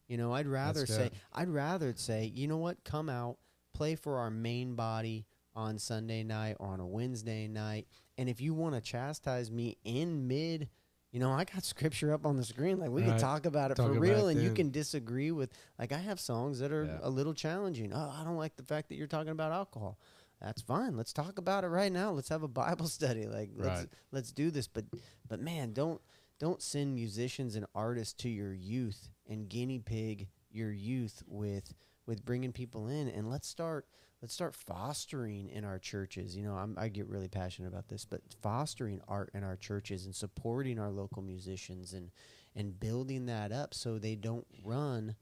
You 0.08 0.18
know, 0.18 0.34
I'd 0.34 0.48
rather 0.48 0.86
say. 0.86 1.10
I'd 1.32 1.50
rather 1.50 1.94
say, 1.96 2.26
you 2.36 2.48
know 2.48 2.58
what, 2.58 2.84
come 2.84 3.10
out, 3.10 3.38
play 3.74 3.96
for 3.96 4.18
our 4.18 4.30
main 4.30 4.76
body 4.76 5.26
on 5.56 5.78
Sunday 5.80 6.24
night 6.24 6.58
or 6.60 6.68
on 6.68 6.80
a 6.80 6.88
Wednesday 6.88 7.48
night. 7.48 7.88
And 8.18 8.28
if 8.30 8.42
you 8.42 8.54
want 8.54 8.76
to 8.76 8.82
chastise 8.82 9.52
me 9.52 9.78
in 9.84 10.28
mid 10.28 10.70
you 11.12 11.20
know, 11.20 11.32
I 11.32 11.44
got 11.44 11.64
scripture 11.64 12.12
up 12.12 12.26
on 12.26 12.38
the 12.38 12.44
screen. 12.44 12.80
Like 12.80 12.90
we 12.90 13.04
can 13.04 13.20
talk 13.20 13.46
about 13.46 13.70
it 13.70 13.76
Talk 13.76 13.86
for 13.86 13.92
about 13.92 14.02
real, 14.02 14.28
it 14.30 14.32
and 14.32 14.42
you 14.42 14.52
can 14.52 14.72
disagree 14.72 15.30
with. 15.30 15.52
Like 15.78 15.92
I 15.92 16.00
have 16.00 16.20
songs 16.20 16.58
that 16.58 16.72
are 16.72 16.86
Yeah. 16.86 16.98
a 17.04 17.10
little 17.12 17.36
challenging. 17.36 17.94
Oh, 17.94 18.12
I 18.20 18.24
don't 18.24 18.36
like 18.38 18.56
the 18.56 18.64
fact 18.64 18.90
that 18.90 18.96
you're 18.96 19.06
talking 19.06 19.30
about 19.32 19.52
alcohol. 19.52 20.00
That's 20.42 20.64
fine. 20.64 20.98
Let's 20.98 21.14
talk 21.14 21.38
about 21.38 21.64
it 21.64 21.68
right 21.68 21.92
now. 21.92 22.10
Let's 22.10 22.30
have 22.30 22.42
a 22.42 22.48
Bible 22.48 22.88
study. 22.88 23.28
Like 23.28 23.52
let's 23.56 23.82
Right. 23.82 23.90
let's 24.12 24.32
do 24.32 24.50
this. 24.50 24.68
But 24.68 24.86
but 25.28 25.40
man, 25.40 25.72
don't 25.74 26.02
don't 26.40 26.64
send 26.64 26.96
musicians 26.96 27.56
and 27.56 27.68
artists 27.76 28.14
to 28.24 28.30
your 28.30 28.52
youth 28.52 29.08
and 29.28 29.48
guinea 29.48 29.78
pig 29.78 30.30
your 30.50 30.72
youth 30.72 31.22
with 31.28 31.76
with 32.08 32.26
bringing 32.26 32.52
people 32.54 32.88
in 32.88 33.08
and 33.08 33.30
let's 33.30 33.48
start 33.48 33.86
let's 34.24 34.34
start 34.34 34.56
fostering 34.56 35.50
in 35.50 35.66
our 35.66 35.78
churches 35.78 36.36
you 36.36 36.44
know 36.44 36.54
I'm, 36.54 36.76
i 36.80 36.88
get 36.88 37.08
really 37.08 37.28
passionate 37.28 37.68
about 37.68 37.90
this 37.90 38.06
but 38.06 38.22
fostering 38.42 39.02
art 39.08 39.30
in 39.34 39.44
our 39.44 39.58
churches 39.58 40.06
and 40.06 40.16
supporting 40.16 40.80
our 40.80 40.90
local 40.90 41.22
musicians 41.22 41.94
and 41.94 42.10
and 42.56 42.80
building 42.80 43.26
that 43.28 43.52
up 43.52 43.74
so 43.74 44.00
they 44.00 44.16
don't 44.16 44.48
run 44.64 45.16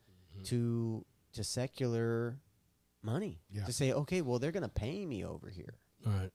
to 0.45 1.03
to 1.33 1.43
secular 1.43 2.37
money 3.01 3.41
Yeah. 3.49 3.65
to 3.65 3.73
say 3.73 3.91
okay 3.91 4.21
well 4.21 4.37
they're 4.37 4.51
going 4.51 4.63
to 4.63 4.69
pay 4.69 5.05
me 5.05 5.25
over 5.25 5.49
here 5.49 5.79
Right. 6.05 6.29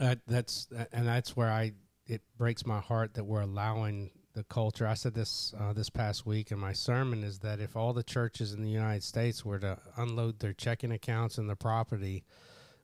Uh, 0.00 0.14
that's 0.26 0.68
and 0.92 1.06
that's 1.06 1.36
where 1.36 1.50
I 1.50 1.72
it 2.06 2.22
breaks 2.38 2.64
my 2.66 2.80
heart 2.80 3.14
that 3.14 3.24
we're 3.24 3.42
allowing 3.42 4.10
the 4.34 4.44
culture. 4.44 4.86
I 4.86 4.94
said 4.94 5.14
this 5.14 5.54
uh, 5.58 5.72
this 5.72 5.90
past 5.90 6.24
week 6.26 6.50
in 6.52 6.58
my 6.58 6.72
sermon 6.72 7.22
is 7.24 7.38
that 7.40 7.60
if 7.60 7.76
all 7.76 7.92
the 7.92 8.02
churches 8.02 8.52
in 8.52 8.62
the 8.62 8.70
United 8.70 9.02
States 9.02 9.44
were 9.44 9.58
to 9.58 9.78
unload 9.96 10.38
their 10.40 10.52
checking 10.52 10.92
accounts 10.92 11.38
and 11.38 11.48
their 11.48 11.56
property, 11.56 12.24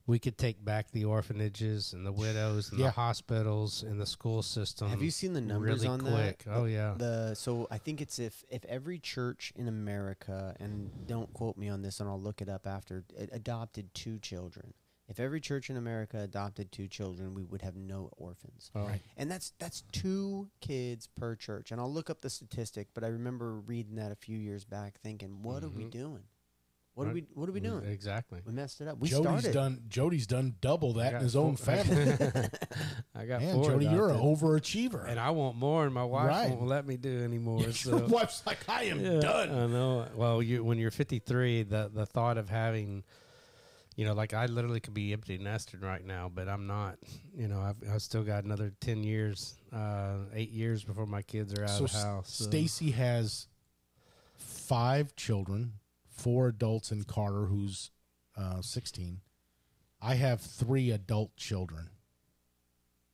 we 0.06 0.18
could 0.18 0.38
take 0.38 0.64
back 0.64 0.90
the 0.90 1.04
orphanages 1.04 1.92
and 1.92 2.04
the 2.06 2.12
widows 2.12 2.70
and 2.70 2.78
Yeah. 2.80 2.86
the 2.86 2.92
hospitals 2.92 3.82
and 3.82 4.00
the 4.00 4.06
school 4.06 4.42
system. 4.42 4.88
have 4.88 5.02
you 5.02 5.10
seen 5.10 5.32
the 5.34 5.40
numbers 5.40 5.76
really 5.82 5.88
on 5.88 6.00
quick? 6.00 6.44
that 6.44 6.50
Oh 6.54 6.64
yeah. 6.64 6.94
the 6.96 7.34
so 7.34 7.66
I 7.70 7.78
think 7.78 8.00
it's 8.00 8.18
if 8.18 8.44
if 8.50 8.64
every 8.66 8.98
church 8.98 9.52
in 9.56 9.68
America 9.68 10.54
and 10.60 10.90
don't 11.06 11.32
quote 11.34 11.56
me 11.56 11.68
on 11.68 11.82
this 11.82 12.00
and 12.00 12.08
I'll 12.08 12.20
look 12.20 12.40
it 12.40 12.48
up 12.48 12.66
after 12.66 13.04
a- 13.18 13.28
adopted 13.34 13.92
two 13.94 14.18
children. 14.18 14.72
If 15.08 15.18
every 15.18 15.40
church 15.40 15.70
in 15.70 15.76
America 15.78 16.18
adopted 16.20 16.70
two 16.70 16.86
children, 16.86 17.32
we 17.34 17.42
would 17.42 17.62
have 17.62 17.76
no 17.76 18.10
orphans. 18.18 18.70
Oh, 18.74 18.86
Right. 18.86 19.00
And 19.16 19.30
that's 19.30 19.52
that's 19.58 19.82
two 19.90 20.50
kids 20.60 21.06
per 21.06 21.34
church. 21.34 21.72
And 21.72 21.80
I'll 21.80 21.92
look 21.92 22.10
up 22.10 22.20
the 22.20 22.28
statistic, 22.30 22.88
but 22.94 23.04
I 23.04 23.08
remember 23.08 23.54
reading 23.54 23.96
that 23.96 24.12
a 24.12 24.16
few 24.16 24.36
years 24.36 24.64
back 24.64 24.98
thinking, 25.02 25.42
what 25.42 25.64
are 25.64 25.70
we 25.70 25.84
Mhm. 25.84 25.90
doing? 25.90 26.22
What 26.94 27.06
are 27.06 27.12
we 27.12 27.26
what 27.34 27.48
are 27.48 27.52
we 27.52 27.60
doing? 27.60 27.84
Exactly. 27.84 28.40
We 28.44 28.52
messed 28.52 28.80
it 28.80 28.88
up. 28.88 28.98
We 28.98 29.08
Jody's 29.08 29.22
started 29.22 29.52
done. 29.52 29.84
Jody's 29.88 30.26
done 30.26 30.56
double 30.60 30.94
that 30.94 31.06
in 31.06 31.12
got 31.12 31.22
his 31.22 31.36
own 31.36 31.54
family. 31.56 31.94
I 33.14 33.24
got 33.24 33.40
Man, 33.40 33.54
four. 33.54 33.70
Jody, 33.70 33.86
you're 33.86 34.10
an 34.10 34.16
overachiever. 34.16 35.06
and 35.08 35.18
I 35.20 35.30
want 35.30 35.56
more, 35.56 35.84
and 35.84 35.94
my 35.94 36.02
wife 36.04 36.26
Right. 36.28 36.50
won't 36.50 36.66
let 36.66 36.86
me 36.88 36.96
do 36.96 37.22
anymore. 37.22 37.60
Your 37.62 37.72
so. 37.72 38.06
wife's 38.08 38.44
like, 38.46 38.68
I 38.68 38.84
am 38.84 39.00
Yeah, 39.00 39.20
done. 39.20 39.50
I 39.50 39.66
know. 39.68 40.08
Well, 40.16 40.42
you 40.42 40.64
when 40.64 40.76
you're 40.78 40.90
53, 40.90 41.62
the 41.62 41.88
the 41.94 42.04
thought 42.04 42.36
of 42.36 42.48
having, 42.48 43.04
you 43.98 44.04
know, 44.04 44.14
like 44.14 44.32
I 44.32 44.46
literally 44.46 44.78
could 44.78 44.94
be 44.94 45.12
empty 45.12 45.38
nested 45.38 45.82
right 45.82 46.04
now, 46.06 46.30
but 46.32 46.48
I'm 46.48 46.68
not. 46.68 46.98
You 47.36 47.48
know, 47.48 47.60
I've 47.60 47.76
I've 47.92 48.00
still 48.00 48.22
got 48.22 48.44
another 48.44 48.72
10 48.80 49.02
years, 49.02 49.56
uh, 49.72 50.18
eight 50.32 50.52
years 50.52 50.84
before 50.84 51.04
my 51.04 51.20
kids 51.20 51.52
are 51.58 51.64
out 51.64 51.70
so 51.70 51.84
of 51.86 51.92
the 51.92 51.98
house. 51.98 52.30
so- 52.32 52.44
Stacy 52.44 52.92
has 52.92 53.48
five 54.36 55.16
children, 55.16 55.72
four 56.08 56.46
adults, 56.46 56.92
and 56.92 57.08
Carter, 57.08 57.46
who's 57.46 57.90
uh, 58.36 58.62
16. 58.62 59.20
I 60.00 60.14
have 60.14 60.40
three 60.42 60.92
adult 60.92 61.34
children. 61.34 61.90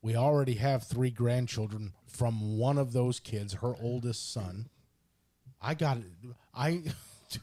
We 0.02 0.14
already 0.14 0.56
have 0.56 0.82
three 0.82 1.10
grandchildren 1.10 1.94
from 2.06 2.58
one 2.58 2.76
of 2.76 2.92
those 2.92 3.20
kids, 3.20 3.54
her 3.54 3.72
oldest 3.80 4.30
son. 4.30 4.68
I 5.62 5.72
got 5.72 5.96
it 5.96 6.04
I 6.52 6.82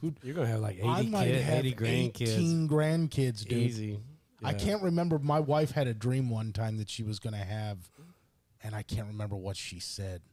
dude. 0.02 0.18
You're 0.24 0.36
gonna 0.36 0.48
have 0.48 0.60
like 0.62 0.78
80 0.78 0.88
I 0.88 1.02
might 1.04 1.26
kid, 1.26 1.42
have 1.42 1.66
80 1.66 1.74
grandkids. 1.76 2.22
18 2.38 2.70
grandkids, 2.70 3.44
dude. 3.46 3.54
Easy. 3.58 4.00
I 4.44 4.54
can't 4.54 4.82
remember. 4.82 5.20
My 5.20 5.40
wife 5.40 5.72
had 5.72 5.88
a 5.88 5.94
dream 5.94 6.30
one 6.30 6.52
time 6.52 6.78
that 6.78 6.90
she 6.90 7.04
was 7.04 7.20
going 7.20 7.34
to 7.36 7.40
have, 7.44 7.78
and 8.64 8.74
I 8.74 8.82
can't 8.82 9.06
remember 9.06 9.36
what 9.36 9.56
she 9.56 9.80
said. 9.80 10.24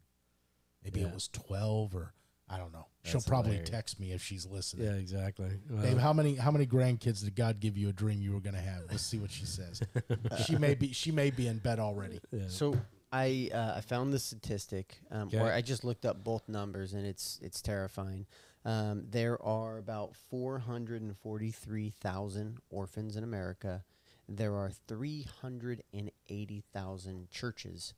Maybe 0.83 1.01
Yeah. 1.01 1.09
it 1.09 1.15
was 1.15 1.29
12 1.29 1.95
or 1.95 2.15
I 2.49 2.57
don't 2.57 2.73
know. 2.73 2.87
She'll 3.05 3.21
probably 3.21 3.51
hilarious. 3.51 3.69
text 3.71 4.01
me 4.01 4.13
if 4.13 4.23
she's 4.23 4.47
listening. 4.47 4.87
Yeah, 4.87 4.95
exactly. 4.95 5.51
Well, 5.69 5.83
Babe, 5.83 5.99
how 5.99 6.15
many 6.15 6.37
how 6.37 6.51
many 6.51 6.67
grandkids 6.67 7.23
did 7.23 7.35
God 7.37 7.61
give 7.61 7.77
you 7.77 7.91
a 7.91 7.93
dream 7.93 8.23
you 8.23 8.33
were 8.33 8.41
going 8.41 8.55
to 8.55 8.61
have? 8.63 8.85
Let's 8.91 9.03
see 9.03 9.19
what 9.19 9.31
she 9.31 9.45
says. 9.45 9.83
she 10.47 10.57
may 10.57 10.75
be 10.75 10.93
she 10.95 11.11
may 11.13 11.31
be 11.31 11.47
in 11.47 11.59
bed 11.59 11.79
already. 11.79 12.21
yeah. 12.33 12.45
So 12.49 12.79
I 13.13 13.51
uh, 13.53 13.75
I 13.77 13.81
found 13.83 14.15
the 14.15 14.19
statistic, 14.19 14.99
um, 15.11 15.29
Okay. 15.29 15.39
or 15.39 15.53
I 15.53 15.61
just 15.61 15.85
looked 15.85 16.07
up 16.07 16.25
both 16.25 16.49
numbers, 16.49 16.95
and 16.95 17.05
it's 17.07 17.39
it's 17.43 17.61
terrifying. 17.61 18.27
Um, 18.69 19.05
there 19.09 19.43
are 19.43 19.79
about 19.79 20.15
four 20.15 20.59
hundred 20.59 21.01
and 21.01 21.17
forty 21.17 21.51
three 21.51 21.89
thousand 21.89 22.59
orphans 22.69 23.17
in 23.17 23.25
America. 23.25 23.83
There 24.29 24.55
are 24.57 24.71
three 24.87 25.27
hundred 25.41 25.83
and 25.95 26.11
eighty 26.29 26.63
thousand 26.75 27.31
churches 27.31 27.95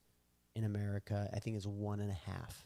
in 0.54 0.62
America. 0.62 1.28
I 1.34 1.40
think 1.40 1.56
it's 1.56 1.66
one 1.66 1.98
and 1.98 2.10
a 2.10 2.30
half. 2.30 2.64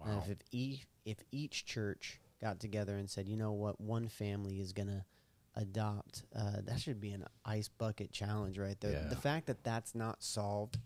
Wow. 0.00 0.22
if 0.24 0.30
if 0.30 0.38
each 0.50 0.86
if 1.04 1.18
each 1.30 1.66
church 1.66 2.18
got 2.40 2.60
together 2.60 2.96
and 2.96 3.10
said, 3.10 3.28
you 3.28 3.36
know 3.36 3.52
what, 3.52 3.78
one 3.78 4.08
family 4.08 4.58
is 4.58 4.72
gonna 4.72 5.04
adopt, 5.54 6.24
uh, 6.34 6.62
that 6.64 6.80
should 6.80 6.98
be 6.98 7.10
an 7.10 7.26
ice 7.44 7.68
bucket 7.68 8.10
challenge 8.10 8.58
right 8.58 8.80
there. 8.80 8.92
Yeah. 8.92 9.08
The 9.10 9.16
fact 9.16 9.48
that 9.48 9.64
that's 9.64 9.94
not 9.94 10.22
solved 10.22 10.78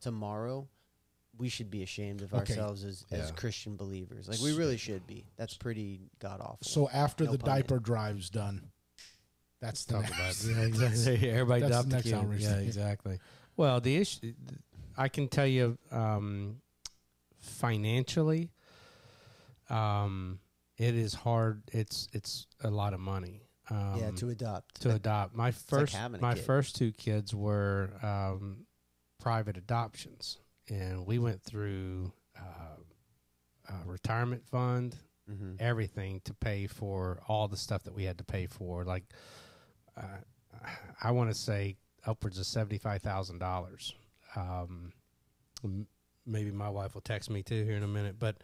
tomorrow, 0.00 0.66
we 1.40 1.48
should 1.48 1.70
be 1.70 1.82
ashamed 1.82 2.22
of 2.22 2.32
Okay. 2.34 2.52
ourselves 2.52 2.84
as, 2.84 3.04
as 3.10 3.28
Yeah. 3.30 3.34
Christian 3.34 3.74
believers. 3.76 4.28
Like 4.28 4.40
we 4.40 4.52
really 4.52 4.76
should 4.76 5.06
be. 5.06 5.24
That's 5.36 5.56
pretty 5.56 6.00
god 6.20 6.40
awful. 6.40 6.58
So 6.62 6.88
after 6.90 7.24
No 7.24 7.32
the 7.32 7.38
pun 7.38 7.48
diaper 7.48 7.78
drive's 7.80 8.28
done, 8.30 8.70
that's 9.60 9.84
the 9.86 9.94
talk 9.94 10.06
about 10.06 10.18
next. 10.20 10.44
yeah, 10.46 10.60
exactly. 10.62 11.30
Everybody 11.30 11.60
That's 11.62 11.72
the 11.72 11.78
adopt 11.78 11.86
a 11.86 11.90
next 11.92 12.04
kid. 12.04 12.14
outrage 12.14 12.42
Yeah, 12.42 12.54
thing. 12.56 12.66
exactly. 12.66 13.18
Well, 13.56 13.80
the 13.80 13.96
issue, 13.96 14.32
I 14.96 15.08
can 15.08 15.28
tell 15.28 15.46
you, 15.46 15.76
um, 15.90 16.60
financially, 17.38 18.50
um, 19.68 20.40
it 20.76 20.94
is 20.94 21.14
hard. 21.14 21.62
It's 21.72 22.08
it's 22.12 22.46
a 22.62 22.70
lot 22.70 22.94
of 22.94 23.00
money. 23.00 23.42
Um, 23.70 23.96
yeah, 24.00 24.10
to 24.12 24.28
adopt. 24.30 24.80
to 24.82 24.94
adopt. 24.94 25.34
My 25.34 25.52
first 25.52 25.94
having 25.94 26.18
a 26.18 26.22
my 26.22 26.34
kid. 26.34 26.44
first 26.44 26.76
two 26.76 26.92
kids 26.92 27.34
were 27.34 27.90
um, 28.02 28.66
private 29.20 29.56
adoptions, 29.56 30.38
and 30.70 31.06
we 31.06 31.18
went 31.18 31.42
through 31.42 32.12
uh, 32.38 32.76
a 33.68 33.88
retirement 33.88 34.44
fund, 34.46 34.96
hmm 35.28 35.52
everything 35.58 36.20
to 36.24 36.34
pay 36.34 36.66
for 36.66 37.20
all 37.28 37.48
the 37.48 37.56
stuff 37.56 37.82
that 37.84 37.94
we 37.94 38.04
had 38.04 38.18
to 38.18 38.24
pay 38.24 38.46
for. 38.46 38.84
Like, 38.84 39.04
uh, 39.96 40.20
I 41.02 41.10
want 41.12 41.30
to 41.30 41.34
say 41.36 41.76
upwards 42.06 42.38
of 42.38 42.46
seventy 42.46 42.78
five 42.78 43.02
thousand 43.02 43.38
dollars. 43.38 43.94
Um, 44.36 44.92
m- 45.64 45.86
maybe 46.26 46.50
my 46.50 46.70
wife 46.70 46.94
will 46.94 47.00
text 47.02 47.30
me 47.30 47.42
too 47.42 47.64
here 47.64 47.76
in 47.76 47.82
a 47.82 47.88
minute, 47.88 48.16
but 48.18 48.36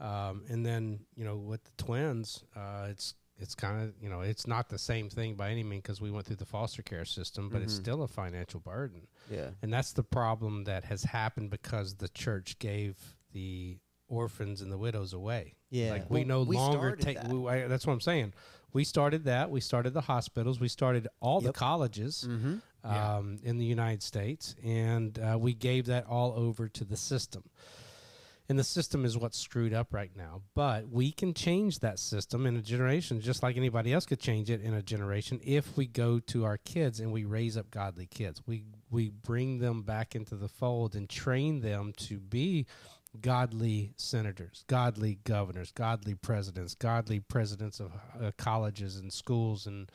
um, 0.00 0.44
and 0.48 0.64
then 0.64 1.00
you 1.16 1.24
know 1.24 1.36
with 1.36 1.62
the 1.64 1.82
twins, 1.82 2.44
uh, 2.56 2.86
it's 2.90 3.14
it's 3.40 3.54
kind 3.54 3.82
of 3.82 3.94
you 4.00 4.08
know 4.08 4.20
it's 4.20 4.46
not 4.46 4.68
the 4.68 4.78
same 4.78 5.08
thing 5.10 5.34
by 5.34 5.50
any 5.50 5.62
means 5.64 5.82
because 5.82 6.00
we 6.00 6.10
went 6.10 6.26
through 6.26 6.36
the 6.36 6.44
foster 6.46 6.82
care 6.82 7.04
system, 7.04 7.48
but 7.48 7.62
it's 7.62 7.74
Mhm. 7.74 7.80
still 7.82 8.02
a 8.02 8.08
financial 8.08 8.60
burden. 8.60 9.06
Yeah. 9.30 9.50
And 9.62 9.72
that's 9.72 9.92
the 9.92 10.02
problem 10.04 10.64
that 10.64 10.84
has 10.84 11.02
happened 11.04 11.50
because 11.50 11.94
the 11.94 12.08
church 12.08 12.58
gave 12.58 12.96
the 13.32 13.78
orphans 14.08 14.60
and 14.60 14.70
the 14.72 14.78
widows 14.78 15.12
away. 15.12 15.54
Yeah. 15.70 15.92
Like 15.92 16.10
we 16.10 16.20
Well, 16.20 16.28
no 16.28 16.42
we 16.42 16.56
longer 16.56 16.96
take. 16.96 17.16
that. 17.16 17.28
We, 17.32 17.48
I, 17.48 17.66
that's 17.68 17.86
what 17.86 17.92
I'm 17.92 18.00
saying. 18.00 18.34
We 18.72 18.84
started 18.84 19.24
that. 19.24 19.50
We 19.50 19.60
started 19.60 19.94
the 19.94 20.00
hospitals. 20.02 20.60
We 20.60 20.68
started 20.68 21.08
all 21.20 21.40
the 21.40 21.52
colleges 21.52 22.24
Mm-hmm. 22.28 22.56
Yeah. 22.84 23.16
um, 23.16 23.38
in 23.42 23.58
the 23.58 23.64
United 23.64 24.02
States, 24.02 24.54
and 24.64 25.18
uh, 25.18 25.36
we 25.38 25.52
gave 25.54 25.86
that 25.86 26.06
all 26.06 26.32
over 26.32 26.66
to 26.68 26.84
the 26.84 26.96
system. 26.96 27.44
And 28.50 28.58
the 28.58 28.64
system 28.64 29.04
is 29.04 29.16
what's 29.16 29.38
screwed 29.38 29.72
up 29.72 29.94
right 29.94 30.10
now. 30.16 30.42
But 30.56 30.88
we 30.88 31.12
can 31.12 31.34
change 31.34 31.78
that 31.78 32.00
system 32.00 32.46
in 32.46 32.56
a 32.56 32.60
generation, 32.60 33.20
just 33.20 33.44
like 33.44 33.56
anybody 33.56 33.92
else 33.92 34.06
could 34.06 34.18
change 34.18 34.50
it 34.50 34.60
in 34.60 34.74
a 34.74 34.82
generation, 34.82 35.38
if 35.44 35.76
we 35.76 35.86
go 35.86 36.18
to 36.18 36.44
our 36.44 36.56
kids 36.56 36.98
and 36.98 37.12
we 37.12 37.24
raise 37.24 37.56
up 37.56 37.70
godly 37.70 38.06
kids. 38.06 38.42
We 38.48 38.64
we 38.90 39.10
bring 39.10 39.60
them 39.60 39.82
back 39.82 40.16
into 40.16 40.34
the 40.34 40.48
fold 40.48 40.96
and 40.96 41.08
train 41.08 41.60
them 41.60 41.92
to 41.98 42.18
be 42.18 42.66
godly 43.20 43.92
senators, 43.96 44.64
godly 44.66 45.20
governors, 45.22 45.70
godly 45.70 46.16
presidents, 46.16 46.74
godly 46.74 47.20
presidents 47.20 47.78
of 47.78 47.92
uh, 48.20 48.32
colleges 48.36 48.96
and 48.96 49.12
schools 49.12 49.68
and 49.68 49.92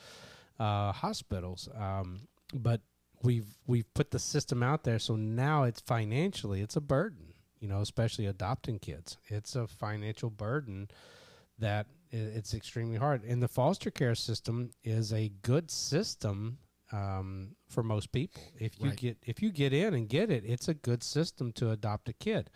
uh, 0.62 0.94
hospitals. 0.94 1.68
Um, 1.78 2.22
but 2.54 2.80
we've 3.22 3.58
we've 3.68 3.94
put 3.94 4.12
the 4.12 4.20
system 4.20 4.64
out 4.64 4.86
there, 4.86 4.98
so 4.98 5.18
now 5.18 5.64
it's 5.64 5.82
financially 5.82 6.62
it's 6.62 6.78
a 6.78 6.82
burden. 6.82 7.35
You 7.60 7.68
know, 7.68 7.82
especially 7.82 8.26
adopting 8.28 8.80
kids, 8.80 9.18
it's 9.28 9.56
a 9.56 9.68
financial 9.68 10.30
burden 10.30 10.90
that 11.60 11.88
it's 12.12 12.54
extremely 12.54 12.98
hard. 12.98 13.24
And 13.24 13.42
the 13.42 13.48
foster 13.48 13.92
care 13.92 14.16
system 14.16 14.72
is 14.84 15.12
a 15.14 15.30
good 15.42 15.72
system 15.72 16.60
um, 16.92 17.56
for 17.68 17.84
most 17.84 18.12
people. 18.12 18.42
If 18.60 18.80
you 18.80 18.90
Right. 18.90 18.98
get 18.98 19.18
if 19.24 19.42
you 19.42 19.52
get 19.52 19.74
in 19.74 19.94
and 19.94 20.08
get 20.08 20.30
it, 20.30 20.44
it's 20.46 20.68
a 20.68 20.74
good 20.74 21.04
system 21.04 21.52
to 21.54 21.72
adopt 21.72 22.10
a 22.10 22.14
kid. 22.14 22.50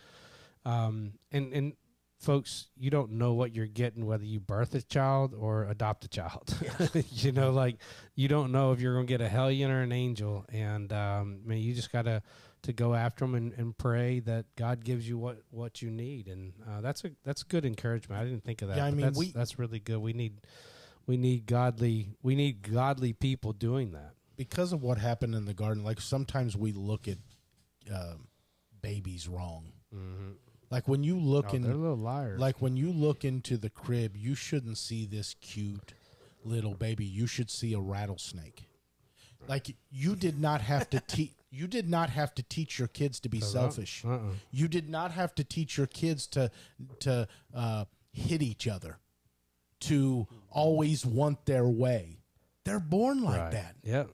Um, 0.66 1.14
and 1.32 1.54
and 1.54 1.74
folks, 2.20 2.68
you 2.78 2.90
don't 2.90 3.12
know 3.14 3.34
what 3.34 3.56
you're 3.56 3.66
getting 3.68 4.06
whether 4.06 4.26
you 4.26 4.40
birth 4.40 4.76
a 4.76 4.82
child 4.82 5.34
or 5.34 5.64
adopt 5.66 6.06
a 6.06 6.08
child. 6.10 6.54
you 7.12 7.32
know, 7.32 7.52
like 7.52 7.78
you 8.16 8.28
don't 8.28 8.52
know 8.52 8.72
if 8.72 8.82
you're 8.82 8.94
going 8.94 9.08
to 9.08 9.12
get 9.12 9.22
a 9.22 9.30
hellion 9.30 9.72
or 9.72 9.82
an 9.82 9.92
angel, 9.92 10.46
and 10.50 10.92
um, 10.94 11.42
I 11.46 11.48
mean, 11.48 11.64
you 11.64 11.74
just 11.74 11.92
gotta 11.92 12.22
to 12.22 12.24
go 12.74 12.94
after 12.94 13.26
them 13.26 13.36
and, 13.36 13.54
and 13.54 13.78
pray 13.78 14.20
that 14.22 14.46
God 14.56 14.84
gives 14.84 15.08
you 15.08 15.18
what, 15.18 15.42
what 15.50 15.82
you 15.82 15.90
need, 15.90 16.28
and 16.28 16.54
uh, 16.70 16.82
that's 16.82 17.04
a 17.06 17.12
that's 17.24 17.44
good 17.44 17.66
encouragement. 17.66 18.22
I 18.22 18.26
didn't 18.26 18.44
think 18.44 18.62
of 18.62 18.68
that. 18.70 18.78
Yeah, 18.78 18.86
I 18.86 18.92
mean, 18.92 19.02
that's, 19.02 19.18
we- 19.18 19.32
that's 19.32 19.58
really 19.60 19.80
good. 19.80 19.98
We 20.00 20.14
need 20.14 20.42
we 21.08 21.18
need 21.18 21.46
godly 21.46 22.10
we 22.22 22.36
need 22.36 22.62
godly 22.72 23.14
people 23.14 23.54
doing 23.54 23.92
that. 23.92 24.14
because 24.38 24.72
of 24.74 24.84
what 24.84 24.98
happened 24.98 25.36
in 25.36 25.46
the 25.46 25.54
garden, 25.54 25.84
like 25.84 26.00
sometimes 26.02 26.56
we 26.56 26.72
look 26.72 27.08
at 27.08 27.18
um, 27.94 28.28
babies 28.82 29.28
wrong. 29.28 29.72
Mm-hmm. 29.96 30.32
Like 30.70 30.88
when 30.88 31.04
you 31.04 31.18
look 31.20 31.48
Oh, 31.52 31.56
in, 31.56 31.64
they're 31.64 31.74
little 31.74 31.98
liars. 31.98 32.40
like 32.40 32.62
when 32.62 32.78
you 32.78 32.92
look 32.92 33.26
into 33.26 33.58
the 33.58 33.70
crib, 33.72 34.16
you 34.16 34.36
shouldn't 34.36 34.78
see 34.78 35.06
this 35.08 35.34
cute 35.42 35.94
little 36.44 36.76
baby. 36.76 37.06
You 37.06 37.26
should 37.26 37.50
see 37.50 37.74
a 37.74 37.80
rattlesnake. 37.80 38.68
Like 39.48 39.76
you 39.90 40.16
did 40.16 40.40
not 40.40 40.62
have 40.62 40.90
to 40.92 41.00
teach. 41.08 41.32
You 41.52 41.68
did 41.68 41.90
not 41.90 42.10
have 42.12 42.34
to 42.36 42.44
teach 42.44 42.78
your 42.78 42.88
kids 42.88 43.20
to 43.22 43.30
be 43.30 43.40
selfish. 43.40 44.04
Uh-uh. 44.06 44.20
You 44.52 44.68
did 44.68 44.88
not 44.90 45.12
have 45.12 45.34
to 45.36 45.44
teach 45.44 45.78
your 45.78 45.88
kids 45.88 46.28
to 46.28 46.52
to 47.00 47.28
uh, 47.54 47.86
hit 48.12 48.42
each 48.42 48.68
other, 48.68 49.00
to 49.82 50.28
always 50.50 51.06
want 51.06 51.46
their 51.46 51.68
way. 51.68 52.18
They're 52.66 52.80
born 52.80 53.24
like 53.24 53.40
right. 53.40 53.52
that, 53.52 53.76
Yep. 53.84 54.12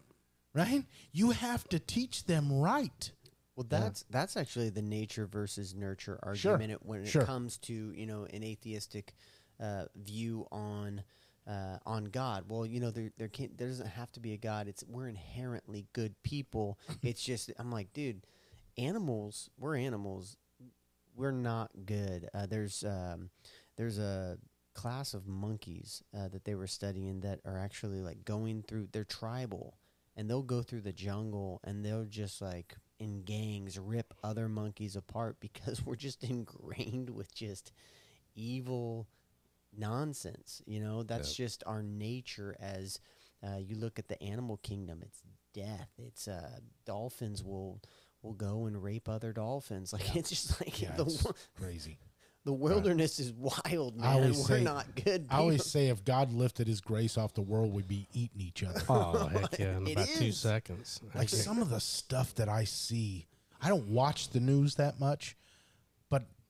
right? 0.53 0.86
You 1.12 1.32
have 1.32 1.68
to 1.70 1.80
teach 1.80 2.24
them 2.26 2.52
right. 2.53 3.12
Well, 3.56 3.66
that's 3.70 4.06
that's 4.10 4.38
actually 4.38 4.70
the 4.70 4.82
nature 4.82 5.26
versus 5.26 5.74
nurture 5.76 6.20
argument 6.24 6.72
it- 6.72 6.86
when 6.86 7.02
it 7.02 7.07
sure. 7.07 7.24
comes 7.26 7.57
to 7.60 7.74
you 7.74 8.06
know 8.06 8.26
an 8.32 8.44
atheistic 8.44 9.14
uh, 9.60 9.86
view 9.95 10.48
on 10.52 11.03
uh, 11.48 11.78
on 11.86 12.06
God. 12.06 12.46
Well, 12.48 12.66
you 12.66 12.80
know 12.80 12.92
there 12.92 13.12
there 13.18 13.28
can't 13.28 13.58
there 13.58 13.68
doesn't 13.68 13.88
have 13.88 14.12
to 14.14 14.20
be 14.20 14.34
a 14.34 14.38
God. 14.38 14.68
It's 14.68 14.84
we're 14.88 15.08
inherently 15.08 15.88
good 15.94 16.16
people. 16.24 16.80
it's 17.02 17.24
just 17.24 17.52
I'm 17.58 17.72
like, 17.72 17.94
dude, 17.94 18.26
animals. 18.78 19.50
We're 19.58 19.76
animals. 19.78 20.38
We're 21.16 21.32
not 21.32 21.72
good. 21.86 22.30
Uh, 22.34 22.46
there's 22.46 22.84
um, 22.84 23.30
there's 23.78 24.00
a 24.00 24.38
class 24.74 25.14
of 25.14 25.28
monkeys 25.28 26.04
uh, 26.16 26.28
that 26.28 26.44
they 26.44 26.56
were 26.56 26.68
studying 26.68 27.22
that 27.22 27.40
are 27.46 27.58
actually 27.58 28.02
like 28.02 28.26
going 28.26 28.64
through. 28.68 28.90
They're 28.92 29.04
tribal 29.04 29.78
and 30.16 30.30
they'll 30.30 30.44
go 30.44 30.62
through 30.62 30.82
the 30.82 30.94
jungle 30.94 31.62
and 31.64 31.84
they'll 31.84 32.06
just 32.06 32.42
like 32.42 32.76
in 33.00 33.24
gangs 33.24 33.78
rip 33.78 34.14
other 34.24 34.48
monkeys 34.48 34.96
apart 34.96 35.38
because 35.40 35.86
we're 35.86 35.96
just 35.96 36.24
ingrained 36.24 37.10
with 37.10 37.34
just 37.34 37.72
evil 38.36 39.08
nonsense 39.78 40.62
you 40.66 40.80
know? 40.80 41.04
That's 41.04 41.36
just 41.36 41.64
our 41.66 41.84
nature 41.84 42.56
as 42.60 43.00
uh, 43.46 43.58
you 43.58 43.76
look 43.76 44.00
at 44.00 44.08
the 44.08 44.22
animal 44.24 44.58
kingdom 44.58 45.02
it's 45.04 45.22
death. 45.54 45.90
It's 45.98 46.28
uh, 46.28 46.58
dolphins 46.86 47.44
will 47.44 47.82
will 48.22 48.34
go 48.34 48.66
and 48.66 48.82
rape 48.82 49.08
other 49.08 49.32
dolphins. 49.34 49.94
Like 49.94 50.16
it's 50.16 50.30
just 50.30 50.60
like 50.60 50.82
Yeah, 50.82 50.96
the, 50.96 51.04
it's 51.06 51.26
crazy. 51.60 51.98
the 52.44 52.54
wilderness 52.54 53.20
is 53.20 53.32
wild 53.34 53.98
man. 53.98 54.06
I 54.08 54.16
we're 54.28 54.34
say- 54.34 54.64
not 54.64 54.86
good 55.04 55.28
I 55.30 55.38
always 55.38 55.66
say 55.66 55.88
if 55.90 56.04
God 56.04 56.34
lifted 56.34 56.68
His 56.68 56.82
grace 56.82 57.18
off 57.18 57.34
the 57.34 57.42
world, 57.42 57.74
we'd 57.74 57.88
be 57.88 58.08
eating 58.14 58.42
each 58.42 58.64
other. 58.64 58.82
Oh 58.90 59.28
heck 59.28 59.60
yeah! 59.60 59.78
In 59.78 59.88
It 59.88 59.92
about 59.94 60.08
two 60.08 60.32
seconds. 60.32 61.00
like 61.14 61.30
some 61.30 61.62
of 61.62 61.70
the 61.70 61.80
stuff 61.80 62.34
that 62.36 62.50
I 62.50 62.64
see, 62.64 63.28
I 63.62 63.70
don't 63.70 63.88
watch 63.90 64.30
the 64.30 64.40
news 64.40 64.76
that 64.76 65.00
much, 65.00 65.36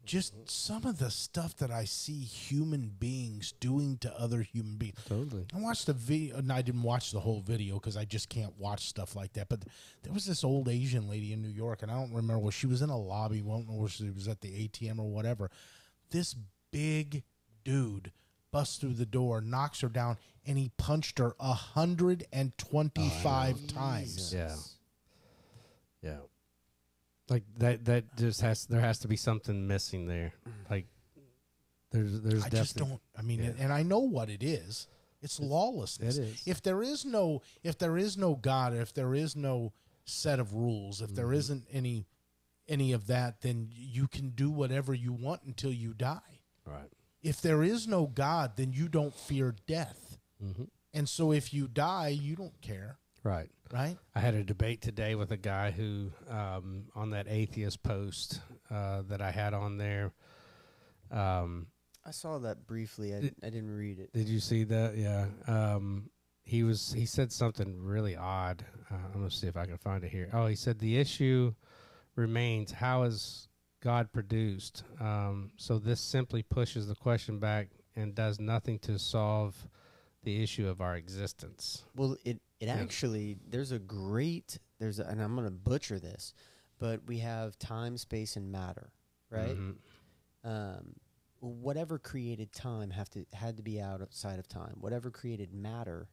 just 0.05 0.33
mm-hmm. 0.33 0.43
some 0.47 0.85
of 0.85 0.99
the 0.99 1.09
stuff 1.09 1.55
that 1.57 1.71
I 1.71 1.85
see 1.85 2.19
human 2.19 2.91
beings 2.99 3.53
doing 3.59 3.97
to 3.99 4.19
other 4.19 4.41
human 4.41 4.77
beings. 4.77 4.97
Totally. 5.07 5.45
I 5.53 5.59
watched 5.59 5.87
the 5.87 5.93
video, 5.93 6.37
and 6.37 6.51
I 6.51 6.61
didn't 6.61 6.83
watch 6.83 7.11
the 7.11 7.19
whole 7.19 7.41
video 7.41 7.75
because 7.75 7.97
I 7.97 8.05
just 8.05 8.29
can't 8.29 8.57
watch 8.57 8.87
stuff 8.87 9.15
like 9.15 9.33
that. 9.33 9.49
But 9.49 9.63
there 10.03 10.13
was 10.13 10.25
this 10.25 10.43
old 10.43 10.69
Asian 10.69 11.09
lady 11.09 11.33
in 11.33 11.41
New 11.41 11.49
York, 11.49 11.81
and 11.81 11.91
I 11.91 11.95
don't 11.95 12.13
remember 12.13 12.39
where 12.39 12.51
she 12.51 12.67
was 12.67 12.81
in 12.81 12.89
a 12.89 12.97
lobby, 12.97 13.41
won't 13.41 13.67
know 13.67 13.75
where 13.75 13.89
she 13.89 14.09
was 14.09 14.27
at 14.27 14.41
the 14.41 14.67
ATM 14.67 14.99
or 14.99 15.09
whatever. 15.09 15.49
This 16.11 16.35
big 16.71 17.23
dude 17.63 18.11
busts 18.51 18.77
through 18.77 18.93
the 18.93 19.05
door, 19.05 19.41
knocks 19.41 19.81
her 19.81 19.89
down, 19.89 20.17
and 20.45 20.57
he 20.57 20.71
punched 20.77 21.19
her 21.19 21.35
a 21.39 21.53
hundred 21.53 22.25
and 22.31 22.57
twenty-five 22.57 23.57
oh, 23.61 23.67
times. 23.73 24.33
Yeah. 24.33 24.55
Yeah. 26.01 26.17
Like 27.29 27.43
that 27.57 27.85
that 27.85 28.15
just 28.17 28.41
has 28.41 28.65
there 28.67 28.81
has 28.81 28.99
to 28.99 29.07
be 29.07 29.15
something 29.17 29.67
missing 29.67 30.05
there. 30.07 30.33
Like 30.69 30.85
there's 31.91 32.21
there's 32.21 32.43
I 32.45 32.49
just 32.49 32.77
don't. 32.77 33.01
I 33.17 33.21
mean, 33.21 33.43
Yeah. 33.43 33.51
and 33.59 33.71
I 33.73 33.83
know 33.83 33.99
what 33.99 34.29
it 34.29 34.43
is. 34.43 34.87
It's 35.21 35.39
lawlessness. 35.39 36.17
it 36.17 36.21
is. 36.23 36.43
If 36.45 36.61
there 36.61 36.83
is 36.83 37.03
no, 37.03 37.41
if 37.63 37.77
there 37.79 37.97
is 37.97 38.15
no 38.17 38.35
God, 38.35 38.75
if 38.75 38.93
there 38.93 39.15
is 39.15 39.35
no 39.35 39.73
set 40.03 40.39
of 40.39 40.53
rules, 40.53 41.01
if 41.01 41.07
Mm-hmm. 41.07 41.15
there 41.15 41.33
isn't 41.33 41.65
any, 41.71 42.05
any 42.67 42.91
of 42.91 43.07
that, 43.07 43.41
then 43.41 43.69
you 43.71 44.07
can 44.07 44.29
do 44.31 44.51
whatever 44.51 44.93
you 44.93 45.13
want 45.13 45.41
until 45.43 45.71
you 45.73 45.93
die. 45.93 46.41
right. 46.65 46.89
If 47.23 47.41
there 47.41 47.63
is 47.63 47.87
no 47.87 48.05
God, 48.05 48.55
then 48.55 48.71
you 48.71 48.87
don't 48.87 49.15
fear 49.15 49.55
death, 49.65 50.19
Mm-hmm. 50.43 50.65
and 50.93 51.09
so 51.09 51.31
if 51.31 51.53
you 51.55 51.67
die, 51.67 52.09
you 52.09 52.35
don't 52.35 52.61
care, 52.61 52.99
Right. 53.25 53.49
right? 53.73 53.97
I 54.13 54.19
had 54.19 54.35
a 54.35 54.43
debate 54.43 54.81
today 54.81 55.15
with 55.15 55.31
a 55.31 55.37
guy 55.37 55.71
who, 55.71 56.11
um, 56.29 56.83
on 56.95 57.09
that 57.09 57.25
atheist 57.27 57.81
post 57.81 58.39
uh, 58.69 59.01
that 59.09 59.19
I 59.19 59.31
had 59.31 59.53
on 59.55 59.77
there. 59.77 60.13
Um, 61.11 61.67
I 62.05 62.11
saw 62.11 62.37
that 62.39 62.67
briefly. 62.67 63.15
I, 63.15 63.21
Did- 63.21 63.35
I 63.43 63.49
didn't 63.49 63.75
read 63.75 63.97
it. 63.99 64.13
did 64.13 64.27
you 64.29 64.39
see 64.39 64.63
that? 64.65 64.95
Yeah. 64.95 65.25
Um, 65.47 66.11
he 66.43 66.61
was. 66.63 66.93
He 66.93 67.07
said 67.07 67.31
something 67.31 67.81
really 67.83 68.15
odd. 68.15 68.63
Uh, 68.91 68.95
I'm 69.07 69.13
gonna 69.21 69.31
see 69.31 69.47
if 69.47 69.57
I 69.57 69.65
can 69.65 69.79
find 69.79 70.03
it 70.03 70.11
here. 70.11 70.29
Oh, 70.31 70.45
he 70.45 70.55
said 70.55 70.77
the 70.77 70.97
issue 70.99 71.55
remains: 72.15 72.71
How 72.71 73.03
is 73.03 73.47
God 73.81 74.11
produced? 74.13 74.83
Um, 74.99 75.49
so 75.57 75.79
this 75.79 75.99
simply 75.99 76.43
pushes 76.43 76.87
the 76.87 76.93
question 76.93 77.39
back 77.39 77.69
and 77.95 78.13
does 78.13 78.39
nothing 78.39 78.77
to 78.79 78.99
solve 78.99 79.67
the 80.25 80.43
issue 80.43 80.67
of 80.67 80.81
our 80.81 80.95
existence. 80.95 81.83
Well, 81.95 82.17
it 82.25 82.41
it 82.59 82.67
actually 82.67 83.37
there's 83.47 83.71
a 83.71 83.79
great 83.79 84.59
there's 84.79 84.99
a, 84.99 85.05
and 85.05 85.21
I'm 85.21 85.35
going 85.35 85.47
to 85.47 85.51
butcher 85.51 85.99
this, 85.99 86.33
but 86.79 87.01
we 87.07 87.19
have 87.19 87.57
time, 87.57 87.97
space, 87.97 88.35
and 88.35 88.51
matter, 88.51 88.91
right? 89.29 89.55
Mhm. 89.55 89.75
Um, 90.43 90.95
whatever 91.39 91.97
created 91.99 92.51
time 92.51 92.89
have 92.91 93.09
to 93.11 93.25
had 93.33 93.57
to 93.57 93.63
be 93.63 93.79
outside 93.79 94.39
of 94.39 94.47
time. 94.47 94.75
Whatever 94.79 95.11
created 95.11 95.53
matter 95.53 96.07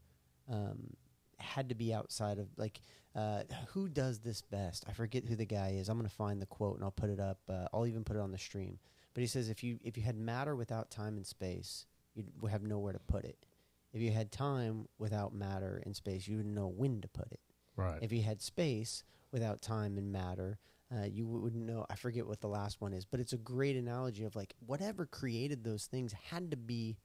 um, 0.48 0.94
had 1.38 1.68
to 1.70 1.74
be 1.74 1.92
outside 1.92 2.38
of 2.38 2.48
like 2.56 2.80
uh, 3.14 3.42
who 3.68 3.88
does 3.88 4.20
this 4.20 4.42
best? 4.42 4.84
I 4.88 4.92
forget 4.92 5.24
who 5.26 5.36
the 5.36 5.44
guy 5.46 5.70
is. 5.70 5.88
I'm 5.88 5.98
going 5.98 6.08
to 6.08 6.14
find 6.14 6.40
the 6.40 6.46
quote 6.46 6.76
and 6.76 6.84
I'll 6.84 6.90
put 6.90 7.10
it 7.10 7.20
up. 7.20 7.38
Uh, 7.48 7.66
I'll 7.72 7.86
even 7.86 8.04
put 8.04 8.16
it 8.16 8.20
on 8.20 8.30
the 8.32 8.38
stream. 8.38 8.78
But 9.14 9.20
he 9.20 9.26
says 9.26 9.48
if 9.50 9.62
you 9.62 9.78
if 9.84 9.96
you 9.96 10.02
had 10.02 10.16
matter 10.16 10.56
without 10.56 10.90
time 10.90 11.16
and 11.16 11.26
space, 11.26 11.86
you'd 12.14 12.30
have 12.50 12.62
nowhere 12.62 12.92
to 12.92 12.98
put 12.98 13.24
it. 13.24 13.44
If 13.92 14.00
you 14.00 14.10
had 14.10 14.32
time 14.32 14.88
without 14.98 15.34
matter 15.34 15.82
and 15.84 15.94
space, 15.94 16.26
you 16.26 16.36
wouldn't 16.36 16.54
know 16.54 16.68
when 16.68 17.00
to 17.02 17.08
put 17.08 17.30
it. 17.30 17.40
Right. 17.76 17.98
If 18.00 18.12
you 18.12 18.22
had 18.22 18.40
space 18.40 19.04
without 19.32 19.62
time 19.62 19.98
and 19.98 20.12
matter, 20.12 20.58
uh, 20.94 21.04
you 21.04 21.26
wouldn't 21.26 21.64
know. 21.64 21.86
I 21.90 21.96
forget 21.96 22.26
what 22.26 22.40
the 22.40 22.48
last 22.48 22.80
one 22.80 22.92
is, 22.92 23.04
but 23.04 23.20
it's 23.20 23.32
a 23.32 23.38
great 23.38 23.76
analogy 23.76 24.24
of 24.24 24.36
like 24.36 24.54
whatever 24.66 25.06
created 25.06 25.64
those 25.64 25.86
things 25.86 26.12
had 26.30 26.50
to 26.50 26.56
be 26.56 26.96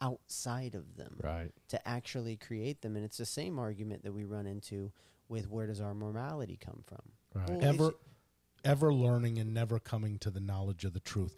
outside 0.00 0.74
of 0.74 0.96
them 0.96 1.16
right. 1.22 1.50
to 1.68 1.88
actually 1.88 2.36
create 2.36 2.82
them. 2.82 2.96
And 2.96 3.04
it's 3.04 3.18
the 3.18 3.26
same 3.26 3.58
argument 3.58 4.02
that 4.04 4.12
we 4.12 4.24
run 4.24 4.46
into 4.46 4.92
with 5.28 5.48
where 5.48 5.66
does 5.66 5.80
our 5.80 5.94
morality 5.94 6.58
come 6.62 6.82
from? 6.86 7.00
Right. 7.34 7.50
Well, 7.50 7.64
ever 7.64 7.94
ever 8.64 8.92
learning 8.92 9.38
and 9.38 9.52
never 9.52 9.78
coming 9.78 10.18
to 10.18 10.30
the 10.30 10.40
knowledge 10.40 10.84
of 10.84 10.92
the 10.92 11.00
truth. 11.00 11.34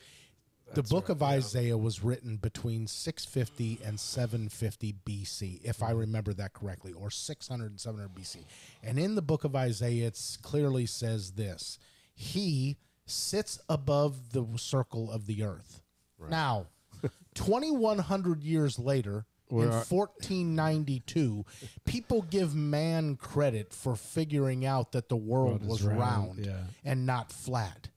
The 0.69 0.77
That's 0.77 0.91
book 0.91 1.09
right, 1.09 1.16
of 1.16 1.20
yeah. 1.20 1.27
Isaiah 1.28 1.78
was 1.78 2.03
written 2.03 2.36
between 2.36 2.86
650 2.86 3.81
and 3.85 4.01
750 4.01 4.95
BC, 5.07 5.61
if 5.62 5.77
Mm-hmm. 5.77 5.85
I 5.85 5.91
remember 5.91 6.32
that 6.35 6.53
correctly, 6.55 6.93
or 6.93 7.11
600 7.11 7.70
and 7.70 7.81
700 7.81 8.15
BC. 8.15 8.39
And 8.82 8.99
in 8.99 9.15
the 9.15 9.23
book 9.23 9.45
of 9.45 9.55
Isaiah, 9.55 10.07
it 10.07 10.39
clearly 10.43 10.86
says 10.86 11.32
this 11.32 11.78
He 12.15 12.78
sits 13.07 13.61
above 13.69 14.32
the 14.32 14.47
circle 14.57 15.11
of 15.12 15.27
the 15.27 15.43
earth. 15.45 15.82
Now, 16.31 16.69
2,100 17.35 18.43
years 18.43 18.78
later, 18.78 19.27
in 19.51 19.57
Where 19.59 19.69
are- 19.69 19.85
1492, 19.85 21.45
people 21.85 22.23
give 22.23 22.55
man 22.55 23.16
credit 23.16 23.73
for 23.74 23.95
figuring 23.97 24.65
out 24.65 24.93
that 24.93 25.09
the 25.09 25.16
world 25.16 25.61
World 25.61 25.66
was 25.66 25.82
round, 25.82 25.99
round, 25.99 26.47
yeah. 26.47 26.61
and 26.85 27.05
not 27.07 27.31
flat. 27.31 27.89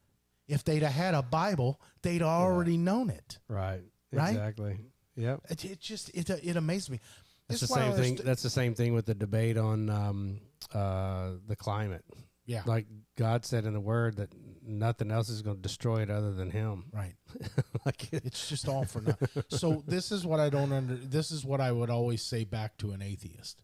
If 0.46 0.64
they'd 0.64 0.82
have 0.82 0.92
had 0.92 1.14
a 1.14 1.22
Bible, 1.22 1.80
they'd 2.02 2.22
already 2.22 2.76
known 2.76 3.10
it. 3.10 3.38
Right. 3.48 3.82
Right? 4.12 4.30
Exactly. 4.30 4.78
Yep. 5.16 5.40
It, 5.50 5.64
it 5.64 5.80
just 5.80 6.10
it 6.14 6.30
it 6.30 6.56
amazed 6.56 6.90
me. 6.90 7.00
That's 7.48 7.60
This 7.60 7.68
the 7.70 7.74
is 7.74 7.78
why 7.78 7.86
I 7.86 7.90
same 7.94 8.02
thing. 8.02 8.16
underst- 8.16 8.24
That's 8.24 8.42
the 8.42 8.50
same 8.50 8.74
thing 8.74 8.94
with 8.94 9.06
the 9.06 9.14
debate 9.14 9.56
on 9.56 9.88
um, 9.90 10.40
uh, 10.74 11.32
the 11.46 11.56
climate. 11.56 12.04
Yeah, 12.46 12.62
Like 12.64 12.86
God 13.16 13.44
said 13.44 13.66
in 13.66 13.74
the 13.74 13.80
Word 13.80 14.16
that 14.16 14.30
nothing 14.62 15.10
else 15.10 15.28
is 15.28 15.42
going 15.42 15.56
to 15.56 15.62
destroy 15.62 16.00
it 16.00 16.08
other 16.10 16.32
than 16.32 16.50
Him. 16.50 16.84
right. 16.94 17.12
like 17.84 18.10
it, 18.10 18.24
It's 18.24 18.48
just 18.48 18.66
all 18.68 18.86
for 18.86 19.02
nothing. 19.02 19.44
so 19.48 19.82
this 19.86 20.10
is 20.10 20.24
what 20.24 20.40
I 20.40 20.48
don't 20.48 20.72
under. 20.72 20.94
This 20.94 21.30
is 21.30 21.44
what 21.44 21.60
I 21.60 21.72
would 21.72 21.90
always 21.90 22.22
say 22.22 22.44
back 22.44 22.78
to 22.78 22.92
an 22.92 23.02
atheist. 23.02 23.62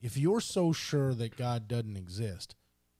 If 0.00 0.16
you're 0.16 0.40
so 0.40 0.72
sure 0.72 1.14
that 1.14 1.36
God 1.36 1.66
doesn't 1.66 1.96
exist, 1.96 2.54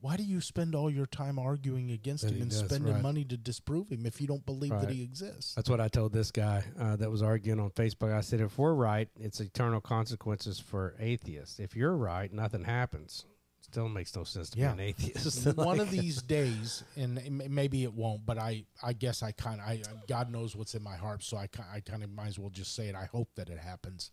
why 0.06 0.16
do 0.16 0.22
you 0.22 0.40
spend 0.40 0.76
all 0.76 0.88
your 0.88 1.06
time 1.06 1.36
arguing 1.36 1.90
against 1.90 2.30
him 2.30 2.40
and 2.40 2.52
spending 2.52 2.94
right. 2.94 3.02
money 3.02 3.24
to 3.24 3.36
disprove 3.36 3.88
him 3.88 4.06
if 4.06 4.20
you 4.20 4.28
don't 4.28 4.46
believe 4.46 4.70
that 4.70 4.88
he 4.88 5.02
exists? 5.02 5.56
that's 5.56 5.68
what 5.68 5.80
I 5.80 5.88
told 5.88 6.12
this 6.12 6.30
guy 6.30 6.62
uh, 6.78 6.94
that 6.94 7.10
was 7.10 7.22
arguing 7.22 7.58
on 7.58 7.70
Facebook. 7.70 8.14
I 8.16 8.20
said, 8.20 8.40
if 8.40 8.56
we're 8.56 8.72
right, 8.72 9.08
it's 9.18 9.40
eternal 9.40 9.80
consequences 9.80 10.60
for 10.60 10.94
atheists. 11.00 11.58
If 11.58 11.74
you're 11.74 11.96
right, 11.96 12.32
nothing 12.32 12.62
happens. 12.62 13.24
Still 13.62 13.88
makes 13.88 14.14
no 14.14 14.22
sense 14.22 14.50
to 14.50 14.60
Yeah. 14.60 14.74
be 14.74 14.82
an 14.84 14.88
atheist. 14.90 15.44
One 15.56 15.80
of 15.80 15.90
these 15.90 16.22
days, 16.38 16.84
and 16.94 17.20
maybe 17.50 17.82
it 17.82 17.92
won't, 17.92 18.24
but 18.24 18.38
I, 18.38 18.64
I 18.80 18.92
guess 18.92 19.24
I 19.24 19.32
kind 19.32 19.60
of, 19.60 19.66
I, 19.66 19.82
God 20.06 20.30
knows 20.30 20.54
what's 20.54 20.76
in 20.76 20.84
my 20.84 20.94
heart, 20.94 21.24
so 21.24 21.36
I, 21.36 21.48
I 21.74 21.80
kind 21.80 22.04
of 22.04 22.12
might 22.12 22.28
as 22.28 22.38
well 22.38 22.50
just 22.50 22.76
say 22.76 22.86
it. 22.86 22.94
I 22.94 23.06
hope 23.06 23.30
that 23.34 23.48
it 23.48 23.58
happens. 23.58 24.12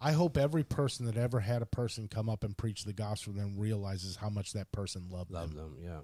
I 0.00 0.12
hope 0.12 0.36
every 0.36 0.64
person 0.64 1.06
that 1.06 1.16
ever 1.16 1.40
had 1.40 1.62
a 1.62 1.66
person 1.66 2.08
come 2.08 2.28
up 2.28 2.44
and 2.44 2.56
preach 2.56 2.84
the 2.84 2.92
gospel 2.92 3.32
to 3.32 3.38
them 3.38 3.56
realizes 3.56 4.16
how 4.16 4.28
much 4.28 4.52
that 4.52 4.70
person 4.72 5.08
loved 5.10 5.30
love 5.30 5.54
them, 5.54 5.58
them. 5.58 5.76
Yeah. 5.82 6.00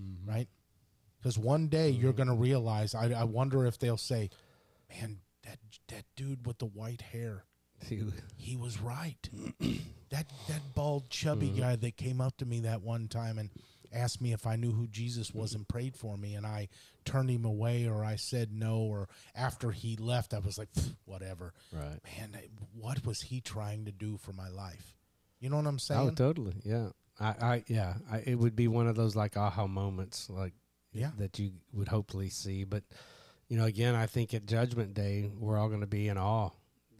Mm-hmm. 0.00 0.30
right? 0.30 0.48
Because 1.18 1.38
one 1.38 1.68
day 1.68 1.92
mm-hmm. 1.92 2.02
you're 2.02 2.12
going 2.12 2.28
to 2.28 2.34
realize. 2.34 2.94
I, 2.94 3.10
I 3.12 3.24
wonder 3.24 3.66
if 3.66 3.78
they'll 3.78 3.96
say, 3.96 4.30
"Man, 4.88 5.18
that 5.44 5.58
that 5.88 6.04
dude 6.16 6.46
with 6.46 6.58
the 6.58 6.66
white 6.66 7.02
hair, 7.02 7.44
he 8.36 8.56
was 8.56 8.80
right. 8.80 9.28
that 10.10 10.26
that 10.48 10.74
bald 10.74 11.10
chubby 11.10 11.48
mm-hmm. 11.48 11.60
guy 11.60 11.76
that 11.76 11.96
came 11.96 12.20
up 12.20 12.36
to 12.38 12.46
me 12.46 12.60
that 12.60 12.82
one 12.82 13.08
time 13.08 13.38
and 13.38 13.50
asked 13.92 14.20
me 14.20 14.32
if 14.32 14.46
I 14.46 14.56
knew 14.56 14.72
who 14.72 14.86
Jesus 14.86 15.34
was 15.34 15.50
mm-hmm. 15.50 15.60
and 15.60 15.68
prayed 15.68 15.96
for 15.96 16.16
me 16.16 16.34
and 16.34 16.46
I 16.46 16.68
turned 17.04 17.30
him 17.30 17.44
away 17.44 17.86
or 17.88 18.04
I 18.04 18.16
said 18.16 18.52
no 18.52 18.78
or 18.78 19.08
after 19.34 19.70
he 19.70 19.96
left 19.96 20.34
I 20.34 20.38
was 20.38 20.58
like 20.58 20.68
whatever. 21.04 21.52
right. 21.72 21.98
Man, 22.18 22.36
what 22.74 23.04
was 23.04 23.22
he 23.22 23.40
trying 23.40 23.84
to 23.86 23.92
do 23.92 24.16
for 24.16 24.32
my 24.32 24.48
life? 24.48 24.96
You 25.40 25.50
know 25.50 25.56
what 25.56 25.66
I'm 25.66 25.74
oh, 25.74 25.78
saying? 25.78 26.08
Oh, 26.08 26.10
totally. 26.10 26.54
Yeah. 26.64 26.88
I, 27.18 27.26
I 27.26 27.64
yeah. 27.66 27.94
I, 28.10 28.18
it 28.26 28.36
would 28.36 28.56
be 28.56 28.68
one 28.68 28.86
of 28.86 28.96
those 28.96 29.16
like 29.16 29.36
aha 29.36 29.66
moments, 29.66 30.30
like 30.30 30.52
Yeah. 30.92 31.10
that 31.18 31.38
you 31.38 31.52
would 31.72 31.88
hopefully 31.88 32.28
see. 32.30 32.64
But 32.64 32.84
you 33.48 33.56
know, 33.56 33.64
again, 33.64 33.94
I 33.94 34.06
think 34.06 34.32
at 34.32 34.46
Judgment 34.46 34.94
Day, 34.94 35.28
we're 35.36 35.58
all 35.58 35.68
going 35.68 35.80
to 35.80 35.86
be 35.86 36.08
in 36.08 36.16
awe. 36.16 36.50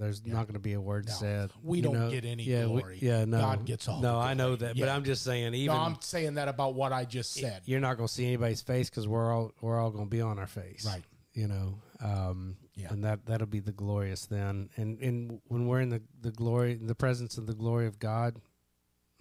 There's 0.01 0.23
Yeah. 0.25 0.33
not 0.33 0.47
going 0.47 0.55
to 0.55 0.59
be 0.61 0.73
a 0.73 0.81
word 0.81 1.07
No. 1.07 1.13
said. 1.13 1.51
We 1.63 1.81
don't 1.83 1.93
know? 1.93 2.11
get 2.11 2.25
any 2.25 2.43
yeah, 2.43 2.63
we- 2.67 2.81
glory. 2.81 2.99
yeah, 3.03 3.25
no. 3.27 3.39
God 3.39 3.65
gets 3.67 3.87
all 3.87 4.01
No, 4.01 4.19
I 4.19 4.33
know 4.35 4.57
that, 4.57 4.77
but 4.79 4.89
I'm 4.89 5.05
just 5.05 5.23
saying, 5.23 5.55
even 5.55 5.77
no, 5.77 5.81
I'm 5.83 6.01
saying 6.01 6.35
that 6.35 6.49
about 6.49 6.75
what 6.75 6.93
I 6.93 7.05
just 7.05 7.35
said. 7.35 7.63
you're 7.67 7.81
not 7.81 7.99
going 7.99 8.09
to 8.09 8.13
see 8.13 8.27
anybody's 8.27 8.63
face 8.63 8.89
because 8.91 9.07
we're 9.07 9.31
all 9.33 9.53
we're 9.61 9.79
all 9.79 9.91
going 9.91 10.07
to 10.07 10.11
be 10.11 10.23
on 10.23 10.39
our 10.39 10.47
face, 10.49 10.85
Right. 10.87 11.05
You 11.35 11.47
know, 11.47 11.79
um, 12.01 12.57
Yeah. 12.75 12.89
and 12.93 13.05
that 13.05 13.27
that'll 13.27 13.47
be 13.47 13.61
the 13.61 13.73
glorious 13.73 14.25
then. 14.27 14.71
And 14.77 14.99
and 15.01 15.41
when 15.49 15.67
we're 15.67 15.81
in 15.83 15.91
the 15.91 16.03
the 16.21 16.33
glory, 16.33 16.75
the 16.75 16.95
presence 16.97 17.37
of 17.39 17.47
the 17.47 17.55
glory 17.55 17.87
of 17.87 17.99
God, 17.99 18.41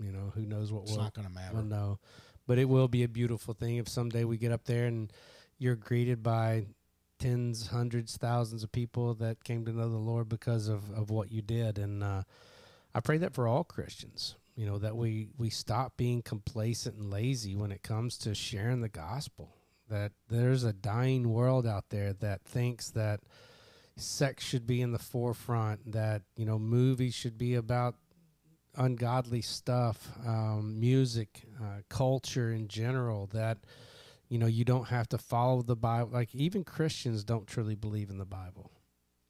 you 0.01 0.11
know, 0.13 0.31
who 0.33 0.45
knows 0.45 0.71
what 0.71 0.83
It's 0.83 0.91
will 0.93 0.99
not 1.03 1.13
going 1.13 1.27
to 1.27 1.33
matter. 1.33 1.55
well, 1.55 1.63
no, 1.65 1.99
but 2.47 2.57
it 2.57 2.65
will 2.69 2.87
be 2.87 3.03
a 3.03 3.07
beautiful 3.09 3.53
thing 3.53 3.75
if 3.75 3.89
someday 3.89 4.23
we 4.23 4.37
get 4.37 4.51
up 4.53 4.63
there 4.63 4.85
and 4.85 5.11
you're 5.57 5.75
greeted 5.75 6.23
by 6.23 6.67
tens, 7.19 7.67
hundreds, 7.67 8.17
thousands 8.17 8.63
of 8.63 8.71
people 8.71 9.13
that 9.15 9.43
came 9.43 9.65
to 9.65 9.71
know 9.71 9.89
the 9.89 9.97
Lord 9.97 10.29
because 10.29 10.67
of, 10.67 10.89
of 10.91 11.09
what 11.09 11.31
you 11.31 11.41
did. 11.41 11.77
And 11.77 12.03
uh, 12.03 12.23
I 12.95 12.99
pray 13.01 13.17
that 13.19 13.33
for 13.33 13.47
all 13.47 13.63
Christians, 13.63 14.35
you 14.55 14.65
know, 14.65 14.77
that 14.79 14.95
we, 14.95 15.27
we 15.37 15.49
stop 15.49 15.97
being 15.97 16.21
complacent 16.21 16.95
and 16.95 17.11
lazy 17.11 17.55
when 17.55 17.71
it 17.71 17.83
comes 17.83 18.17
to 18.19 18.33
sharing 18.33 18.81
the 18.81 18.89
gospel. 18.89 19.53
that 19.89 20.11
there's 20.29 20.63
a 20.63 20.73
dying 20.73 21.29
world 21.29 21.67
out 21.67 21.89
there 21.89 22.13
that 22.13 22.43
thinks 22.43 22.91
that 22.91 23.21
sex 23.97 24.45
should 24.45 24.65
be 24.65 24.81
in 24.81 24.91
the 24.91 24.99
forefront, 24.99 25.91
that 25.91 26.21
you 26.35 26.45
know 26.45 26.59
movies 26.59 27.13
should 27.13 27.37
be 27.37 27.55
about 27.55 27.95
ungodly 28.75 29.41
stuff, 29.41 30.07
um, 30.25 30.79
music, 30.79 31.41
uh, 31.61 31.81
culture 31.89 32.51
in 32.51 32.67
general. 32.67 33.27
That 33.33 33.57
you 34.29 34.37
know 34.37 34.45
you 34.47 34.63
don't 34.63 34.87
have 34.89 35.09
to 35.09 35.17
follow 35.17 35.61
the 35.61 35.75
Bible. 35.75 36.11
Like 36.13 36.33
even 36.33 36.63
Christians 36.63 37.23
don't 37.23 37.47
truly 37.47 37.75
believe 37.75 38.09
in 38.09 38.17
the 38.17 38.25
Bible. 38.25 38.71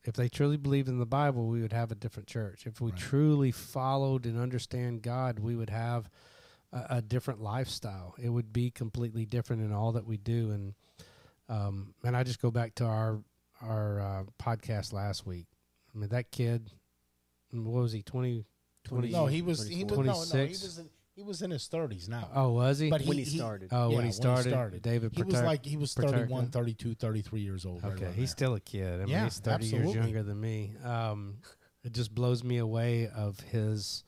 If 0.03 0.13
they 0.15 0.29
truly 0.29 0.57
believed 0.57 0.87
in 0.87 0.97
the 0.99 1.05
Bible, 1.05 1.47
we 1.47 1.61
would 1.61 1.73
have 1.73 1.91
a 1.91 1.95
different 1.95 2.27
church. 2.27 2.65
If 2.65 2.79
we 2.79 2.91
Right. 2.91 2.99
truly 2.99 3.51
followed 3.51 4.25
and 4.25 4.39
understand 4.39 5.01
God, 5.01 5.39
we 5.39 5.55
would 5.55 5.69
have 5.69 6.09
a, 6.71 6.85
a 6.97 7.01
different 7.01 7.41
lifestyle. 7.41 8.15
It 8.21 8.29
would 8.29 8.53
be 8.53 8.71
completely 8.71 9.25
different 9.25 9.61
in 9.61 9.73
all 9.73 9.91
that 9.93 10.05
we 10.05 10.17
do. 10.17 10.51
And 10.51 10.73
um, 11.49 11.95
and 12.03 12.15
I 12.15 12.23
just 12.23 12.41
go 12.41 12.51
back 12.51 12.75
to 12.75 12.85
our 12.85 13.21
our 13.61 13.99
uh, 13.99 14.23
podcast 14.41 14.93
last 14.93 15.25
week. 15.25 15.47
I 15.93 15.97
mean, 15.97 16.09
that 16.09 16.31
kid, 16.31 16.69
what 17.51 17.81
was 17.81 17.91
he, 17.91 18.01
20, 18.03 18.45
20 18.85 19.09
No, 19.09 19.25
he 19.25 19.41
was 19.41 19.67
he 19.67 19.83
was 19.83 19.93
24. 19.97 20.03
no, 20.05 20.13
no, 20.13 20.45
he 20.45 20.55
26? 20.55 20.63
was 20.63 20.79
he 21.19 21.23
was 21.23 21.41
in 21.41 21.51
his 21.51 21.67
thirties 21.67 22.07
now. 22.07 22.29
Oh, 22.33 22.51
was 22.51 22.79
he? 22.79 22.89
But 22.89 23.01
when 23.01 23.17
he 23.17 23.25
started. 23.25 23.69
oh, 23.73 23.89
yeah, 23.89 23.95
when 23.97 24.05
he 24.05 24.11
started, 24.13 24.81
David 24.81 25.11
he 25.13 25.23
was 25.23 25.41
like 25.41 25.65
he 25.65 25.75
was 25.75 25.93
Paterka. 25.93 26.11
31, 26.11 26.47
32, 26.47 26.95
33 26.95 27.41
years 27.41 27.65
old. 27.65 27.83
Okay, 27.83 28.05
around 28.05 28.13
he's 28.13 28.15
there. 28.15 28.27
still 28.27 28.55
a 28.55 28.59
kid. 28.61 28.93
I 28.93 28.97
mean, 28.99 29.09
Yeah, 29.09 29.23
he's 29.25 29.39
30 29.39 29.65
years 29.65 29.93
younger 29.95 30.23
than 30.23 30.39
me. 30.39 30.75
Um, 30.81 31.39
it 31.83 31.91
just 31.91 32.15
blows 32.15 32.41
me 32.41 32.57
away 32.59 33.09
of 33.09 33.37
his 33.41 34.05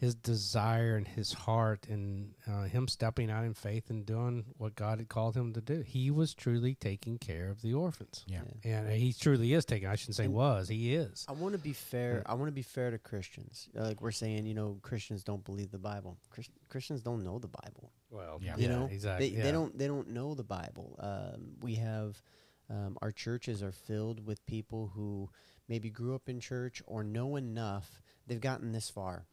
his 0.00 0.14
desire 0.14 0.96
and 0.96 1.06
his 1.06 1.30
heart 1.34 1.86
and 1.90 2.32
uh, 2.50 2.62
him 2.62 2.88
stepping 2.88 3.30
out 3.30 3.44
in 3.44 3.52
faith 3.52 3.90
and 3.90 4.06
doing 4.06 4.46
what 4.56 4.74
God 4.74 4.96
had 4.98 5.10
called 5.10 5.36
him 5.36 5.52
to 5.52 5.60
do. 5.60 5.82
He 5.86 6.10
was 6.10 6.32
truly 6.32 6.74
taking 6.74 7.18
care 7.18 7.50
of 7.50 7.60
the 7.60 7.74
orphans. 7.74 8.24
yeah. 8.26 8.40
And 8.64 8.90
he 8.90 9.12
truly 9.12 9.52
is 9.52 9.66
taking. 9.66 9.86
I 9.88 9.96
shouldn't 9.96 10.16
say 10.16 10.24
And- 10.24 10.32
was. 10.32 10.68
He 10.70 10.94
is. 10.94 11.26
I 11.28 11.32
want 11.32 11.52
to 11.54 11.60
be 11.60 11.74
fair. 11.74 12.22
I 12.24 12.32
want 12.32 12.48
to 12.48 12.52
be 12.52 12.62
fair 12.62 12.90
to 12.90 12.98
Christians. 12.98 13.68
Uh, 13.78 13.82
Like 13.82 14.00
we're 14.00 14.10
saying, 14.10 14.46
you 14.46 14.54
know, 14.54 14.78
Christians 14.80 15.22
don't 15.22 15.44
believe 15.44 15.70
the 15.70 15.78
Bible. 15.78 16.16
Chris- 16.30 16.48
Christians 16.70 17.02
don't 17.02 17.22
know 17.22 17.38
the 17.38 17.48
Bible. 17.48 17.92
Well, 18.10 18.38
Yeah. 18.42 18.56
You 18.56 18.68
know, 18.68 18.88
exactly. 18.90 19.28
They, 19.28 19.36
yeah. 19.36 19.42
they 19.42 19.52
don't. 19.52 19.76
They 19.76 19.86
don't 19.86 20.08
know 20.08 20.34
the 20.34 20.44
Bible. 20.44 20.96
Um, 20.98 21.56
we 21.60 21.74
have 21.74 22.22
um, 22.70 22.96
our 23.02 23.12
churches 23.12 23.62
are 23.62 23.72
filled 23.72 24.24
with 24.26 24.46
people 24.46 24.92
who 24.94 25.28
maybe 25.68 25.90
grew 25.90 26.14
up 26.14 26.28
in 26.28 26.40
church 26.40 26.82
or 26.86 27.04
know 27.04 27.36
enough. 27.36 28.00
They've 28.26 28.40
gotten 28.40 28.72
this 28.72 28.88
far. 28.88 29.26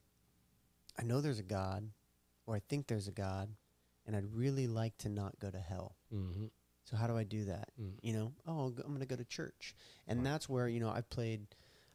I 0.97 1.03
know 1.03 1.21
there's 1.21 1.39
a 1.39 1.43
God, 1.43 1.89
or 2.45 2.55
I 2.55 2.59
think 2.59 2.87
there's 2.87 3.07
a 3.07 3.11
God, 3.11 3.49
and 4.05 4.15
I'd 4.15 4.33
really 4.33 4.67
like 4.67 4.97
to 4.99 5.09
not 5.09 5.37
go 5.39 5.51
to 5.51 5.59
hell. 5.59 5.95
Mhm. 6.11 6.49
So 6.85 6.95
how 6.95 7.07
do 7.07 7.17
I 7.17 7.23
do 7.23 7.45
that? 7.45 7.69
Mm. 7.79 7.99
You 8.01 8.13
know, 8.13 8.33
oh, 8.45 8.67
I'm 8.67 8.73
going 8.75 8.99
to 8.99 9.05
go 9.05 9.15
to 9.17 9.25
church, 9.25 9.75
and 10.07 10.19
Right. 10.19 10.23
that's 10.31 10.47
where 10.49 10.67
you 10.69 10.79
know 10.79 10.89
I've 10.89 11.09
played. 11.09 11.47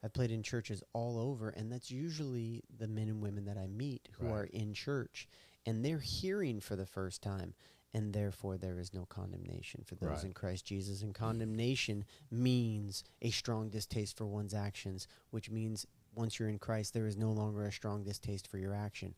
I've 0.04 0.12
played 0.12 0.32
in 0.32 0.42
churches 0.42 0.82
all 0.92 1.16
over, 1.16 1.48
and 1.50 1.70
that's 1.70 1.90
usually 1.90 2.64
the 2.76 2.88
men 2.88 3.08
and 3.08 3.22
women 3.22 3.44
that 3.44 3.56
I 3.56 3.68
meet 3.68 4.08
who 4.18 4.24
Right. 4.26 4.32
are 4.32 4.44
in 4.46 4.74
church, 4.74 5.28
and 5.64 5.84
they're 5.84 6.00
hearing 6.00 6.58
for 6.60 6.74
the 6.74 6.86
first 6.86 7.22
time, 7.22 7.54
and 7.94 8.12
therefore 8.12 8.58
there 8.58 8.80
is 8.80 8.92
no 8.92 9.06
condemnation 9.06 9.84
for 9.84 9.94
those 9.94 10.08
Right. 10.08 10.24
in 10.24 10.32
Christ 10.34 10.64
Jesus. 10.66 11.02
And 11.02 11.14
condemnation 11.14 12.04
means 12.32 13.04
a 13.20 13.30
strong 13.30 13.70
distaste 13.70 14.16
for 14.16 14.26
one's 14.26 14.54
actions, 14.54 15.06
which 15.30 15.48
means 15.50 15.86
once 16.14 16.38
you're 16.38 16.48
in 16.48 16.58
Christ, 16.58 16.94
there 16.94 17.06
is 17.06 17.16
no 17.16 17.30
longer 17.30 17.64
a 17.66 17.72
strong 17.72 18.02
distaste 18.04 18.46
for 18.48 18.58
your 18.58 18.74
action. 18.74 19.14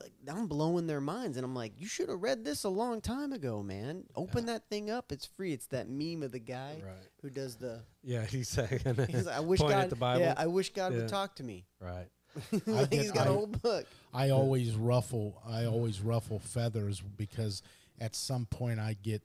Like 0.00 0.12
I'm 0.30 0.46
blowing 0.46 0.86
their 0.86 1.00
minds, 1.00 1.36
and 1.36 1.44
I'm 1.44 1.56
like, 1.56 1.72
you 1.76 1.88
should 1.88 2.08
have 2.08 2.22
read 2.22 2.44
this 2.44 2.62
a 2.62 2.68
long 2.68 3.00
time 3.00 3.32
ago, 3.32 3.62
man. 3.64 4.04
Open 4.14 4.46
that 4.46 4.68
thing 4.70 4.90
up; 4.90 5.10
it's 5.10 5.26
free. 5.26 5.52
It's 5.52 5.66
that 5.66 5.88
meme 5.88 6.22
of 6.22 6.30
the 6.30 6.38
guy 6.38 6.80
Right. 6.84 6.94
who 7.20 7.30
does 7.30 7.56
the. 7.56 7.80
Yeah, 8.04 8.24
he's 8.26 8.48
saying. 8.48 8.80
He's 9.08 9.26
like, 9.26 9.36
I 9.36 9.40
wish 9.40 9.58
God. 9.58 9.72
at 9.72 9.90
the 9.90 9.96
Bible. 9.96 10.20
Yeah, 10.20 10.34
I 10.36 10.46
wish 10.46 10.72
God 10.72 10.92
Yeah. 10.92 11.00
would 11.00 11.08
talk 11.08 11.34
to 11.36 11.42
me. 11.42 11.66
right. 11.80 12.06
like 12.66 12.90
get- 12.90 13.00
he's 13.00 13.10
got 13.10 13.26
a 13.26 13.30
I- 13.30 13.32
whole 13.32 13.46
book. 13.48 13.86
I 14.14 14.30
always 14.30 14.74
ruffle 14.76 15.42
I 15.48 15.64
always 15.64 16.00
ruffle 16.00 16.38
feathers 16.38 17.00
because 17.00 17.62
at 18.00 18.14
some 18.14 18.46
point 18.46 18.78
I 18.78 18.96
get 19.02 19.22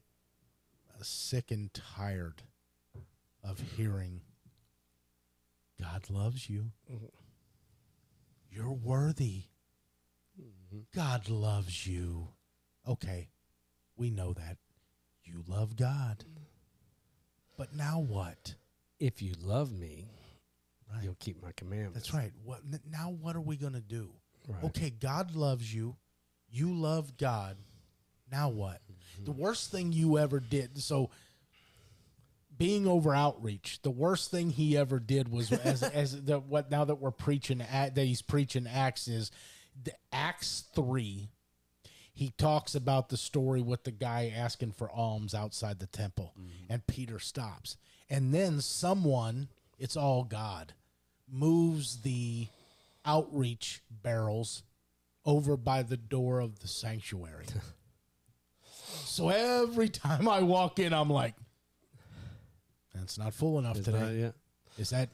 sick 1.01 1.51
and 1.51 1.71
tired 1.73 2.41
of 3.43 3.59
hearing 3.75 4.21
God 5.79 6.09
loves 6.09 6.49
you. 6.49 6.71
Mhm. 6.89 7.09
You're 8.49 8.71
worthy. 8.73 9.45
Mhm. 10.39 10.85
God 10.91 11.29
loves 11.29 11.85
you. 11.87 12.33
Okay. 12.85 13.29
We 13.95 14.09
know 14.09 14.33
that. 14.33 14.57
You 15.23 15.43
love 15.47 15.75
God. 15.75 16.25
But 17.57 17.73
now 17.73 17.99
what? 17.99 18.55
If 18.99 19.21
you 19.21 19.33
love 19.35 19.71
me, 19.71 20.09
Right. 20.89 21.03
you'll 21.03 21.15
keep 21.15 21.41
my 21.41 21.51
commandments. 21.53 21.95
That's 22.09 22.13
right. 22.13 22.33
What 22.43 22.63
now 22.85 23.09
what 23.09 23.35
are 23.35 23.41
we 23.41 23.57
going 23.57 23.73
to 23.73 23.81
do? 23.81 24.13
Right. 24.47 24.63
Okay, 24.65 24.89
God 24.89 25.35
loves 25.35 25.73
you. 25.73 25.97
You 26.49 26.73
love 26.73 27.17
God. 27.17 27.57
Now 28.31 28.49
what? 28.49 28.81
The 29.23 29.31
worst 29.31 29.71
thing 29.71 29.91
you 29.91 30.17
ever 30.17 30.39
did. 30.39 30.81
So 30.81 31.11
being 32.63 32.87
over 32.87 33.13
outreach, 33.13 33.81
the 33.81 33.91
worst 33.91 34.31
thing 34.31 34.49
he 34.49 34.77
ever 34.77 34.97
did 34.97 35.27
was 35.27 35.51
as 35.51 35.83
as 35.83 36.23
the 36.23 36.39
what 36.39 36.71
now 36.71 36.85
that 36.85 36.95
we're 36.95 37.11
preaching 37.11 37.59
at 37.59 37.95
that 37.95 38.05
he's 38.05 38.21
preaching 38.21 38.67
Acts 38.67 39.09
is 39.09 39.31
the 39.83 39.91
Acts 40.13 40.63
3 40.73 41.29
he 42.13 42.29
talks 42.37 42.73
about 42.73 43.09
the 43.09 43.17
story 43.17 43.61
with 43.61 43.83
the 43.83 43.91
guy 43.91 44.31
asking 44.33 44.71
for 44.71 44.89
alms 44.91 45.33
outside 45.33 45.79
the 45.79 45.87
temple 45.87 46.33
mm-hmm. 46.39 46.71
and 46.71 46.87
Peter 46.87 47.19
stops. 47.19 47.75
And 48.09 48.33
then 48.33 48.61
someone, 48.61 49.49
it's 49.77 49.97
all 49.97 50.23
God, 50.23 50.73
moves 51.29 52.01
the 52.01 52.47
outreach 53.03 53.81
barrels 53.89 54.63
over 55.25 55.57
by 55.57 55.81
the 55.81 55.97
door 55.97 56.39
of 56.39 56.59
the 56.59 56.67
sanctuary. 56.67 57.47
so 59.05 59.29
every 59.29 59.89
time 59.89 60.29
I 60.29 60.43
walk 60.43 60.77
in, 60.77 60.93
I'm 60.93 61.09
like, 61.09 61.33
that's 63.03 63.17
not 63.17 63.33
full 63.33 63.59
enough 63.59 63.77
Is 63.77 63.85
today. 63.85 63.99
that- 63.99 64.13
yeah. 64.15 64.31
Is 64.77 64.89
that 64.89 65.09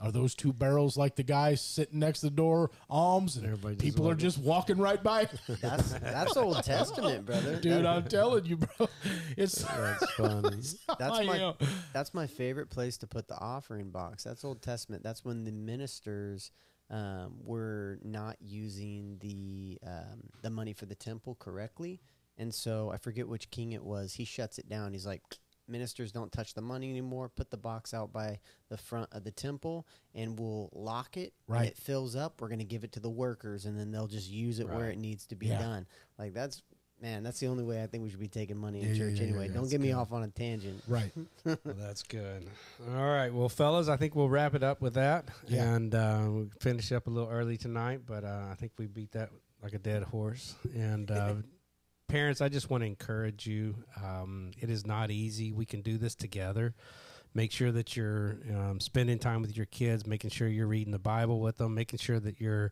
are 0.00 0.10
those 0.10 0.34
two 0.34 0.52
barrels 0.52 0.96
like 0.96 1.14
the 1.14 1.22
guy 1.22 1.54
sitting 1.54 2.00
next 2.00 2.20
to 2.20 2.26
the 2.26 2.30
door, 2.34 2.72
alms, 2.90 3.36
and 3.36 3.46
Everybody 3.46 3.76
just 3.76 3.84
people 3.84 4.08
are 4.08 4.16
just 4.16 4.38
walking 4.38 4.76
right 4.78 5.00
by? 5.00 5.28
That's 5.62 5.92
that's 5.92 6.36
Old 6.36 6.64
Testament, 6.64 7.24
brother. 7.24 7.56
Dude, 7.60 7.86
I'm 7.86 8.02
telling 8.04 8.44
you, 8.44 8.56
bro. 8.56 8.88
It's 9.36 9.62
That's 9.62 10.10
funny. 10.14 10.56
That's 10.98 11.18
I 11.18 11.24
my 11.24 11.38
know. 11.38 11.56
that's 11.92 12.12
my 12.12 12.26
favorite 12.26 12.70
place 12.70 12.96
to 12.98 13.06
put 13.06 13.28
the 13.28 13.38
offering 13.38 13.90
box. 13.90 14.24
That's 14.24 14.44
Old 14.44 14.62
Testament. 14.62 15.04
That's 15.04 15.24
when 15.24 15.44
the 15.44 15.52
ministers 15.52 16.50
um, 16.90 17.36
were 17.44 18.00
not 18.02 18.36
using 18.40 19.18
the 19.20 19.78
um, 19.86 20.22
the 20.42 20.50
money 20.50 20.72
for 20.72 20.86
the 20.86 20.96
temple 20.96 21.36
correctly, 21.38 22.00
and 22.36 22.52
so 22.52 22.90
I 22.90 22.96
forget 22.96 23.28
which 23.28 23.48
king 23.52 23.72
it 23.72 23.84
was. 23.84 24.14
He 24.14 24.24
shuts 24.24 24.58
it 24.58 24.68
down. 24.68 24.92
He's 24.92 25.06
like, 25.06 25.22
ministers 25.68 26.12
don't 26.12 26.30
touch 26.32 26.54
the 26.54 26.60
money 26.62 26.90
anymore. 26.90 27.28
Put 27.28 27.50
the 27.50 27.56
box 27.56 27.94
out 27.94 28.12
by 28.12 28.38
the 28.68 28.76
front 28.76 29.08
of 29.12 29.24
the 29.24 29.30
temple, 29.30 29.86
and 30.14 30.38
we'll 30.38 30.70
lock 30.72 31.16
it. 31.16 31.32
When 31.46 31.60
Right. 31.60 31.68
it 31.68 31.76
fills 31.76 32.14
up, 32.16 32.40
we're 32.40 32.48
gonna 32.48 32.64
give 32.64 32.84
it 32.84 32.92
to 32.92 33.00
the 33.00 33.10
workers, 33.10 33.64
and 33.66 33.78
then 33.78 33.90
they'll 33.90 34.06
just 34.06 34.30
use 34.30 34.58
it 34.60 34.68
where 34.68 34.90
it 34.90 34.98
needs 34.98 35.26
to 35.28 35.36
be 35.36 35.46
Yeah. 35.48 35.58
done. 35.58 35.86
Like 36.18 36.34
that's. 36.34 36.62
Man, 37.02 37.24
that's 37.24 37.40
the 37.40 37.48
only 37.48 37.64
way 37.64 37.82
I 37.82 37.86
think 37.88 38.04
we 38.04 38.08
should 38.08 38.20
be 38.20 38.28
taking 38.28 38.56
money 38.56 38.80
in 38.80 38.86
Yeah, 38.86 38.92
yeah, 38.92 38.98
church 38.98 39.14
yeah, 39.16 39.22
yeah, 39.24 39.28
anyway. 39.28 39.46
yeah. 39.48 39.52
Don't 39.54 39.62
That's 39.64 39.72
get 39.72 39.80
me 39.80 39.88
good. 39.88 39.94
off 39.96 40.12
on 40.12 40.22
a 40.22 40.28
tangent. 40.28 40.80
right. 40.88 41.10
Well, 41.44 41.58
that's 41.64 42.02
good. 42.04 42.46
All 42.88 42.94
right. 42.94 43.34
Well, 43.34 43.48
fellas, 43.50 43.88
I 43.88 43.96
think 43.96 44.14
we'll 44.14 44.28
wrap 44.30 44.54
it 44.54 44.62
up 44.62 44.80
with 44.80 44.94
that. 44.94 45.28
Yeah. 45.48 45.74
And 45.74 45.94
uh, 45.94 46.28
we 46.30 46.48
finish 46.60 46.92
up 46.92 47.08
a 47.08 47.10
little 47.10 47.28
early 47.28 47.56
tonight, 47.58 48.02
but 48.06 48.24
uh, 48.24 48.46
I 48.50 48.54
think 48.54 48.72
we 48.78 48.86
beat 48.86 49.10
that 49.10 49.30
like 49.62 49.74
a 49.74 49.78
dead 49.78 50.04
horse. 50.04 50.54
And 50.72 51.10
uh, 51.10 51.34
parents, 52.08 52.40
I 52.40 52.48
just 52.48 52.70
want 52.70 52.82
to 52.82 52.86
encourage 52.86 53.46
you. 53.46 53.76
Um, 54.02 54.52
it 54.58 54.70
is 54.70 54.86
not 54.86 55.10
easy. 55.10 55.52
We 55.52 55.66
can 55.66 55.82
do 55.82 55.98
this 55.98 56.14
together. 56.14 56.74
Make 57.34 57.50
sure 57.50 57.72
that 57.72 57.96
you're 57.96 58.38
um, 58.50 58.78
spending 58.78 59.18
time 59.18 59.42
with 59.42 59.56
your 59.56 59.66
kids, 59.66 60.06
making 60.06 60.30
sure 60.30 60.46
you're 60.46 60.68
reading 60.68 60.92
the 60.92 61.00
Bible 61.00 61.40
with 61.40 61.58
them, 61.58 61.74
making 61.74 61.98
sure 61.98 62.20
that 62.20 62.40
you're 62.40 62.70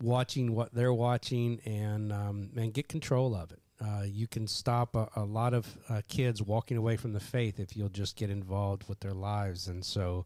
watching 0.00 0.54
what 0.54 0.74
they're 0.74 0.94
watching, 0.94 1.60
and 1.66 2.10
um, 2.10 2.50
and 2.56 2.72
get 2.72 2.88
control 2.88 3.34
of 3.34 3.52
it. 3.52 3.58
Uh, 3.84 4.04
you 4.04 4.26
can 4.26 4.46
stop 4.46 4.94
a, 4.94 5.08
a 5.16 5.24
lot 5.24 5.52
of 5.52 5.66
uh, 5.88 6.00
kids 6.08 6.40
walking 6.40 6.76
away 6.76 6.96
from 6.96 7.12
the 7.12 7.20
faith 7.20 7.58
if 7.58 7.76
you'll 7.76 7.88
just 7.88 8.16
get 8.16 8.30
involved 8.30 8.88
with 8.88 9.00
their 9.00 9.12
lives. 9.12 9.66
And 9.66 9.84
so, 9.84 10.24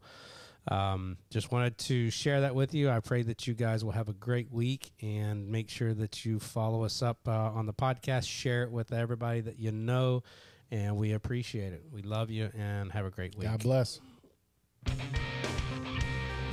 um, 0.69 1.17
just 1.29 1.51
wanted 1.51 1.77
to 1.79 2.09
share 2.09 2.41
that 2.41 2.55
with 2.55 2.73
you. 2.73 2.89
I 2.89 2.99
pray 2.99 3.21
that 3.23 3.47
you 3.47 3.53
guys 3.53 3.85
will 3.85 3.93
have 3.93 4.09
a 4.09 4.13
great 4.13 4.51
week 4.51 4.91
and 5.01 5.47
make 5.49 5.69
sure 5.69 5.93
that 5.93 6.25
you 6.25 6.39
follow 6.39 6.83
us 6.83 7.01
up 7.01 7.19
uh, 7.27 7.31
on 7.31 7.65
the 7.65 7.73
podcast, 7.73 8.27
share 8.27 8.63
it 8.63 8.71
with 8.71 8.91
everybody 8.91 9.41
that 9.41 9.59
you 9.59 9.71
know, 9.71 10.23
and 10.69 10.97
we 10.97 11.13
appreciate 11.13 11.73
it. 11.73 11.83
We 11.91 12.01
love 12.01 12.29
you 12.29 12.49
and 12.57 12.91
have 12.91 13.05
a 13.05 13.11
great 13.11 13.37
week. 13.37 13.47
God 13.47 13.63
bless. 13.63 14.01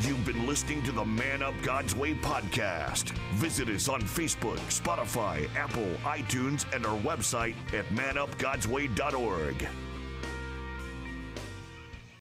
You've 0.00 0.26
been 0.26 0.46
listening 0.46 0.82
to 0.82 0.92
the 0.92 1.04
Man 1.04 1.42
Up 1.42 1.54
God's 1.62 1.94
Way 1.96 2.14
podcast. 2.14 3.10
Visit 3.34 3.68
us 3.70 3.88
on 3.88 4.02
Facebook, 4.02 4.58
Spotify, 4.68 5.48
Apple, 5.56 5.88
iTunes, 6.02 6.66
and 6.74 6.84
our 6.84 6.98
website 6.98 7.54
at 7.72 7.86
manupgodsway.org. 7.86 9.66